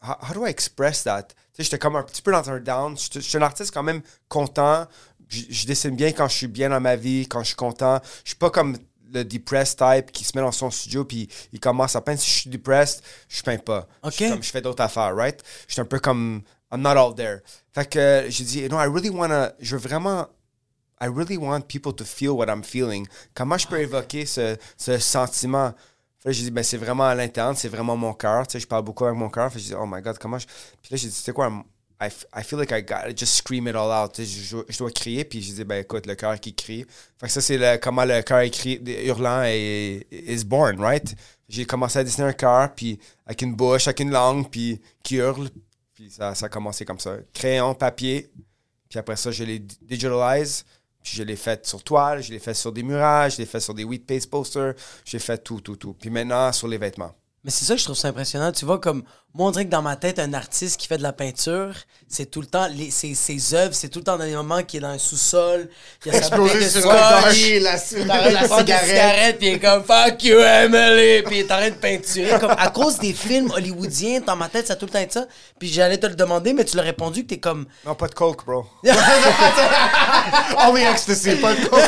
How, 0.02 0.16
how 0.30 0.34
do 0.36 0.46
I 0.46 0.50
express 0.50 1.04
that? 1.04 1.28
Sais, 1.58 1.64
j'étais 1.64 1.80
comme 1.80 1.96
un 1.96 2.04
petit 2.04 2.22
peu 2.22 2.32
dans 2.32 2.48
un 2.52 2.60
down. 2.60 2.96
Je 3.12 3.20
suis 3.20 3.38
un 3.38 3.42
artiste 3.42 3.74
quand 3.74 3.82
même 3.82 4.02
content. 4.30 4.86
Je, 5.28 5.66
dessine 5.66 5.96
bien 5.96 6.12
quand 6.12 6.28
je 6.28 6.36
suis 6.36 6.48
bien 6.48 6.70
dans 6.70 6.80
ma 6.80 6.96
vie, 6.96 7.28
quand 7.28 7.40
je 7.40 7.48
suis 7.48 7.56
content. 7.56 8.00
Je 8.24 8.30
suis 8.30 8.38
pas 8.38 8.52
comme 8.52 8.78
le 9.12 9.24
depressed 9.24 9.80
type 9.80 10.12
qui 10.12 10.24
se 10.24 10.38
met 10.38 10.44
dans 10.44 10.52
son 10.52 10.70
studio 10.70 11.04
puis 11.04 11.28
il 11.52 11.60
commence 11.60 11.96
à 11.96 12.02
peindre. 12.02 12.20
Si 12.20 12.30
je 12.30 12.36
suis 12.42 12.50
depressed, 12.52 13.04
je 13.28 13.42
peins 13.42 13.58
pas. 13.58 13.88
Je 14.04 14.30
comme- 14.30 14.44
je 14.44 14.52
fais 14.52 14.62
d'autres 14.62 14.84
affaires, 14.84 15.16
right? 15.16 15.42
Je 15.68 15.74
suis 15.74 15.82
un 15.82 15.86
peu 15.86 16.00
comme 16.00 16.44
I'm 16.72 16.82
not 16.82 16.92
all 16.92 17.16
there. 17.16 17.40
Fait 17.74 17.90
que 17.90 17.98
euh, 17.98 18.30
j'ai 18.30 18.44
dit, 18.44 18.70
non, 18.70 18.80
I 18.80 18.86
really 18.88 19.10
wanna, 19.10 19.54
je 19.60 19.76
veux 19.76 19.82
vraiment, 19.82 20.28
I 21.02 21.08
really 21.08 21.38
want 21.38 21.62
people 21.62 21.94
to 21.96 22.06
feel 22.06 22.32
what 22.32 22.48
I'm 22.50 22.64
feeling. 22.64 23.08
Comment 23.34 23.58
je 23.58 23.68
peux 23.68 23.80
évoquer 23.80 24.28
ce, 24.28 24.58
ce 24.78 25.00
sentiment? 25.00 25.74
Que 26.32 26.38
j'ai 26.38 26.44
dit, 26.44 26.52
ben, 26.52 26.64
c'est 26.64 26.78
vraiment 26.78 27.06
à 27.06 27.16
l'interne, 27.16 27.56
c'est 27.56 27.70
vraiment 27.70 27.96
mon 27.96 28.14
cœur. 28.14 28.46
Je 28.54 28.66
parle 28.66 28.84
beaucoup 28.84 29.06
avec 29.06 29.18
mon 29.18 29.30
cœur. 29.30 29.52
Fait 29.52 29.60
j'ai 29.60 29.70
dit, 29.70 29.76
oh 29.76 29.86
my 29.86 30.02
God, 30.02 30.18
comment 30.18 30.40
je. 30.40 30.46
Puis 30.46 30.90
là, 30.92 30.98
j'ai 30.98 31.08
dit, 31.08 31.14
sais 31.14 31.32
quoi, 31.32 31.52
I, 32.00 32.10
I 32.36 32.44
feel 32.44 32.60
like 32.60 32.72
I 32.72 32.82
gotta 32.84 33.10
just 33.16 33.38
scream 33.38 33.68
it 33.68 33.76
all 33.76 33.90
out. 33.92 34.14
Je, 34.22 34.78
dois 34.78 34.92
crier. 34.92 35.26
Puis 35.26 35.42
j'ai 35.42 35.54
dit, 35.54 35.64
ben, 35.64 35.82
écoute, 35.82 36.06
le 36.06 36.16
cœur 36.16 36.40
qui 36.40 36.54
crie. 36.54 36.86
Fait 37.20 37.26
que 37.28 37.32
ça, 37.32 37.42
c'est 37.42 37.58
le- 37.58 37.78
comment 37.78 38.06
le 38.06 38.22
cœur 38.22 38.42
écrit, 38.42 38.80
hurlant 39.06 39.42
est, 39.44 40.06
is 40.12 40.44
born, 40.46 40.80
right? 40.80 41.16
J'ai 41.50 41.66
commencé 41.66 41.98
à 42.00 42.04
dessiner 42.04 42.28
un 42.28 42.34
cœur, 42.34 42.74
puis 42.76 43.00
avec 43.26 43.42
une 43.42 43.56
bouche, 43.56 43.88
avec 43.88 44.00
une 44.02 44.12
langue, 44.12 44.50
puis 44.50 44.80
qui 45.02 45.16
hurle. 45.16 45.50
Puis 45.96 46.12
ça, 46.12 46.36
ça 46.36 46.46
a 46.46 46.50
commencé 46.50 46.86
comme 46.86 47.00
ça. 47.00 47.16
Crayon, 47.34 47.74
papier. 47.74 48.30
Puis 48.90 49.00
après 49.00 49.16
ça, 49.16 49.32
je 49.32 49.44
l'ai 49.44 49.60
di- 49.60 49.78
digitalise. 49.82 50.64
Puis 50.64 50.77
je 51.16 51.24
l'ai 51.24 51.36
fait 51.36 51.66
sur 51.66 51.84
toile, 51.84 52.22
je 52.22 52.32
l'ai 52.32 52.40
fait 52.40 52.54
sur 52.54 52.72
des 52.72 52.84
murages, 52.84 53.34
je 53.34 53.38
l'ai 53.40 53.46
fait 53.46 53.60
sur 53.60 53.74
des 53.74 53.84
wheat 53.84 54.06
paste 54.06 54.30
posters. 54.30 54.74
J'ai 55.06 55.20
fait 55.20 55.38
tout, 55.38 55.62
tout, 55.62 55.76
tout. 55.76 55.94
Puis 55.94 56.10
maintenant, 56.10 56.52
sur 56.52 56.68
les 56.68 56.78
vêtements. 56.78 57.14
Mais 57.44 57.52
c'est 57.52 57.66
ça 57.66 57.76
que 57.76 57.80
je 57.80 57.86
trouve 57.86 57.96
ça 57.96 58.10
impressionnant. 58.10 58.52
Tu 58.52 58.66
vois, 58.66 58.80
comme 58.80 59.04
moi, 59.34 59.50
on 59.50 59.52
dirait 59.52 59.66
que 59.66 59.70
dans 59.70 59.84
ma 59.84 59.96
tête, 59.96 60.18
un 60.18 60.34
artiste 60.34 60.80
qui 60.80 60.88
fait 60.88 60.98
de 60.98 61.04
la 61.04 61.14
peinture, 61.14 61.72
c'est 62.08 62.26
tout 62.32 62.42
le 62.42 62.48
temps, 62.48 62.68
les, 62.74 62.90
ses, 62.90 63.14
ses 63.14 63.54
œuvres, 63.54 63.76
c'est 63.76 63.90
tout 63.90 64.00
le 64.00 64.06
temps 64.06 64.18
dans 64.18 64.24
des 64.26 64.36
moments 64.36 64.64
qui 64.64 64.78
est 64.78 64.80
dans 64.80 64.88
un 64.88 64.98
sous-sol, 64.98 65.70
il 66.06 66.12
y 66.12 66.16
a 66.16 66.24
sa 66.24 66.36
bouteille 66.36 66.64
de 66.64 66.70
scotch, 66.70 66.86
la, 67.62 68.32
la 68.32 68.48
des 68.48 68.48
cigarette. 68.58 69.38
puis 69.38 69.48
il 69.50 69.54
est 69.54 69.60
comme 69.60 69.84
fuck 69.84 70.24
you 70.24 70.40
Emily, 70.40 71.22
puis 71.24 71.36
il 71.36 71.40
est 71.42 71.52
en 71.52 71.58
train 71.58 71.70
de 71.70 71.76
peinturer. 71.76 72.40
Comme, 72.40 72.56
à 72.58 72.70
cause 72.70 72.98
des 72.98 73.14
films 73.14 73.52
hollywoodiens, 73.52 74.22
dans 74.22 74.36
ma 74.36 74.48
tête, 74.50 74.66
ça 74.68 74.74
a 74.74 74.76
tout 74.76 74.88
le 74.88 74.92
temps 74.92 75.00
été 75.00 75.14
ça. 75.14 75.28
Puis 75.60 75.68
j'allais 75.72 76.00
te 76.00 76.08
le 76.08 76.16
demander, 76.16 76.54
mais 76.54 76.66
tu 76.66 76.76
l'as 76.76 76.82
répondu 76.84 77.22
que 77.24 77.28
t'es 77.30 77.40
comme. 77.40 77.68
Non, 77.86 77.94
pas 77.94 78.08
de 78.08 78.16
coke, 78.16 78.44
bro. 78.44 78.66
Only 80.68 80.84
ecstasy, 80.84 81.36
pas 81.36 81.54
de 81.54 81.66
coke. 81.66 81.80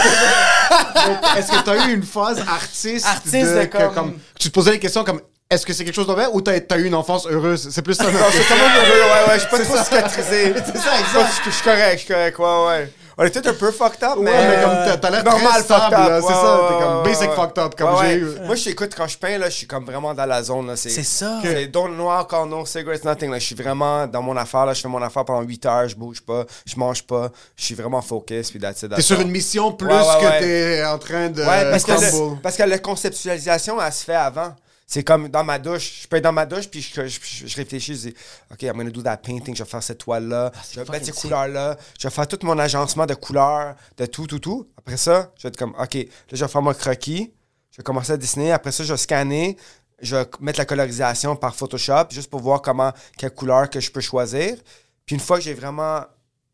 Est-ce 1.37 1.51
que 1.51 1.63
t'as 1.63 1.87
eu 1.87 1.93
une 1.93 2.03
phase 2.03 2.39
artiste, 2.47 3.05
Artiste 3.07 3.33
de, 3.53 3.59
de 3.61 3.65
que, 3.65 3.93
comme- 3.93 4.19
Tu 4.39 4.49
te 4.49 4.53
posais 4.53 4.71
des 4.71 4.79
questions 4.79 5.03
comme 5.03 5.21
est-ce 5.49 5.65
que 5.65 5.73
c'est 5.73 5.83
quelque 5.83 5.95
chose 5.95 6.05
vrai 6.05 6.27
ou 6.31 6.41
t'as 6.41 6.59
as 6.69 6.77
eu 6.77 6.85
une 6.85 6.93
enfance 6.93 7.25
heureuse? 7.30 7.69
C'est 7.71 7.82
plus 7.82 7.93
ça. 7.95 8.05
Non, 8.05 8.11
c'est 8.32 8.47
comme 8.47 8.57
un 8.59 8.75
heureux, 8.75 9.01
ouais, 9.01 9.30
ouais. 9.30 9.34
Je 9.36 9.39
suis 9.39 9.49
pas 9.49 9.59
trop 9.59 9.84
cicatrisé. 9.84 10.53
C'est 10.65 10.77
ça, 10.77 10.89
pas- 11.13 11.27
Je 11.45 11.49
suis 11.51 11.63
correct, 11.63 11.91
je 11.93 11.97
suis 11.97 12.07
correct, 12.13 12.39
ouais, 12.39 12.67
ouais. 12.67 12.93
On 13.21 13.23
est 13.25 13.32
tous 13.32 13.49
un 13.49 13.53
peu 13.53 13.69
fucked 13.73 14.01
up, 14.01 14.13
mais. 14.17 14.32
Ouais, 14.32 14.47
mais 14.47 14.63
comme 14.63 14.99
t'as- 15.01 15.09
l'air 15.09 15.23
normal 15.25 15.61
stable, 15.61 15.93
fucked 15.93 15.99
up. 15.99 16.21
c'est 16.21 16.27
ouais, 16.27 16.34
ça, 16.34 16.59
t'es 16.69 16.84
comme 16.86 17.03
basic 17.03 17.32
fucked 17.32 17.57
up, 17.59 17.75
comme 17.77 17.89
j'ai 18.01 18.13
eu. 18.15 18.27
Moi, 18.45 18.55
je 18.55 18.63
t'écoute 18.63 18.93
quand 18.95 19.07
je 19.07 19.17
peins, 19.17 19.38
là, 19.38 19.49
je 19.49 19.55
suis 19.55 19.67
comme 19.67 19.84
vraiment 19.84 20.13
dans 20.13 20.25
la 20.25 20.41
zone, 20.41 20.67
là. 20.67 20.77
C'est 20.77 20.89
ça. 21.03 21.39
C'est 21.43 21.67
don't 21.67 21.97
noir, 21.97 22.21
encore 22.21 22.45
no 22.45 22.65
cigarettes, 22.65 23.03
nothing. 23.03 23.30
Là. 23.30 23.38
Je 23.39 23.45
suis 23.45 23.55
vraiment 23.55 24.07
dans 24.07 24.21
mon 24.21 24.38
affaire, 24.38 24.65
là. 24.65 24.73
Je 24.73 24.80
fais 24.82 24.88
mon 24.88 25.01
affaire 25.01 25.25
pendant 25.25 25.41
8 25.41 25.65
heures, 25.65 25.89
je 25.89 25.97
bouge 25.97 26.21
pas, 26.21 26.45
je 26.65 26.75
mange 26.77 27.03
pas. 27.03 27.30
Je 27.57 27.65
suis 27.65 27.75
vraiment 27.75 28.01
focus, 28.01 28.51
puis 28.51 28.59
that's 28.59 28.84
it, 28.84 28.95
T'es 28.95 29.01
sur 29.01 29.19
une 29.19 29.32
mission 29.32 29.73
plus 29.73 29.89
que 29.89 30.39
t'es 30.39 30.86
en 30.86 30.97
train 30.97 31.27
de 31.27 31.41
Ouais, 31.41 31.69
parce 31.71 31.84
que, 31.84 31.91
le- 31.91 32.36
parce 32.41 32.55
que 32.55 32.63
la 32.63 32.77
conceptualisation, 32.80 33.82
elle 33.82 33.91
se 33.91 34.03
fait 34.05 34.15
avant. 34.15 34.55
C'est 34.91 35.03
comme 35.03 35.29
dans 35.29 35.43
ma 35.43 35.59
douche. 35.59 36.01
Je 36.01 36.07
peux 36.07 36.17
être 36.17 36.23
dans 36.23 36.31
ma 36.33 36.47
douche, 36.47 36.67
puis 36.67 36.81
je, 36.81 37.05
je- 37.05 37.47
je 37.47 37.55
réfléchis, 37.55 37.93
je 37.93 37.99
dis, 38.09 38.13
OK, 38.51 38.63
I'm 38.63 38.75
gonna 38.75 38.89
do 38.89 39.03
that 39.03 39.17
painting, 39.17 39.55
je 39.55 39.63
vais 39.63 39.69
faire 39.69 39.83
cette 39.83 39.99
toile-là, 39.99 40.51
je 40.73 40.79
vais 40.79 40.85
mettre 40.91 41.05
ces 41.05 41.11
couleurs-là, 41.21 41.77
je 41.99 42.07
vais 42.07 42.11
faire 42.13 42.27
tout 42.27 42.39
mon 42.41 42.57
agencement 42.57 43.05
de 43.05 43.13
couleurs, 43.13 43.75
de 43.97 44.07
tout, 44.07 44.25
tout, 44.25 44.39
tout. 44.39 44.67
Après 44.77 44.97
ça, 44.97 45.31
je 45.37 45.43
vais 45.43 45.49
être 45.49 45.57
comme, 45.57 45.75
OK, 45.79 45.93
là, 45.93 46.03
je 46.31 46.43
vais 46.43 46.51
faire 46.51 46.61
mon 46.63 46.73
croquis, 46.73 47.31
je 47.69 47.77
vais 47.77 47.83
commencer 47.83 48.13
à 48.13 48.17
dessiner. 48.17 48.51
Après 48.51 48.71
ça, 48.71 48.83
je 48.83 48.91
vais 48.91 48.97
scanner, 48.97 49.57
je 50.01 50.15
vais 50.15 50.25
mettre 50.39 50.57
la 50.57 50.65
colorisation 50.65 51.35
par 51.35 51.55
Photoshop, 51.55 52.05
juste 52.09 52.31
pour 52.31 52.39
voir 52.39 52.61
comment, 52.63 52.91
quelle 53.15 53.31
couleur 53.35 53.69
que 53.69 53.79
je 53.79 53.91
peux 53.91 54.01
choisir. 54.01 54.57
Puis 55.05 55.13
une 55.15 55.21
fois 55.21 55.37
que 55.37 55.43
j'ai 55.43 55.53
vraiment 55.53 56.01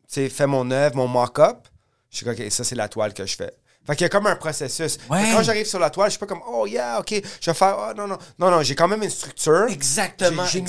tu 0.09 0.15
sais, 0.15 0.29
fait 0.29 0.45
mon 0.45 0.69
œuvre, 0.71 0.97
mon 0.97 1.07
mock-up, 1.07 1.67
je 2.11 2.17
suis 2.17 2.29
OK, 2.29 2.43
ça, 2.51 2.63
c'est 2.65 2.75
la 2.75 2.89
toile 2.89 3.13
que 3.13 3.25
je 3.25 3.35
fais. 3.37 3.53
Fait 3.85 3.95
qu'il 3.95 4.03
y 4.03 4.05
a 4.05 4.09
comme 4.09 4.27
un 4.27 4.35
processus. 4.35 4.97
Ouais. 5.09 5.23
Quand 5.33 5.43
j'arrive 5.43 5.65
sur 5.65 5.79
la 5.79 5.89
toile, 5.89 6.07
je 6.07 6.11
suis 6.11 6.19
pas 6.19 6.25
comme, 6.25 6.41
oh 6.47 6.65
yeah, 6.65 6.99
OK, 6.99 7.13
je 7.41 7.49
vais 7.51 7.53
faire, 7.53 7.77
oh 7.77 7.93
non, 7.95 8.07
non. 8.07 8.17
Non, 8.39 8.49
non, 8.51 8.61
j'ai 8.63 8.75
quand 8.75 8.87
même 8.87 9.03
une 9.03 9.09
structure. 9.09 9.67
Exactement, 9.69 10.45
J'ai 10.45 10.59
une, 10.59 10.67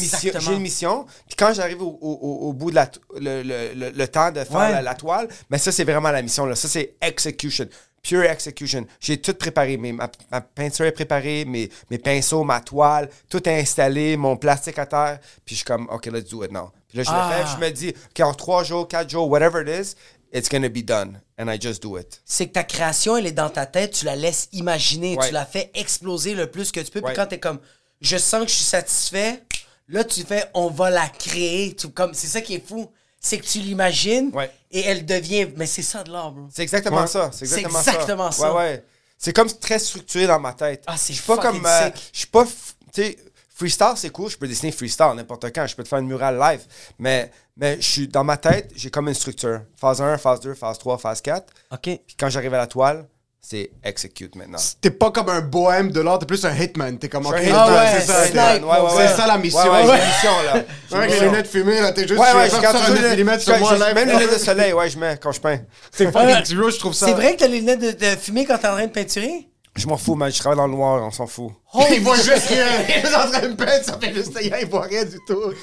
une 0.52 0.60
mission. 0.60 1.06
Puis 1.26 1.36
quand 1.36 1.52
j'arrive 1.54 1.82
au, 1.82 1.98
au- 2.00 2.48
au- 2.48 2.52
bout 2.52 2.70
de 2.70 2.76
la, 2.76 2.90
le, 3.18 3.42
le- 3.42 3.74
le- 3.74 3.90
le 3.90 4.08
temps 4.08 4.30
de 4.30 4.44
faire 4.44 4.56
Ouais. 4.56 4.72
la, 4.72 4.82
la 4.82 4.94
toile, 4.94 5.28
mais 5.50 5.58
ça, 5.58 5.72
c'est 5.72 5.84
vraiment 5.84 6.10
la 6.10 6.22
mission. 6.22 6.46
Là. 6.46 6.54
Ça, 6.54 6.68
c'est 6.68 6.94
execution. 7.00 7.66
Pure 8.02 8.22
execution. 8.24 8.86
J'ai 9.00 9.20
tout 9.20 9.34
préparé. 9.34 9.76
Mes- 9.76 9.92
ma, 9.92 10.08
ma 10.30 10.40
peinture 10.40 10.84
est 10.84 10.92
préparée, 10.92 11.44
mes, 11.44 11.68
mes 11.90 11.98
pinceaux, 11.98 12.44
ma 12.44 12.60
toile, 12.60 13.08
tout 13.28 13.48
est 13.48 13.60
installé, 13.60 14.16
mon 14.16 14.36
plastique 14.36 14.78
à 14.78 14.86
terre. 14.86 15.18
Puis 15.44 15.54
je 15.54 15.60
suis 15.60 15.64
comme, 15.64 15.88
OK, 15.90 16.06
let's 16.06 16.28
do 16.30 16.44
it 16.44 16.52
now. 16.52 16.70
Puis 16.88 16.98
là, 16.98 17.02
je 17.04 17.10
Ah. 17.12 17.30
le 17.30 17.34
fais. 17.44 17.50
Je 17.52 17.60
me 17.66 17.70
dis, 17.72 17.88
OK, 18.10 18.20
en 18.20 18.32
trois 18.32 18.62
jours, 18.62 18.86
quatre 18.86 19.10
jours, 19.10 19.28
whatever 19.28 19.62
it 19.62 19.68
is, 19.86 19.96
it's 20.36 20.48
gonna 20.48 20.68
be 20.68 20.84
done. 20.84 21.20
And 21.38 21.48
I 21.52 21.58
just 21.60 21.82
do 21.82 21.98
it. 21.98 22.20
c'est 22.24 22.46
que 22.48 22.52
ta 22.52 22.64
création, 22.64 23.16
elle 23.16 23.26
est 23.26 23.32
dans 23.32 23.50
ta 23.50 23.66
tête, 23.66 23.92
tu 23.92 24.04
la 24.04 24.16
laisses 24.16 24.48
imaginer, 24.52 25.16
Ouais. 25.16 25.26
tu 25.28 25.32
la 25.34 25.44
fais 25.46 25.70
exploser 25.74 26.34
le 26.34 26.50
plus 26.50 26.72
que 26.72 26.80
tu 26.80 26.90
peux. 26.90 27.00
Puis 27.00 27.08
Ouais. 27.10 27.14
quand 27.14 27.26
t'es 27.26 27.38
comme, 27.38 27.58
je 28.00 28.16
sens 28.16 28.44
que 28.44 28.50
je 28.50 28.54
suis 28.56 28.64
satisfait, 28.64 29.42
là, 29.88 30.02
tu 30.04 30.22
fais, 30.24 30.44
on 30.54 30.68
va 30.68 30.90
la 30.90 31.08
créer. 31.08 31.74
Tu, 31.76 31.88
comme, 31.88 32.14
c'est 32.14 32.26
ça 32.26 32.40
qui 32.40 32.54
est 32.54 32.66
fou. 32.66 32.90
C'est 33.20 33.38
que 33.38 33.44
tu 33.46 33.58
l'imagines 33.58 34.30
Ouais. 34.34 34.50
et 34.70 34.80
elle 34.80 35.04
devient. 35.04 35.48
Mais 35.56 35.66
c'est 35.66 35.82
ça 35.82 36.02
de 36.04 36.12
l'art, 36.12 36.30
bro. 36.32 36.46
C'est 36.54 36.62
exactement 36.62 37.00
Ouais. 37.02 37.06
ça. 37.06 37.30
C'est 37.32 37.44
exactement, 37.44 37.78
exactement 37.80 38.30
ça. 38.30 38.52
Ouais, 38.54 38.58
ouais. 38.58 38.84
C'est 39.18 39.34
comme 39.34 39.50
très 39.50 39.78
structuré 39.78 40.26
dans 40.26 40.38
ma 40.38 40.52
tête. 40.52 40.84
Ah, 40.86 40.96
c'est 40.96 41.12
Je 41.12 41.18
suis 41.18 41.26
pas 41.26 41.38
comme. 41.38 41.64
euh. 41.66 41.90
Je 42.12 42.18
suis 42.18 42.28
pas. 42.28 42.44
f- 42.44 42.74
Tu 42.94 43.02
sais, 43.02 43.18
Freestyle, 43.58 43.92
c'est 43.96 44.10
cool. 44.10 44.28
Je 44.30 44.36
peux 44.36 44.46
dessiner 44.46 44.70
freestyle 44.70 45.12
n'importe 45.16 45.46
quand. 45.54 45.66
Je 45.66 45.74
peux 45.74 45.82
te 45.82 45.88
faire 45.88 45.98
une 46.00 46.06
murale 46.08 46.38
live. 46.38 46.60
Mais, 46.98 47.30
mais 47.56 47.76
je 47.80 47.88
suis 47.88 48.06
dans 48.08 48.22
ma 48.22 48.36
tête, 48.36 48.70
j'ai 48.76 48.90
comme 48.90 49.08
une 49.08 49.14
structure. 49.14 49.62
Phase 49.80 50.02
1, 50.02 50.18
phase 50.18 50.40
2, 50.40 50.52
phase 50.54 50.78
3, 50.78 50.98
phase 50.98 51.22
4. 51.22 51.46
OK. 51.72 51.80
Puis 51.82 52.16
quand 52.20 52.28
j'arrive 52.28 52.52
à 52.52 52.58
la 52.58 52.66
toile, 52.66 53.06
c'est 53.40 53.70
execute 53.82 54.34
maintenant. 54.34 54.58
T'es 54.80 54.90
pas 54.90 55.10
comme 55.10 55.28
un 55.30 55.40
bohème 55.40 55.90
de 55.90 56.00
l'art, 56.00 56.18
t'es 56.18 56.26
plus 56.26 56.44
un 56.44 56.54
hitman. 56.54 56.98
T'es 56.98 57.08
comme 57.08 57.26
un 57.28 57.30
Ah 57.32 57.42
hitman, 57.42 57.72
ouais, 57.72 57.86
c'est 58.00 58.06
ça. 58.06 58.24
snipe, 58.24 58.34
t'es- 58.34 58.40
ouais, 58.64 58.80
ouais, 58.80 58.90
C'est 58.90 58.96
ouais. 58.96 59.08
ça 59.16 59.26
la 59.26 59.38
mission. 59.38 59.60
Ouais, 59.60 59.86
ouais, 59.88 60.06
mission, 60.06 60.30
là. 60.44 60.52
Avec 60.52 60.64
les 60.92 61.06
mission. 61.14 61.30
lunettes 61.30 61.46
fumées, 61.46 61.80
là, 61.80 61.92
t'es 61.92 62.06
juste. 62.08 62.20
Ouais, 62.20 62.32
ouais, 62.34 62.46
je 62.46 62.50
ça 62.56 62.60
9 62.90 63.16
les 63.16 63.24
mm 63.24 63.38
sur 63.38 63.54
je- 63.54 63.60
moi. 63.60 63.94
Même 63.94 64.08
les 64.08 64.14
lunettes 64.16 64.34
de 64.34 64.38
soleil, 64.44 64.72
ouais, 64.74 64.90
je 64.90 64.98
mets 64.98 65.16
quand 65.16 65.32
je 65.32 65.40
peins. 65.40 65.60
C'est 65.92 66.10
fucking 66.12 66.42
duo, 66.42 66.70
je 66.70 66.78
trouve 66.78 66.92
ça. 66.92 67.06
C'est 67.06 67.14
vrai 67.14 67.34
que 67.36 67.38
t'as 67.40 67.46
les 67.48 67.60
lunettes 67.60 67.80
de, 67.80 67.92
de 67.92 68.16
fumée 68.20 68.44
quand 68.44 68.58
t'es 68.58 68.68
en 68.68 68.72
train 68.74 68.86
de 68.86 68.92
peinturer? 68.92 69.48
Je 69.76 69.86
m'en 69.86 69.96
fous, 69.96 70.14
man. 70.14 70.32
Je 70.32 70.38
travaille 70.38 70.56
dans 70.58 70.66
le 70.66 70.72
noir, 70.72 71.02
on 71.02 71.10
s'en 71.10 71.26
fout. 71.26 71.50
Il 71.92 72.00
voit 72.00 72.16
juste 72.16 72.48
rien. 72.48 72.66
Il 72.88 72.94
est 73.06 73.14
en 73.14 73.30
train 73.30 73.40
de 73.48 73.54
peindre, 73.54 73.84
ça 73.84 73.98
fait 74.00 74.14
juste 74.14 74.36
rien, 74.36 74.56
il 74.60 74.66
voit 74.68 74.82
rien 74.82 75.04
du 75.04 75.18
tout. 75.26 75.52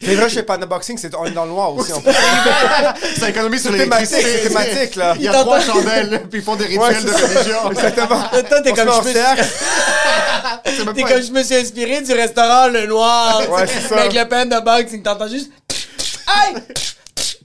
C'est 0.00 0.14
vrai, 0.14 0.28
je 0.28 0.34
fais 0.36 0.42
pas 0.44 0.56
de 0.56 0.64
boxing, 0.64 0.96
c'est 0.96 1.12
on 1.16 1.24
est 1.24 1.32
dans 1.32 1.44
le 1.44 1.50
noir 1.50 1.74
aussi. 1.74 1.92
on 1.92 2.00
peut- 2.00 2.12
Ça 3.18 3.28
économise 3.30 3.62
sur 3.62 3.72
C'est 3.72 3.78
l'électricité. 3.78 4.20
thématique, 4.22 4.42
c'est 4.42 4.48
thématique, 4.48 4.94
là. 4.96 5.14
Il 5.16 5.22
y 5.24 5.28
a 5.28 5.32
trois 5.32 5.58
chandelles, 5.60 6.22
puis 6.30 6.38
ils 6.38 6.44
font 6.44 6.54
des 6.54 6.66
rituels 6.66 6.80
Ouais, 6.98 7.02
de 7.02 7.08
ça. 7.08 7.26
religion. 7.26 7.70
Exactement. 7.72 8.20
Attends, 8.30 8.62
t'es 8.62 8.70
On 8.70 8.76
se 8.76 8.80
comme 8.80 8.86
met 8.86 8.92
en 8.92 9.02
je 9.02 9.08
me 9.08 9.10
suis- 9.10 9.12
cercle. 9.20 9.44
C'est 10.66 10.84
même 10.84 10.94
T'es 10.94 11.02
pas- 11.02 11.08
comme 11.08 11.22
je 11.22 11.32
me 11.32 11.42
suis 11.42 11.54
inspiré 11.56 12.00
du 12.02 12.12
restaurant 12.12 12.68
Le 12.68 12.86
Noir. 12.86 13.42
Ouais, 13.50 13.66
c'est 13.66 13.88
ça. 13.88 13.96
Avec 14.02 14.12
le 14.14 14.24
pen 14.28 14.48
de 14.48 14.60
boxing, 14.60 15.02
t'entends 15.02 15.26
juste. 15.28 15.50
Aïe! 16.28 16.62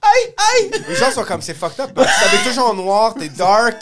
Aïe! 0.04 0.34
Aïe! 0.72 0.82
Les 0.90 0.96
gens 0.96 1.12
sont 1.12 1.24
comme, 1.24 1.42
c'est 1.42 1.54
fucked 1.54 1.80
up. 1.80 1.96
man. 1.96 2.06
Tu 2.06 2.24
t'habilles 2.24 2.48
toujours 2.50 2.70
en 2.70 2.74
noir, 2.74 3.16
t'es 3.18 3.30
dark, 3.30 3.82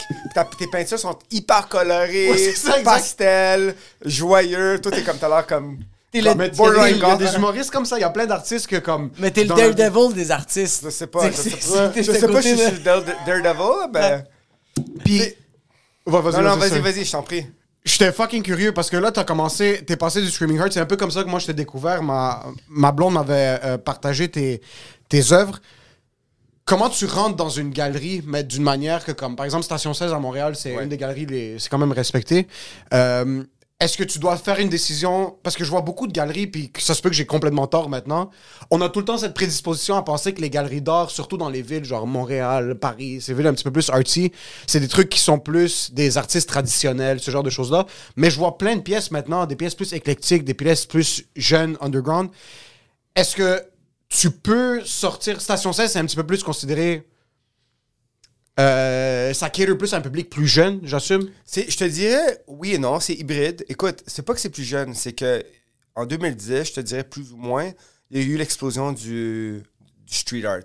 tes 0.58 0.66
peintures 0.68 0.98
sont 0.98 1.18
hyper 1.30 1.68
colorées, 1.68 2.30
Ouais, 2.30 2.52
ça, 2.54 2.74
pastel, 2.84 3.74
joyeux. 4.04 4.80
Toi, 4.80 4.92
t'es 4.92 5.02
comme, 5.02 5.18
t'as 5.18 5.28
l'air 5.28 5.46
comme. 5.46 5.78
T'es 6.12 6.20
comme 6.22 6.40
le- 6.42 6.90
il 6.90 6.98
y 6.98 7.04
a 7.04 7.16
des- 7.16 7.34
humoristes 7.36 7.70
comme 7.70 7.86
ça, 7.86 7.96
il 7.96 8.02
y 8.02 8.04
a 8.04 8.10
plein 8.10 8.26
d'artistes 8.26 8.66
que 8.66 8.76
comme. 8.76 9.10
Mais 9.18 9.30
t'es 9.30 9.44
le 9.44 9.48
la- 9.54 9.70
Daredevil 9.72 10.14
des 10.14 10.30
artistes. 10.30 10.82
Je 10.84 10.90
sais 10.90 11.06
pas, 11.06 11.30
je 11.30 11.36
sais 11.36 11.50
pas. 11.50 11.92
Je 11.96 12.02
c'est 12.02 12.20
sais 12.20 12.28
pas 12.28 12.42
si 12.42 12.50
je 12.50 12.62
suis 12.62 12.70
le 12.72 12.78
Dare- 12.78 13.02
Daredevil, 13.26 13.90
ben. 13.90 14.24
Puis. 15.04 15.20
Ouais, 16.06 16.20
vas-y, 16.20 16.34
Non, 16.34 16.42
non, 16.50 16.56
vas-y, 16.56 16.80
vas-y, 16.80 17.04
je 17.04 17.12
t'en 17.12 17.22
prie. 17.22 17.46
J'étais 17.84 18.12
fucking 18.12 18.42
curieux 18.42 18.72
parce 18.72 18.90
que 18.90 18.96
là, 18.96 19.10
t'as 19.10 19.24
commencé, 19.24 19.82
t'es 19.86 19.96
passé 19.96 20.20
du 20.20 20.30
Screaming 20.30 20.58
Heart. 20.58 20.72
C'est 20.72 20.80
un 20.80 20.86
peu 20.86 20.96
comme 20.96 21.10
ça 21.10 21.24
que 21.24 21.28
moi, 21.28 21.38
je 21.40 21.46
t'ai 21.46 21.52
découvert. 21.54 22.02
Ma, 22.02 22.44
ma 22.68 22.92
blonde 22.92 23.14
m'avait 23.14 23.58
euh, 23.64 23.78
partagé 23.78 24.28
tes, 24.28 24.60
tes 25.08 25.32
œuvres. 25.32 25.58
Comment 26.72 26.88
tu 26.88 27.04
rentres 27.04 27.36
dans 27.36 27.50
une 27.50 27.68
galerie, 27.68 28.22
mais 28.26 28.44
d'une 28.44 28.62
manière 28.62 29.04
que, 29.04 29.12
comme 29.12 29.36
par 29.36 29.44
exemple, 29.44 29.62
Station 29.62 29.92
16 29.92 30.10
à 30.14 30.18
Montréal, 30.18 30.56
c'est 30.56 30.74
Ouais. 30.74 30.84
une 30.84 30.88
des 30.88 30.96
galeries, 30.96 31.26
les- 31.26 31.58
c'est 31.58 31.68
quand 31.68 31.76
même 31.76 31.92
respecté. 31.92 32.46
Euh, 32.94 33.44
Est-ce 33.78 33.98
que 33.98 34.04
tu 34.04 34.18
dois 34.20 34.36
faire 34.38 34.58
une 34.58 34.70
décision? 34.70 35.36
Parce 35.42 35.54
que 35.56 35.64
je 35.64 35.68
vois 35.70 35.82
beaucoup 35.82 36.06
de 36.06 36.12
galeries, 36.12 36.46
puis 36.46 36.72
ça 36.78 36.94
se 36.94 37.02
peut 37.02 37.10
que 37.10 37.14
j'ai 37.16 37.26
complètement 37.26 37.66
tort 37.66 37.90
maintenant. 37.90 38.30
On 38.70 38.80
a 38.80 38.88
tout 38.88 39.00
le 39.00 39.04
temps 39.04 39.18
cette 39.18 39.34
prédisposition 39.34 39.96
à 39.96 40.02
penser 40.02 40.32
que 40.32 40.40
les 40.40 40.48
galeries 40.50 40.80
d'art, 40.80 41.10
surtout 41.10 41.36
dans 41.36 41.50
les 41.50 41.60
villes, 41.60 41.84
genre 41.84 42.06
Montréal, 42.06 42.76
Paris, 42.76 43.20
ces 43.20 43.34
villes 43.34 43.48
un 43.48 43.52
petit 43.54 43.64
peu 43.64 43.72
plus 43.72 43.90
arty, 43.90 44.30
c'est 44.66 44.80
des 44.80 44.88
trucs 44.88 45.08
qui 45.10 45.18
sont 45.20 45.38
plus 45.40 45.92
des 45.92 46.16
artistes 46.16 46.48
traditionnels, 46.48 47.20
ce 47.20 47.30
genre 47.30 47.42
de 47.42 47.50
choses-là. 47.50 47.84
Mais 48.16 48.30
je 48.30 48.38
vois 48.38 48.56
plein 48.56 48.76
de 48.76 48.82
pièces 48.82 49.10
maintenant, 49.10 49.44
des 49.44 49.56
pièces 49.56 49.74
plus 49.74 49.92
éclectiques, 49.92 50.44
des 50.44 50.54
pièces 50.54 50.86
plus 50.86 51.24
jeunes, 51.36 51.76
underground. 51.82 52.30
Est-ce 53.16 53.34
que 53.36 53.60
tu 54.12 54.30
peux 54.30 54.84
sortir 54.84 55.40
Station 55.40 55.72
16, 55.72 55.92
c'est 55.92 55.98
un 55.98 56.04
petit 56.04 56.16
peu 56.16 56.26
plus 56.26 56.42
considéré. 56.42 57.08
Euh, 58.60 59.32
ça 59.32 59.48
cater 59.48 59.74
plus 59.74 59.94
à 59.94 59.96
un 59.96 60.00
public 60.02 60.28
plus 60.28 60.46
jeune, 60.46 60.80
j'assume? 60.82 61.30
C'est- 61.46 61.70
Je 61.70 61.76
te 61.78 61.84
dirais 61.84 62.42
oui 62.46 62.74
et 62.74 62.78
non, 62.78 63.00
c'est 63.00 63.14
hybride. 63.14 63.64
Écoute, 63.68 64.02
c'est 64.06 64.22
pas 64.22 64.34
que 64.34 64.40
c'est 64.40 64.50
plus 64.50 64.64
jeune, 64.64 64.94
c'est 64.94 65.14
que 65.14 65.42
en 65.94 66.04
2010, 66.04 66.64
je 66.64 66.72
te 66.74 66.80
dirais 66.80 67.04
plus 67.04 67.32
ou 67.32 67.36
moins, 67.38 67.72
il 68.10 68.18
y 68.18 68.20
a 68.22 68.26
eu 68.26 68.36
l'explosion 68.36 68.92
du, 68.92 69.62
street 70.06 70.44
art. 70.44 70.60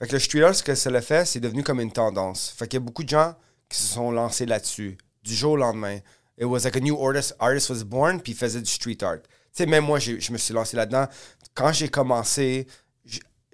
Fait 0.00 0.10
le 0.10 0.18
street 0.18 0.42
art, 0.42 0.54
ce 0.56 0.64
que 0.64 0.74
ça 0.74 0.90
l'a 0.90 1.02
fait, 1.02 1.24
c'est 1.24 1.38
devenu 1.38 1.62
comme 1.62 1.80
une 1.80 1.92
tendance. 1.92 2.52
Fait 2.58 2.66
qu'il 2.66 2.80
y 2.80 2.82
a 2.82 2.84
beaucoup 2.84 3.04
de 3.04 3.08
gens 3.08 3.36
qui 3.68 3.78
se 3.78 3.94
sont 3.94 4.10
lancés 4.10 4.44
là-dessus, 4.44 4.98
du 5.22 5.34
jour 5.34 5.52
au 5.52 5.56
lendemain. 5.56 5.98
It 6.38 6.44
was 6.46 6.64
like 6.64 6.76
a 6.76 6.80
new 6.80 7.00
artist, 7.00 7.36
artist 7.38 7.70
was 7.70 7.84
born, 7.84 8.20
puis 8.20 8.32
il 8.32 8.36
faisait 8.36 8.60
du 8.60 8.70
street 8.70 8.98
art. 9.02 9.20
Sais, 9.56 9.64
même 9.64 9.84
moi, 9.84 9.98
je 9.98 10.32
me 10.32 10.36
suis 10.36 10.52
lancé 10.52 10.76
là-dedans. 10.76 11.06
Quand 11.54 11.72
j'ai 11.72 11.88
commencé, 11.88 12.66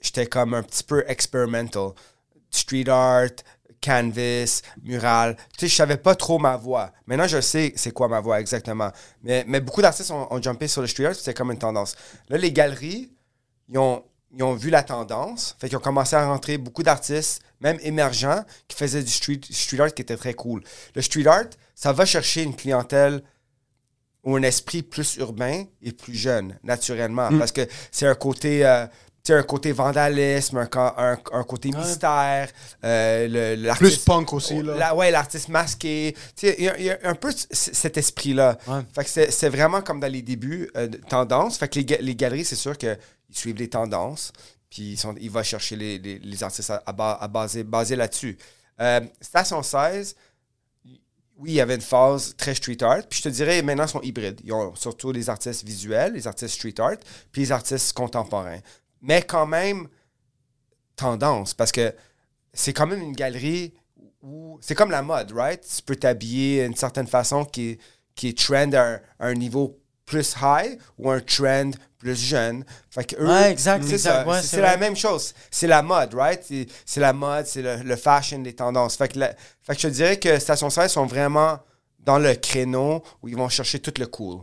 j'étais 0.00 0.26
comme 0.26 0.53
un 0.55 0.64
petit 0.64 0.82
peu 0.82 1.05
experimental. 1.07 1.92
Street 2.50 2.88
art, 2.88 3.30
canvas, 3.80 4.62
mural. 4.82 5.36
Tu 5.57 5.61
sais, 5.61 5.68
je 5.68 5.74
savais 5.76 5.96
pas 5.96 6.16
trop 6.16 6.40
ma 6.40 6.57
voix. 6.57 6.90
Maintenant, 7.07 7.28
je 7.28 7.40
sais 7.40 7.72
c'est 7.76 7.92
quoi 7.92 8.09
ma 8.09 8.18
voix 8.18 8.40
exactement. 8.40 8.90
Mais, 9.22 9.44
mais 9.46 9.61
beaucoup 9.61 9.80
d'artistes 9.80 10.11
ont, 10.11 10.42
jumpé 10.42 10.66
sur 10.66 10.80
le 10.80 10.88
street 10.88 11.07
art, 11.07 11.14
c'était 11.14 11.34
comme 11.34 11.53
une 11.53 11.59
tendance. 11.59 11.94
Là, 12.28 12.36
les 12.36 12.50
galeries, 12.50 13.12
ils 13.68 13.78
ont, 13.78 14.03
ils 14.34 14.42
ont 14.42 14.55
vu 14.55 14.70
la 14.70 14.82
tendance. 14.82 15.57
Fait 15.61 15.68
qu'ils 15.68 15.78
ont 15.78 15.80
commencé 15.80 16.16
à 16.16 16.26
rentrer 16.26 16.59
beaucoup 16.59 16.82
d'artistes, 16.82 17.42
même 17.61 17.78
émergents, 17.80 18.44
qui 18.66 18.76
faisaient 18.76 19.05
du 19.05 19.12
street, 19.12 19.40
street 19.50 19.80
art 19.80 19.94
qui 19.94 20.03
était 20.03 20.16
très 20.16 20.34
cool. 20.34 20.64
Le 20.96 21.03
street 21.03 21.28
art, 21.28 21.46
ça 21.76 21.92
va 21.92 22.05
chercher 22.05 22.42
une 22.42 22.57
clientèle 22.57 23.22
ou 24.24 24.36
un 24.36 24.42
esprit 24.42 24.82
plus 24.82 25.16
urbain 25.16 25.64
et 25.82 25.92
plus 25.92 26.14
jeune, 26.14 26.56
naturellement. 26.62 27.28
Parce 27.38 27.52
que 27.52 27.66
c'est 27.90 28.06
un 28.06 28.14
côté. 28.14 28.64
euh, 28.64 28.86
tu 29.24 29.32
sais, 29.32 29.38
un 29.38 29.44
côté 29.44 29.70
vandalisme, 29.70 30.56
un, 30.58 30.68
un- 30.74 31.18
un 31.32 31.44
côté 31.44 31.70
mystère, 31.70 32.48
euh, 32.84 33.54
le- 33.56 33.72
Plus 33.76 33.98
punk 33.98 34.32
aussi, 34.32 34.60
là. 34.62 34.74
la- 34.76 34.94
ouais, 34.96 35.12
l'artiste 35.12 35.48
masqué. 35.48 36.16
Il 36.42 36.64
y, 36.64 36.68
a- 36.68 36.76
il 36.78 36.84
y 36.86 36.90
a 36.90 36.98
un 37.04 37.14
peu 37.14 37.30
cet 37.52 37.96
esprit-là. 37.96 38.58
Fait 38.92 39.04
que 39.04 39.10
c'est 39.10 39.30
c'est 39.30 39.48
vraiment 39.48 39.80
comme 39.80 40.00
dans 40.00 40.10
les 40.10 40.22
débuts, 40.22 40.68
euh, 40.76 40.88
de 40.88 40.96
tendance. 40.96 41.56
Fait 41.56 41.68
que 41.68 41.78
les, 41.78 41.98
les 42.00 42.14
galeries, 42.16 42.44
c'est 42.44 42.56
sûr 42.56 42.76
qu'ils 42.76 42.98
suivent 43.30 43.58
les 43.58 43.68
tendances. 43.68 44.32
Puis 44.68 44.82
ils, 44.92 44.96
sont, 44.98 45.14
ils 45.20 45.30
vont 45.30 45.42
chercher 45.44 45.76
les, 45.76 45.98
les- 45.98 46.18
les 46.18 46.42
artistes 46.42 46.70
à, 46.70 46.82
à 46.84 47.22
à 47.24 47.28
baser, 47.28 47.62
baser 47.62 47.94
là-dessus. 47.94 48.36
Euh, 48.80 49.00
Station 49.20 49.62
16, 49.62 50.16
oui, 51.39 51.51
il 51.51 51.55
y 51.55 51.61
avait 51.61 51.74
une 51.74 51.80
phase 51.80 52.35
très 52.37 52.55
street 52.55 52.83
art. 52.83 53.07
Puis 53.09 53.18
je 53.18 53.24
te 53.24 53.28
dirais, 53.28 53.62
maintenant, 53.62 53.85
ils 53.85 53.91
sont 53.91 54.03
hybrides. 54.03 54.41
Ils 54.45 54.53
ont 54.53 54.74
surtout 54.74 55.12
les 55.12 55.28
artistes 55.28 55.64
visuels, 55.64 56.12
les 56.12 56.26
artistes 56.26 56.55
street 56.55 56.74
art, 56.78 56.97
puis 57.30 57.43
les 57.43 57.53
artistes 57.53 57.93
contemporains. 57.95 58.61
Mais 59.01 59.22
quand 59.22 59.47
même, 59.47 59.89
tendance, 60.97 61.55
parce 61.55 61.72
que 61.72 61.93
c'est 62.53 62.72
quand 62.72 62.87
même 62.87 63.01
une 63.01 63.14
galerie 63.14 63.74
où 64.22 64.59
c'est 64.61 64.74
comme 64.74 64.91
la 64.91 65.03
mode, 65.03 65.33
right? 65.33 65.61
Tu 65.61 65.83
peux 65.83 65.97
t'habiller 65.97 66.64
d'une 66.64 66.76
certaine 66.76 67.09
façon 67.09 67.45
qui 67.45 67.70
est, 67.70 67.78
qui 68.14 68.35
trend 68.35 68.72
à 68.72 68.83
un, 68.83 69.01
à 69.18 69.26
un 69.26 69.35
niveau 69.35 69.82
plus 70.12 70.34
high 70.42 70.78
ou 70.98 71.10
un 71.10 71.20
trend 71.20 71.70
plus 71.98 72.16
jeune. 72.16 72.64
Fait 72.90 73.04
que 73.04 73.16
eux, 73.16 73.26
Ouais, 73.26 73.50
exact, 73.50 73.84
c'est 73.84 73.92
exact. 73.94 74.24
ça. 74.24 74.28
Ouais, 74.28 74.36
c'est 74.36 74.42
c'est 74.48 74.56
c'est 74.56 74.62
la 74.62 74.76
même 74.76 74.96
chose. 74.96 75.34
C'est 75.50 75.66
la 75.66 75.82
mode, 75.82 76.14
right? 76.14 76.42
C'est- 76.46 76.66
C'est 76.84 77.00
la 77.00 77.12
mode, 77.12 77.46
c'est 77.46 77.62
le, 77.62 77.76
le 77.76 77.96
fashion, 77.96 78.42
les 78.42 78.54
tendances. 78.54 78.96
Fait 78.96 79.08
que, 79.08 79.18
la- 79.18 79.34
fait 79.62 79.74
que 79.74 79.80
je 79.80 79.88
te 79.88 79.92
dirais 79.92 80.18
que 80.18 80.38
Station 80.38 80.68
16 80.70 80.90
sont 80.92 81.06
vraiment 81.06 81.58
dans 82.00 82.18
le 82.18 82.34
créneau 82.34 83.02
où 83.22 83.28
ils 83.28 83.36
vont 83.36 83.48
chercher 83.48 83.78
tout 83.78 83.94
le 83.98 84.06
cool. 84.06 84.40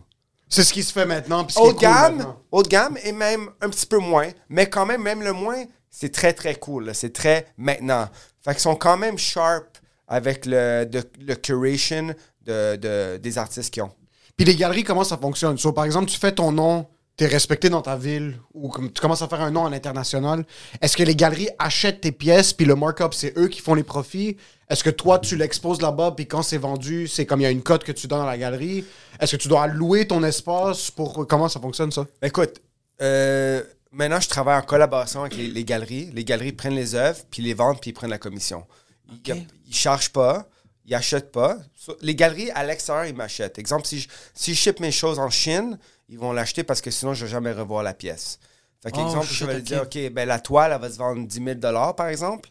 C'est 0.48 0.64
ce 0.64 0.74
qui 0.74 0.82
se 0.84 0.92
fait 0.92 1.06
maintenant. 1.06 1.44
puis 1.46 1.56
Haut 1.60 1.68
de 1.68 1.74
cool 1.74 1.82
gamme, 1.82 2.16
maintenant. 2.18 2.42
haut 2.52 2.64
de 2.64 2.70
gamme 2.70 2.98
et 3.04 3.12
même 3.12 3.50
un 3.62 3.70
petit 3.70 3.86
peu 3.86 4.00
moins. 4.00 4.30
Mais 4.50 4.68
quand 4.68 4.86
même, 4.86 5.02
même 5.04 5.22
le 5.22 5.34
moins, 5.34 5.64
c'est 5.92 6.12
très, 6.12 6.34
très 6.34 6.56
cool. 6.56 6.86
là. 6.86 6.94
C'est 6.94 7.14
très 7.14 7.46
maintenant. 7.58 8.08
Fait 8.44 8.52
qu'ils 8.54 8.62
sont 8.62 8.76
quand 8.76 8.98
même 8.98 9.18
sharp 9.18 9.78
avec 10.08 10.46
le, 10.48 10.86
de- 10.86 11.04
le 11.20 11.36
curation 11.36 12.16
de, 12.42 12.78
de- 12.78 13.18
des 13.18 13.38
artistes 13.38 13.72
qu'ils 13.72 13.84
ont. 13.84 13.92
Puis 14.40 14.46
les 14.46 14.56
galeries, 14.56 14.86
comment 14.86 15.04
ça 15.04 15.18
fonctionne? 15.18 15.58
So, 15.58 15.74
par 15.74 15.84
exemple, 15.84 16.10
tu 16.10 16.18
fais 16.18 16.32
ton 16.32 16.54
nom, 16.54 16.88
tu 17.18 17.26
es 17.26 17.28
respecté 17.28 17.68
dans 17.68 17.82
ta 17.82 17.98
ville, 17.98 18.40
ou 18.54 18.70
comme 18.70 18.90
tu 18.90 19.02
commences 19.02 19.22
à 19.22 19.28
faire 19.28 19.42
un 19.42 19.52
nom 19.52 19.66
à 19.66 19.70
l'international. 19.70 20.46
Est-ce 20.80 20.96
que 20.96 21.04
les 21.04 21.14
galeries 21.14 21.50
achètent 21.60 22.00
tes 22.00 22.14
pièces, 22.14 22.54
puis 22.54 22.66
le 22.66 22.76
markup, 22.76 23.14
c'est 23.14 23.38
eux 23.38 23.50
qui 23.50 23.60
font 23.60 23.74
les 23.74 23.84
profits? 23.84 24.38
Est-ce 24.70 24.82
que 24.82 24.92
toi, 24.92 25.20
tu 25.20 25.36
l'exposes 25.36 25.82
là-bas, 25.82 26.14
puis 26.16 26.26
quand 26.26 26.42
c'est 26.42 26.58
vendu, 26.58 27.10
c'est 27.10 27.26
comme 27.26 27.42
il 27.42 27.44
y 27.44 27.48
a 27.48 27.52
une 27.52 27.64
cote 27.64 27.84
que 27.84 27.92
tu 27.92 28.08
donnes 28.08 28.22
à 28.22 28.26
la 28.26 28.38
galerie? 28.38 28.86
Est-ce 29.20 29.36
que 29.36 29.42
tu 29.42 29.50
dois 29.50 29.68
louer 29.68 30.08
ton 30.08 30.24
espace 30.24 30.90
pour... 30.90 31.28
Comment 31.28 31.50
ça 31.50 31.60
fonctionne, 31.60 31.92
ça? 31.92 32.06
Écoute, 32.22 32.62
euh, 33.02 33.62
maintenant, 33.92 34.22
je 34.22 34.30
travaille 34.30 34.58
en 34.58 34.66
collaboration 34.66 35.20
avec 35.24 35.36
les, 35.36 35.48
les 35.48 35.66
galeries. 35.66 36.12
Les 36.14 36.24
galeries 36.24 36.54
prennent 36.54 36.76
les 36.76 36.96
œuvres, 36.96 37.20
puis 37.30 37.42
les 37.42 37.54
vendent, 37.54 37.82
puis 37.82 37.90
ils 37.90 37.94
prennent 37.94 38.10
la 38.10 38.18
commission. 38.18 38.64
Ils, 39.12 39.46
ils 39.68 39.76
chargent 39.76 40.14
pas, 40.14 40.48
ils 40.90 40.96
achètent 40.96 41.32
pas. 41.32 41.58
Les 42.02 42.16
galeries, 42.16 42.50
à 42.52 42.64
l'extérieur, 42.64 43.06
ils 43.06 43.16
m'achètent. 43.16 43.60
Exemple, 43.60 43.86
si 43.86 44.00
je, 44.00 44.10
si 44.34 44.54
je 44.54 44.60
ship 44.60 44.80
mes 44.80 44.92
choses 44.92 45.20
en 45.20 45.30
Chine, 45.30 45.78
ils 46.10 46.18
vont 46.18 46.32
l'acheter 46.34 46.64
parce 46.64 46.82
que 46.82 46.90
sinon, 46.92 47.14
je 47.14 47.26
vais 47.26 47.32
jamais 47.32 47.52
revoir 47.52 47.84
la 47.84 47.94
pièce. 47.94 48.40
Fait 48.82 48.90
Oh, 48.94 48.98
qu'exemple, 48.98 49.28
shit, 49.28 49.38
je 49.38 49.46
vais 49.46 49.52
ok. 49.52 49.58
lui 49.58 49.64
dire, 49.64 49.82
OK, 49.84 50.12
ben, 50.14 50.28
la 50.28 50.40
toile, 50.40 50.72
elle 50.74 50.82
va 50.82 50.90
se 50.90 50.98
vendre 50.98 51.28
10 51.28 51.44
000 51.62 51.94
par 51.94 52.08
exemple. 52.08 52.50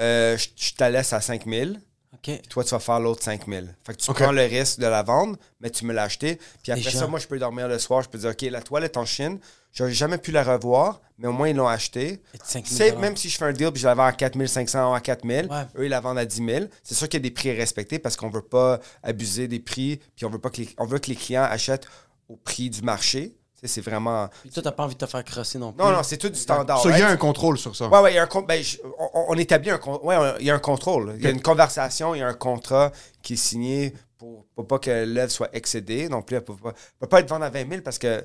Euh, 0.00 0.36
je, 0.36 0.48
je 0.56 0.72
te 0.74 0.82
la 0.82 0.90
laisse 0.90 1.12
à 1.12 1.20
5 1.20 1.46
000 1.46 1.70
OK. 2.12 2.42
toi, 2.48 2.64
tu 2.64 2.70
vas 2.70 2.78
faire 2.80 3.00
l'autre 3.00 3.22
5000. 3.22 3.74
Fait 3.84 3.94
que 3.94 3.98
tu 4.00 4.12
prends 4.12 4.32
le 4.32 4.42
risque 4.42 4.78
de 4.80 4.86
la 4.86 5.02
vendre, 5.02 5.36
mais 5.60 5.70
tu 5.70 5.84
me 5.84 5.92
l'as 5.92 6.02
acheté. 6.04 6.38
Puis 6.62 6.72
après 6.72 6.84
Déjà. 6.84 6.98
ça, 7.00 7.06
moi, 7.06 7.18
je 7.20 7.26
peux 7.26 7.38
dormir 7.38 7.68
le 7.68 7.78
soir. 7.78 8.02
Je 8.02 8.08
peux 8.08 8.18
dire, 8.18 8.30
OK, 8.30 8.42
la 8.42 8.62
toile 8.62 8.84
est 8.84 8.96
en 8.96 9.04
Chine. 9.06 9.38
J'aurais 9.74 9.92
jamais 9.92 10.18
pu 10.18 10.30
la 10.30 10.44
revoir, 10.44 11.00
mais 11.18 11.26
au 11.28 11.32
moins, 11.32 11.48
ils 11.48 11.56
l'ont 11.56 11.66
acheté. 11.66 12.22
Et 12.32 12.38
5 12.42 12.64
000 12.66 12.78
C'est 12.78 12.96
même 12.96 13.16
si 13.16 13.28
je 13.28 13.36
fais 13.36 13.44
un 13.44 13.52
deal 13.52 13.70
puis 13.72 13.82
je 13.82 13.86
la 13.88 13.94
vends 13.94 14.04
à 14.06 14.12
4500 14.12 14.92
ou 14.92 14.94
à 14.94 15.00
4000, 15.00 15.48
Ouais. 15.50 15.62
eux, 15.76 15.84
ils 15.86 15.88
la 15.88 16.00
vendent 16.00 16.18
à 16.18 16.24
10 16.24 16.36
000. 16.46 16.64
C'est 16.84 16.94
sûr 16.94 17.08
qu'il 17.08 17.18
y 17.18 17.22
a 17.22 17.28
des 17.28 17.32
prix 17.32 17.52
respectés 17.56 17.98
parce 17.98 18.16
qu'on 18.16 18.30
veut 18.30 18.40
pas 18.42 18.78
abuser 19.02 19.48
des 19.48 19.58
prix. 19.60 20.00
Puis 20.16 20.24
on 20.24 20.30
veut 20.30 20.38
pas 20.38 20.50
que 20.50 20.58
les, 20.62 20.68
on 20.78 20.86
veut 20.86 20.98
que 21.00 21.08
les 21.10 21.16
clients 21.16 21.42
achètent 21.42 21.86
au 22.28 22.36
prix 22.36 22.70
du 22.70 22.82
marché. 22.82 23.30
Tu 23.60 23.60
sais, 23.62 23.74
C'est 23.74 23.80
vraiment. 23.80 24.28
Puis 24.42 24.50
toi, 24.50 24.62
t'as 24.62 24.70
pas 24.72 24.84
envie 24.84 24.94
de 24.94 25.00
te 25.04 25.06
faire 25.06 25.24
crosser 25.24 25.58
non 25.58 25.72
plus. 25.72 25.82
Non, 25.84 25.90
non, 25.90 26.02
c'est 26.04 26.18
tout 26.18 26.28
du 26.28 26.38
standard. 26.38 26.80
Il 26.84 26.96
y 26.98 27.02
a 27.02 27.08
un 27.08 27.16
contrôle 27.16 27.58
sur 27.58 27.74
ça. 27.74 27.88
Ouais, 27.88 27.98
ouais, 28.00 28.12
il 28.12 28.14
y 28.14 28.18
a 28.18 28.22
un 28.22 28.26
con- 28.28 28.42
ben, 28.42 28.62
je- 28.62 28.78
on, 28.98 29.26
on 29.30 29.34
établit 29.38 29.70
un 29.70 29.78
con- 29.78 30.00
ouais, 30.04 30.16
il 30.38 30.46
y 30.46 30.50
a 30.50 30.54
un 30.54 30.58
contrôle. 30.60 31.14
Il 31.18 31.24
y 31.24 31.26
a 31.26 31.30
une 31.30 31.42
conversation, 31.42 32.14
il 32.14 32.18
y 32.20 32.22
a 32.22 32.28
un 32.28 32.34
contrat 32.34 32.92
qui 33.22 33.32
est 33.32 33.36
signé 33.36 33.92
pour, 34.18 34.44
pour 34.54 34.66
pas 34.68 34.78
que 34.78 35.04
l'œuvre 35.04 35.32
soit 35.32 35.48
excédée. 35.52 36.08
Non 36.08 36.22
plus, 36.22 36.36
elle 36.36 36.44
peut 36.44 36.54
pas, 36.54 36.70
elle 36.76 36.98
peut 37.00 37.06
pas 37.08 37.20
être 37.20 37.28
vendue 37.28 37.44
à 37.44 37.50
20 37.50 37.68
000 37.68 37.82
parce 37.82 37.98
que 37.98 38.24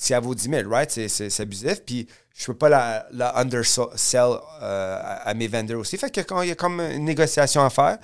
si 0.00 0.14
elle 0.14 0.22
vaut 0.22 0.34
10 0.34 0.48
000, 0.48 0.70
right? 0.70 0.90
C'est, 0.90 1.40
abusif. 1.40 1.82
Puis 1.84 2.08
je 2.34 2.46
peux 2.46 2.54
pas 2.54 2.70
la, 2.70 3.06
la 3.12 3.38
undersell 3.38 4.38
euh, 4.62 4.98
à, 4.98 5.28
à 5.28 5.34
mes 5.34 5.46
vendeurs 5.46 5.78
aussi. 5.78 5.98
Fait 5.98 6.10
que 6.10 6.22
quand 6.22 6.40
il 6.40 6.48
y 6.48 6.52
a 6.52 6.54
comme 6.54 6.80
une 6.80 7.04
négociation 7.04 7.62
à 7.62 7.68
faire. 7.68 7.98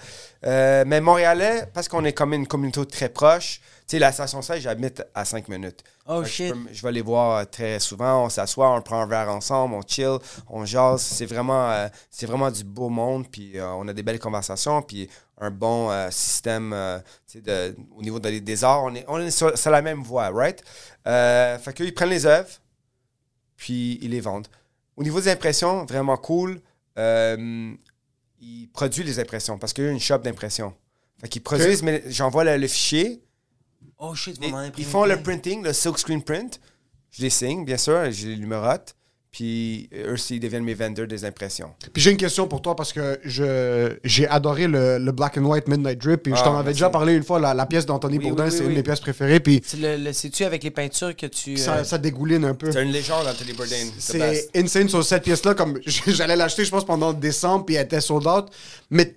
Euh, 0.44 0.84
mais 0.86 1.00
Montréalais, 1.00 1.64
parce 1.72 1.88
qu'on 1.88 2.04
est 2.04 2.12
comme 2.12 2.34
une 2.34 2.46
communauté 2.46 2.84
très 2.84 3.08
proche, 3.08 3.60
tu 3.88 3.92
sais, 3.92 3.98
la 3.98 4.12
station 4.12 4.42
16, 4.42 4.60
j'habite 4.60 5.02
à 5.14 5.24
5 5.24 5.48
minutes. 5.48 5.82
Oh, 6.06 6.18
Fait 6.18 6.22
que 6.22 6.28
je 6.28 6.32
shit. 6.32 6.52
peux 6.52 6.58
Je, 6.70 6.82
vais 6.82 6.92
les 6.92 7.00
voir 7.00 7.38
euh, 7.38 7.44
très 7.44 7.80
souvent. 7.80 8.26
On 8.26 8.28
s'assoit, 8.28 8.70
on 8.70 8.82
prend 8.82 9.00
un 9.00 9.06
verre 9.06 9.30
ensemble, 9.30 9.74
on 9.74 9.80
chill, 9.80 10.18
on 10.50 10.66
jase. 10.66 11.00
C'est 11.00 11.24
vraiment, 11.24 11.70
euh, 11.70 11.88
c'est 12.10 12.26
vraiment 12.26 12.50
du 12.50 12.62
beau 12.62 12.90
monde. 12.90 13.26
Puis 13.26 13.54
on 13.58 13.88
a 13.88 13.94
des 13.94 14.02
belles 14.02 14.18
conversations. 14.18 14.82
Puis 14.82 15.08
un 15.38 15.50
bon 15.50 15.90
euh, 15.90 16.10
système 16.10 16.72
euh, 16.72 16.98
de, 17.34 17.76
au 17.94 18.02
niveau 18.02 18.18
de- 18.18 18.38
des 18.38 18.64
arts. 18.64 18.84
On 18.84 18.94
est, 18.94 19.04
on 19.08 19.18
est 19.18 19.30
sur, 19.30 19.56
sur 19.56 19.70
la 19.70 19.82
même 19.82 20.02
voie, 20.02 20.30
right? 20.30 20.62
Euh, 21.06 21.58
fait 21.58 21.72
qu'eux, 21.74 21.84
ils 21.86 21.94
prennent 21.94 22.10
les 22.10 22.26
œuvres, 22.26 22.48
puis 23.56 23.98
ils 24.02 24.10
les 24.10 24.20
vendent. 24.20 24.48
Au 24.96 25.02
niveau 25.02 25.20
des 25.20 25.30
impressions, 25.30 25.84
vraiment 25.84 26.16
cool. 26.16 26.60
Euh, 26.98 27.74
ils 28.40 28.68
produisent 28.72 29.04
les 29.06 29.18
impressions 29.20 29.58
parce 29.58 29.72
qu'il 29.72 29.84
y 29.84 29.88
a 29.88 29.90
une 29.90 30.00
shop 30.00 30.18
d'impression. 30.18 30.74
Fait 31.20 31.28
qu'ils 31.28 31.42
produisent, 31.42 31.82
mais 31.82 32.02
j'envoie 32.06 32.44
le, 32.44 32.56
le 32.56 32.68
fichier. 32.68 33.22
Oh 33.98 34.14
shit, 34.14 34.38
Ils, 34.78 34.84
font 34.84 35.04
le 35.06 35.22
printing, 35.22 35.62
le 35.62 35.72
silk 35.72 35.98
screen 35.98 36.22
print. 36.22 36.60
Je 37.10 37.22
les 37.22 37.30
signe, 37.30 37.64
bien 37.64 37.78
sûr, 37.78 38.10
je 38.10 38.28
les 38.28 38.36
numérote. 38.36 38.94
Puis 39.36 39.90
eux 39.94 40.14
aussi, 40.14 40.36
ils 40.36 40.40
deviennent 40.40 40.64
mes 40.64 40.72
vendeurs 40.72 41.06
des 41.06 41.22
impressions. 41.26 41.74
Puis 41.92 42.02
j'ai 42.02 42.10
une 42.10 42.16
question 42.16 42.48
pour 42.48 42.62
toi 42.62 42.74
parce 42.74 42.90
que 42.90 43.20
je 43.22 43.94
j'ai 44.02 44.26
adoré 44.26 44.66
le, 44.66 44.96
le 44.96 45.12
Black 45.12 45.36
and 45.36 45.44
White 45.44 45.68
Midnight 45.68 45.98
Drip. 46.00 46.26
Et 46.26 46.30
je 46.30 46.36
Ah, 46.40 46.42
t'en 46.42 46.56
avais 46.56 46.72
déjà 46.72 46.88
parlé 46.88 47.12
une 47.12 47.22
fois, 47.22 47.38
la, 47.38 47.52
la 47.52 47.66
pièce 47.66 47.84
d'Anthony 47.84 48.16
Oui, 48.16 48.28
Bourdin, 48.28 48.44
oui, 48.44 48.50
oui, 48.50 48.56
c'est 48.56 48.62
une 48.62 48.68
oui. 48.68 48.72
de 48.72 48.78
mes 48.78 48.82
pièces 48.82 49.00
préférées. 49.00 49.40
Puis 49.40 49.60
C'est 49.62 49.76
le, 49.76 49.96
le- 50.04 50.12
C'est-tu 50.14 50.44
avec 50.44 50.64
les 50.64 50.70
peintures 50.70 51.14
que 51.14 51.26
tu. 51.26 51.58
ça, 51.58 51.74
euh, 51.74 51.84
ça 51.84 51.98
dégouline 51.98 52.46
un 52.46 52.54
peu. 52.54 52.72
C'est 52.72 52.82
une 52.82 52.92
légende, 52.92 53.26
Anthony 53.26 53.52
Bourdain. 53.52 53.84
C'est 53.98 54.48
insane 54.56 54.88
sur 54.88 55.04
cette 55.04 55.24
pièce-là. 55.24 55.52
Comme 55.54 55.78
j'allais 56.06 56.36
l'acheter, 56.36 56.64
je 56.64 56.70
pense, 56.70 56.86
pendant 56.86 57.12
décembre, 57.12 57.66
puis 57.66 57.74
elle 57.74 57.84
était 57.84 58.00
sold 58.00 58.26
out. 58.26 58.46
Mais 58.88 59.16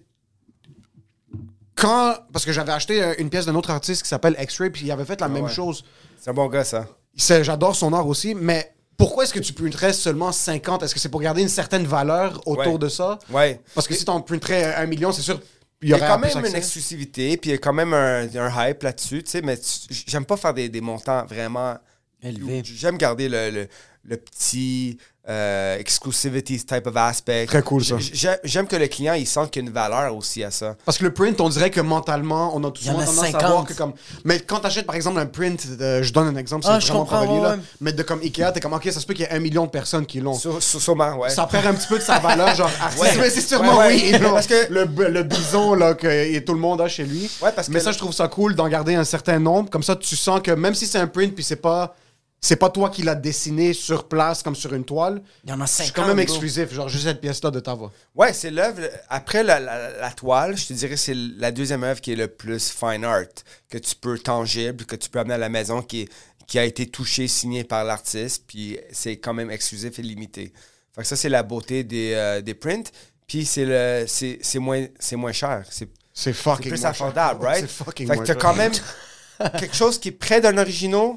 quand. 1.75 2.15
Parce 2.33 2.43
que 2.45 2.51
j'avais 2.51 2.71
acheté 2.73 3.01
euh, 3.01 3.13
une 3.19 3.29
pièce 3.29 3.45
d'un 3.45 3.55
autre 3.55 3.69
artiste 3.71 4.03
qui 4.03 4.09
s'appelle 4.09 4.35
X-Ray, 4.37 4.69
puis 4.69 4.85
il 4.85 4.91
avait 4.91 5.05
fait 5.05 5.21
la 5.21 5.29
même 5.29 5.45
ouais. 5.45 5.49
chose. 5.49 5.83
C'est 6.19 6.29
un 6.29 6.33
bon 6.33 6.47
gars, 6.47 6.63
ça. 6.65 6.87
C'est- 7.15 7.43
J'adore 7.43 7.75
son 7.75 7.93
art 7.93 8.07
aussi, 8.07 8.35
mais 8.35 8.73
pourquoi 8.99 9.23
est-ce 9.23 9.33
que 9.33 9.39
tu 9.39 9.53
printerais 9.53 9.93
seulement 9.93 10.31
50 10.31 10.83
Est-ce 10.83 10.93
que 10.93 10.99
c'est 10.99 11.09
pour 11.09 11.21
garder 11.21 11.41
une 11.41 11.49
certaine 11.49 11.85
valeur 11.87 12.39
autour 12.45 12.73
Ouais. 12.73 12.77
de 12.77 12.89
ça? 12.89 13.17
Ouais. 13.31 13.59
Parce 13.73 13.87
que 13.87 13.95
si 13.95 14.05
t'en 14.05 14.21
printerais 14.21 14.75
un 14.75 14.85
million, 14.85 15.11
c'est 15.11 15.23
sûr, 15.23 15.39
il 15.81 15.87
y 15.87 15.87
Il 15.87 15.91
y 15.91 15.93
aurait 15.93 16.03
a 16.03 16.07
quand 16.09 16.19
même 16.19 16.45
une 16.45 16.55
exclusivité, 16.55 17.37
puis 17.37 17.49
il 17.49 17.53
y 17.53 17.55
a 17.55 17.59
quand 17.59 17.73
même 17.73 17.93
un, 17.93 18.27
un 18.35 18.67
hype 18.69 18.83
là-dessus, 18.83 19.23
tu 19.23 19.31
sais, 19.31 19.41
mais 19.41 19.57
tu- 19.57 20.03
j'aime 20.05 20.25
pas 20.25 20.37
faire 20.37 20.53
des, 20.53 20.69
des 20.69 20.81
montants 20.81 21.25
vraiment 21.25 21.75
Élevé. 22.21 22.61
J'aime 22.65 22.97
garder 22.97 23.29
le, 23.29 23.49
le, 23.49 23.67
le 24.09 24.17
petit 24.17 24.97
euh, 25.29 25.77
exclusivity 25.77 26.57
type 26.65 26.87
of 26.87 26.97
aspect. 26.97 27.45
Très 27.45 27.61
cool, 27.61 27.85
ça. 27.85 27.97
J'aime 28.43 28.65
que 28.65 28.75
le 28.75 28.87
client, 28.87 29.13
il 29.13 29.27
sente 29.27 29.51
qu'il 29.51 29.61
y 29.61 29.65
a 29.65 29.67
une 29.67 29.73
valeur 29.73 30.15
aussi 30.15 30.43
à 30.43 30.49
ça. 30.49 30.75
Parce 30.83 30.97
que 30.97 31.03
le 31.03 31.13
print, 31.13 31.39
on 31.39 31.49
dirait 31.49 31.69
que 31.69 31.81
mentalement, 31.81 32.51
on 32.55 32.63
a 32.63 32.71
tout 32.71 32.81
Il 32.81 32.87
y 32.87 32.89
en 32.89 32.93
souvent 32.93 33.03
a 33.03 33.05
tendance 33.05 33.25
50. 33.25 33.43
à 33.43 33.47
voir 33.51 33.63
que 33.65 33.73
comme. 33.73 33.93
Mais 34.23 34.39
quand 34.39 34.59
t'achètes 34.59 34.87
par 34.87 34.95
exemple 34.95 35.19
un 35.19 35.27
print, 35.27 35.77
de- 35.77 36.01
je 36.01 36.11
donne 36.13 36.27
un 36.27 36.35
exemple, 36.35 36.65
c'est 36.65 36.71
Ah, 36.71 36.79
vraiment 36.79 36.99
comprends, 37.01 37.19
pas 37.19 37.25
relié, 37.27 37.33
ouais, 37.41 37.47
là. 37.47 37.53
ouais. 37.57 37.61
Mais 37.79 37.93
de 37.93 38.01
comme 38.01 38.21
Ikea, 38.21 38.51
t'es 38.51 38.59
comme, 38.59 38.73
ok, 38.73 38.85
ça 38.91 38.99
se 38.99 39.05
peut 39.05 39.13
qu'il 39.13 39.25
y 39.25 39.27
ait 39.27 39.33
un 39.33 39.39
million 39.39 39.65
de 39.65 39.69
personnes 39.69 40.07
qui 40.07 40.19
l'ont. 40.19 40.33
Sur, 40.33 40.63
sur- 40.63 40.81
sûrement, 40.81 41.15
ouais. 41.17 41.29
Ça 41.29 41.45
perd 41.45 41.67
un 41.67 41.73
petit 41.75 41.87
peu 41.87 41.99
de 41.99 42.03
sa 42.03 42.17
valeur, 42.17 42.55
genre 42.55 42.71
artiste. 42.81 43.03
Ouais. 43.03 43.17
Mais 43.19 43.29
c'est 43.29 43.41
sûrement 43.41 43.77
Ouais, 43.77 43.87
ouais. 43.87 44.11
oui. 44.13 44.19
non. 44.19 44.31
Parce 44.33 44.47
que- 44.47 44.73
le, 44.73 44.85
le 45.09 45.21
bison 45.23 45.75
là, 45.75 45.93
que 45.93 46.07
et 46.07 46.43
tout 46.43 46.53
le 46.53 46.59
monde 46.59 46.81
a 46.81 46.87
chez 46.87 47.03
lui. 47.03 47.29
Ouais, 47.43 47.51
parce 47.55 47.69
mais 47.69 47.75
que 47.75 47.81
ça, 47.83 47.89
le- 47.91 47.93
je 47.93 47.99
trouve 47.99 48.13
ça 48.13 48.27
cool 48.29 48.55
d'en 48.55 48.67
garder 48.67 48.95
un 48.95 49.03
certain 49.03 49.37
nombre. 49.37 49.69
Comme 49.69 49.83
ça, 49.83 49.95
tu 49.95 50.15
sens 50.15 50.41
que 50.41 50.49
même 50.51 50.73
si 50.73 50.87
c'est 50.87 50.97
un 50.97 51.07
print, 51.07 51.35
puis 51.35 51.43
c'est 51.43 51.55
pas. 51.57 51.93
C'est 52.41 52.55
pas 52.55 52.69
toi 52.69 52.89
qui 52.89 53.01
l'as 53.03 53.15
dessiné 53.15 53.73
sur 53.73 54.07
place 54.07 54.43
comme 54.43 54.55
sur 54.55 54.73
une 54.73 54.85
toile. 54.85 55.21
Il 55.43 55.49
y 55.49 55.53
en 55.53 55.59
a 55.59 55.65
Je 55.65 55.71
50. 55.71 55.85
suis 55.85 55.93
quand 55.93 56.07
même 56.07 56.19
exclusif, 56.19 56.73
genre 56.73 56.87
juste 56.87 57.03
cette 57.03 57.19
pièce-là 57.19 57.51
de 57.51 57.59
ta 57.59 57.73
voix. 57.73 57.91
Ouais, 58.15 58.31
c'est 58.31 58.49
l'œuvre. 58.49 58.81
Après 59.09 59.43
la, 59.43 59.59
la- 59.59 59.97
la 59.97 60.11
toile, 60.11 60.55
je 60.57 60.67
te 60.67 60.73
dirais 60.73 60.95
c'est 60.95 61.13
la 61.15 61.51
deuxième 61.51 61.83
œuvre 61.83 61.99
qui 61.99 62.13
est 62.13 62.15
le 62.15 62.27
plus 62.29 62.69
fine 62.71 63.03
art, 63.03 63.25
que 63.69 63.77
tu 63.77 63.93
peux 63.95 64.17
tangible, 64.17 64.85
que 64.85 64.95
tu 64.95 65.09
peux 65.09 65.19
amener 65.19 65.33
à 65.33 65.37
la 65.37 65.49
maison, 65.49 65.81
qui, 65.81 66.01
est- 66.03 66.09
qui 66.47 66.57
a 66.57 66.63
été 66.63 66.87
touché, 66.87 67.27
signé 67.27 67.65
par 67.65 67.83
l'artiste, 67.83 68.45
puis 68.47 68.79
c'est 68.91 69.17
quand 69.17 69.33
même 69.33 69.51
exclusif 69.51 69.99
et 69.99 70.01
limité. 70.01 70.53
Fait 70.95 71.01
que 71.01 71.07
ça, 71.07 71.15
c'est 71.17 71.29
la 71.29 71.43
beauté 71.43 71.83
des, 71.83 72.13
euh, 72.15 72.41
des 72.41 72.53
prints. 72.53 72.89
Puis 73.27 73.45
c'est 73.45 73.65
le 73.65 74.05
c'est 74.07 74.39
c'est 74.41 74.57
moins, 74.59 74.85
c'est 74.97 75.15
moins 75.17 75.33
cher. 75.33 75.63
C'est 75.69 75.89
C'est 76.13 76.31
c'est 76.31 76.33
fucking 76.33 76.71
plus 76.71 76.81
moins 76.81 76.89
affordable, 76.89 77.41
cher. 77.43 77.49
right? 77.51 77.61
C'est 77.69 77.83
fucking 77.83 78.07
Fait 78.07 78.13
que 78.13 78.17
moins 78.17 78.25
t'as 78.25 78.33
cher. 78.33 78.41
quand 78.41 78.55
même 78.55 78.71
quelque 79.59 79.75
chose 79.75 79.99
qui 79.99 80.07
est 80.07 80.11
près 80.13 80.41
d'un 80.41 80.57
original, 80.57 81.11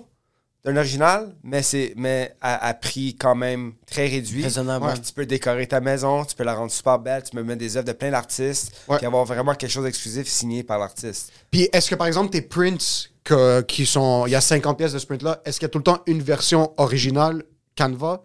d'un 0.65 0.77
original, 0.77 1.35
mais 1.43 1.63
c'est 1.63 1.93
mais 1.97 2.37
à, 2.41 2.69
à 2.69 2.75
prix 2.75 3.17
quand 3.17 3.35
même 3.35 3.73
très 3.87 4.07
réduit. 4.07 4.45
Raisonnable. 4.45 4.87
Puis 4.93 5.01
tu 5.01 5.13
peux 5.13 5.27
décorer 5.27 5.67
ta 5.67 5.81
maison, 5.81 6.25
tu 6.25 6.37
peux 6.37 6.45
la 6.45 6.55
rendre 6.55 6.71
super 6.71 6.99
belle, 7.01 7.23
tu 7.25 7.31
peux 7.35 7.43
mettre 7.43 7.59
des 7.59 7.77
œuvres 7.77 7.87
de 7.87 7.93
plein 7.93 8.11
d'artistes, 8.13 8.73
Ouais. 8.89 8.97
puis 8.99 9.07
avoir 9.07 9.25
vraiment 9.25 9.55
quelque 9.55 9.71
chose 9.71 9.85
d'exclusif 9.85 10.29
signé 10.29 10.63
par 10.63 10.79
l'artiste. 10.79 11.33
Puis 11.51 11.69
est-ce 11.73 11.91
que 11.91 11.97
par 11.97 12.07
exemple 12.07 12.31
tes 12.31 12.43
prints 12.43 13.09
que, 13.25 13.61
qui 13.63 13.87
sont. 13.87 14.27
Il 14.27 14.31
y 14.31 14.35
a 14.37 14.41
50 14.41 14.79
pièces 14.79 14.93
de 14.93 14.99
ce 14.99 15.07
print-là, 15.07 15.41
est-ce 15.45 15.59
qu'il 15.59 15.67
y 15.67 15.71
a 15.71 15.71
tout 15.71 15.79
le 15.79 15.85
temps 15.85 16.01
une 16.07 16.23
version 16.23 16.73
originale 16.77 17.43
Canva 17.77 18.23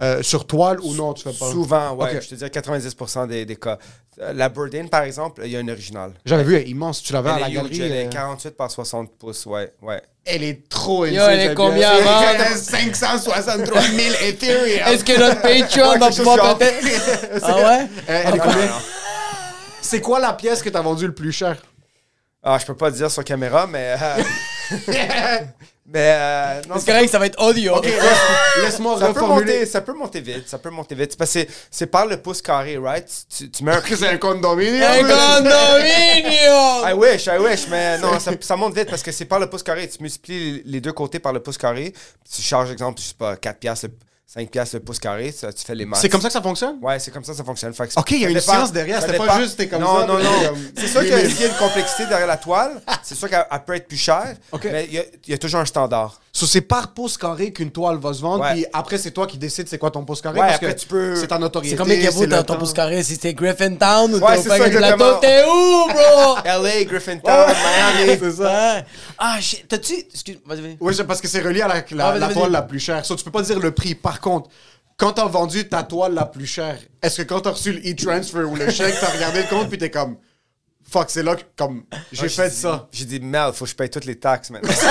euh, 0.00 0.22
sur 0.22 0.46
toile 0.46 0.78
ou 0.80 0.94
non, 0.94 1.12
tu 1.14 1.24
fais 1.24 1.32
pas? 1.36 1.50
Souvent, 1.50 1.92
ouais, 1.94 2.20
je 2.20 2.28
te 2.28 2.34
dirais 2.34 2.50
90% 2.50 3.26
des, 3.26 3.44
des 3.44 3.56
cas. 3.56 3.78
Euh, 4.20 4.32
La 4.32 4.48
Bourdain, 4.48 4.86
par 4.86 5.02
exemple, 5.02 5.42
il 5.44 5.50
y 5.50 5.56
a 5.56 5.60
un 5.60 5.68
original. 5.68 6.12
J'avais 6.24 6.44
vu, 6.44 6.56
elle 6.56 6.62
est 6.62 6.70
immense. 6.70 7.02
Tu 7.02 7.12
l'avais 7.12 7.30
à 7.30 7.34
Elle 7.36 7.40
la 7.42 7.48
est 7.48 7.52
galerie. 7.52 7.80
elle 7.82 7.92
est 7.92 8.06
euh, 8.06 8.10
48 8.10 8.56
par 8.56 8.70
60 8.70 9.16
pouces, 9.18 9.46
ouais, 9.46 9.72
ouais. 9.82 10.00
Elle 10.24 10.42
est 10.44 10.68
trop 10.68 11.06
Yo, 11.06 11.22
elle 11.22 11.50
est 11.50 11.54
combien 11.54 11.88
avant? 11.90 12.20
Elle 12.28 12.40
est 12.52 12.56
563 12.56 13.80
000 13.80 14.14
Ethereum. 14.24 14.92
Est-ce 14.92 15.04
que 15.04 15.18
notre 15.18 15.40
Patreon 15.40 15.98
va 15.98 16.10
pouvoir 16.10 16.58
peut-être? 16.58 17.40
Ah 17.42 17.56
ouais? 17.56 17.86
Elle- 18.06 18.34
est 18.34 18.38
combien? 18.38 18.68
C'est 19.80 20.00
quoi 20.00 20.20
la 20.20 20.32
pièce 20.34 20.62
que 20.62 20.68
t'as 20.68 20.82
vendue 20.82 21.06
le 21.06 21.14
plus 21.14 21.32
cher? 21.32 21.56
Ah, 22.42 22.58
je 22.60 22.66
peux 22.66 22.76
pas 22.76 22.90
le 22.90 22.94
dire 22.96 23.10
sur 23.10 23.24
caméra, 23.24 23.66
mais... 23.66 23.96
euh, 24.00 24.22
mais... 25.92 26.12
euh, 26.14 26.60
non, 26.68 26.74
C'est 26.78 26.86
correct, 26.92 27.08
ça 27.10 27.18
va 27.18 27.26
être 27.26 27.40
audio. 27.42 27.76
Ok, 27.76 27.84
laisse- 27.84 28.62
laisse-moi 28.62 28.96
Ça 28.98 29.06
peut, 29.12 29.20
reformuler. 29.20 29.52
monter, 29.54 29.66
ça 29.66 29.80
peut 29.80 29.92
monter 29.94 30.20
vite, 30.20 30.48
ça 30.48 30.58
peut 30.58 30.70
monter 30.70 30.94
vite. 30.94 31.12
C'est 31.12 31.18
Parce 31.18 31.32
que 31.32 31.40
c'est- 31.40 31.48
c'est 31.70 31.86
par 31.86 32.06
le 32.06 32.16
pouce 32.18 32.42
carré, 32.42 32.76
right? 32.78 33.06
Tu, 33.36 33.50
tu 33.50 33.64
mets 33.64 33.72
un 33.72 33.80
Que 33.80 33.96
c'est 33.96 34.08
un 34.08 34.18
condominium. 34.18 34.82
Un 34.82 34.98
I 34.98 35.02
condominium! 35.02 36.98
wish, 36.98 37.26
I 37.26 37.38
wish, 37.38 37.68
mais 37.68 37.98
non, 37.98 38.18
ça, 38.18 38.32
ça 38.40 38.56
monte 38.56 38.74
vite 38.76 38.90
parce 38.90 39.02
que 39.02 39.12
c'est 39.12 39.24
par 39.24 39.38
le 39.38 39.48
pouce 39.48 39.62
carré. 39.62 39.88
Tu 39.88 40.02
multiplies 40.02 40.62
les- 40.64 40.80
deux 40.80 40.92
côtés 40.92 41.18
par 41.18 41.32
le 41.32 41.40
pouce 41.40 41.58
carré. 41.58 41.92
Tu 42.34 42.42
charges, 42.42 42.70
exemple, 42.70 43.00
je 43.00 43.06
sais 43.08 43.14
pas, 43.18 43.36
4 43.36 43.58
piastres, 43.58 43.86
5 44.30 44.50
piastres 44.50 44.76
le 44.76 44.80
pouce 44.82 44.98
carré. 44.98 45.32
ça, 45.32 45.50
tu 45.54 45.64
fais 45.64 45.74
les 45.74 45.86
maths. 45.86 46.00
C'est 46.02 46.10
comme 46.10 46.20
ça 46.20 46.28
que 46.28 46.34
ça 46.34 46.42
fonctionne? 46.42 46.76
Ouais, 46.82 46.98
c'est 46.98 47.10
comme 47.10 47.24
ça 47.24 47.32
que 47.32 47.38
ça 47.38 47.44
fonctionne. 47.44 47.72
Fait 47.72 47.88
que 47.88 47.98
Ok, 47.98 48.10
il 48.10 48.20
y 48.20 48.26
a 48.26 48.28
une 48.28 48.40
science 48.40 48.70
derrière, 48.70 49.00
c'était 49.00 49.16
pas 49.16 49.40
juste, 49.40 49.56
t'es 49.56 49.68
comme 49.68 49.80
non, 49.80 50.00
ça, 50.00 50.06
Non, 50.06 50.18
non, 50.18 50.24
comme- 50.48 50.58
C'est 50.76 50.86
sûr 50.86 51.00
qu'il 51.00 51.08
y, 51.08 51.14
a- 51.14 51.46
une 51.46 51.54
complexité 51.58 52.04
derrière 52.04 52.26
la 52.26 52.36
toile. 52.36 52.78
C'est 53.02 53.14
sûr 53.14 53.30
qu'elle 53.30 53.46
elle 53.50 53.64
peut 53.64 53.74
être 53.74 53.88
plus 53.88 53.96
chère, 53.96 54.36
Ok. 54.52 54.68
mais 54.70 54.84
il 54.84 54.94
y, 54.94 54.98
a, 54.98 55.02
il 55.26 55.30
y 55.30 55.32
a 55.34 55.38
toujours 55.38 55.60
un 55.60 55.64
standard. 55.64 56.20
So, 56.30 56.44
c'est 56.46 56.60
par 56.60 56.92
pouce 56.92 57.16
carré 57.16 57.52
qu'une 57.54 57.70
toile 57.70 57.96
va 57.96 58.12
se 58.12 58.20
vendre, 58.20 58.44
Ouais. 58.44 58.52
puis 58.52 58.66
après, 58.72 58.98
c'est 58.98 59.10
toi 59.12 59.26
qui 59.26 59.38
décides 59.38 59.66
c'est 59.66 59.78
quoi 59.78 59.90
ton 59.90 60.04
pouce 60.04 60.20
carré. 60.20 60.38
Ouais, 60.38 60.46
parce 60.46 60.56
après, 60.56 60.74
que 60.74 60.80
tu 60.80 60.86
peux- 60.86 61.16
C'est 61.16 61.26
ta 61.26 61.38
notoriété. 61.38 61.74
C'est 61.74 61.82
combien 61.82 61.96
qu'il 61.98 62.10
vaut 62.10 62.20
c'est 62.20 62.28
ton 62.28 62.42
temps. 62.42 62.56
pouce 62.58 62.74
carré? 62.74 63.02
Si 63.02 63.14
c'était 63.14 63.32
Griffintown 63.32 64.14
ou 64.14 64.18
Ouais, 64.18 64.36
t'es 64.36 64.42
c'est 64.42 64.94
au. 64.94 65.16
T'es 65.20 65.44
où, 65.46 65.86
bro? 65.88 66.36
LA, 66.44 66.84
Griffintown, 66.84 67.46
Miami. 67.48 68.18
C'est 68.20 68.32
ça. 68.32 68.82
Ah, 69.18 69.40
shit. 69.40 69.66
T'as-tu. 69.66 69.94
Excuse. 69.94 70.38
Vas-y, 70.46 70.60
vas-y. 70.60 70.76
Oui, 70.80 70.94
c'est 70.94 71.04
parce 71.04 71.20
que 71.20 71.26
c'est 71.28 71.40
relié 71.40 71.62
à 71.62 71.68
la, 71.68 71.76
Ah, 71.76 72.28
toile 72.32 72.52
la 72.52 72.62
plus 72.62 72.78
chère. 72.78 73.02
Tu 73.02 73.14
peux 73.24 73.30
pas 73.30 73.42
dire 73.42 73.58
le 73.58 73.70
prix. 73.72 73.94
Par 73.94 74.17
contre, 74.20 74.50
quand 74.96 75.12
t'as 75.12 75.26
vendu 75.26 75.68
ta 75.68 75.82
toile 75.82 76.14
la 76.14 76.24
plus 76.26 76.46
chère, 76.46 76.78
est-ce 77.02 77.22
que 77.22 77.28
quand 77.28 77.40
t'as 77.40 77.50
reçu 77.50 77.72
le 77.72 77.78
e-transfer 77.80 78.44
ou 78.50 78.56
le 78.56 78.70
chèque, 78.70 78.94
t'as 79.00 79.10
regardé 79.10 79.42
le 79.42 79.48
compte 79.48 79.68
puis 79.68 79.78
t'es 79.78 79.90
comme 79.90 80.16
fuck, 80.90 81.10
c'est 81.10 81.22
là 81.22 81.36
que 81.36 81.42
comme 81.56 81.84
j'ai 82.12 82.22
Ouais, 82.22 82.28
fait 82.28 82.48
dit- 82.48 82.56
ça. 82.56 82.88
J'ai 82.90 83.04
dit, 83.04 83.20
merde, 83.20 83.54
faut 83.54 83.64
que 83.66 83.70
je 83.70 83.76
paye 83.76 83.90
toutes 83.90 84.06
les 84.06 84.18
taxes 84.18 84.50
maintenant. 84.50 84.70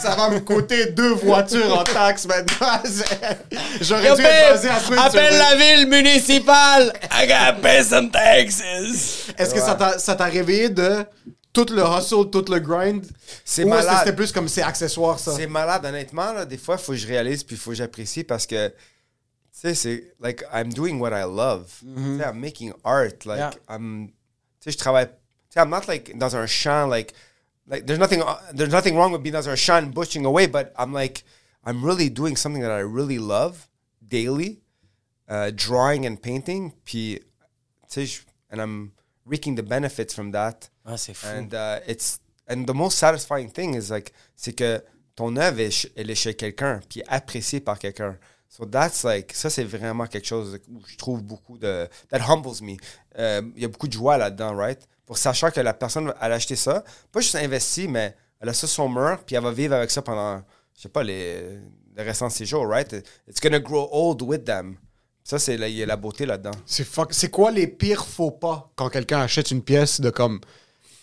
Ça 0.00 0.14
va 0.14 0.30
me 0.30 0.38
coûter 0.40 0.86
deux 0.92 1.14
voitures 1.14 1.76
en 1.76 1.82
taxes 1.82 2.26
maintenant. 2.26 2.80
J'aurais 3.80 4.14
dû 4.14 4.22
être 4.22 4.50
basé 4.52 4.68
à 4.68 4.78
Swing 4.80 4.98
appelle 4.98 5.32
sur- 5.34 5.42
la 5.42 5.56
ville 5.56 5.88
municipale. 5.88 6.92
I 7.10 7.26
gotta 7.26 7.52
pay 7.54 7.82
some 7.82 8.10
taxes. 8.10 8.60
Est-ce 9.36 9.52
que 9.54 9.60
ça 9.60 9.74
t'a- 9.74 9.98
ça 9.98 10.14
t'a 10.14 10.26
réveillé 10.26 10.68
de 10.68 11.04
tout 11.64 11.74
le 11.74 11.82
hustle, 11.82 12.30
tout 12.30 12.44
le 12.50 12.58
grind? 12.60 13.06
C'est 13.44 13.64
malade. 13.64 13.98
c'était 14.00 14.16
plus 14.16 14.32
comme 14.32 14.48
c'est 14.48 14.62
accessoire 14.62 15.18
ça? 15.18 15.34
C'est 15.34 15.46
malade, 15.46 15.84
honnêtement. 15.84 16.32
Là, 16.32 16.44
des 16.44 16.58
fois, 16.58 16.76
il 16.78 16.84
faut 16.84 16.92
que 16.92 16.98
je 16.98 17.06
réalise 17.06 17.42
puis 17.44 17.56
il 17.56 17.58
faut 17.58 17.70
que 17.70 17.76
j'apprécie 17.76 18.24
parce 18.24 18.46
que, 18.46 18.68
tu 18.68 18.74
sais, 19.52 19.74
c'est 19.74 20.14
like, 20.20 20.44
I'm 20.52 20.72
doing 20.72 20.98
what 21.00 21.10
I 21.10 21.24
love. 21.24 21.66
Tu 21.80 22.18
sais, 22.18 22.24
I'm 22.24 22.38
making 22.40 22.72
art. 22.84 23.24
Like, 23.24 23.38
Yeah. 23.38 23.50
I'm, 23.68 24.08
tu 24.08 24.14
sais, 24.60 24.72
je 24.72 24.78
travaille, 24.78 25.06
tu 25.06 25.12
sais, 25.50 25.60
I'm 25.60 25.70
not 25.70 25.86
like 25.88 26.16
dans 26.16 26.34
un 26.36 26.46
champ, 26.46 26.88
like, 26.88 27.12
like 27.68 27.86
there's 27.86 27.98
nothing 27.98 28.22
there's 28.54 28.72
nothing 28.72 28.96
wrong 28.96 29.12
with 29.12 29.22
being 29.22 29.34
dans 29.34 29.48
un 29.48 29.56
champ 29.56 29.84
and 29.84 29.92
bushing 29.92 30.24
away, 30.24 30.46
but 30.46 30.72
I'm 30.78 30.92
like 30.92 31.24
I'm 31.64 31.84
really 31.84 32.08
doing 32.08 32.36
something 32.36 32.62
that 32.62 32.70
I 32.72 32.80
really 32.80 33.18
love 33.18 33.68
daily, 34.06 34.60
uh, 35.28 35.50
drawing 35.54 36.06
and 36.06 36.16
painting. 36.20 36.72
Puis, 36.84 37.20
tu 37.90 38.06
sais, 38.06 38.20
and 38.50 38.60
I'm 38.60 38.92
reaping 39.26 39.56
the 39.56 39.62
benefits 39.62 40.14
from 40.14 40.32
that. 40.32 40.70
Ah, 40.90 40.96
c'est 40.96 41.14
fou. 41.14 41.26
And 41.26 41.48
uh, 41.52 41.80
it's 41.86 42.18
and 42.48 42.64
the 42.64 42.72
most 42.74 42.96
satisfying 42.98 43.50
thing 43.52 43.74
is 43.76 43.90
like 43.90 44.12
c'est 44.34 44.54
que 44.54 44.82
ton 45.14 45.36
œuvre 45.36 45.60
est, 45.60 45.70
ch- 45.70 45.92
elle 45.96 46.10
est 46.10 46.14
chez 46.14 46.34
quelqu'un 46.34 46.80
puis 46.88 47.02
appréciée 47.06 47.60
par 47.60 47.78
quelqu'un. 47.78 48.16
So 48.48 48.64
that's 48.64 49.04
like 49.04 49.34
ça 49.34 49.50
c'est 49.50 49.64
vraiment 49.64 50.06
quelque 50.06 50.26
chose 50.26 50.58
où 50.70 50.80
je 50.86 50.96
trouve 50.96 51.22
beaucoup 51.22 51.58
de 51.58 51.86
that 52.08 52.20
humbles 52.28 52.62
me. 52.62 52.76
Euh, 53.18 53.42
Il 53.54 53.62
y 53.62 53.64
a 53.64 53.68
beaucoup 53.68 53.88
de 53.88 53.92
joie 53.92 54.16
là-dedans, 54.16 54.56
right? 54.56 54.80
Pour 55.04 55.18
sachant 55.18 55.50
que 55.50 55.60
la 55.60 55.74
personne 55.74 56.12
elle 56.22 56.32
a 56.32 56.36
acheté 56.36 56.56
ça, 56.56 56.82
pas 57.12 57.20
juste 57.20 57.34
investi, 57.34 57.86
mais 57.88 58.16
elle 58.40 58.48
a 58.48 58.54
ça 58.54 58.66
sur 58.66 58.76
son 58.76 58.88
mur 58.88 59.22
puis 59.26 59.36
elle 59.36 59.42
va 59.42 59.52
vivre 59.52 59.74
avec 59.74 59.90
ça 59.90 60.00
pendant 60.00 60.38
je 60.74 60.82
sais 60.82 60.88
pas 60.88 61.02
les 61.02 61.58
le 61.96 62.02
restant 62.04 62.28
de 62.28 62.32
ses 62.32 62.46
jours, 62.46 62.66
right? 62.66 62.90
It's 63.28 63.40
gonna 63.42 63.58
grow 63.58 63.88
old 63.92 64.22
with 64.22 64.44
them. 64.44 64.76
Ça 65.24 65.38
c'est 65.38 65.58
là, 65.58 65.68
il 65.68 65.74
y 65.74 65.82
a 65.82 65.86
la 65.86 65.96
beauté 65.96 66.24
là-dedans. 66.24 66.52
C'est 66.64 66.84
fuck- 66.86 67.12
C'est 67.12 67.28
quoi 67.28 67.50
les 67.50 67.66
pires 67.66 68.06
faux 68.06 68.30
pas 68.30 68.70
quand 68.76 68.88
quelqu'un 68.88 69.20
achète 69.20 69.50
une 69.50 69.62
pièce 69.62 70.00
de 70.00 70.08
comme. 70.08 70.40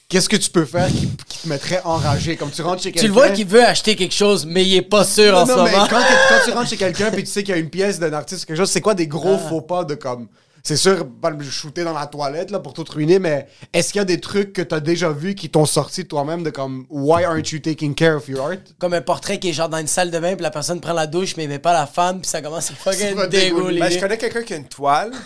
Qu'est-ce 0.08 0.30
que 0.30 0.36
tu 0.36 0.50
peux 0.52 0.66
faire 0.66 0.88
qui, 0.88 1.10
qui 1.28 1.40
te 1.44 1.48
mettrait 1.50 1.82
enragé? 1.84 2.36
Comme 2.36 2.52
tu 2.52 2.62
rentres 2.62 2.84
chez 2.84 2.92
quelqu'un. 2.92 3.02
Tu 3.02 3.08
le 3.08 3.14
vois 3.14 3.30
qu'il 3.32 3.48
veut 3.48 3.64
acheter 3.66 3.96
quelque 3.96 4.14
chose, 4.14 4.46
mais 4.46 4.64
il 4.64 4.76
est 4.76 4.82
pas 4.84 5.04
sûr 5.04 5.34
Non, 5.34 5.40
en 5.40 5.46
non, 5.48 5.56
ce 5.58 5.62
mais 5.64 5.72
moment. 5.72 5.88
quand, 5.90 6.00
quand 6.30 6.36
tu 6.46 6.52
rentres 6.52 6.70
chez 6.70 6.78
quelqu'un 6.78 7.10
puis 7.12 7.24
tu 7.24 7.30
sais 7.32 7.42
qu'il 7.44 7.56
y 7.56 7.58
a 7.58 7.60
une 7.60 7.70
pièce 7.72 7.98
d'un 8.00 8.14
artiste 8.14 8.44
ou 8.44 8.46
quelque 8.48 8.58
chose, 8.58 8.70
c'est 8.70 8.82
quoi 8.82 8.94
des 8.94 9.08
gros 9.08 9.34
Ah. 9.44 9.50
faux 9.50 9.62
pas 9.62 9.84
de 9.84 9.96
comme. 9.96 10.28
C'est 10.62 10.78
sûr, 10.78 11.06
pas 11.22 11.30
le 11.30 11.44
shooter 11.44 11.84
dans 11.84 11.94
la 11.94 12.08
toilette 12.08 12.50
là, 12.50 12.60
pour 12.60 12.74
tout 12.74 12.84
ruiner, 12.90 13.20
mais 13.20 13.46
est-ce 13.72 13.92
qu'il 13.94 14.00
y 14.00 14.02
a 14.02 14.06
des 14.06 14.20
trucs 14.20 14.52
que 14.52 14.64
t'as 14.64 14.80
déjà 14.80 15.10
vus 15.12 15.36
qui 15.36 15.48
t'ont 15.50 15.66
sorti 15.68 16.06
toi-même 16.06 16.42
de 16.42 16.50
comme 16.50 16.88
Why 16.90 17.24
aren't 17.24 17.52
you 17.52 17.60
taking 17.60 17.94
care 17.94 18.16
of 18.16 18.28
your 18.28 18.48
art? 18.48 18.58
Comme 18.80 18.94
un 18.96 19.02
portrait 19.02 19.38
qui 19.38 19.50
est 19.50 19.54
genre 19.54 19.70
dans 19.70 19.78
une 19.78 19.86
salle 19.88 20.10
de 20.10 20.18
bain, 20.18 20.34
puis 20.36 20.42
la 20.42 20.50
personne 20.50 20.82
prend 20.82 20.94
la 20.94 21.06
douche, 21.06 21.36
mais 21.38 21.44
il 21.44 21.50
met 21.50 21.60
pas 21.60 21.74
la 21.74 21.86
femme, 21.86 22.20
puis 22.22 22.30
ça 22.30 22.42
commence 22.42 22.72
à 22.72 22.74
fucking 22.80 23.28
dégoûter. 23.28 23.80
Ben, 23.80 23.92
je 23.92 24.00
connais 24.00 24.18
quelqu'un 24.18 24.42
qui 24.42 24.54
a 24.54 24.58
une 24.58 24.68
toile. 24.68 25.12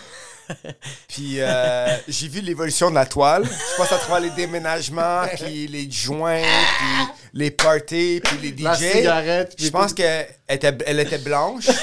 puis 1.08 1.36
euh, 1.40 1.98
j'ai 2.08 2.28
vu 2.28 2.42
l'évolution 2.42 2.90
de 2.90 2.96
la 2.96 3.06
toile. 3.06 3.46
Je 3.46 3.78
pense 3.78 3.92
à 3.92 3.98
travers 3.98 4.20
les 4.20 4.30
déménagements, 4.32 5.24
puis 5.36 5.68
les 5.68 5.90
joints, 5.90 6.42
puis 6.42 7.08
les 7.34 7.52
parties, 7.52 8.22
puis 8.24 8.38
les 8.42 8.58
DJ. 8.58 8.64
La 8.64 8.76
cigarette, 8.76 9.56
Je 9.58 9.70
pense 9.70 9.94
qu'elle 9.94 10.28
était, 10.50 10.78
elle 10.86 11.00
était 11.00 11.20
blanche. 11.20 11.68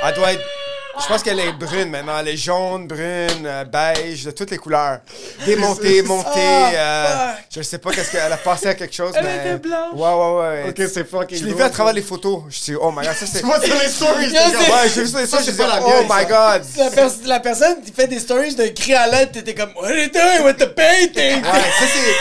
Elle 0.00 0.14
doit 0.14 0.32
être. 0.32 0.57
Je 1.00 1.06
pense 1.06 1.22
qu'elle 1.22 1.40
est 1.40 1.52
brune 1.52 1.90
maintenant. 1.90 2.18
Elle 2.20 2.28
est 2.28 2.36
jaune, 2.36 2.86
brune, 2.86 3.44
euh, 3.46 3.64
beige, 3.64 4.24
de 4.24 4.30
toutes 4.32 4.50
les 4.50 4.58
couleurs. 4.58 4.98
Démontée, 5.46 6.02
montée. 6.02 6.28
euh, 6.36 7.32
je 7.54 7.62
sais 7.62 7.78
pas 7.78 7.92
qu'est-ce 7.92 8.10
qu'elle 8.10 8.32
a 8.32 8.36
passé 8.36 8.68
à 8.68 8.74
quelque 8.74 8.94
chose. 8.94 9.12
Elle 9.14 9.24
mais... 9.24 9.36
était 9.36 9.56
blanche. 9.58 9.94
Ouais, 9.94 10.12
ouais, 10.12 10.38
ouais. 10.64 10.64
Ok, 10.70 10.90
c'est 10.92 11.08
fucking 11.08 11.38
Je 11.38 11.44
l'ai 11.44 11.54
vu 11.54 11.62
à 11.62 11.70
travers 11.70 11.92
les 11.92 12.02
photos. 12.02 12.42
Je 12.50 12.58
suis 12.58 12.74
oh 12.74 12.90
my 12.90 13.06
god, 13.06 13.14
ça 13.14 13.26
c'est. 13.26 13.38
Tu 13.40 13.46
vois 13.46 13.60
sur 13.60 13.74
les 13.78 13.88
stories, 13.88 14.32
Ouais, 14.32 14.88
j'ai 14.92 15.02
vu 15.02 15.06
dit, 15.06 15.52
pas 15.52 15.66
la 15.66 15.80
oh 15.82 16.02
my 16.08 16.26
god. 16.26 16.62
La, 16.76 16.90
pers- 16.90 17.10
la 17.26 17.40
personne 17.40 17.76
qui 17.84 17.92
fait 17.92 18.06
des 18.08 18.18
stories 18.18 18.54
de 18.54 18.66
cri 18.68 18.94
à 18.94 19.06
l'aide, 19.06 19.32
t'étais 19.32 19.54
comme 19.54 19.72
What 19.76 19.86
are 19.88 19.96
you 19.96 20.08
doing 20.12 20.44
with 20.44 20.56
the 20.58 20.74
painting? 20.74 21.42
Ouais, 21.42 21.70
ça 21.78 21.86
c'est. 21.92 22.14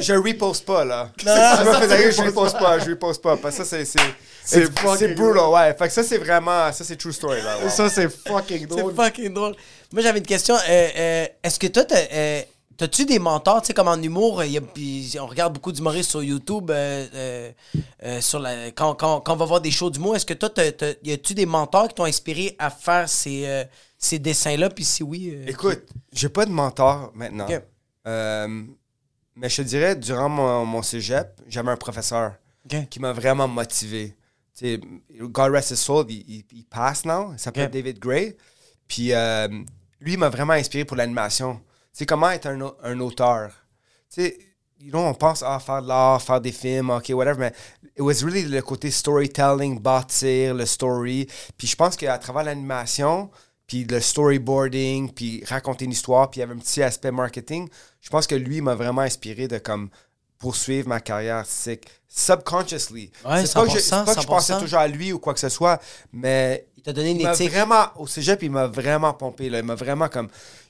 Je 0.00 0.12
reposte 0.14 0.64
pas 0.64 0.84
là. 0.84 1.10
Me 1.24 1.86
rire, 1.96 2.12
je 2.12 2.22
reposte 2.22 2.58
pas, 2.58 2.78
je 2.78 2.90
reposte 2.90 3.22
pas. 3.22 3.36
Parce 3.36 3.56
que 3.56 3.64
ça 3.64 3.84
c'est. 3.84 3.98
C'est 4.44 5.08
brutal, 5.14 5.48
ouais. 5.50 5.74
Fait 5.76 5.88
que 5.88 5.92
ça 5.92 6.02
c'est 6.02 6.18
vraiment. 6.18 6.72
Ça 6.72 6.84
c'est 6.84 6.96
true 6.96 7.12
story 7.12 7.42
là. 7.42 7.58
ouais. 7.58 7.70
Ça, 7.70 7.88
c'est 7.88 8.08
fucking 8.08 8.66
drôle. 8.66 8.92
C'est 8.96 9.04
fucking 9.04 9.34
drôle. 9.34 9.54
Moi, 9.92 10.02
j'avais 10.02 10.18
une 10.20 10.26
question. 10.26 10.54
Euh, 10.54 10.88
euh, 10.96 11.26
Est-ce 11.42 11.58
que 11.58 11.66
toi, 11.66 11.84
t'as, 11.84 12.02
euh, 12.12 12.42
t'as-tu 12.76 13.06
des 13.06 13.18
mentors, 13.18 13.60
tu 13.62 13.68
sais, 13.68 13.74
comme 13.74 13.88
en 13.88 14.00
humour, 14.00 14.44
il 14.44 14.52
y 14.52 14.58
a- 14.58 14.60
puis 14.60 15.14
on 15.20 15.26
regarde 15.26 15.52
beaucoup 15.54 15.72
d'humoristes 15.72 16.10
sur 16.10 16.22
YouTube, 16.22 16.70
euh, 16.70 17.06
euh, 17.14 17.50
euh, 18.04 18.20
sur 18.20 18.38
la, 18.38 18.70
quand, 18.72 18.94
quand, 18.94 19.20
quand 19.20 19.32
on 19.32 19.36
va 19.36 19.44
voir 19.46 19.60
des 19.60 19.70
shows 19.70 19.90
d'humour, 19.90 20.14
est-ce 20.16 20.26
que 20.26 20.34
toi, 20.34 20.50
t'as, 20.50 20.70
t'as- 20.72 20.94
y 21.02 21.12
a-tu 21.12 21.34
des 21.34 21.46
mentors 21.46 21.88
qui 21.88 21.94
t'ont 21.94 22.04
inspiré 22.04 22.54
à 22.58 22.70
faire 22.70 23.08
ces, 23.08 23.44
euh, 23.46 23.64
ces 23.98 24.18
dessins-là, 24.18 24.68
puis 24.70 24.84
si 24.84 25.02
oui... 25.02 25.32
euh, 25.34 25.44
Écoute, 25.48 25.82
j'ai 26.12 26.28
pas 26.28 26.44
de 26.44 26.50
mentor 26.52 27.10
maintenant. 27.14 27.46
Ok. 27.48 27.62
Mais 29.36 29.48
je 29.48 29.56
te 29.58 29.62
dirais, 29.62 29.94
durant 29.96 30.28
mon, 30.28 30.64
mon 30.64 30.82
cégep, 30.82 31.40
j'avais 31.46 31.70
un 31.70 31.76
professeur 31.76 32.34
qui 32.90 33.00
m'a 33.00 33.12
vraiment 33.12 33.46
motivé. 33.46 34.16
God 35.20 35.52
rest 35.52 35.70
his 35.72 35.76
soul, 35.76 36.06
il, 36.08 36.24
il- 36.28 36.44
il 36.52 36.64
passe 36.64 37.04
now. 37.04 37.32
Il 37.32 37.38
s'appelle. 37.38 37.70
David 37.70 37.98
Gray. 37.98 38.36
Puis 38.88 39.12
euh, 39.12 39.46
lui, 40.00 40.14
il 40.14 40.18
m'a 40.18 40.30
vraiment 40.30 40.54
inspiré 40.54 40.84
pour 40.84 40.96
l'animation. 40.96 41.60
Sais, 41.92 42.06
comment 42.06 42.30
être 42.30 42.46
un, 42.46 42.72
un 42.82 43.00
auteur. 43.00 43.50
Tu 44.12 44.22
sais, 44.22 44.38
you 44.80 44.90
know, 44.90 45.00
on 45.00 45.14
pense 45.14 45.42
à 45.42 45.58
faire 45.60 45.82
de 45.82 45.88
l'art, 45.88 46.20
faire 46.22 46.40
des 46.40 46.52
films, 46.52 46.90
ok, 46.90 47.10
whatever, 47.10 47.38
mais 47.38 47.52
it 47.96 48.00
was 48.00 48.22
really 48.24 48.42
le 48.44 48.60
côté 48.62 48.90
storytelling, 48.90 49.78
bâtir 49.80 50.54
le 50.54 50.64
story. 50.66 51.26
Puis 51.58 51.66
je 51.66 51.76
pense 51.76 51.96
qu'à 51.96 52.16
travers 52.18 52.44
l'animation, 52.44 53.30
puis 53.66 53.84
le 53.84 54.00
storyboarding, 54.00 55.12
puis 55.12 55.42
raconter 55.46 55.84
une 55.84 55.92
histoire, 55.92 56.30
puis 56.30 56.38
il 56.38 56.40
y 56.40 56.44
avait 56.44 56.54
un 56.54 56.58
petit 56.58 56.82
aspect 56.82 57.10
marketing, 57.10 57.68
je 58.00 58.10
pense 58.10 58.26
que 58.26 58.34
lui 58.34 58.60
m'a 58.60 58.74
vraiment 58.74 59.02
inspiré 59.02 59.48
de 59.48 59.58
comme 59.58 59.90
poursuivre 60.38 60.88
ma 60.88 61.00
carrière 61.00 61.36
artistique 61.36 61.88
subconsciously. 62.08 63.10
Ouais, 63.24 63.44
c'est 63.44 63.54
pas 63.54 63.66
que, 63.66 63.72
je, 63.72 63.78
100%, 63.78 63.80
c'est 63.80 63.90
pas 63.90 64.14
que 64.14 64.20
je 64.22 64.26
pensais 64.26 64.52
100%. 64.54 64.60
toujours 64.60 64.78
à 64.78 64.88
lui 64.88 65.12
ou 65.12 65.18
quoi 65.18 65.34
que 65.34 65.40
ce 65.40 65.48
soit, 65.48 65.80
mais 66.12 66.66
Il 66.76 66.82
t'a 66.82 66.92
donné 66.92 67.10
une 67.10 67.20
éthique. 67.20 67.50
vraiment, 67.50 67.86
au 67.96 68.06
cégep, 68.06 68.42
il 68.42 68.50
m'a 68.50 68.66
vraiment 68.66 69.12
pompé. 69.12 69.50
Là. 69.50 69.58
Il 69.58 69.64
m'a 69.64 69.74
vraiment 69.74 70.08
comme. 70.08 70.28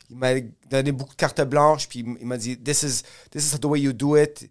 Il 0.08 0.16
m'a 0.16 0.34
donné 0.70 0.92
beaucoup 0.92 1.12
de 1.12 1.18
cartes 1.18 1.40
blanches, 1.42 1.88
puis 1.88 2.04
il 2.20 2.26
m'a 2.26 2.36
dit 2.36 2.56
this 2.58 2.82
is, 2.82 3.02
this 3.30 3.52
is 3.52 3.58
the 3.58 3.64
way 3.64 3.80
you 3.80 3.92
do 3.92 4.16
it. 4.16 4.48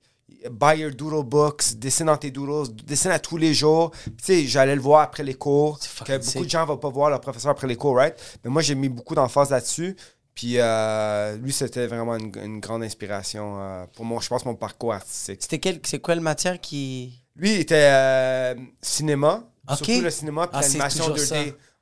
Buy 0.51 0.79
your 0.79 0.91
doodle 0.91 1.23
books, 1.23 1.75
dessine 1.77 2.07
dans 2.07 2.17
tes 2.17 2.31
doodles, 2.31 2.73
dessine 2.85 3.11
à 3.11 3.19
tous 3.19 3.37
les 3.37 3.53
jours. 3.53 3.91
Tu 4.05 4.11
sais, 4.23 4.45
j'allais 4.47 4.75
le 4.75 4.81
voir 4.81 5.01
après 5.01 5.23
les 5.23 5.33
cours. 5.35 5.79
Que 6.05 6.17
beaucoup 6.17 6.45
de 6.45 6.49
gens 6.49 6.61
ne 6.61 6.67
vont 6.67 6.77
pas 6.77 6.89
voir 6.89 7.09
leur 7.09 7.21
professeur 7.21 7.51
après 7.51 7.67
les 7.67 7.75
cours, 7.75 7.95
right? 7.95 8.15
Mais 8.43 8.49
moi, 8.49 8.61
j'ai 8.61 8.75
mis 8.75 8.89
beaucoup 8.89 9.15
d'emphase 9.15 9.49
là-dessus. 9.49 9.95
Puis 10.33 10.55
euh, 10.59 11.37
lui, 11.37 11.53
c'était 11.53 11.87
vraiment 11.87 12.15
une, 12.17 12.31
une 12.43 12.59
grande 12.59 12.83
inspiration 12.83 13.55
euh, 13.59 13.85
pour 13.95 14.03
mon, 14.03 14.19
je 14.19 14.27
pense, 14.27 14.43
mon 14.45 14.55
parcours 14.55 14.93
artistique. 14.93 15.37
C'était 15.41 15.59
quel, 15.59 15.79
c'est 15.83 15.99
quoi 15.99 16.13
le 16.15 16.21
matière 16.21 16.59
qui... 16.59 17.21
Lui, 17.37 17.53
il 17.55 17.59
était 17.61 17.89
euh, 17.91 18.55
cinéma, 18.81 19.43
Ok. 19.69 19.77
surtout 19.77 20.01
le 20.01 20.09
cinéma, 20.09 20.47
puis 20.47 20.57
Ah, 20.57 20.61
l'animation 20.61 21.05
toujours 21.05 21.17
2D. 21.17 21.25
ça. 21.25 21.35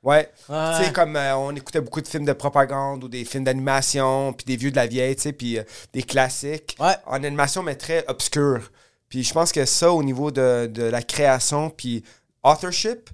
Ouais. 0.04 0.28
Ouais. 0.48 0.78
Tu 0.78 0.84
sais, 0.84 0.92
comme 0.92 1.16
euh, 1.16 1.36
on 1.36 1.54
écoutait 1.56 1.80
beaucoup 1.80 2.00
de 2.00 2.06
films 2.06 2.26
de 2.26 2.32
propagande 2.34 3.02
ou 3.02 3.08
des 3.08 3.24
films 3.24 3.44
d'animation, 3.44 4.32
puis 4.34 4.44
des 4.44 4.56
vieux 4.56 4.70
de 4.70 4.76
la 4.76 4.86
vieille, 4.86 5.16
tu 5.16 5.22
sais, 5.22 5.32
puis 5.32 5.58
euh, 5.58 5.62
des 5.92 6.02
classiques. 6.02 6.76
Ouais. 6.78 6.94
En 7.06 7.24
animation, 7.24 7.62
mais 7.62 7.74
très 7.74 8.04
obscur. 8.06 8.70
Puis 9.08 9.24
je 9.24 9.32
pense 9.32 9.50
que 9.50 9.64
ça, 9.64 9.92
au 9.92 10.02
niveau 10.02 10.30
de, 10.30 10.66
de 10.66 10.82
la 10.82 11.02
création, 11.02 11.70
puis 11.70 12.04
authorship, 12.42 13.08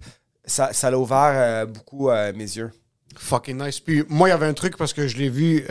ça, 0.45 0.73
ça 0.73 0.91
l'a 0.91 0.99
ouvert 0.99 1.33
euh, 1.35 1.67
beaucoup 1.67 2.11
euh, 2.11 2.33
mes 2.35 2.45
yeux. 2.45 2.73
Fucking 3.17 3.63
nice. 3.63 3.81
Puis 3.81 4.05
moi, 4.09 4.29
il 4.29 4.33
y 4.33 4.35
avait 4.35 4.47
un 4.47 4.55
truc 4.55 4.77
parce 4.77 4.93
que 4.93 5.07
je 5.07 5.17
l'ai 5.17 5.29
vu. 5.29 5.65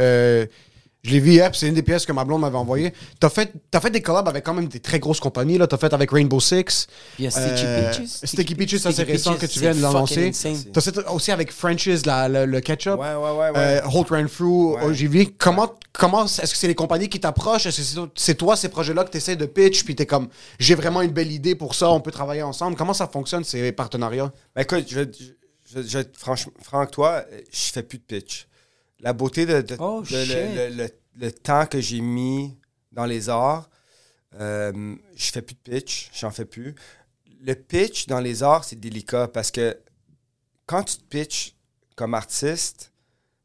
Je 1.04 1.12
l'ai 1.12 1.20
vu 1.22 1.32
hier, 1.32 1.50
c'est 1.56 1.68
une 1.70 1.76
des 1.76 1.82
pièces 1.84 2.06
que 2.06 2.12
ma 2.12 2.26
blonde 2.26 2.42
m'avait 2.42 2.58
envoyé. 2.58 2.94
T'as 3.22 3.30
fait, 3.30 3.54
t'as 3.72 3.80
fait 3.80 3.90
des 3.90 4.02
collabs 4.02 4.28
avec 4.28 4.44
quand 4.46 4.54
même 4.54 4.68
des 4.68 4.82
très 4.82 5.00
grosses 5.00 5.22
compagnies. 5.22 5.58
Là. 5.58 5.66
T'as 5.66 5.78
fait 5.78 5.94
avec 5.94 6.12
Rainbow 6.12 6.40
Six. 6.42 6.88
Il 7.18 7.24
y 7.26 7.28
a 7.28 7.32
Sticky 7.32 7.64
Euh, 7.66 7.92
Peaches. 7.92 8.08
Sticky 8.26 8.56
Peaches, 8.56 8.78
ça, 8.80 8.92
c'est 8.92 9.04
récent 9.04 9.36
que 9.36 9.46
tu 9.46 9.60
viens 9.60 9.74
de 9.74 9.82
l'annoncer. 9.82 10.32
T'as 10.74 10.82
fait 10.82 10.98
aussi 11.10 11.32
avec 11.32 11.54
French's, 11.54 12.06
la- 12.06 12.28
le, 12.28 12.46
le 12.46 12.60
ketchup. 12.60 13.00
Ouais, 13.00 13.16
ouais, 13.16 13.32
ouais, 13.32 13.50
ouais. 13.52 13.54
Euh, 13.56 13.82
Holt 13.94 14.10
Renfrew, 14.10 14.76
Ouais. 14.76 14.84
Ogilvy. 14.86 15.34
Comment, 15.38 15.74
comment 15.94 16.26
est-ce 16.26 16.42
que 16.52 16.58
c'est 16.58 16.68
les 16.68 16.76
compagnies 16.76 17.08
qui 17.08 17.20
t'approchent? 17.22 17.66
Est-ce 17.66 17.96
que 17.96 18.10
c'est, 18.16 18.36
toi, 18.36 18.58
ces 18.58 18.68
projets-là, 18.70 19.06
que 19.06 19.12
tu 19.12 19.18
essaies 19.18 19.38
de 19.38 19.46
pitch, 19.46 19.86
puis 19.86 19.96
t'es 19.96 20.06
comme, 20.06 20.28
j'ai 20.60 20.76
vraiment 20.76 21.02
une 21.02 21.12
belle 21.12 21.32
idée 21.32 21.56
pour 21.56 21.76
ça, 21.76 21.90
on 21.92 22.02
peut 22.02 22.12
travailler 22.12 22.44
ensemble? 22.44 22.76
Comment 22.76 22.94
ça 22.94 23.08
fonctionne, 23.08 23.44
ces 23.46 23.72
partenariats? 23.72 24.34
Ben 24.54 24.64
écoute, 24.64 24.86
je, 24.90 25.00
je, 25.00 25.24
je, 25.76 25.88
je 25.88 25.94
vais 25.98 26.02
être 26.02 26.18
franch- 26.20 26.48
franc 26.62 26.80
avec 26.80 26.92
toi, 26.92 27.24
je 27.52 27.72
fais 27.72 27.84
plus 27.84 28.00
de 28.00 28.04
pitch. 28.04 28.48
La 29.02 29.14
beauté 29.14 29.46
de, 29.46 29.62
de- 29.62 29.78
Oh, 29.80 30.02
de- 30.02 30.16
le- 30.16 30.26
shit. 30.26 30.36
le, 30.56 30.70
le- 30.84 30.90
le 31.16 31.32
temps 31.32 31.66
que 31.66 31.80
j'ai 31.80 32.02
mis 32.02 32.58
dans 32.92 33.06
les 33.06 33.30
arts, 33.30 33.70
euh, 34.40 34.96
je 35.16 35.32
fais 35.32 35.42
plus 35.42 35.56
de 35.56 35.60
pitch, 35.72 36.10
j'en 36.14 36.32
fais 36.32 36.46
plus. 36.46 36.76
Le 37.42 37.54
pitch 37.56 38.08
dans 38.08 38.20
les 38.20 38.44
arts, 38.44 38.64
c'est 38.66 38.76
délicat 38.80 39.28
parce 39.28 39.52
que 39.52 39.78
quand 40.66 40.84
tu 40.84 40.98
te 40.98 41.04
pitches 41.04 41.56
comme 41.96 42.14
artiste, 42.14 42.92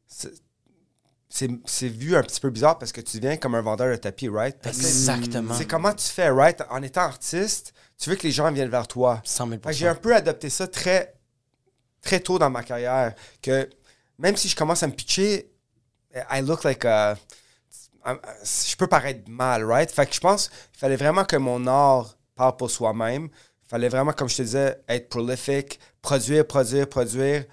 c'est- 0.07 1.87
vu 1.87 2.15
un 2.15 2.21
petit 2.23 2.39
peu 2.39 2.49
bizarre 2.49 2.77
parce 2.77 2.91
que 2.91 3.01
tu 3.01 3.17
deviens 3.17 3.35
comme 3.37 3.55
un 3.55 3.61
vendeur 3.61 3.89
de 3.91 3.95
tapis, 3.97 4.29
right? 4.29 4.57
Parce 4.61 4.77
Exactement. 4.77 5.53
C'est 5.53 5.65
comment 5.65 5.93
tu 5.93 6.05
fais, 6.07 6.29
right? 6.29 6.61
En 6.69 6.81
étant 6.81 7.01
artiste, 7.01 7.73
tu 7.97 8.09
veux 8.09 8.15
que 8.15 8.23
les 8.23 8.31
gens 8.31 8.49
viennent 8.51 8.69
vers 8.69 8.87
toi. 8.87 9.21
100 9.25 9.47
000 9.47 9.59
Fait 9.61 9.69
que 9.69 9.75
j'ai 9.75 9.87
un 9.87 9.95
peu 9.95 10.15
adopté 10.15 10.49
ça 10.49 10.67
très, 10.67 11.13
très 12.01 12.19
tôt 12.21 12.39
dans 12.39 12.49
ma 12.49 12.63
carrière. 12.63 13.13
Que 13.41 13.69
même 14.17 14.35
si 14.35 14.47
je 14.47 14.55
commence 14.55 14.83
à 14.83 14.87
me 14.87 14.93
pitcher, 14.93 15.51
I 16.31 16.41
look 16.41 16.63
like 16.63 16.85
a. 16.85 17.17
Je 18.05 18.75
peux 18.75 18.87
paraître 18.87 19.27
mal, 19.29 19.63
right? 19.65 19.89
Fait 19.91 20.05
que 20.05 20.13
je 20.13 20.19
pense 20.19 20.49
qu'il 20.49 20.79
fallait 20.79 20.95
vraiment 20.95 21.25
que 21.25 21.37
mon 21.37 21.65
art 21.65 22.15
parle 22.35 22.55
pour 22.55 22.69
soi-même. 22.69 23.29
Il 23.63 23.67
fallait 23.67 23.89
vraiment, 23.89 24.13
comme 24.13 24.29
je 24.29 24.37
te 24.37 24.41
disais, 24.43 24.79
être 24.87 25.09
prolifique, 25.09 25.79
produire, 26.03 26.45
produire, 26.45 26.87
produire, 26.87 27.45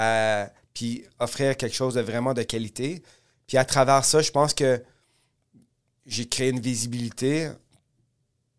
euh, 0.00 0.46
puis 0.72 1.04
offrir 1.18 1.56
quelque 1.58 1.74
chose 1.74 1.94
de 1.94 2.00
vraiment 2.00 2.32
de 2.32 2.42
qualité. 2.42 3.02
Puis 3.46 3.58
à 3.58 3.66
travers 3.66 4.02
ça, 4.04 4.22
je 4.22 4.30
pense 4.30 4.54
que 4.54 4.82
j'ai 6.06 6.26
créé 6.26 6.48
une 6.48 6.60
visibilité 6.60 7.50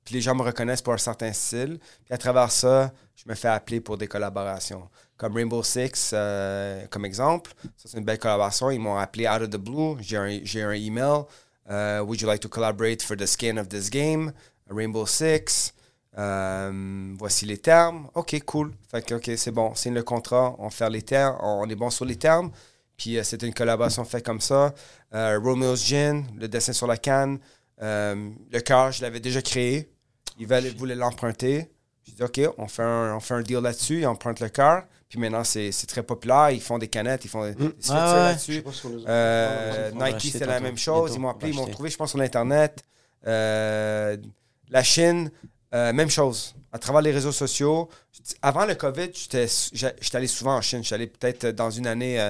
puis 0.10 0.16
les 0.16 0.22
gens 0.22 0.34
me 0.34 0.42
reconnaissent 0.42 0.82
pour 0.82 0.94
un 0.94 0.98
certain 0.98 1.32
style. 1.32 1.78
Puis 2.04 2.16
à 2.16 2.18
travers 2.18 2.52
ça, 2.52 2.92
je 3.16 3.30
me 3.30 3.36
fais 3.36 3.48
appeler 3.48 3.80
pour 3.80 3.96
des 3.96 4.08
collaborations. 4.08 4.90
Comme 5.20 5.36
Rainbow 5.36 5.62
Six, 5.64 6.12
euh, 6.14 6.86
comme 6.90 7.04
exemple. 7.04 7.52
Ça, 7.76 7.90
c'est 7.90 7.98
une 7.98 8.06
belle 8.06 8.18
collaboration. 8.18 8.72
Ils 8.72 8.80
m'ont 8.80 8.96
appelé 8.96 9.28
out 9.28 9.42
of 9.42 9.50
the 9.50 9.58
blue. 9.58 9.98
J'ai 10.00 10.16
un, 10.16 10.70
un 10.70 10.74
email. 10.74 11.24
Euh, 11.70 12.00
would 12.00 12.22
you 12.22 12.26
like 12.26 12.40
to 12.40 12.48
collaborate 12.48 13.04
for 13.04 13.18
the 13.18 13.26
skin 13.26 13.58
of 13.58 13.68
this 13.68 13.90
game? 13.90 14.32
Rainbow 14.70 15.06
Six. 15.06 15.74
Euh, 16.18 17.14
voici 17.18 17.46
les 17.46 17.58
termes. 17.58 18.08
OK, 18.16 18.42
cool. 18.46 18.72
Fait 18.90 19.06
que, 19.06 19.16
OK, 19.16 19.30
c'est 19.36 19.52
bon. 19.52 19.76
Signe 19.76 19.94
le 19.94 20.04
contrat. 20.04 20.56
On 20.58 20.70
fait 20.70 20.90
les 20.90 21.02
termes. 21.02 21.38
On 21.42 21.70
est 21.70 21.76
bon 21.76 21.90
sur 21.90 22.06
les 22.06 22.16
termes. 22.16 22.50
Puis 22.96 23.18
c'était 23.24 23.46
une 23.46 23.54
collaboration 23.54 24.06
faite 24.06 24.26
comme 24.26 24.42
ça. 24.42 24.74
Romeo's 25.12 25.86
Gin, 25.86 26.28
le 26.38 26.48
dessin 26.48 26.72
sur 26.72 26.88
la 26.88 26.96
canne. 26.96 27.40
Le 27.82 28.60
cœur, 28.60 28.94
je 28.94 29.02
l'avais 29.02 29.20
déjà 29.20 29.42
créé. 29.42 29.90
Veulent- 30.40 30.74
voulaient 30.78 30.96
l'emprunter. 30.96 31.70
J'ai 32.04 32.14
dit, 32.14 32.24
OK, 32.24 32.40
on 32.58 32.68
fait 32.70 32.84
un, 32.84 33.42
deal 33.42 33.60
là-dessus. 33.60 34.00
Ils 34.00 34.08
empruntent 34.08 34.40
le 34.40 34.50
cœur. 34.50 34.84
Puis 35.10 35.18
maintenant, 35.18 35.44
c'est 35.44 35.72
c'est 35.72 35.88
très 35.88 36.04
populaire. 36.04 36.52
Ils 36.52 36.62
font 36.62 36.78
des 36.78 36.88
canettes, 36.88 37.26
ils 37.26 37.30
font 37.30 37.44
des, 37.44 37.54
sweatshirts 37.54 37.90
ouais. 37.90 38.20
là-dessus. 38.20 38.64
Euh, 39.08 39.92
Nike, 39.92 40.32
c'était 40.34 40.46
la 40.46 40.60
même 40.60 40.78
chose. 40.78 41.12
Bientôt, 41.12 41.16
Ils 41.16 41.22
m'ont 41.22 41.30
appelé, 41.30 41.52
ils 41.52 41.56
m'ont 41.56 41.66
trouvé, 41.66 41.90
je 41.90 41.98
pense, 41.98 42.12
sur 42.12 42.22
Internet. 42.22 42.84
Euh, 43.26 44.18
la 44.70 44.84
Chine, 44.84 45.32
euh, 45.74 45.94
même 45.94 46.10
chose. 46.10 46.54
À 46.72 46.78
travers 46.78 47.02
les 47.02 47.12
réseaux 47.12 47.32
sociaux. 47.32 47.90
Avant 48.44 48.66
le 48.66 48.76
COVID, 48.76 49.10
j'étais 49.14 49.48
j'étais 49.74 50.16
allé 50.16 50.28
souvent 50.28 50.56
en 50.56 50.62
Chine. 50.62 50.84
J'allais 50.84 51.08
peut-être 51.08 51.48
dans 51.48 51.72
une 51.72 51.88
année 51.88 52.22
euh, 52.22 52.30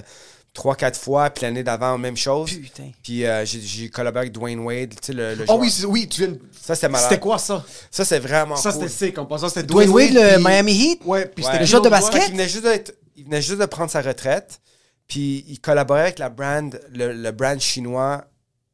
trois, 0.54 0.76
quatre 0.76 1.00
fois. 1.00 1.30
Puis 1.30 1.44
l'année 1.46 1.64
d'avant, 1.64 1.98
même 1.98 2.18
chose. 2.18 2.52
Putain. 2.54 2.92
Puis 3.04 3.26
euh, 3.26 3.46
j'ai- 3.46 3.62
j'ai 3.62 3.90
collaboré 3.90 4.22
avec 4.24 4.34
Dwayne 4.34 4.60
Wade, 4.60 4.92
tu 4.92 5.08
sais, 5.08 5.14
le, 5.14 5.36
le 5.36 5.44
Oh 5.44 5.46
joueur. 5.48 5.60
oui, 5.60 5.70
c'est- 5.72 5.86
oui, 5.86 6.08
tu 6.08 6.22
viens 6.22 6.32
de- 6.34 6.42
Ça, 6.60 6.76
c'était 6.76 6.90
malade. 6.90 7.10
C'était 7.10 7.20
quoi 7.22 7.38
ça? 7.38 7.64
Ça, 7.92 8.04
c'est 8.06 8.20
vraiment 8.20 8.56
Ça, 8.56 8.72
cool. 8.72 8.82
c'était 8.90 9.06
sick. 9.08 9.18
En 9.18 9.26
passant, 9.26 9.48
c'était 9.50 9.64
Dwayne 9.64 9.90
Wade, 9.90 10.14
le 10.14 10.36
puis- 10.36 10.44
Miami 10.44 10.74
Heat? 10.74 11.02
Ouais, 11.06 11.26
puis 11.28 11.44
Ouais. 11.46 11.52
c'était 11.52 11.64
Le 11.64 11.66
joueur 11.68 11.82
de 11.82 11.90
basket? 11.90 12.24
Qu'il 12.24 12.32
venait 12.34 12.50
juste 12.50 12.64
d'être- 12.64 12.96
il 13.16 13.26
venait 13.26 13.42
juste 13.42 13.60
de 13.60 13.66
prendre 13.66 13.92
sa 13.92 14.02
retraite. 14.02 14.60
Puis 15.08 15.44
il 15.48 15.60
collaborait 15.60 16.02
avec 16.02 16.20
la 16.20 16.30
brand, 16.30 16.80
le, 16.94 17.14
le 17.14 17.32
brand 17.32 17.60
chinois 17.60 18.26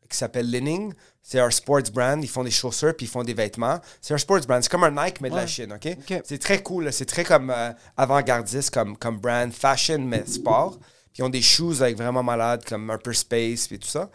qui 0.10 0.18
s'appelle 0.18 0.50
Lining. 0.52 0.94
C'est 1.22 1.40
un 1.40 1.50
sports 1.50 1.82
brand. 1.94 2.22
Ils 2.24 2.28
font 2.28 2.44
des 2.44 2.52
chaussures 2.52 2.94
puis 2.96 3.06
ils 3.06 3.10
font 3.10 3.24
des 3.24 3.34
vêtements. 3.34 3.80
C'est 4.02 4.14
un 4.14 4.18
sports 4.18 4.42
brand. 4.42 4.62
C'est 4.62 4.70
comme 4.70 4.84
un 4.84 4.92
Nike, 4.92 5.22
mais 5.22 5.30
de 5.30 5.36
la 5.36 5.42
Ouais. 5.44 5.48
Chine, 5.48 5.74
OK? 5.74 5.88
OK. 6.12 6.22
C'est 6.26 6.38
très 6.40 6.62
cool. 6.62 6.84
là. 6.86 6.92
C'est 6.92 7.06
très 7.06 7.24
comme 7.24 7.50
euh, 7.50 7.72
avant-gardiste 7.98 8.70
comme, 8.72 8.96
comme 8.98 9.18
brand. 9.18 9.52
Fashion, 9.52 10.00
mais 10.00 10.24
sport. 10.28 10.78
Puis 11.16 11.22
ils 11.22 11.24
ont 11.24 11.30
des 11.30 11.42
shoes 11.42 11.82
avec 11.82 11.96
vraiment 11.96 12.24
malades, 12.24 12.66
comme 12.66 12.90
un 12.90 12.98
peu 12.98 13.14
space 13.14 13.70
puis 13.70 13.80
tout 13.80 13.88
ça. 13.88 14.10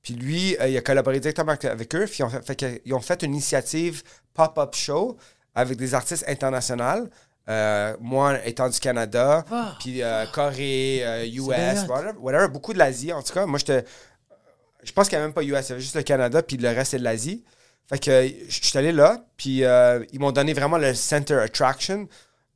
Puis 0.00 0.14
lui, 0.14 0.56
euh, 0.58 0.68
il 0.68 0.76
a 0.78 0.80
collaboré 0.80 1.20
directement 1.20 1.52
avec, 1.52 1.94
eux. 1.94 2.06
Puis 2.06 2.20
ils 2.20 2.24
ont 2.24 2.30
fait, 2.30 2.80
ils 2.86 2.94
ont 2.94 3.00
fait 3.00 3.22
une 3.22 3.34
initiative 3.34 4.02
pop-up 4.32 4.74
show 4.74 5.18
avec 5.54 5.76
des 5.76 5.92
artistes 5.92 6.24
internationaux. 6.26 7.08
Euh, 7.50 7.94
moi, 8.00 8.44
étant 8.46 8.70
du 8.70 8.80
Canada, 8.80 9.44
puis 9.78 10.02
euh, 10.02 10.24
Corée, 10.32 11.02
euh, 11.04 11.26
US, 11.26 11.86
whatever, 11.86 12.12
whatever, 12.18 12.48
beaucoup 12.48 12.72
de 12.72 12.78
l'Asie 12.78 13.12
en 13.12 13.22
tout 13.22 13.34
cas. 13.34 13.44
Moi, 13.44 13.58
j'étais. 13.58 13.84
Je 14.82 14.92
pense 14.92 15.08
qu'il 15.08 15.18
n'y 15.18 15.24
avait 15.24 15.28
même 15.28 15.34
pas 15.34 15.42
US, 15.42 15.66
il 15.66 15.68
y 15.68 15.72
avait 15.72 15.80
juste 15.80 15.96
le 15.96 16.02
Canada, 16.02 16.42
puis 16.42 16.56
le 16.56 16.68
reste, 16.70 16.92
c'est 16.92 16.98
de 16.98 17.04
l'Asie. 17.04 17.44
Fait 17.86 17.98
que 17.98 18.26
je 18.48 18.66
suis 18.66 18.78
allé 18.78 18.92
là, 18.92 19.24
puis 19.36 19.58
ils 19.60 20.18
m'ont 20.18 20.32
donné 20.32 20.54
vraiment 20.54 20.78
le 20.78 20.94
center 20.94 21.34
attraction. 21.34 22.08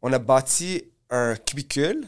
On 0.03 0.13
a 0.13 0.19
bâti 0.19 0.85
un 1.11 1.37
cubicule 1.37 2.07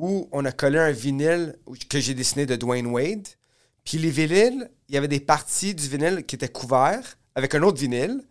où 0.00 0.28
on 0.30 0.44
a 0.44 0.52
collé 0.52 0.78
un 0.78 0.92
vinyle 0.92 1.56
que 1.90 1.98
j'ai 1.98 2.14
dessiné 2.14 2.46
de 2.46 2.54
Dwayne 2.56 2.86
Wade. 2.86 3.26
Puis 3.84 3.98
les 3.98 4.10
vinyles, 4.10 4.70
il 4.88 4.94
y 4.94 4.98
avait 4.98 5.08
des 5.08 5.18
parties 5.20 5.74
du 5.74 5.88
vinyle 5.88 6.24
qui 6.24 6.36
étaient 6.36 6.48
couverts 6.48 7.16
avec 7.34 7.54
un 7.54 7.62
autre 7.62 7.78
vinyle. 7.80 8.22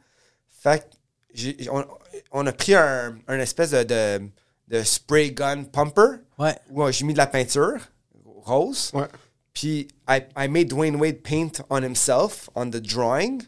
Fait 0.61 0.87
que 1.35 1.69
on, 1.69 1.85
on 2.31 2.47
a 2.47 2.51
pris 2.53 2.73
un, 2.73 3.17
un 3.27 3.39
espèce 3.39 3.71
de, 3.71 3.83
de, 3.83 4.29
de 4.69 4.83
spray 4.83 5.31
gun 5.31 5.63
pumper 5.65 6.21
Ouais. 6.39 6.55
où 6.69 6.89
j'ai 6.91 7.03
mis 7.03 7.13
de 7.13 7.17
la 7.17 7.27
peinture 7.27 7.79
rose. 8.23 8.91
Ouais. 8.93 9.07
Puis 9.53 9.87
I, 10.07 10.21
I 10.37 10.47
made 10.47 10.67
Dwayne 10.69 10.95
Wade 10.95 11.21
paint 11.21 11.51
on 11.69 11.81
himself, 11.83 12.49
on 12.55 12.69
the 12.69 12.77
drawing, 12.81 13.41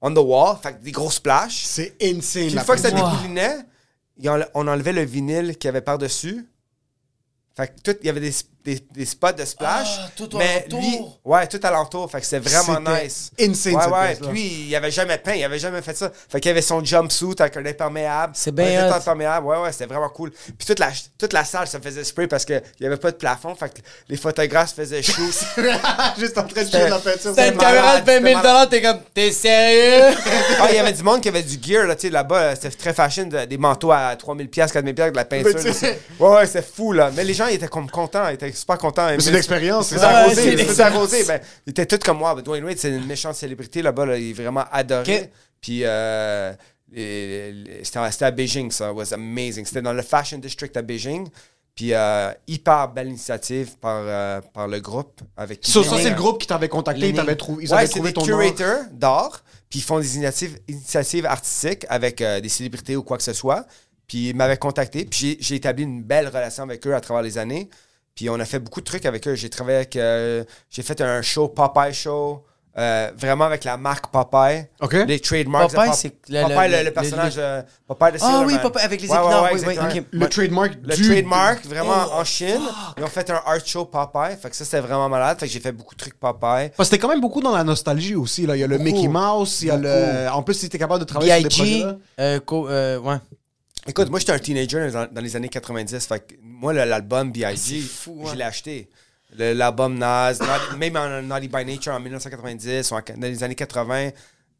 on 0.00 0.12
the 0.14 0.18
wall. 0.18 0.58
Fait 0.62 0.74
que 0.74 0.82
des 0.84 0.92
gros 0.92 1.10
splashes. 1.10 1.64
C'est 1.64 1.96
insane. 2.02 2.42
Puis 2.42 2.50
une 2.50 2.54
la 2.56 2.64
fois 2.64 2.76
que 2.76 2.82
ça 2.82 2.90
dégoulinait, 2.90 3.56
on 4.54 4.68
enlevait 4.68 4.92
le 4.92 5.02
vinyle 5.02 5.56
qu'il 5.56 5.68
y 5.68 5.70
avait 5.70 5.80
par-dessus. 5.80 6.46
Fait 7.56 7.68
que 7.68 7.80
tout, 7.80 7.96
il 8.00 8.06
y 8.06 8.08
avait 8.08 8.20
des, 8.20 8.32
des, 8.64 8.80
des 8.92 9.04
spots 9.04 9.32
de 9.32 9.44
splash. 9.44 9.88
Ah, 10.00 10.08
tout 10.16 10.28
mais 10.38 10.64
alentour. 10.68 10.80
lui, 10.80 11.00
ouais, 11.24 11.46
tout 11.46 11.60
alentour. 11.62 12.10
Fait 12.10 12.20
que 12.20 12.26
c'est 12.26 12.38
vraiment 12.38 12.80
nice. 12.80 13.30
insane, 13.40 13.74
Ouais, 13.74 13.86
ouais. 13.92 14.16
Puis 14.20 14.30
lui, 14.30 14.64
il 14.68 14.76
avait 14.76 14.90
jamais 14.90 15.18
peint, 15.18 15.34
il 15.34 15.44
avait 15.44 15.58
jamais 15.58 15.82
fait 15.82 15.96
ça. 15.96 16.10
Fait 16.28 16.40
qu'il 16.40 16.50
avait 16.50 16.62
son 16.62 16.82
jumpsuit 16.84 17.34
avec 17.38 17.56
un 17.56 17.66
imperméable. 17.66 18.32
C'est 18.36 18.52
bien 18.54 18.86
Un 18.88 18.92
imperméable. 18.92 19.46
Ouais, 19.46 19.58
ouais, 19.58 19.72
c'était 19.72 19.86
vraiment 19.86 20.08
cool. 20.08 20.30
Puis 20.30 20.66
toute 20.66 20.78
la, 20.78 20.88
toute 21.18 21.32
la 21.32 21.44
salle 21.44 21.66
se 21.68 21.78
faisait 21.78 22.04
spray 22.04 22.26
parce 22.26 22.44
qu'il 22.44 22.62
n'y 22.80 22.86
avait 22.86 22.96
pas 22.96 23.10
de 23.10 23.16
plafond. 23.16 23.54
Fait 23.54 23.68
que 23.68 23.80
les 24.08 24.16
photographes 24.16 24.70
se 24.70 24.74
faisaient 24.76 25.02
shoot. 25.02 25.34
Juste 26.18 26.38
en 26.38 26.44
train 26.46 26.62
de 26.62 26.68
tuer 26.68 26.88
la 26.88 26.98
peinture. 26.98 27.34
T'as 27.34 27.48
une 27.50 27.56
malade, 27.56 27.74
caméra 27.74 28.00
de 28.00 28.06
20 28.06 28.20
000 28.22 28.40
c'était 28.44 28.80
t'es 28.80 28.82
comme, 28.82 29.00
t'es 29.12 29.30
sérieux? 29.32 30.16
ah, 30.60 30.66
il 30.70 30.76
y 30.76 30.78
avait 30.78 30.92
du 30.92 31.02
monde 31.02 31.20
qui 31.20 31.28
avait 31.28 31.42
du 31.42 31.58
gear, 31.62 31.86
là, 31.86 31.94
tu 31.96 32.02
sais, 32.06 32.10
là-bas, 32.10 32.36
euh, 32.36 32.54
c'était 32.54 32.76
très 32.76 32.94
fashion, 32.94 33.24
de- 33.26 33.44
des 33.44 33.58
manteaux 33.58 33.92
à 33.92 34.14
3000 34.16 34.48
pièces, 34.48 34.72
4000 34.72 34.94
pièces, 34.94 35.12
de 35.12 35.16
la 35.16 35.24
peinture. 35.26 35.52
Ouais, 36.18 36.28
ouais, 36.36 36.46
c'est 36.46 36.64
fou, 36.66 36.92
là. 36.92 37.10
Mais 37.14 37.24
les 37.24 37.34
gens, 37.34 37.46
ils 37.46 37.54
étaient 37.54 37.68
comme 37.68 37.90
contents, 37.90 38.28
ils 38.28 38.34
étaient 38.34 38.53
super 38.54 38.78
contents. 38.78 39.08
c'est 39.18 39.30
une 39.30 39.36
expérience, 39.36 39.88
C'est 39.88 39.94
c'est 39.96 40.00
ça. 40.00 40.18
arrosé, 40.20 40.34
c'est 40.36 40.52
une 40.52 40.58
c'est 40.58 40.64
expérience. 40.64 40.96
arrosé. 40.96 41.24
Ben, 41.24 41.40
ils 41.66 41.70
étaient 41.70 41.86
tous 41.86 41.98
comme 42.04 42.18
moi. 42.18 42.34
Ben, 42.34 42.42
Dwayne 42.42 42.64
Wade, 42.64 42.78
c'est 42.78 42.88
une 42.90 43.06
méchante 43.06 43.34
célébrité 43.34 43.82
là-bas, 43.82 44.06
là, 44.06 44.16
il 44.16 44.30
est 44.30 44.32
vraiment 44.32 44.64
adoré. 44.72 45.30
Puis, 45.60 45.80
euh, 45.84 46.52
c'était 46.92 48.10
c'était 48.10 48.24
à 48.24 48.30
Beijing, 48.30 48.70
ça. 48.70 48.90
It 48.90 48.96
was 48.96 49.12
amazing. 49.14 49.64
C'était 49.64 49.82
dans 49.82 49.92
le 49.92 50.02
Fashion 50.02 50.38
District 50.38 50.76
à 50.76 50.82
Beijing. 50.82 51.28
Puis, 51.74 51.92
euh, 51.92 52.30
hyper 52.46 52.88
belle 52.88 53.08
initiative 53.08 53.76
par, 53.80 54.02
euh, 54.06 54.40
par 54.52 54.68
le 54.68 54.78
groupe. 54.80 55.20
avec 55.36 55.60
qui 55.60 55.72
Ça, 55.72 55.80
c'est 55.82 56.10
le 56.10 56.14
groupe 56.14 56.40
qui 56.40 56.46
t'avait 56.46 56.68
contacté, 56.68 57.08
ils 57.08 57.14
t'avaient 57.14 57.34
trouvé, 57.34 57.64
ils 57.64 57.70
Ouais, 57.70 57.78
avaient 57.78 57.86
c'est 57.86 57.94
trouvé 57.94 58.10
des 58.10 58.14
ton 58.14 58.20
nom. 58.26 58.26
curators 58.38 58.84
d'art, 58.92 59.42
puis 59.68 59.80
ils 59.80 59.82
font 59.82 59.98
des 59.98 60.14
initiatives, 60.14 60.60
initiatives 60.68 61.26
artistiques 61.26 61.84
avec 61.88 62.20
euh, 62.20 62.40
des 62.40 62.48
célébrités 62.48 62.94
ou 62.94 63.02
quoi 63.02 63.16
que 63.16 63.24
ce 63.24 63.32
soit. 63.32 63.66
Puis 64.06 64.28
ils 64.28 64.36
m'avaient 64.36 64.56
contacté, 64.58 65.04
puis 65.04 65.18
j'ai- 65.18 65.36
j'ai 65.40 65.54
établi 65.56 65.82
une 65.82 66.02
belle 66.04 66.28
relation 66.28 66.62
avec 66.62 66.86
eux 66.86 66.94
à 66.94 67.00
travers 67.00 67.22
les 67.24 67.38
années. 67.38 67.68
Puis 68.14 68.30
on 68.30 68.38
a 68.38 68.44
fait 68.44 68.58
beaucoup 68.60 68.80
de 68.80 68.84
trucs 68.86 69.06
avec 69.06 69.26
eux. 69.26 69.34
J'ai 69.34 69.50
travaillé 69.50 69.76
avec. 69.78 69.96
euh, 69.96 70.44
j'ai 70.70 70.82
fait 70.82 71.00
un 71.00 71.20
show, 71.22 71.48
Popeye 71.48 71.92
Show, 71.92 72.44
euh, 72.78 73.10
vraiment 73.16 73.44
avec 73.44 73.64
la 73.64 73.76
marque 73.76 74.06
Popeye. 74.12 74.68
OK. 74.80 74.92
Les 75.06 75.18
trademarks. 75.20 75.70
de 75.70 75.74
Popeye, 75.76 75.88
Pop- 75.90 75.98
c'est 75.98 76.14
le- 76.28 76.42
Popeye, 76.42 76.68
le- 76.68 76.70
le, 76.70 76.78
le 76.78 76.84
le- 76.84 76.90
personnage 76.92 77.36
le- 77.36 77.42
euh, 77.42 77.62
Popeye 77.88 78.12
de 78.12 78.18
Ah 78.20 78.42
oui. 78.46 78.56
Popeye, 78.62 78.82
avec 78.84 79.00
les 79.02 79.08
Ouais, 79.08 79.16
épinards, 79.16 79.42
ouais. 79.52 80.04
Le 80.12 80.28
trademark 80.28 80.72
Le 80.82 80.94
du... 80.96 81.02
trademark, 81.08 81.64
vraiment 81.66 82.04
Oh, 82.08 82.20
en 82.20 82.24
Chine. 82.24 82.60
Ils 82.96 83.02
ont 83.04 83.08
fait 83.08 83.28
un 83.30 83.40
art 83.46 83.64
show 83.66 83.84
Popeye. 83.84 84.36
Fait 84.40 84.50
que 84.50 84.54
ça, 84.56 84.64
c'était 84.64 84.80
vraiment 84.80 85.08
malade. 85.08 85.38
Fait 85.40 85.46
que 85.46 85.52
j'ai 85.52 85.60
fait 85.60 85.72
beaucoup 85.72 85.94
de 85.96 86.00
trucs 86.00 86.14
Popeye. 86.18 86.70
Parce 86.76 86.76
que 86.76 86.84
c'était 86.84 86.98
quand 86.98 87.08
même 87.08 87.20
beaucoup 87.20 87.40
dans 87.40 87.54
la 87.56 87.64
nostalgie 87.64 88.14
aussi. 88.14 88.46
Là. 88.46 88.56
Il 88.56 88.60
y 88.60 88.64
a 88.64 88.68
le 88.68 88.78
Beaucoup. 88.78 88.90
Mickey 88.92 89.08
Mouse, 89.08 89.62
il 89.62 89.68
y 89.68 89.70
a 89.72 89.76
le... 89.76 90.28
En 90.32 90.42
plus, 90.44 90.54
si 90.54 90.68
t'es 90.68 90.78
capable 90.78 91.00
de 91.00 91.04
travailler 91.04 91.32
sur 91.32 91.42
des 91.42 91.48
B.I.G. 91.48 91.80
projets-là. 91.80 91.96
Euh, 92.20 92.40
co- 92.40 92.68
euh, 92.68 92.98
ouais. 93.00 93.16
Écoute, 93.86 94.08
moi, 94.08 94.18
j'étais 94.18 94.32
un 94.32 94.38
teenager 94.38 94.90
dans, 94.90 95.06
dans 95.10 95.20
les 95.20 95.36
années 95.36 95.48
90. 95.48 96.06
Fait 96.06 96.20
que 96.20 96.34
moi, 96.42 96.72
l'album 96.72 97.30
B.I.G., 97.30 97.56
c'est 97.56 97.80
fou, 97.80 98.22
hein. 98.24 98.30
je 98.32 98.36
l'ai 98.38 98.44
acheté. 98.44 98.88
L'album 99.36 99.98
Nas, 99.98 100.38
même 100.78 100.96
en 100.96 101.20
Naughty 101.22 101.48
by 101.48 101.64
Nature 101.64 101.92
en 101.92 102.00
1990 102.00 102.90
ou 102.90 102.94
en- 102.94 103.00
dans 103.00 103.20
les 103.26 103.42
années 103.42 103.54
80, 103.56 104.10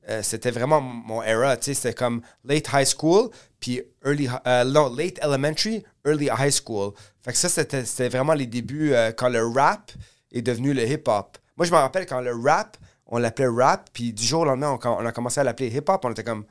euh, 0.09 0.23
c'était 0.23 0.51
vraiment 0.51 0.81
mon 0.81 1.23
era. 1.23 1.57
C'était 1.61 1.95
comme 1.95 2.21
late 2.45 2.69
high 2.73 2.85
school, 2.87 3.31
puis 3.61 3.81
early, 4.05 4.29
euh, 4.47 4.65
non, 4.65 4.93
late 4.95 5.19
elementary, 5.23 5.83
early 6.05 6.27
high 6.37 6.51
school. 6.51 6.93
Fait 7.23 7.33
que 7.33 7.39
ça, 7.39 7.49
c'était 7.49 7.85
c'était 7.85 8.09
vraiment 8.09 8.35
les 8.35 8.47
débuts 8.47 8.93
euh, 8.93 9.13
quand 9.13 9.29
le 9.29 9.47
rap 9.47 9.93
est 10.33 10.43
devenu 10.43 10.75
le 10.75 10.87
hip-hop. 10.87 11.39
Moi, 11.57 11.67
je 11.67 11.71
me 11.71 11.77
rappelle 11.77 12.05
quand 12.05 12.21
le 12.21 12.35
rap, 12.35 12.77
on 13.07 13.19
l'appelait 13.19 13.47
rap, 13.47 13.89
puis 13.93 14.13
du 14.13 14.25
jour 14.25 14.41
au 14.41 14.45
lendemain, 14.45 14.77
on, 14.85 14.89
on 14.89 15.07
a 15.07 15.13
commencé 15.13 15.41
à 15.41 15.45
l'appeler 15.45 15.69
hip-hop, 15.75 16.05
on 16.05 16.11
était 16.11 16.25
comme, 16.25 16.45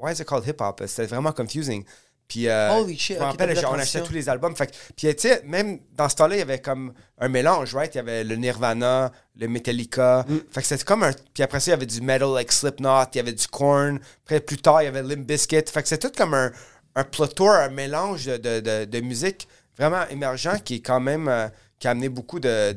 why 0.00 0.12
is 0.12 0.20
it 0.20 0.26
called 0.26 0.46
hip-hop? 0.46 0.82
C'était 0.86 1.06
vraiment 1.06 1.32
confusing. 1.32 1.84
Puis, 2.28 2.46
euh, 2.48 2.70
Holy 2.74 2.96
shit, 2.96 3.16
je 3.16 3.20
me 3.20 3.26
rappelle, 3.26 3.52
la 3.52 3.70
on 3.72 3.74
achetait 3.74 4.02
tous 4.02 4.12
les 4.12 4.28
albums. 4.28 4.54
Fait 4.54 4.72
puis, 4.96 5.12
tu 5.16 5.28
sais, 5.28 5.42
même 5.44 5.80
dans 5.96 6.08
ce 6.08 6.14
temps-là, 6.14 6.36
il 6.36 6.38
y 6.38 6.42
avait 6.42 6.60
comme 6.60 6.92
un 7.18 7.28
mélange, 7.28 7.74
right? 7.74 7.92
Il 7.94 7.98
y 7.98 8.00
avait 8.00 8.22
le 8.22 8.36
Nirvana, 8.36 9.10
le 9.36 9.48
Metallica. 9.48 10.24
Mm. 10.28 10.36
Fait 10.52 10.60
que 10.60 10.66
c'était 10.68 10.84
comme 10.84 11.02
un. 11.02 11.10
Puis 11.34 11.42
après 11.42 11.58
ça, 11.58 11.70
il 11.70 11.72
y 11.72 11.74
avait 11.74 11.86
du 11.86 12.00
metal 12.00 12.28
like 12.32 12.52
Slipknot, 12.52 13.06
il 13.14 13.16
y 13.16 13.20
avait 13.20 13.32
du 13.32 13.48
Korn. 13.48 13.98
Après, 14.22 14.38
plus 14.38 14.58
tard, 14.58 14.80
il 14.82 14.84
y 14.84 14.88
avait 14.88 15.02
Limp 15.02 15.26
Bizkit. 15.26 15.62
Fait 15.66 15.82
que 15.82 15.88
c'était 15.88 16.08
tout 16.08 16.14
comme 16.16 16.34
un, 16.34 16.52
un 16.94 17.02
plotour, 17.02 17.50
un 17.50 17.68
mélange 17.68 18.26
de, 18.26 18.36
de, 18.36 18.60
de, 18.60 18.84
de 18.84 19.00
musique 19.00 19.48
vraiment 19.76 20.06
émergent 20.08 20.62
qui 20.64 20.76
est 20.76 20.80
quand 20.82 21.00
même. 21.00 21.26
euh, 21.26 21.48
qui 21.80 21.88
a 21.88 21.92
amené 21.92 22.10
beaucoup 22.10 22.38
de. 22.38 22.72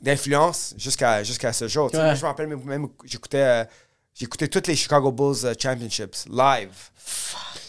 d'influence 0.00 0.74
jusqu'à 0.78 1.22
jusqu'à 1.24 1.52
ce 1.52 1.68
jour. 1.68 1.92
Ouais. 1.92 1.98
Moi, 2.00 2.14
je 2.14 2.22
me 2.22 2.26
rappelle 2.26 2.46
même, 2.46 2.64
même 2.64 2.88
j'écoutais. 3.04 3.38
euh, 3.42 3.64
J'écoutais 4.18 4.48
toutes 4.48 4.66
les 4.66 4.74
Chicago 4.76 5.12
Bulls 5.12 5.44
euh, 5.44 5.54
Championships 5.60 6.24
live. 6.30 6.70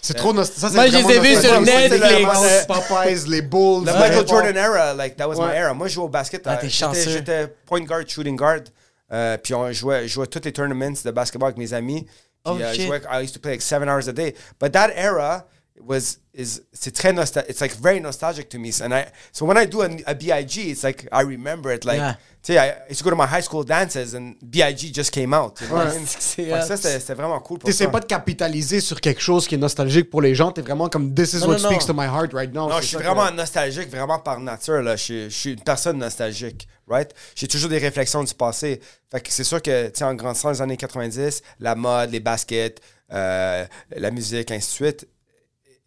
C'est 0.02 0.16
trop 0.16 0.34
nostalgique. 0.34 0.62
Ça, 0.62 0.70
c'est 0.70 0.76
Moi, 0.76 0.88
je 0.88 1.08
les 1.08 1.14
ai 1.16 1.20
vus 1.36 1.42
sur 1.42 1.60
nostalgique. 1.60 2.02
Netflix. 2.02 2.66
Popeyes, 2.68 3.28
les 3.30 3.42
Bulls. 3.42 3.86
Le 3.86 3.94
Michael. 3.94 4.28
Jordan 4.28 4.58
era, 4.58 4.94
like 4.96 5.16
that 5.18 5.28
was 5.28 5.36
Ouais. 5.38 5.48
my 5.48 5.56
era. 5.56 5.74
Moi, 5.74 5.88
je 5.88 5.94
jouais 5.94 6.06
au 6.06 6.10
basket. 6.10 6.42
Ah, 6.46 6.54
euh, 6.54 6.56
t'es 6.56 6.70
j'étais- 6.70 6.74
chanceux. 6.86 7.12
J'étais 7.12 7.48
point 7.66 7.82
guard, 7.82 8.04
shooting 8.08 8.36
guard. 8.36 8.62
Euh, 9.12 9.38
puis 9.38 9.54
on 9.54 9.72
jouait, 9.72 10.04
je 10.08 10.14
jouais 10.14 10.28
tous 10.28 10.42
les 10.44 10.52
tournaments 10.54 10.94
de 11.04 11.12
basketball 11.12 11.48
avec 11.50 11.58
mes 11.58 11.74
amis. 11.74 12.04
Puis, 12.04 12.12
Oh, 12.46 12.58
euh, 12.60 12.70
je 12.72 12.76
shit. 12.78 12.88
jouais- 12.88 13.02
I 13.12 13.24
used 13.24 13.34
to 13.34 13.40
play 13.40 13.52
like 13.52 13.62
seven 13.62 13.88
hours 13.90 14.08
a 14.08 14.14
day. 14.14 14.34
But 14.60 14.72
that 14.72 14.90
era 14.96 15.46
was 15.82 16.18
is 16.34 16.62
c'est 16.74 16.94
très 16.94 17.14
nostalgic. 17.14 17.50
It's 17.52 17.62
like 17.62 17.76
very 17.82 18.00
nostalgic 18.00 18.50
to 18.50 18.58
me. 18.60 18.70
And 18.82 18.92
I 18.92 19.06
so 19.32 19.46
when 19.46 19.58
I 19.58 19.66
do 19.68 19.82
a, 19.82 19.90
a 20.08 20.14
Big, 20.14 20.58
it's 20.58 20.84
like 20.84 21.08
I 21.12 21.22
remember 21.24 21.72
it. 21.72 21.86
Like 21.86 21.98
Yeah. 22.00 22.16
Tu 22.42 22.54
sais, 22.54 22.56
I 22.56 22.92
used 22.92 23.00
to 23.00 23.04
go 23.04 23.10
to 23.10 23.16
my 23.22 23.28
high 23.28 23.42
school 23.44 23.66
dances 23.66 24.16
and 24.16 24.34
Big 24.42 24.78
just 24.96 25.12
came 25.12 25.34
out. 25.34 25.60
you 25.60 25.68
know? 25.68 25.84
C'est 26.06 26.50
ça 26.62 26.78
c'était 26.78 27.14
vraiment 27.14 27.40
cool 27.42 27.60
ça. 27.70 27.88
pas 27.90 28.00
de 28.00 28.06
capitaliser 28.06 28.80
sur 28.80 29.02
quelque 29.02 29.20
chose 29.22 29.46
qui 29.48 29.56
est 29.56 29.58
nostalgique 29.58 30.10
pour 30.10 30.22
les 30.22 30.34
gens. 30.36 30.52
T'es 30.52 30.62
vraiment 30.62 30.88
comme 30.88 31.14
This 31.14 31.34
is 31.34 31.40
Non, 31.42 31.48
what 31.50 31.58
non, 31.60 31.70
speaks 31.70 31.82
non. 31.82 31.88
to 31.88 31.94
my 31.94 32.06
heart 32.08 32.34
right 32.34 32.54
now. 32.54 32.70
Non, 32.70 32.80
je 32.80 32.86
suis 32.88 32.98
que- 32.98 33.04
vraiment 33.04 33.30
nostalgique, 33.32 33.90
vraiment 33.90 34.20
par 34.20 34.40
nature. 34.40 34.82
Là. 34.82 34.96
Je, 34.96 35.04
suis- 35.04 35.24
je 35.30 35.36
suis 35.36 35.52
une 35.54 35.62
personne 35.64 35.98
nostalgique, 35.98 36.68
right? 36.88 37.14
J'ai 37.36 37.48
toujours 37.48 37.70
des 37.70 37.78
réflexions 37.78 38.24
du 38.24 38.34
passé. 38.34 38.80
Fait 39.12 39.20
que 39.20 39.32
c'est 39.32 39.44
sûr 39.44 39.62
que, 39.62 39.88
tu 39.88 39.98
sais, 40.00 40.06
en 40.06 40.14
grandissant 40.16 40.52
les 40.52 40.62
années 40.62 40.78
90, 40.78 41.42
la 41.60 41.76
mode, 41.76 42.12
les 42.12 42.20
baskets, 42.22 42.80
euh, 43.12 43.66
la 43.96 44.12
musique, 44.12 44.50
ainsi 44.52 44.68
de 44.68 44.86
suite, 44.86 45.08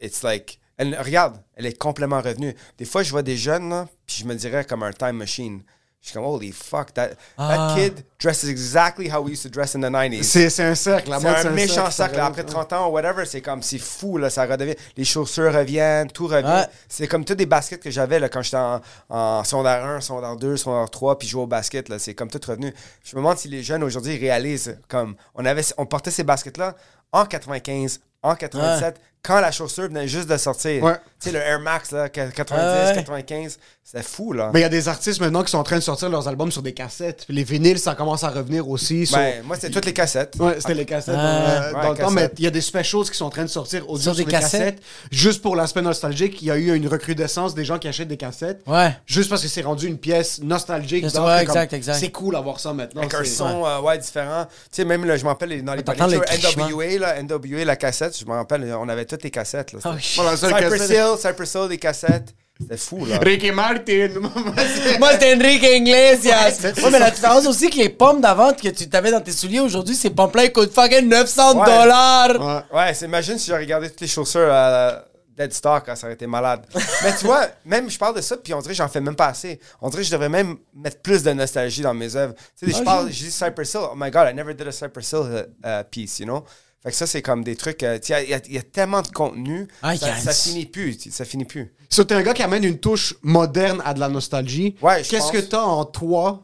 it's 0.00 0.22
like... 0.22 0.58
Elle, 0.78 0.98
regarde, 1.00 1.36
elle 1.54 1.66
est 1.66 1.78
complètement 1.78 2.20
revenue. 2.20 2.54
Des 2.78 2.84
fois, 2.84 3.02
je 3.02 3.10
vois 3.10 3.22
des 3.22 3.36
jeunes, 3.36 3.68
là, 3.70 3.86
puis 4.06 4.16
je 4.20 4.24
me 4.24 4.34
dirais 4.34 4.64
comme 4.64 4.82
un 4.82 4.92
time 4.92 5.12
machine. 5.12 5.62
Je 6.02 6.08
suis 6.08 6.14
comme, 6.14 6.24
holy 6.26 6.50
fuck, 6.50 6.92
that, 6.94 7.10
Ah. 7.38 7.48
that 7.48 7.74
kid 7.76 8.04
dresses 8.18 8.42
exactly 8.48 9.08
how 9.08 9.22
we 9.22 9.30
used 9.34 9.44
to 9.44 9.48
dress 9.48 9.76
in 9.76 9.80
the 9.80 9.84
90s. 9.88 10.24
C'est 10.24 10.60
un 10.64 10.74
cercle. 10.74 11.08
La 11.08 11.20
C'est 11.20 11.46
un 11.46 11.50
méchant 11.50 11.88
cercle, 11.92 12.18
Après 12.18 12.42
revient. 12.42 12.52
30 12.52 12.72
ans, 12.72 12.88
whatever, 12.88 13.24
c'est 13.24 13.40
comme, 13.40 13.62
c'est 13.62 13.78
fou, 13.78 14.18
là, 14.18 14.28
ça 14.28 14.44
redevient. 14.44 14.74
Les 14.96 15.04
chaussures 15.04 15.52
reviennent, 15.54 16.10
tout 16.10 16.26
revient. 16.26 16.44
Ouais. 16.44 16.66
C'est 16.88 17.06
comme 17.06 17.24
tous 17.24 17.36
des 17.36 17.46
baskets 17.46 17.80
que 17.80 17.90
j'avais 17.92 18.18
là, 18.18 18.28
quand 18.28 18.42
j'étais 18.42 18.56
en, 18.56 18.80
en 19.10 19.44
secondaire 19.44 19.84
1, 19.84 20.00
secondaire 20.00 20.34
2, 20.34 20.56
secondaire 20.56 20.90
3, 20.90 21.18
puis 21.20 21.28
jouais 21.28 21.42
au 21.44 21.46
basket. 21.46 21.88
Là, 21.88 22.00
c'est 22.00 22.14
comme 22.14 22.28
tout 22.30 22.40
revenu. 22.44 22.74
Je 23.04 23.14
me 23.14 23.20
demande 23.20 23.38
si 23.38 23.46
les 23.46 23.62
jeunes 23.62 23.84
aujourd'hui 23.84 24.18
réalisent, 24.18 24.76
comme, 24.88 25.14
on, 25.36 25.44
avait, 25.44 25.62
on 25.78 25.86
portait 25.86 26.10
ces 26.10 26.24
baskets-là 26.24 26.74
en 27.12 27.26
95, 27.26 28.00
en 28.24 28.34
97, 28.34 29.00
quand 29.22 29.40
la 29.40 29.52
chaussure 29.52 29.84
venait 29.84 30.08
juste 30.08 30.28
de 30.28 30.36
sortir. 30.36 30.82
Ouais. 30.82 30.94
Tu 31.20 31.28
sais, 31.30 31.32
le 31.32 31.38
Air 31.38 31.60
Max, 31.60 31.92
là, 31.92 32.08
90, 32.08 32.88
Ouais. 32.88 32.94
95, 32.96 33.56
c'était 33.84 34.02
fou, 34.02 34.32
là. 34.32 34.50
Mais 34.52 34.58
il 34.58 34.62
y 34.62 34.66
a 34.66 34.68
des 34.68 34.88
artistes 34.88 35.20
maintenant 35.20 35.44
qui 35.44 35.52
sont 35.52 35.58
en 35.58 35.62
train 35.62 35.76
de 35.76 35.80
sortir 35.82 36.08
leurs 36.10 36.26
albums 36.26 36.50
sur 36.50 36.62
des 36.62 36.72
cassettes. 36.72 37.24
Les 37.28 37.44
vinyles, 37.44 37.78
ça 37.78 37.94
commence 37.94 38.24
à 38.24 38.30
revenir 38.30 38.68
aussi. 38.68 39.06
sur- 39.06 39.16
Ben, 39.18 39.44
moi, 39.44 39.54
c'était 39.54 39.70
toutes 39.70 39.84
les 39.84 39.92
cassettes. 39.92 40.34
Ouais, 40.40 40.54
c'était 40.58 40.74
les 40.74 40.84
cassettes 40.84 41.14
Ouais. 41.14 41.20
euh, 41.22 41.72
dans 41.72 41.78
Ouais, 41.82 41.90
le 41.90 41.96
temps, 41.96 42.10
mais 42.10 42.28
il 42.38 42.42
y 42.42 42.46
a 42.48 42.50
des 42.50 42.60
specials 42.60 43.04
qui 43.04 43.16
sont 43.16 43.26
en 43.26 43.30
train 43.30 43.44
de 43.44 43.48
sortir 43.48 43.84
audio 43.88 44.02
Sur 44.02 44.14
sur, 44.16 44.16
des 44.16 44.24
des 44.24 44.30
cassettes? 44.32 44.60
cassettes. 44.76 44.82
Juste 45.12 45.40
pour 45.40 45.54
l'aspect 45.54 45.82
nostalgique, 45.82 46.42
il 46.42 46.48
y 46.48 46.50
a 46.50 46.56
eu 46.56 46.74
une 46.74 46.88
recrudescence 46.88 47.54
des 47.54 47.64
gens 47.64 47.78
qui 47.78 47.86
achètent 47.86 48.08
des 48.08 48.16
cassettes. 48.16 48.62
Ouais. 48.66 48.90
Juste 49.06 49.30
parce 49.30 49.42
que 49.42 49.48
c'est 49.48 49.62
rendu 49.62 49.86
une 49.86 49.98
pièce 49.98 50.40
nostalgique. 50.42 51.04
Ouais, 51.04 51.10
c'est 51.10 51.16
comme- 51.18 51.40
exact, 51.42 51.72
exact. 51.74 51.98
C'est 52.00 52.10
cool 52.10 52.34
d'avoir 52.34 52.58
ça 52.58 52.72
maintenant. 52.72 53.02
Avec 53.02 53.14
un 53.14 53.18
c'est- 53.22 53.30
son 53.30 53.64
euh, 53.64 53.80
ouais, 53.82 53.98
différent. 53.98 54.46
Tu 54.46 54.50
sais, 54.72 54.84
même 54.84 55.04
là, 55.04 55.16
je 55.16 55.22
me 55.22 55.28
rappelle 55.28 55.50
les- 55.50 55.62
dans 55.62 55.74
les. 55.74 55.82
NWA, 55.84 56.98
là, 56.98 57.22
NWA, 57.22 57.64
la 57.64 57.76
cassette, 57.76 58.18
je 58.18 58.24
me 58.24 58.32
rappelle, 58.32 58.74
on 58.80 58.88
avait 58.88 59.04
toutes 59.16 59.24
les 59.24 59.30
cassettes. 59.30 59.72
Là, 59.72 59.78
Oh, 59.84 59.98
Cypress 59.98 60.40
cassette. 60.40 60.90
Hill, 60.90 61.14
Cypress 61.18 61.54
Hill, 61.54 61.66
les 61.70 61.78
cassettes. 61.78 62.34
C'était 62.60 62.76
fou, 62.76 63.04
là. 63.06 63.18
Ricky 63.18 63.50
Martin. 63.50 64.08
Moi, 64.98 65.12
c'était 65.12 65.34
Enrique 65.34 65.62
Iglesias. 65.64 66.58
c'est 66.60 66.78
Ouais, 66.82 66.90
mais 66.90 66.98
la 66.98 67.10
différence 67.10 67.46
aussi 67.46 67.70
que 67.70 67.76
les 67.78 67.88
pommes 67.88 68.20
d'avant 68.20 68.52
que 68.52 68.68
tu 68.68 68.88
t'avais 68.88 69.10
dans 69.10 69.20
tes 69.20 69.32
souliers 69.32 69.60
aujourd'hui, 69.60 69.94
ces 69.96 70.10
pommes-là, 70.10 70.44
ils 70.44 70.52
coûtent 70.52 70.72
fucking 70.72 71.08
900 71.08 71.58
Ouais. 71.58 71.66
dollars. 71.66 72.64
Ouais. 72.72 72.78
Ouais, 72.78 72.94
c'est 72.94 73.06
imagine 73.06 73.38
si 73.38 73.46
j'ai 73.46 73.56
regardé 73.56 73.88
toutes 73.90 74.00
les 74.02 74.06
chaussures 74.06 74.48
à 74.52 75.04
Dead 75.36 75.52
Stock, 75.52 75.84
ah, 75.88 75.96
ça 75.96 76.06
aurait 76.06 76.14
été 76.14 76.26
malade. 76.26 76.66
Mais 77.02 77.16
tu 77.18 77.24
vois, 77.24 77.46
même 77.64 77.90
je 77.90 77.98
parle 77.98 78.14
de 78.16 78.20
ça, 78.20 78.36
puis 78.36 78.52
on 78.54 78.60
dirait 78.60 78.74
que 78.74 78.78
j'en 78.78 78.88
fais 78.88 79.00
même 79.00 79.16
pas 79.16 79.28
assez. 79.28 79.58
On 79.80 79.88
dirait 79.88 80.02
que 80.02 80.06
je 80.08 80.12
devrais 80.12 80.28
même 80.28 80.56
mettre 80.74 80.98
plus 81.00 81.22
de 81.22 81.32
nostalgie 81.32 81.80
dans 81.82 81.94
mes 81.94 82.14
œuvres. 82.14 82.34
Tu 82.60 82.66
sais, 82.66 82.72
je 82.76 82.82
Ah, 82.82 82.84
parle, 82.84 83.06
je 83.10 83.24
dis 83.24 83.30
Cypress 83.32 83.72
Hill, 83.74 83.80
oh 83.90 83.94
my 83.96 84.10
god, 84.10 84.28
I 84.30 84.34
never 84.34 84.52
did 84.54 84.68
a 84.68 84.72
Cypress 84.72 85.10
Hill 85.10 85.46
uh, 85.64 85.66
uh, 85.66 85.82
piece, 85.90 86.20
you 86.20 86.26
know? 86.26 86.44
Fait 86.82 86.90
que 86.90 86.96
ça, 86.96 87.06
c'est 87.06 87.22
comme 87.22 87.44
des 87.44 87.54
trucs. 87.56 87.82
euh, 87.84 87.98
Il 88.02 88.10
y, 88.10 88.14
a- 88.14 88.22
il 88.46 88.52
y 88.54 88.58
a 88.58 88.62
tellement 88.62 89.02
de 89.02 89.08
contenu, 89.08 89.68
Ah, 89.82 89.96
ça, 89.96 90.16
ça 90.16 90.32
finit 90.32 90.66
plus. 90.66 90.96
tu- 90.98 91.10
Ça 91.12 91.24
finit 91.24 91.44
plus. 91.44 91.72
So, 91.88 92.02
t'es 92.04 92.14
un 92.14 92.22
gars 92.22 92.34
qui 92.34 92.42
amène 92.42 92.64
une 92.64 92.78
touche 92.78 93.14
moderne 93.22 93.80
à 93.84 93.94
de 93.94 94.00
la 94.00 94.08
nostalgie. 94.08 94.74
Ouais, 94.82 95.02
Qu'est-ce 95.02 95.30
que 95.30 95.38
t'as 95.38 95.62
en 95.62 95.84
toi, 95.84 96.42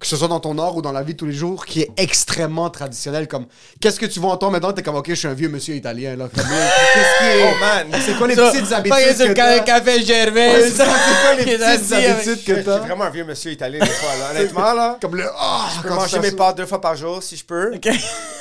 que 0.00 0.06
ce 0.06 0.16
soit 0.16 0.28
dans 0.28 0.40
ton 0.40 0.56
art 0.58 0.76
ou 0.76 0.82
dans 0.82 0.92
la 0.92 1.02
vie 1.02 1.12
de 1.12 1.18
tous 1.18 1.26
les 1.26 1.32
jours, 1.32 1.64
qui 1.66 1.82
est 1.82 1.90
extrêmement 1.96 2.70
traditionnel? 2.70 3.28
Comme, 3.28 3.46
qu'est-ce 3.80 4.00
que 4.00 4.06
tu 4.06 4.18
vois 4.18 4.32
en 4.32 4.36
toi 4.36 4.50
maintenant? 4.50 4.72
T'es 4.72 4.82
comme, 4.82 4.94
ok, 4.96 5.06
je 5.10 5.14
suis 5.14 5.28
un 5.28 5.34
vieux 5.34 5.48
monsieur 5.48 5.74
italien, 5.76 6.16
là. 6.16 6.28
Comme, 6.34 6.44
qu'est-ce 6.94 7.18
qui 7.18 7.24
est. 7.38 7.44
Oh 7.52 7.60
man! 7.60 8.00
C'est 8.04 8.16
quoi 8.16 8.26
les 8.26 8.34
petites 8.34 8.72
habitudes 8.72 9.28
que 9.28 9.32
t'as? 9.34 9.60
café 9.60 10.02
Gervais. 10.04 10.54
Ouais, 10.54 10.70
c'est 10.70 10.84
quoi 10.84 11.34
les 11.38 11.44
petites 11.44 11.62
assis 11.62 11.94
avec- 11.94 12.08
habitudes 12.08 12.44
que 12.44 12.54
Je 12.56 12.60
suis 12.62 12.70
vraiment 12.80 13.04
un 13.04 13.10
vieux 13.10 13.24
monsieur 13.24 13.52
italien 13.52 13.78
des 13.80 13.86
fois, 13.90 14.16
là. 14.18 14.30
Honnêtement, 14.40 14.72
là. 14.72 14.98
Comme 15.00 15.14
le. 15.16 15.24
Ah, 15.38 15.68
Je 15.76 15.82
peux 15.88 15.94
manger 15.94 16.18
mes 16.18 16.32
pâtes 16.32 16.56
deux 16.56 16.66
fois 16.66 16.80
par 16.80 16.96
jour 16.96 17.22
si 17.22 17.36
je 17.36 17.44
peux. 17.44 17.74
Ok. 17.76 17.88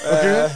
Euh, 0.06 0.48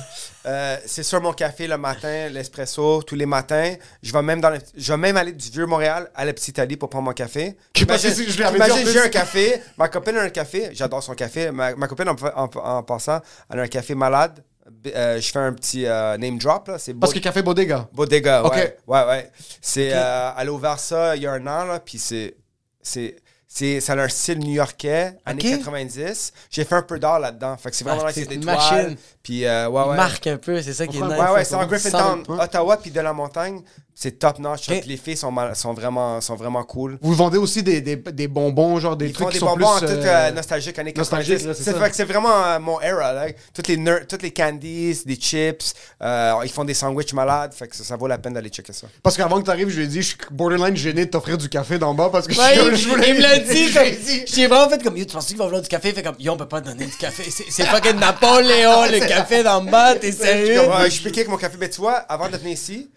euh, 0.45 0.77
c'est 0.85 1.03
sur 1.03 1.21
mon 1.21 1.33
café 1.33 1.67
le 1.67 1.77
matin, 1.77 2.29
l'espresso, 2.29 3.03
tous 3.03 3.15
les 3.15 3.25
matins. 3.25 3.75
Je 4.01 4.11
vais 4.11 4.21
même 4.21 4.41
dans 4.41 4.49
le- 4.49 4.59
je 4.75 4.91
vais 4.91 4.97
même 4.97 5.17
aller 5.17 5.31
du 5.33 5.49
vieux 5.51 5.65
Montréal 5.65 6.09
à 6.15 6.25
la 6.25 6.33
petite 6.33 6.49
Italie 6.49 6.77
pour 6.77 6.89
prendre 6.89 7.05
mon 7.05 7.13
café. 7.13 7.55
Imagine, 7.79 8.11
je 8.15 8.23
dit 8.37 8.43
en 8.43 8.53
imagine, 8.55 8.87
j'ai 8.87 8.99
un 9.01 9.09
café, 9.09 9.61
ma 9.77 9.87
copine 9.87 10.17
a 10.17 10.21
un 10.23 10.29
café, 10.29 10.69
j'adore 10.73 11.03
son 11.03 11.13
café. 11.13 11.51
Ma, 11.51 11.75
ma 11.75 11.87
copine, 11.87 12.09
en, 12.09 12.15
en- 12.35 12.49
en 12.77 12.83
passant, 12.83 13.19
elle 13.51 13.59
a 13.59 13.63
un 13.63 13.67
café 13.67 13.93
malade. 13.95 14.43
Euh, 14.87 15.19
je 15.19 15.31
fais 15.31 15.39
un 15.39 15.53
petit 15.53 15.85
euh, 15.85 16.17
name 16.17 16.37
drop, 16.37 16.67
là. 16.69 16.77
C'est 16.79 16.93
Parce 16.93 17.13
que 17.13 17.19
Café 17.19 17.41
Bodega. 17.41 17.87
Bodega, 17.93 18.43
Ok. 18.43 18.53
ouais. 18.55 18.77
Ouais, 18.87 19.05
ouais. 19.05 19.31
C'est, 19.61 19.89
euh, 19.93 20.31
elle 20.37 20.47
a 20.47 20.51
ouvert 20.53 20.79
ça 20.79 21.15
il 21.15 21.23
y 21.23 21.27
a 21.27 21.33
un 21.33 21.45
an, 21.47 21.65
là, 21.65 21.79
puis 21.79 21.97
c'est, 21.99 22.35
c'est, 22.81 23.15
c'est, 23.53 23.81
ça 23.81 23.93
a 23.93 23.97
un 24.03 24.07
style 24.07 24.39
new-yorkais, 24.39 25.17
années 25.25 25.57
90. 25.57 26.31
J'ai 26.49 26.63
fait 26.63 26.75
un 26.75 26.81
peu 26.83 26.97
d'art 26.99 27.19
là-dedans. 27.19 27.57
Fait 27.57 27.69
que 27.69 27.75
c'est 27.75 27.83
vraiment 27.83 28.03
Ah, 28.03 28.07
là, 28.07 28.13
c'est 28.13 28.25
des 28.25 28.35
une 28.35 28.41
toiles. 28.45 28.55
machine. 28.55 28.95
Puis, 29.21 29.45
euh, 29.45 29.67
ouais, 29.67 29.81
Il 29.85 29.89
ouais. 29.89 29.95
marque 29.97 30.25
un 30.27 30.37
peu, 30.37 30.61
c'est 30.61 30.73
ça 30.73 30.87
qui 30.87 30.97
est 30.97 31.01
nice. 31.01 31.09
Ouais, 31.19 31.31
ouais, 31.31 31.43
c'est 31.43 31.55
en 31.55 31.65
Griffintown. 31.67 32.23
Ottawa, 32.29 32.77
puis 32.77 32.91
de 32.91 33.01
la 33.01 33.11
montagne. 33.11 33.61
C'est 34.01 34.17
top 34.17 34.39
notch. 34.39 34.67
Ok. 34.67 34.79
Puis 34.79 34.89
Les 34.89 34.97
filles 34.97 35.15
sont, 35.15 35.31
mal- 35.31 35.55
sont, 35.55 35.73
vraiment, 35.75 36.19
sont 36.21 36.33
vraiment 36.35 36.63
cool. 36.63 36.97
Vous 37.03 37.13
vendez 37.13 37.37
aussi 37.37 37.61
des, 37.61 37.81
des, 37.81 37.97
des 37.97 38.27
bonbons, 38.27 38.79
genre 38.79 38.97
des 38.97 39.05
Ils 39.05 39.13
trucs 39.13 39.25
font 39.27 39.29
qui 39.29 39.35
des 39.35 39.39
sont 39.41 39.45
bonbons 39.45 39.67
en 39.67 39.79
tout 39.79 39.85
euh, 39.85 40.03
euh, 40.03 40.31
nostalgique 40.31 40.79
années 40.79 40.91
nostalgique, 40.97 41.33
90. 41.37 41.47
là, 41.47 41.53
c'est 41.53 42.03
que 42.07 42.11
vraiment 42.11 42.43
euh, 42.43 42.57
mon 42.59 42.81
era. 42.81 43.13
Là. 43.13 43.27
Toutes, 43.53 43.67
les 43.67 43.77
ner- 43.77 44.07
toutes 44.09 44.23
les 44.23 44.31
candies, 44.31 44.97
des 45.05 45.15
chips. 45.17 45.75
euh, 46.01 46.33
ils 46.43 46.49
font 46.49 46.63
des 46.65 46.73
sandwichs 46.73 47.13
malades. 47.13 47.53
Fait 47.53 47.67
que 47.67 47.75
ça, 47.75 47.83
ça 47.83 47.95
vaut 47.95 48.07
la 48.07 48.17
peine 48.17 48.33
d'aller 48.33 48.49
checker 48.49 48.73
ça. 48.73 48.87
Parce 49.03 49.15
qu'avant 49.17 49.39
que 49.39 49.45
t'arrives, 49.45 49.69
je 49.69 49.77
lui 49.77 49.83
ai 49.83 49.87
dit, 49.87 50.01
je 50.01 50.07
suis 50.07 50.17
borderline 50.31 50.75
gêné 50.75 51.05
de 51.05 51.11
t'offrir 51.11 51.37
du 51.37 51.47
café 51.47 51.77
d'en 51.77 51.93
bas 51.93 52.09
parce 52.11 52.25
que 52.25 52.33
Ouais, 52.35 52.55
je, 52.55 52.69
il, 52.71 52.75
je 52.75 52.89
voulais- 52.89 53.09
il 53.09 53.15
me 53.17 53.21
l'a 53.21 53.37
dit. 53.37 53.67
Je. 53.67 54.33
J'ai 54.33 54.47
vraiment 54.47 54.67
fait 54.67 54.81
comme, 54.81 54.97
yo, 54.97 55.05
tu 55.05 55.13
penses 55.13 55.27
qu'il 55.27 55.37
va 55.37 55.45
vouloir 55.45 55.61
du 55.61 55.67
café? 55.69 55.93
Fait 55.93 56.01
comme, 56.01 56.15
yo, 56.17 56.33
on 56.33 56.37
peut 56.37 56.47
pas 56.47 56.61
te 56.61 56.69
donner 56.69 56.85
du 56.85 56.97
café. 56.97 57.29
C'est 57.29 57.45
c'est 57.51 57.65
fucking 57.67 57.99
Napoléon, 57.99 58.85
le 58.91 59.07
café 59.07 59.43
d'en 59.43 59.61
bas, 59.63 59.93
t'es 59.93 60.11
sérieux? 60.11 60.61
Je 60.85 60.89
suis 60.89 61.03
piqué 61.03 61.19
avec 61.19 61.29
mon 61.29 61.37
café. 61.37 61.57
Mais 61.59 61.69
tu 61.69 61.81
vois, 61.81 61.97
avant 61.97 62.29
de 62.29 62.37
venir 62.37 62.53
ici, 62.53 62.89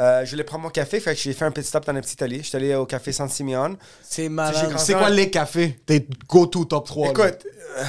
euh, 0.00 0.24
je 0.24 0.30
voulais 0.30 0.44
prendre 0.44 0.64
mon 0.64 0.70
café. 0.70 1.00
Fait 1.00 1.14
que 1.14 1.20
j'ai 1.20 1.32
fait 1.32 1.44
un 1.44 1.50
petit 1.50 1.66
stop 1.68 1.84
dans 1.86 1.92
la 1.92 2.00
petite 2.00 2.14
Italie. 2.14 2.38
Je 2.38 2.48
suis 2.48 2.56
allé 2.56 2.74
au 2.74 2.86
café 2.86 3.12
San 3.12 3.28
Simeon. 3.28 3.76
C'est 4.02 4.28
malade. 4.28 4.74
C'est 4.78 4.94
quoi 4.94 5.10
les 5.10 5.30
cafés? 5.30 5.78
Tes 5.86 6.06
go-to 6.28 6.64
top 6.66 6.86
3. 6.86 7.06
là? 7.06 7.10
Écoute, 7.12 7.46
euh, 7.78 7.84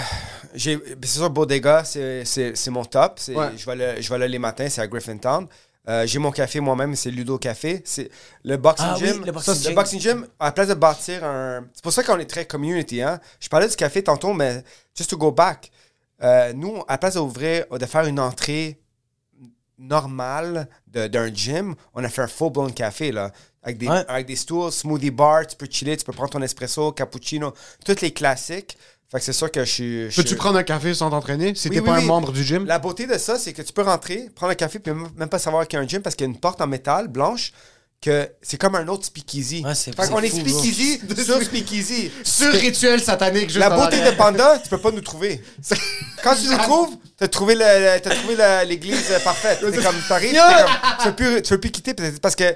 j'ai- 0.56 0.80
c'est 1.04 1.18
sûr, 1.20 1.30
Bodega, 1.30 1.84
c'est 1.84 2.70
mon 2.70 2.86
top. 2.86 3.20
Ouais. 3.30 3.48
Je 3.58 3.66
vais 3.66 3.76
là- 3.76 4.02
je 4.02 4.10
vais 4.10 4.18
là 4.20 4.28
les 4.28 4.40
matins, 4.40 4.68
c'est 4.70 4.82
à 4.82 4.88
Griffintown. 4.88 5.48
Euh, 5.90 6.06
j'ai 6.06 6.20
mon 6.20 6.32
café 6.32 6.60
moi-même, 6.60 6.96
c'est 6.98 7.10
Ludo 7.10 7.38
Café. 7.38 7.82
C'est 7.86 8.10
le 8.44 8.58
boxing 8.58 8.88
Ah 8.90 8.98
oui, 9.00 9.08
gym. 9.08 9.24
le 9.26 9.32
boxing 9.32 9.54
Ça, 9.54 9.62
gym. 9.70 9.76
boxing 9.76 10.00
gym, 10.02 10.28
à 10.38 10.46
la 10.48 10.52
place 10.52 10.68
de 10.68 10.74
bâtir 10.74 11.24
un. 11.24 11.66
C'est 11.74 11.82
pour 11.82 11.94
ça 11.94 12.04
qu'on 12.04 12.20
est 12.20 12.26
très 12.30 12.46
community. 12.46 13.02
Hein? 13.02 13.22
Je 13.40 13.48
parlais 13.48 13.70
du 13.70 13.76
café 13.78 14.04
tantôt, 14.04 14.34
mais 14.34 14.64
just 14.98 15.10
to 15.10 15.18
go 15.18 15.32
back. 15.32 15.72
euh, 16.24 16.52
nous, 16.54 16.78
à 16.88 16.94
la 16.94 16.98
place 16.98 17.14
d'ouvrir, 17.14 17.66
de 17.72 17.86
faire 17.86 18.04
une 18.06 18.20
entrée 18.20 18.80
normale 19.78 20.68
de- 20.88 21.08
d'un 21.08 21.34
gym, 21.34 21.76
on 21.94 22.04
a 22.04 22.10
fait 22.10 22.22
un 22.22 22.28
full-blown 22.28 22.74
café, 22.74 23.12
là. 23.12 23.32
Avec 23.64 23.78
des, 23.78 23.88
Ouais. 23.88 24.06
avec 24.08 24.26
des 24.28 24.36
stools, 24.36 24.72
smoothie 24.72 25.12
bar, 25.12 25.46
tu 25.46 25.56
peux 25.56 25.68
chiller, 25.70 25.98
tu 25.98 26.06
peux 26.06 26.14
prendre 26.14 26.30
ton 26.32 26.42
espresso, 26.42 26.92
cappuccino, 26.94 27.54
tous 27.86 28.02
les 28.02 28.12
classiques. 28.12 28.78
Fait 29.10 29.20
que 29.20 29.24
c'est 29.24 29.34
sûr 29.34 29.50
que 29.52 29.64
je 29.64 29.72
suis. 29.72 30.10
Peux-tu 30.16 30.36
prendre 30.36 30.58
un 30.58 30.64
café 30.64 30.94
sans 30.94 31.10
t'entraîner 31.10 31.56
si 31.56 31.70
Oui, 31.70 31.76
t'es 31.76 31.82
oui, 31.82 31.86
pas 31.88 31.98
oui. 31.98 32.04
un 32.04 32.08
membre 32.08 32.32
du 32.34 32.44
gym? 32.44 32.66
La 32.66 32.78
beauté 32.80 33.08
de 33.08 33.18
ça, 33.18 33.38
c'est 33.40 33.54
que 33.54 33.62
tu 33.62 33.72
peux 33.72 33.82
rentrer, 33.84 34.30
prendre 34.36 34.52
un 34.52 34.56
café, 34.56 34.80
puis 34.80 34.92
même 34.94 35.08
même 35.16 35.30
pas 35.30 35.40
savoir 35.40 35.66
qu'il 35.68 35.78
y 35.78 35.82
a 35.82 35.84
un 35.86 35.88
gym 35.88 36.02
parce 36.02 36.16
qu'il 36.16 36.26
y 36.28 36.30
a 36.30 36.34
une 36.34 36.40
porte 36.40 36.60
en 36.62 36.68
métal 36.68 37.08
blanche 37.08 37.54
que 38.02 38.30
c'est 38.42 38.58
comme 38.58 38.76
un 38.76 38.88
autre 38.88 39.06
speakeasy. 39.06 39.64
Ouais, 39.66 39.74
c'est- 39.74 39.96
fait 39.96 40.04
c'est 40.04 40.12
qu'on 40.12 40.22
est 40.22 40.30
speakeasy 40.52 41.02
sur 41.26 41.42
speakeasy. 41.44 42.12
Sur 42.24 42.54
rituel 42.54 43.02
satanique, 43.02 43.48
juste 43.50 43.58
La 43.60 43.70
beauté 43.70 44.00
de 44.02 44.12
Panda, 44.12 44.60
tu 44.64 44.70
peux 44.70 44.78
pas 44.78 44.92
nous 44.92 45.02
trouver. 45.02 45.42
Quand 46.24 46.36
tu 46.36 46.48
nous 46.48 46.58
trouves, 46.58 46.96
t'as 47.18 47.28
trouvé 47.28 47.56
le- 47.56 47.62
le- 47.62 48.00
t'as 48.00 48.16
trouvé 48.16 48.36
la- 48.36 48.64
l'église 48.66 49.12
parfaite. 49.24 49.60
T'es 49.60 49.82
comme, 49.84 49.96
t'arrives, 50.08 50.32
t'es 50.32 50.38
comme, 50.38 50.72
tu 51.02 51.08
veux 51.08 51.16
plus, 51.16 51.42
tu 51.42 51.54
veux 51.54 51.60
plus 51.60 51.72
quitter 51.72 51.94
peut-être 51.94 52.20
parce 52.22 52.36
que 52.36 52.56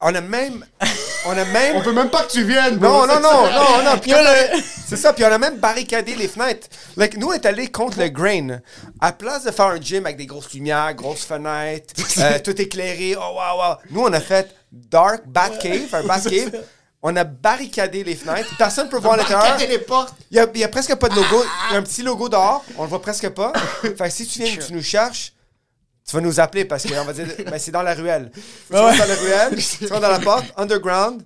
on 0.00 0.14
a 0.14 0.20
même, 0.22 0.64
on 1.26 1.30
a 1.32 1.44
même. 1.44 1.76
On 1.76 1.80
veut 1.80 1.92
même 1.92 2.10
pas 2.10 2.24
que 2.24 2.32
tu 2.32 2.44
viennes, 2.44 2.76
bro. 2.76 2.88
Non, 2.88 3.06
non, 3.06 3.20
non, 3.20 3.42
non, 3.52 3.82
non. 3.84 3.98
Puis 3.98 4.10
le- 4.12 4.60
C'est 4.86 4.96
ça, 4.96 5.12
puis 5.12 5.24
on 5.24 5.32
a 5.32 5.38
même 5.38 5.58
barricadé 5.58 6.14
les 6.14 6.28
fenêtres. 6.28 6.66
Like, 6.96 7.16
nous, 7.16 7.28
on 7.28 7.32
est 7.32 7.46
allés 7.46 7.68
contre 7.68 7.98
le 7.98 8.08
grain. 8.08 8.60
À 9.00 9.12
place 9.12 9.44
de 9.44 9.50
faire 9.50 9.66
un 9.66 9.80
gym 9.80 10.06
avec 10.06 10.16
des 10.16 10.26
grosses 10.26 10.52
lumières, 10.52 10.94
grosses 10.94 11.24
fenêtres, 11.24 11.94
euh, 12.18 12.38
tout 12.42 12.60
éclairé, 12.60 13.16
oh 13.16 13.20
wow, 13.34 13.58
wow. 13.58 13.74
Nous, 13.90 14.00
on 14.02 14.12
a 14.12 14.20
fait 14.20 14.54
dark 14.72 15.22
bat 15.26 15.50
cave, 15.60 15.92
un 15.94 16.02
bat 16.06 16.20
cave. 16.20 16.62
On 17.02 17.16
a 17.16 17.24
barricadé 17.24 18.04
les 18.04 18.14
fenêtres. 18.14 18.50
Personne 18.58 18.86
ne 18.86 18.90
peut 18.90 18.98
voir 18.98 19.16
l'intérieur. 19.16 19.40
Barricadé 19.42 19.72
les 19.72 19.78
portes. 19.78 20.14
Il 20.30 20.36
y 20.36 20.40
a, 20.40 20.66
a 20.66 20.68
presque 20.68 20.94
pas 20.96 21.08
de 21.08 21.14
logo. 21.14 21.42
Il 21.70 21.72
y 21.72 21.76
a 21.76 21.78
un 21.78 21.82
petit 21.82 22.02
logo 22.02 22.28
dehors. 22.28 22.62
On 22.76 22.82
le 22.82 22.88
voit 22.90 23.00
presque 23.00 23.28
pas. 23.30 23.52
Fait 23.82 23.94
que 23.96 24.10
si 24.10 24.26
tu 24.26 24.42
viens, 24.42 24.54
tu 24.56 24.72
nous 24.74 24.82
cherches, 24.82 25.32
tu 26.10 26.16
vas 26.16 26.22
nous 26.22 26.40
appeler 26.40 26.64
parce 26.64 26.84
qu'on 26.86 27.04
va 27.04 27.12
dire, 27.12 27.26
mais 27.50 27.58
c'est 27.58 27.70
dans 27.70 27.82
la 27.82 27.94
ruelle. 27.94 28.30
Tu 28.34 28.76
rentres 28.76 28.98
dans 28.98 29.06
la 29.06 29.14
ruelle, 29.14 29.56
tu 29.78 29.86
rentres 29.86 30.00
dans 30.00 30.08
la 30.10 30.18
porte, 30.18 30.46
underground, 30.56 31.22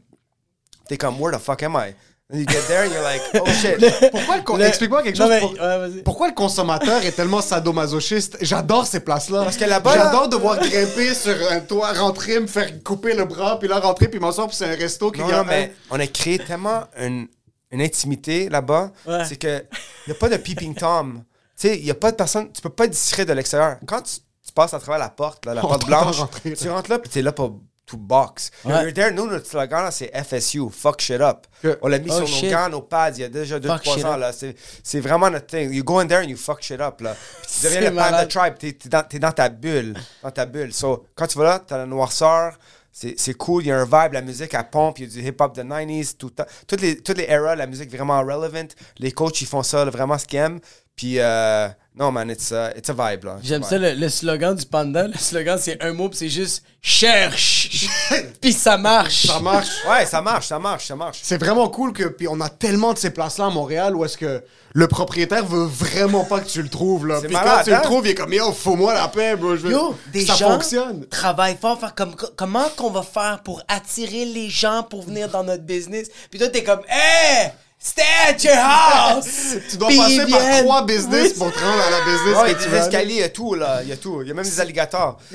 t'es 0.89 0.97
comme, 0.99 1.21
where 1.21 1.37
the 1.37 1.41
fuck 1.41 1.63
am 1.63 1.73
I? 1.75 1.95
And 2.33 2.39
you 2.39 2.47
get 2.49 2.63
there 2.69 2.87
and 2.87 2.91
you're 2.93 3.03
like, 3.03 3.21
oh 3.35 3.47
shit. 3.51 4.11
Pourquoi 4.11 4.59
le 4.59 4.65
Explique-moi 4.65 5.03
quelque 5.03 5.19
Non, 5.19 5.27
chose. 5.27 5.31
mais- 5.31 5.41
pour- 5.41 5.53
ouais. 5.53 6.03
Pourquoi 6.05 6.29
le 6.29 6.35
consommateur 6.35 7.05
est 7.05 7.13
tellement 7.13 7.43
sadomasochiste? 7.43 8.39
J'adore 8.41 8.87
ces 8.87 9.01
places-là. 9.01 9.45
Parce 9.45 9.59
que 9.59 9.65
là-bas, 9.67 9.95
là- 9.95 10.05
J'adore 10.05 10.29
devoir 10.29 10.59
grimper 10.59 11.15
sur 11.15 11.35
un 11.53 11.61
toit, 11.61 11.93
rentrer, 11.93 12.41
me 12.41 12.47
faire 12.47 12.83
couper 12.83 13.15
le 13.15 13.27
bras, 13.27 13.59
puis 13.59 13.69
là 13.69 13.79
rentrer, 13.79 14.09
puis 14.09 14.21
m'en 14.21 14.33
puis 14.33 14.57
c'est 14.57 14.65
un 14.65 14.75
resto 14.75 15.11
qui 15.11 15.21
Non, 15.21 15.29
a 15.29 15.33
non, 15.33 15.39
un- 15.41 15.45
mais 15.45 15.73
on 15.91 16.01
a 16.01 16.07
créé 16.07 16.39
tellement 16.39 16.85
une, 16.99 17.29
une 17.71 17.83
intimité 17.83 18.49
là-bas, 18.49 18.91
Ouais. 19.07 19.25
c'est 19.29 19.37
que 19.37 19.63
il 20.07 20.11
n'y 20.11 20.13
a 20.13 20.19
pas 20.19 20.31
de 20.31 20.37
peeping 20.39 20.75
Tom. 20.75 21.23
Tu 21.61 21.69
sais, 21.69 21.79
il 21.79 21.85
n'y 21.85 21.91
a 21.91 21.95
pas 21.95 22.11
de 22.11 22.17
personne, 22.17 22.51
tu 22.53 22.63
peux 22.63 22.71
pas 22.71 22.87
être 22.87 22.91
discret 22.93 23.27
de 23.27 23.33
l'extérieur. 23.35 23.77
Quand 23.87 24.01
tu 24.01 24.15
passes 24.55 24.75
à 24.75 24.79
travers 24.79 24.99
la 24.99 25.11
porte, 25.11 25.45
là, 25.47 25.55
la 25.55 25.65
On 25.65 25.69
porte 25.69 25.87
blanche, 25.87 26.17
rentrer, 26.19 26.51
là. 26.51 26.57
tu 26.57 26.71
rentres 26.71 26.91
là, 26.91 26.99
puis 26.99 27.11
tu 27.11 27.19
es 27.19 27.23
là 27.23 27.33
pour 27.33 27.61
to 27.87 27.99
box. 27.99 28.51
Ouais. 28.65 28.83
You're 28.83 28.95
there, 28.95 29.13
nous, 29.13 29.27
notre 29.27 29.47
slogan, 29.47 29.91
c'est 29.91 30.11
FSU, 30.25 30.71
fuck 30.71 31.03
shit 31.03 31.21
up. 31.21 31.47
Que- 31.61 31.79
On 31.83 31.89
l'a 31.89 31.99
mis 31.99 32.09
Oh, 32.11 32.15
sur 32.15 32.21
nos 32.23 32.27
shit. 32.27 32.51
gants, 32.51 32.69
nos 32.71 32.81
pads, 32.81 33.11
il 33.17 33.21
y 33.21 33.25
a 33.25 33.29
déjà 33.29 33.57
Fuck 33.61 33.83
2-3 33.85 33.95
shit 33.95 34.05
ans. 34.07 34.17
là. 34.17 34.33
C'est 34.33 34.55
c'est 34.83 35.01
vraiment 35.01 35.29
notre 35.29 35.47
thing. 35.47 35.71
You 35.71 35.85
go 35.85 35.99
in 35.99 36.07
there 36.07 36.21
and 36.25 36.29
you 36.31 36.37
fuck 36.39 36.63
shit 36.63 36.81
up. 36.81 37.01
Là. 37.03 37.15
Tu 37.47 37.65
deviens 37.67 37.81
le 37.83 37.87
panda 37.91 38.11
malade. 38.11 38.29
tribe. 38.31 38.55
T'es 38.59 38.69
es 38.69 38.89
dans, 38.89 39.03
t'es 39.03 39.19
dans 39.19 39.33
ta 39.33 39.51
bulle. 39.51 39.95
Dans 40.23 40.31
ta 40.31 40.47
bulle. 40.47 40.73
So, 40.73 41.05
quand 41.15 41.27
tu 41.27 41.37
vas 41.37 41.45
là, 41.45 41.59
t'as 41.59 41.77
la 41.77 41.85
noirceur. 41.87 42.55
C'est 42.91 43.17
c'est 43.19 43.35
cool. 43.35 43.65
Il 43.65 43.67
y 43.67 43.73
a 43.73 43.79
un 43.79 43.85
vibe. 43.85 44.15
La 44.15 44.23
musique, 44.23 44.55
elle 44.55 44.71
pompe. 44.71 45.01
Il 45.01 45.05
y 45.05 45.19
a 45.19 45.23
du 45.23 45.29
hip-hop 45.29 45.55
de 45.55 45.63
90s. 45.63 46.17
Tout, 46.17 46.33
toutes, 46.67 46.81
les, 46.81 46.97
toutes 47.03 47.19
les 47.19 47.27
eras, 47.29 47.55
la 47.55 47.67
musique 47.67 47.91
vraiment 47.95 48.19
relevant. 48.21 48.69
Les 48.99 49.13
coachs, 49.13 49.43
ils 49.43 49.47
font 49.47 49.63
ça, 49.63 49.85
là, 49.85 49.91
vraiment 49.91 50.17
ce 50.17 50.25
qu'ils 50.25 50.39
aiment. 50.39 50.61
Puis, 50.97 51.19
euh, 51.19 51.69
non, 51.97 52.11
man, 52.11 52.29
it's, 52.31 52.51
a- 52.53 52.77
it's 52.77 52.91
a 52.91 52.93
vibe. 52.93 53.25
là. 53.25 53.37
J'aime 53.43 53.63
Ouais. 53.63 53.69
ça, 53.69 53.79
le, 53.79 53.93
le 53.95 54.09
slogan 54.09 54.55
du 54.57 54.67
panda. 54.67 55.07
Le 55.07 55.17
slogan, 55.17 55.59
c'est 55.61 55.81
un 55.83 55.93
mot, 55.93 56.09
puis 56.09 56.19
c'est 56.19 56.29
juste 56.29 56.65
cherche. 56.83 57.87
puis 58.41 58.53
ça 58.53 58.77
marche. 58.77 59.27
Ça 59.27 59.39
marche. 59.41 59.69
Ouais, 59.89 60.05
ça 60.07 60.21
marche, 60.21 60.47
ça 60.49 60.59
marche, 60.59 60.87
ça 60.87 60.97
marche. 60.97 61.21
C'est 61.23 61.39
vraiment 61.39 61.69
cool 61.69 61.93
que 61.93 62.05
puis 62.05 62.27
on 62.29 62.41
a 62.41 62.49
tellement 62.49 62.93
de 62.93 62.99
ces 62.99 63.11
places-là 63.11 63.47
à 63.47 63.51
Montréal 63.51 63.95
où 63.97 64.05
est-ce 64.05 64.19
que 64.19 64.43
le 64.73 64.89
propriétaire 64.89 65.47
veut 65.47 65.67
vraiment 65.67 66.25
pas 66.25 66.41
que 66.41 66.49
tu 66.49 66.61
le 66.61 66.69
trouves 66.69 67.07
là. 67.07 67.19
C'est 67.21 67.29
Puis 67.29 67.37
quand 67.37 67.63
tu 67.63 67.71
le 67.71 67.77
hein? 67.77 67.81
trouves, 67.81 68.07
il 68.07 68.11
est 68.11 68.15
comme 68.15 68.33
yo, 68.33 68.51
faut-moi 68.53 68.93
la 68.93 69.07
paix, 69.09 69.37
bro. 69.37 69.55
Je 69.57 69.63
veux- 69.63 69.71
Yo, 69.73 69.97
des 70.13 70.27
ça 70.27 70.35
gens 70.35 70.51
fonctionne. 70.51 71.07
travaillent 71.07 71.57
fort. 71.61 71.79
faire 71.79 71.95
comme, 71.95 72.17
comment 72.37 72.69
qu'on 72.77 72.91
va 72.91 73.03
faire 73.03 73.41
pour 73.45 73.63
attirer 73.69 74.25
les 74.25 74.49
gens 74.51 74.83
pour 74.83 75.03
venir 75.05 75.29
dans 75.29 75.45
notre 75.45 75.63
business? 75.63 76.09
Puis 76.29 76.39
toi, 76.41 76.49
t'es 76.49 76.65
comme, 76.65 76.81
hey, 76.89 77.53
stay 77.85 78.03
at 78.29 78.43
your 78.43 78.57
house! 78.57 79.57
Tu 79.71 79.77
dois 79.77 79.89
Puis 79.89 79.99
passer 79.99 80.27
par 80.31 80.41
trois 80.63 80.87
business 80.87 81.33
Oui, 81.33 81.39
pour 81.39 81.53
te 81.53 81.59
rendre 81.59 81.83
à 81.83 81.91
la 81.91 82.01
business 82.01 82.37
Ouais, 82.37 82.51
il 82.51 82.53
y 82.53 82.55
que 82.55 82.59
a 82.61 82.63
tu 82.65 82.71
des 82.71 82.77
veux. 82.77 82.83
escaliers, 82.83 83.15
il 83.15 83.21
y 83.21 83.23
a 83.23 83.29
tout, 83.29 83.55
là. 83.55 83.83
Il 83.83 83.89
y 83.89 83.93
a 83.93 83.97
tout. 83.97 84.23
Il 84.23 84.29
y 84.29 84.31
a 84.31 84.35
même 84.35 84.45
des 84.45 84.61
alligators. 84.61 85.19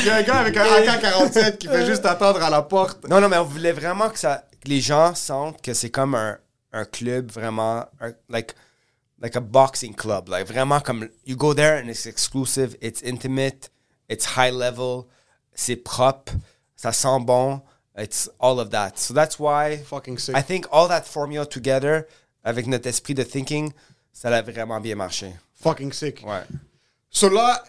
Il 0.00 0.06
y 0.06 0.10
a 0.10 0.16
un 0.16 0.22
gars 0.22 0.36
avec 0.36 0.56
un 0.56 0.64
AK-47 0.64 1.58
qui 1.58 1.66
fait 1.68 1.86
juste 1.86 2.06
attendre 2.06 2.42
à 2.42 2.50
la 2.50 2.62
porte. 2.62 3.06
Non, 3.08 3.20
non, 3.20 3.28
mais 3.28 3.36
on 3.38 3.44
voulait 3.44 3.72
vraiment 3.72 4.08
que, 4.08 4.18
ça, 4.18 4.44
que 4.62 4.68
les 4.68 4.80
gens 4.80 5.14
sentent 5.14 5.60
que 5.62 5.74
c'est 5.74 5.90
comme 5.90 6.14
un, 6.14 6.38
un 6.72 6.84
club 6.84 7.30
vraiment, 7.30 7.84
un- 8.00 8.12
like, 8.28 8.54
like 9.20 9.36
a 9.36 9.40
boxing 9.40 9.94
club. 9.94 10.28
Like, 10.28 10.46
vraiment 10.46 10.80
comme, 10.80 11.08
you 11.26 11.36
go 11.36 11.54
there 11.54 11.82
and 11.82 11.88
it's 11.88 12.06
exclusive, 12.06 12.76
it's 12.80 13.02
intimate, 13.02 13.70
it's 14.08 14.24
high 14.36 14.52
level, 14.52 15.02
c'est 15.54 15.76
propre, 15.76 16.32
ça 16.76 16.92
sent 16.92 17.20
bon, 17.20 17.60
it's 17.98 18.30
all 18.38 18.58
of 18.60 18.70
that. 18.70 18.92
So 18.96 19.12
that's 19.14 19.38
why 19.38 19.78
Fucking 19.84 20.18
sick. 20.18 20.36
I 20.36 20.42
think 20.42 20.66
all 20.70 20.88
that 20.88 21.02
formula 21.02 21.44
together, 21.46 22.04
avec 22.44 22.66
notre 22.66 22.86
esprit 22.88 23.14
de 23.14 23.22
thinking, 23.24 23.72
ça 24.12 24.28
a 24.28 24.42
vraiment 24.42 24.80
bien 24.80 24.94
marché. 24.96 25.34
Fucking 25.62 25.92
sick. 25.92 26.22
Ouais. 26.26 26.42
So 27.10 27.28
là, 27.28 27.62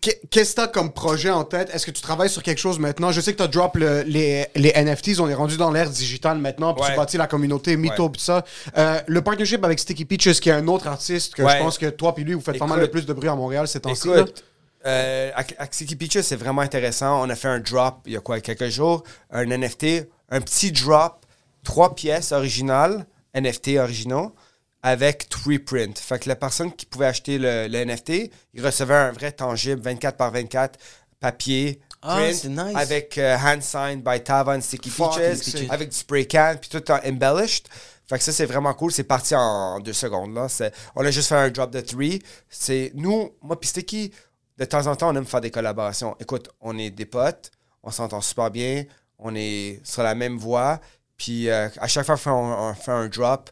qu'est- 0.00 0.20
qu'est-ce 0.30 0.52
que 0.52 0.56
t'as 0.62 0.68
comme 0.68 0.92
projet 0.92 1.30
en 1.30 1.44
tête? 1.44 1.70
Est-ce 1.74 1.86
que 1.86 1.90
tu 1.90 2.00
travailles 2.02 2.30
sur 2.30 2.42
quelque 2.42 2.58
chose 2.58 2.78
maintenant? 2.78 3.12
Je 3.12 3.20
sais 3.20 3.32
que 3.32 3.38
t'as 3.38 3.46
drop 3.46 3.76
le- 3.76 4.02
les, 4.02 4.46
les 4.56 4.72
NFTs, 4.74 5.20
on 5.20 5.28
est 5.28 5.34
rendu 5.34 5.56
dans 5.56 5.70
l'ère 5.70 5.90
digitale 5.90 6.38
maintenant, 6.38 6.74
puis 6.74 6.82
tu 6.84 6.90
Ouais. 6.90 6.96
bâtis 6.96 7.16
la 7.18 7.26
communauté, 7.26 7.76
Mytho, 7.76 8.08
puis 8.08 8.22
ça. 8.22 8.44
Euh, 8.76 9.00
le 9.06 9.20
partnership 9.22 9.62
avec 9.64 9.78
Sticky 9.78 10.04
Peaches, 10.04 10.40
qui 10.40 10.48
est 10.48 10.52
un 10.52 10.66
autre 10.68 10.86
artiste 10.88 11.34
que 11.34 11.42
je 11.42 11.46
Ouais. 11.48 11.58
pense 11.58 11.78
que 11.78 11.86
toi 11.90 12.14
puis 12.14 12.24
lui, 12.24 12.34
vous 12.34 12.40
faites 12.40 12.58
pas 12.58 12.64
Écoute. 12.64 12.76
mal 12.76 12.80
de 12.80 12.86
plus 12.90 13.06
de 13.06 13.12
bruit 13.12 13.28
à 13.28 13.34
Montréal 13.34 13.68
ces 13.68 13.80
temps-ci. 13.80 14.08
Écoute, 14.08 14.42
euh, 14.86 15.30
Sticky 15.70 15.96
Peaches, 15.96 16.22
c'est 16.22 16.36
vraiment 16.36 16.60
intéressant. 16.62 17.22
On 17.22 17.30
a 17.30 17.34
fait 17.34 17.48
un 17.48 17.60
drop 17.60 18.00
il 18.06 18.12
y 18.12 18.16
a 18.16 18.20
quoi, 18.20 18.40
quelques 18.40 18.68
jours, 18.68 19.02
un 19.30 19.44
NFT, 19.46 20.06
un 20.30 20.40
petit 20.40 20.72
drop, 20.72 21.24
trois 21.62 21.94
pièces 21.94 22.32
originales, 22.32 23.06
NFT 23.34 23.78
originaux, 23.78 24.34
avec 24.82 25.28
three 25.28 25.58
print. 25.58 25.98
Fait 25.98 26.18
que 26.18 26.28
la 26.28 26.36
personne 26.36 26.72
qui 26.72 26.86
pouvait 26.86 27.06
acheter 27.06 27.38
le, 27.38 27.66
le 27.68 27.84
NFT, 27.84 28.30
il 28.52 28.64
recevait 28.64 28.94
un 28.94 29.12
vrai 29.12 29.32
tangible, 29.32 29.80
24 29.80 30.16
par 30.16 30.30
24, 30.30 30.78
papier, 31.20 31.80
Ah, 32.02 32.16
print, 32.16 32.44
nice. 32.44 32.76
avec 32.76 33.16
euh, 33.16 33.36
hand 33.38 33.62
signed 33.62 34.04
by 34.04 34.22
Tava 34.22 34.54
and 34.54 34.60
Sticky 34.60 34.90
Peaches, 34.90 35.70
avec 35.70 35.88
du 35.88 35.96
spray 35.96 36.26
can, 36.26 36.56
puis 36.60 36.68
tout 36.68 36.90
en 36.90 36.98
embellished. 37.06 37.66
Fait 38.06 38.18
que 38.18 38.24
ça, 38.24 38.32
c'est 38.32 38.44
vraiment 38.44 38.74
cool. 38.74 38.92
C'est 38.92 39.04
parti 39.04 39.34
en 39.34 39.80
deux 39.80 39.94
secondes. 39.94 40.34
Là. 40.34 40.46
On 40.94 41.02
a 41.06 41.10
juste 41.10 41.30
fait 41.30 41.36
un 41.36 41.48
drop 41.48 41.70
de 41.70 41.80
three. 41.80 42.20
C'est 42.50 42.92
nous, 42.94 43.30
moi, 43.40 43.58
puis 43.58 43.70
Sticky, 43.70 44.12
de 44.58 44.64
temps 44.64 44.86
en 44.86 44.94
temps, 44.96 45.10
on 45.10 45.16
aime 45.16 45.26
faire 45.26 45.40
des 45.40 45.50
collaborations. 45.50 46.16
Écoute, 46.20 46.48
on 46.60 46.78
est 46.78 46.90
des 46.90 47.06
potes, 47.06 47.50
on 47.82 47.90
s'entend 47.90 48.20
super 48.20 48.50
bien, 48.50 48.84
on 49.18 49.34
est 49.34 49.80
sur 49.84 50.02
la 50.02 50.14
même 50.14 50.36
voie. 50.38 50.80
Puis 51.16 51.48
euh, 51.48 51.68
à 51.78 51.88
chaque 51.88 52.06
fois 52.06 52.16
qu'on 52.16 52.74
fait 52.74 52.90
un- 52.92 53.08
drop, 53.08 53.50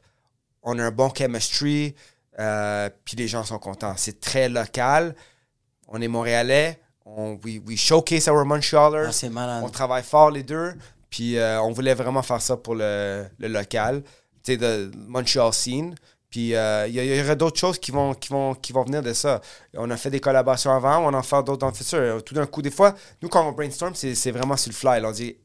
on 0.62 0.78
a 0.78 0.84
un 0.84 0.90
bon 0.90 1.12
chemistry, 1.12 1.94
euh, 2.38 2.88
puis 3.04 3.16
les 3.16 3.28
gens 3.28 3.44
sont 3.44 3.58
contents. 3.58 3.94
C'est 3.96 4.20
très 4.20 4.48
local. 4.48 5.14
On 5.88 6.00
est 6.00 6.08
montréalais. 6.08 6.80
On, 7.04 7.38
we, 7.44 7.60
we 7.66 7.76
showcase 7.78 8.28
our 8.28 8.44
Montrealers. 8.44 9.08
Ah. 9.08 9.12
On 9.64 9.68
travaille 9.68 10.02
fort 10.04 10.30
les 10.30 10.42
deux. 10.44 10.74
Puis 11.10 11.36
euh, 11.36 11.60
on 11.62 11.72
voulait 11.72 11.94
vraiment 11.94 12.22
faire 12.22 12.40
ça 12.40 12.56
pour 12.56 12.74
le, 12.74 13.26
le 13.38 13.48
local, 13.48 14.02
tu 14.42 14.52
sais, 14.52 14.56
de 14.56 14.90
Montreal 15.08 15.52
scene. 15.52 15.94
Puis 16.32 16.54
euh, 16.56 16.86
il 16.88 16.94
y, 16.94 16.98
y 17.16 17.20
aura 17.22 17.34
d'autres 17.34 17.60
choses 17.60 17.78
qui 17.78 17.90
vont, 17.90 18.14
qui, 18.14 18.30
vont, 18.30 18.54
qui 18.54 18.72
vont 18.72 18.82
venir 18.84 19.02
de 19.02 19.12
ça. 19.12 19.40
On 19.76 19.90
a 19.90 19.96
fait 19.98 20.08
des 20.10 20.18
collaborations 20.18 20.72
avant, 20.74 20.98
on 21.06 21.12
en 21.14 21.22
faire 21.22 21.44
d'autres 21.44 21.58
dans 21.58 21.68
le 21.68 21.74
futur. 21.74 21.98
Euh, 21.98 22.20
Tout 22.20 22.32
d'un 22.34 22.46
coup, 22.46 22.62
des 22.62 22.70
fois, 22.70 22.94
nous, 23.20 23.28
quand 23.28 23.46
on 23.46 23.52
brainstorm, 23.52 23.94
c'est 23.94 24.30
vraiment 24.30 24.56
sur 24.56 24.70
le 24.70 24.74
fly. 24.74 25.00
là. 25.02 25.08
On 25.10 25.12
dit, 25.12 25.36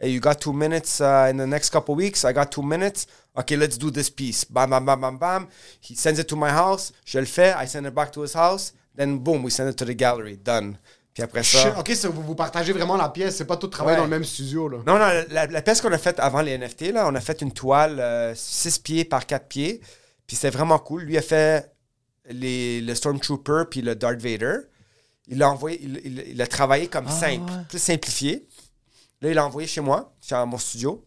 hey, 0.00 0.12
you 0.12 0.20
got 0.20 0.34
two 0.34 0.52
minutes 0.52 0.98
uh, 1.00 1.30
in 1.30 1.34
the 1.38 1.46
next 1.48 1.70
couple 1.72 1.94
weeks. 1.94 2.24
I 2.24 2.32
got 2.34 2.46
two 2.50 2.62
minutes. 2.62 3.06
Okay, 3.38 3.54
let's 3.56 3.78
do 3.78 3.90
this 3.92 4.10
piece. 4.10 4.44
Bam, 4.44 4.68
bam, 4.70 4.84
bam, 4.84 5.00
bam, 5.00 5.16
bam. 5.16 5.46
He 5.80 5.94
sends 5.94 6.18
it 6.18 6.26
to 6.26 6.34
my 6.36 6.50
house. 6.50 6.92
Je 7.04 7.20
le 7.20 7.24
fais. 7.26 7.54
I 7.56 7.68
send 7.68 7.86
it 7.86 7.94
back 7.94 8.10
to 8.10 8.22
his 8.24 8.34
house. 8.34 8.72
Then 8.96 9.18
boom, 9.18 9.44
we 9.44 9.52
send 9.52 9.70
it 9.70 9.76
to 9.76 9.84
the 9.84 9.94
gallery. 9.94 10.38
Done. 10.38 10.76
Puis 11.14 11.22
après 11.22 11.44
ça. 11.44 11.78
Ok, 11.78 11.90
vous, 12.12 12.22
vous 12.22 12.34
partagez 12.34 12.72
vraiment 12.72 12.96
la 12.96 13.10
pièce, 13.10 13.36
c'est 13.36 13.44
pas 13.46 13.56
tout 13.56 13.68
travailler 13.68 13.94
Ouais. 13.96 14.02
dans 14.02 14.10
le 14.10 14.10
même 14.10 14.24
studio. 14.24 14.68
Là. 14.68 14.78
Non, 14.86 14.98
non, 14.98 15.06
la, 15.30 15.46
la 15.46 15.62
pièce 15.62 15.80
qu'on 15.80 15.92
a 15.92 15.98
faite 15.98 16.18
avant 16.18 16.42
les 16.42 16.58
NFT, 16.58 16.92
là, 16.92 17.06
on 17.08 17.14
a 17.14 17.20
fait 17.20 17.40
une 17.42 17.52
toile 17.52 18.32
6 18.34 18.80
pieds 18.80 19.04
par 19.04 19.24
4 19.24 19.46
pieds. 19.46 19.80
Puis 20.26 20.36
c'était 20.36 20.50
vraiment 20.50 20.78
cool. 20.78 21.02
Lui 21.02 21.16
a 21.18 21.22
fait 21.22 21.72
les, 22.28 22.80
le 22.80 22.94
Stormtrooper 22.94 23.64
puis 23.70 23.82
le 23.82 23.94
Darth 23.94 24.20
Vader. 24.20 24.56
Il 25.28 25.38
l'a 25.38 25.50
envoyé, 25.50 25.80
il, 25.82 26.00
il- 26.04 26.24
il 26.28 26.42
a 26.42 26.46
travaillé 26.46 26.88
comme 26.88 27.08
simple, 27.08 27.52
plus 27.68 27.78
simplifié. 27.78 28.46
Là, 29.20 29.30
il 29.30 29.34
l'a 29.34 29.44
envoyé 29.46 29.66
chez 29.68 29.80
moi, 29.80 30.14
chez 30.20 30.34
mon 30.46 30.58
studio. 30.58 31.04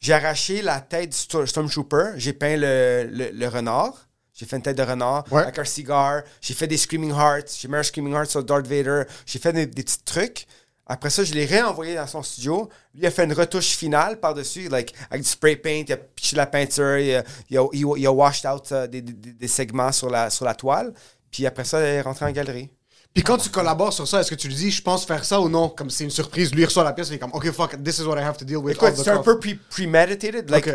J'ai 0.00 0.12
arraché 0.12 0.62
la 0.62 0.80
tête 0.80 1.10
du 1.10 1.16
Sto- 1.16 1.46
Stormtrooper. 1.46 2.12
J'ai 2.16 2.32
peint 2.32 2.56
le, 2.56 3.08
le- 3.10 3.30
le 3.30 3.48
renard. 3.48 4.08
J'ai 4.32 4.46
fait 4.46 4.56
une 4.56 4.62
tête 4.62 4.76
de 4.78 4.82
renard 4.82 5.24
Ouais. 5.32 5.42
avec 5.42 5.58
un 5.58 5.64
cigare. 5.64 6.22
J'ai 6.40 6.54
fait 6.54 6.68
des 6.68 6.76
Screaming 6.76 7.10
Hearts. 7.10 7.56
J'ai 7.58 7.66
mis 7.68 7.74
un 7.76 7.82
Screaming 7.82 8.12
Hearts 8.14 8.30
sur 8.30 8.44
Darth 8.44 8.66
Vader. 8.66 9.02
J'ai 9.26 9.38
fait 9.40 9.52
des, 9.52 9.66
des 9.66 9.82
petits 9.82 10.02
trucs. 10.04 10.46
Après 10.90 11.10
ça, 11.10 11.22
je 11.22 11.34
l'ai 11.34 11.44
réenvoyé 11.44 11.94
dans 11.94 12.06
son 12.06 12.22
studio. 12.22 12.68
Lui 12.94 13.06
a 13.06 13.10
fait 13.10 13.24
une 13.24 13.34
retouche 13.34 13.76
finale 13.76 14.18
par-dessus, 14.20 14.68
like, 14.68 14.94
avec 15.10 15.22
du 15.22 15.28
spray 15.28 15.56
paint. 15.56 15.84
Il 15.86 15.92
a 15.92 15.98
pitché 15.98 16.34
la 16.34 16.46
peinture. 16.46 16.96
Il 16.98 17.14
a, 17.16 17.24
il 17.50 17.58
a, 17.58 17.66
il 17.74 17.84
il 17.98 18.08
washed 18.08 18.46
out 18.50 18.72
euh, 18.72 18.86
des, 18.86 19.02
des- 19.02 19.32
des 19.32 19.48
segments 19.48 19.92
sur 19.92 20.08
la, 20.08 20.30
sur 20.30 20.44
la 20.46 20.54
toile. 20.54 20.94
Puis 21.30 21.46
après 21.46 21.64
ça, 21.64 21.78
il 21.80 21.84
est 21.84 22.00
rentré 22.00 22.24
en 22.24 22.30
galerie. 22.30 22.70
Puis 23.12 23.22
quand 23.22 23.36
tu 23.36 23.50
collabores 23.50 23.92
sur 23.92 24.06
ça, 24.08 24.20
est-ce 24.20 24.30
que 24.30 24.34
tu 24.34 24.48
lui 24.48 24.54
dis, 24.54 24.70
je 24.70 24.80
pense 24.82 25.04
faire 25.04 25.24
ça 25.24 25.40
ou 25.40 25.48
non? 25.48 25.68
Comme 25.68 25.90
c'est 25.90 26.04
une 26.04 26.10
surprise, 26.10 26.54
lui 26.54 26.62
il 26.62 26.64
reçoit 26.66 26.84
la 26.84 26.92
pièce, 26.92 27.08
il 27.08 27.14
est 27.14 27.18
comme, 27.18 27.32
ok, 27.32 27.50
fuck, 27.52 27.82
this 27.82 27.98
is 27.98 28.02
what 28.04 28.18
I 28.18 28.22
have 28.22 28.36
to 28.36 28.44
deal 28.44 28.58
with. 28.58 28.76
Écoute, 28.76 28.94
c'est 28.96 29.10
un 29.10 29.22
peu 29.22 29.38
pre- 29.38 29.58
premeditated. 29.70 30.48
Like. 30.50 30.70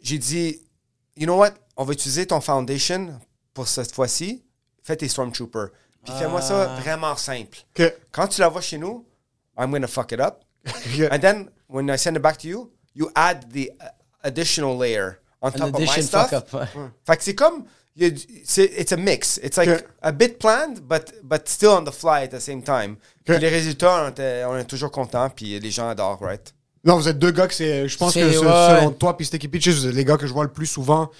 J'ai 0.00 0.18
dit, 0.18 0.60
you 1.16 1.24
know 1.26 1.36
what? 1.36 1.50
On 1.76 1.84
va 1.84 1.92
utiliser 1.92 2.26
ton 2.26 2.40
foundation 2.40 3.18
pour 3.54 3.66
cette 3.68 3.92
fois-ci. 3.94 4.44
Fais 4.82 4.96
tes 4.96 5.08
Stormtroopers. 5.08 5.68
Puis 6.04 6.14
fais-moi 6.18 6.40
ça 6.40 6.66
vraiment 6.80 7.16
simple. 7.16 7.58
Ok. 7.78 7.92
Quand 8.12 8.26
tu 8.28 8.40
la 8.40 8.48
vois 8.48 8.60
chez 8.62 8.78
nous, 8.78 9.06
I'm 9.60 9.70
gonna 9.70 9.86
fuck 9.86 10.12
it 10.12 10.20
up. 10.20 10.44
Ok. 10.66 11.08
And 11.10 11.18
then 11.20 11.50
when 11.68 11.88
I 11.90 11.96
send 11.96 12.16
it 12.16 12.22
back 12.22 12.38
to 12.38 12.48
you, 12.48 12.70
you 12.94 13.10
add 13.14 13.50
the 13.52 13.70
uh, 13.80 13.86
additional 14.24 14.76
layer 14.76 15.18
on 15.42 15.52
top 15.52 15.74
of 15.74 15.80
my 15.80 15.86
stuff. 16.02 16.30
fuck 16.30 16.52
up. 16.52 16.68
Fait 17.06 17.16
que 17.16 17.22
c'est 17.24 17.34
comme, 17.34 17.64
il 17.96 18.02
y 18.02 18.06
a 18.06 18.10
du- 18.10 18.42
c'est- 18.44 18.70
it's 18.78 18.92
a 18.92 18.96
mix. 18.96 19.38
It's 19.42 19.56
like 19.56 19.84
a 20.02 20.12
bit 20.12 20.38
planned, 20.38 20.80
but, 20.86 21.12
but 21.22 21.48
still 21.48 21.70
on 21.70 21.84
the 21.84 21.92
fly 21.92 22.24
at 22.24 22.28
the 22.28 22.40
same 22.40 22.62
time. 22.62 22.96
Puis 23.24 23.38
les 23.38 23.48
résultats, 23.48 24.12
on, 24.48 24.56
est 24.56 24.64
toujours 24.64 24.90
contents, 24.90 25.30
puis 25.30 25.58
les 25.58 25.70
gens 25.70 25.88
adorent, 25.88 26.20
right? 26.20 26.52
Non, 26.84 26.96
vous 26.96 27.08
êtes 27.08 27.18
deux 27.18 27.30
gars 27.30 27.46
que 27.46 27.54
c'est. 27.54 27.88
Je 27.88 27.96
pense 27.98 28.12
C'est- 28.14 28.20
que 28.22 28.32
ce- 28.32 28.38
ouais. 28.38 28.80
selon 28.80 28.90
toi, 28.92 29.16
puis 29.16 29.26
Sticky 29.26 29.48
Peaches, 29.48 29.68
vous 29.74 29.86
êtes 29.88 29.94
les 29.94 30.04
gars 30.04 30.16
que 30.16 30.26
je 30.26 30.32
vois 30.32 30.44
le 30.44 30.52
plus 30.52 30.66
souvent 30.66 31.10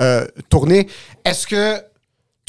euh, 0.00 0.26
tourner. 0.48 0.88
Est-ce 1.24 1.46
que 1.46 1.82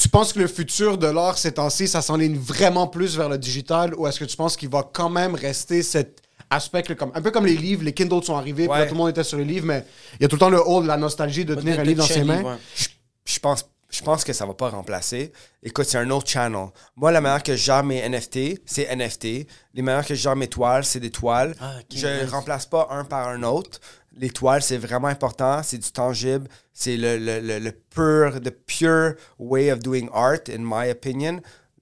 tu 0.02 0.08
penses 0.08 0.32
que 0.32 0.40
le 0.40 0.48
futur 0.48 0.98
de 0.98 1.06
l'art 1.06 1.38
ces 1.38 1.52
temps-ci, 1.52 1.86
ça 1.86 2.02
s'enligne 2.02 2.36
vraiment 2.36 2.88
plus 2.88 3.16
vers 3.16 3.28
le 3.28 3.38
digital 3.38 3.94
ou 3.94 4.06
est-ce 4.08 4.18
que 4.18 4.24
tu 4.24 4.36
penses 4.36 4.56
qu'il 4.56 4.68
va 4.68 4.82
quand 4.92 5.08
même 5.08 5.36
rester 5.36 5.82
cet 5.84 6.20
aspect, 6.50 6.82
là, 6.88 6.94
comme, 6.96 7.12
un 7.14 7.22
peu 7.22 7.30
comme 7.30 7.46
les 7.46 7.56
livres, 7.56 7.84
les 7.84 7.92
Kindle 7.94 8.22
sont 8.24 8.36
arrivés, 8.36 8.66
puis 8.68 8.78
là, 8.78 8.84
tout 8.86 8.94
le 8.94 8.98
monde 8.98 9.10
était 9.10 9.22
sur 9.24 9.38
les 9.38 9.44
livres, 9.44 9.66
mais 9.66 9.84
il 10.18 10.22
y 10.22 10.24
a 10.24 10.28
tout 10.28 10.36
le 10.36 10.40
temps 10.40 10.50
le 10.50 10.60
haut 10.66 10.82
de 10.82 10.88
la 10.88 10.96
nostalgie 10.96 11.44
de 11.44 11.54
tenir 11.54 11.76
de- 11.76 11.80
un 11.80 11.84
de 11.84 11.88
livre 11.88 12.00
dans 12.00 12.06
ses 12.06 12.24
mains. 12.24 12.42
ouais. 12.42 12.56
je, 12.74 12.88
je 13.24 13.38
pense 13.38 13.64
je 13.92 14.02
pense 14.02 14.24
que 14.24 14.32
ça 14.32 14.46
va 14.46 14.54
pas 14.54 14.70
remplacer. 14.70 15.32
Écoute, 15.62 15.84
c'est 15.84 15.98
un 15.98 16.08
autre 16.08 16.26
channel. 16.26 16.68
Moi, 16.96 17.12
la 17.12 17.20
manière 17.20 17.42
que 17.42 17.54
je 17.54 17.62
gère 17.62 17.84
mes 17.84 18.00
NFT, 18.08 18.62
c'est 18.64 18.88
NFT. 18.96 19.46
Les 19.74 19.82
manières 19.82 20.06
que 20.06 20.14
je 20.14 20.22
gère 20.22 20.34
mes 20.34 20.48
toiles, 20.48 20.84
c'est 20.86 20.98
des 20.98 21.10
toiles. 21.10 21.54
Ah, 21.60 21.74
je 21.94 22.06
nice. 22.06 22.30
remplace 22.30 22.64
pas 22.64 22.88
un 22.90 23.04
par 23.04 23.28
un 23.28 23.42
autre. 23.42 23.80
Les 24.16 24.30
toiles, 24.30 24.62
c'est 24.62 24.78
vraiment 24.78 25.08
important. 25.08 25.62
C'est 25.62 25.78
du 25.78 25.90
tangible. 25.90 26.48
C'est 26.72 26.96
le, 26.96 27.18
le, 27.18 27.40
le, 27.40 27.58
le 27.58 27.72
pur, 27.72 28.38
pure 28.66 29.14
way 29.38 29.72
of 29.72 29.78
doing 29.80 30.08
art, 30.12 30.40
in 30.50 30.60
my 30.60 30.90
opinion. 30.90 31.40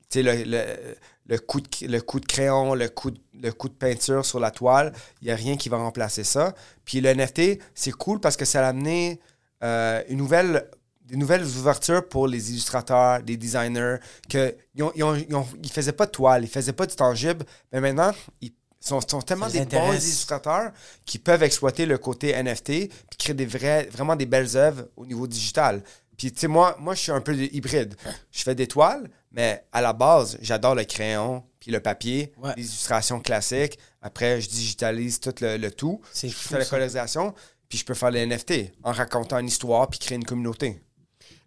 Tu 0.09 0.23
le, 0.23 1.39
coup 1.39 1.61
de, 1.61 1.86
le 1.86 2.01
coup 2.01 2.19
de 2.20 2.27
crayon, 2.27 2.74
le 2.74 2.89
coup 2.89 3.11
de, 3.11 3.20
le 3.40 3.52
coup 3.52 3.69
de 3.69 3.74
peinture 3.74 4.24
sur 4.24 4.40
la 4.40 4.51
toile, 4.51 4.93
il 5.23 5.27
n'y 5.27 5.31
a 5.31 5.36
rien 5.36 5.57
qui 5.57 5.69
va 5.69 5.77
remplacer 5.77 6.24
ça. 6.24 6.55
Puis 6.85 7.01
le 7.01 7.15
NFT, 7.15 7.61
c'est 7.74 7.93
cool 7.93 8.20
parce 8.20 8.36
que 8.36 8.44
ça 8.44 8.66
a 8.66 8.69
amené 8.70 9.20
euh, 9.62 10.02
une 10.09 10.19
nouvelle 10.19 10.69
des 11.11 11.16
nouvelles 11.16 11.44
ouvertures 11.44 12.09
pour 12.09 12.28
les 12.28 12.52
illustrateurs, 12.52 13.20
les 13.27 13.36
designers, 13.36 13.97
que 14.28 14.55
ils, 14.77 15.70
faisaient 15.70 15.93
pas 15.93 16.07
de 16.07 16.12
toile, 16.12 16.44
ils 16.44 16.48
faisaient 16.48 16.73
pas 16.73 16.86
du 16.86 16.94
tangible, 16.94 17.44
mais 17.73 17.81
maintenant, 17.81 18.12
ils 18.40 18.52
sont, 18.81 19.01
sont 19.01 19.20
tellement 19.23 19.48
des 19.48 19.65
bons 19.66 19.93
illustrateurs 19.93 20.73
qui 21.05 21.19
peuvent 21.19 21.43
exploiter 21.43 21.86
le 21.86 21.98
côté 21.98 22.32
NFT 22.43 22.66
puis 22.89 23.16
créer 23.19 23.35
des 23.35 23.47
vrais, 23.47 23.89
vraiment 23.93 24.16
des 24.16 24.27
belles 24.27 24.57
œuvres 24.57 24.85
au 24.97 25.07
niveau 25.07 25.27
digital. 25.27 25.82
Puis, 26.16 26.32
tu 26.32 26.40
sais, 26.40 26.48
moi, 26.48 26.77
moi, 26.78 26.94
je 26.94 27.01
suis 27.01 27.12
un 27.12 27.20
peu 27.23 27.35
hybride. 27.35 27.94
Je 28.31 28.43
fais 28.43 28.55
des 28.55 28.66
toiles, 28.66 29.09
mais 29.32 29.65
à 29.73 29.81
la 29.81 29.93
base, 29.94 30.36
j'adore 30.43 30.74
le 30.74 30.85
crayon 30.85 31.43
puis 31.59 31.70
le 31.70 31.81
papier, 31.81 32.32
Ouais. 32.39 32.52
les 32.57 32.62
illustrations 32.62 33.20
classiques. 33.20 33.78
Après, 34.02 34.40
je 34.40 34.48
digitalise 34.48 35.20
tout 35.20 35.35
le, 35.40 35.57
le 35.57 35.70
tout. 35.70 36.01
Je 36.15 36.28
fou, 36.28 36.48
fais 36.51 36.59
la 36.59 36.65
colorisation, 36.65 37.35
puis 37.69 37.78
je 37.78 37.85
peux 37.85 37.94
faire 37.94 38.11
les 38.11 38.27
NFT 38.27 38.73
en 38.82 38.93
racontant 38.93 39.39
une 39.39 39.48
histoire 39.48 39.89
puis 39.89 39.98
créer 39.98 40.16
une 40.16 40.24
communauté. 40.24 40.82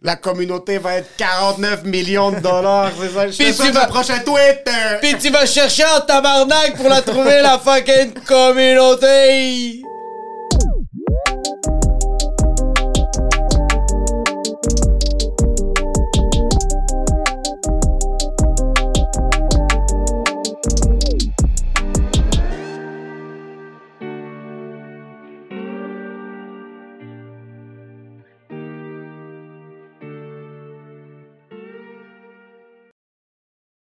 La 0.05 0.17
communauté 0.17 0.79
va 0.79 0.95
être 0.95 1.15
49 1.15 1.85
millions 1.85 2.29
de 2.31 2.39
dollars, 2.41 2.91
c'est 2.99 3.07
ça? 3.09 3.27
Je 3.29 3.37
Puis 3.37 3.53
tu 3.55 3.71
vas- 3.71 3.85
prochain 3.85 4.19
Twitter! 4.19 4.97
Puis 5.01 5.15
tu 5.17 5.29
vas 5.29 5.45
chercher 5.45 5.85
en 5.85 6.01
tabarnak 6.01 6.75
pour 6.75 6.89
la 6.89 7.01
trouver, 7.01 7.41
la 7.41 7.57
fucking 7.57 8.13
communauté! 8.27 9.81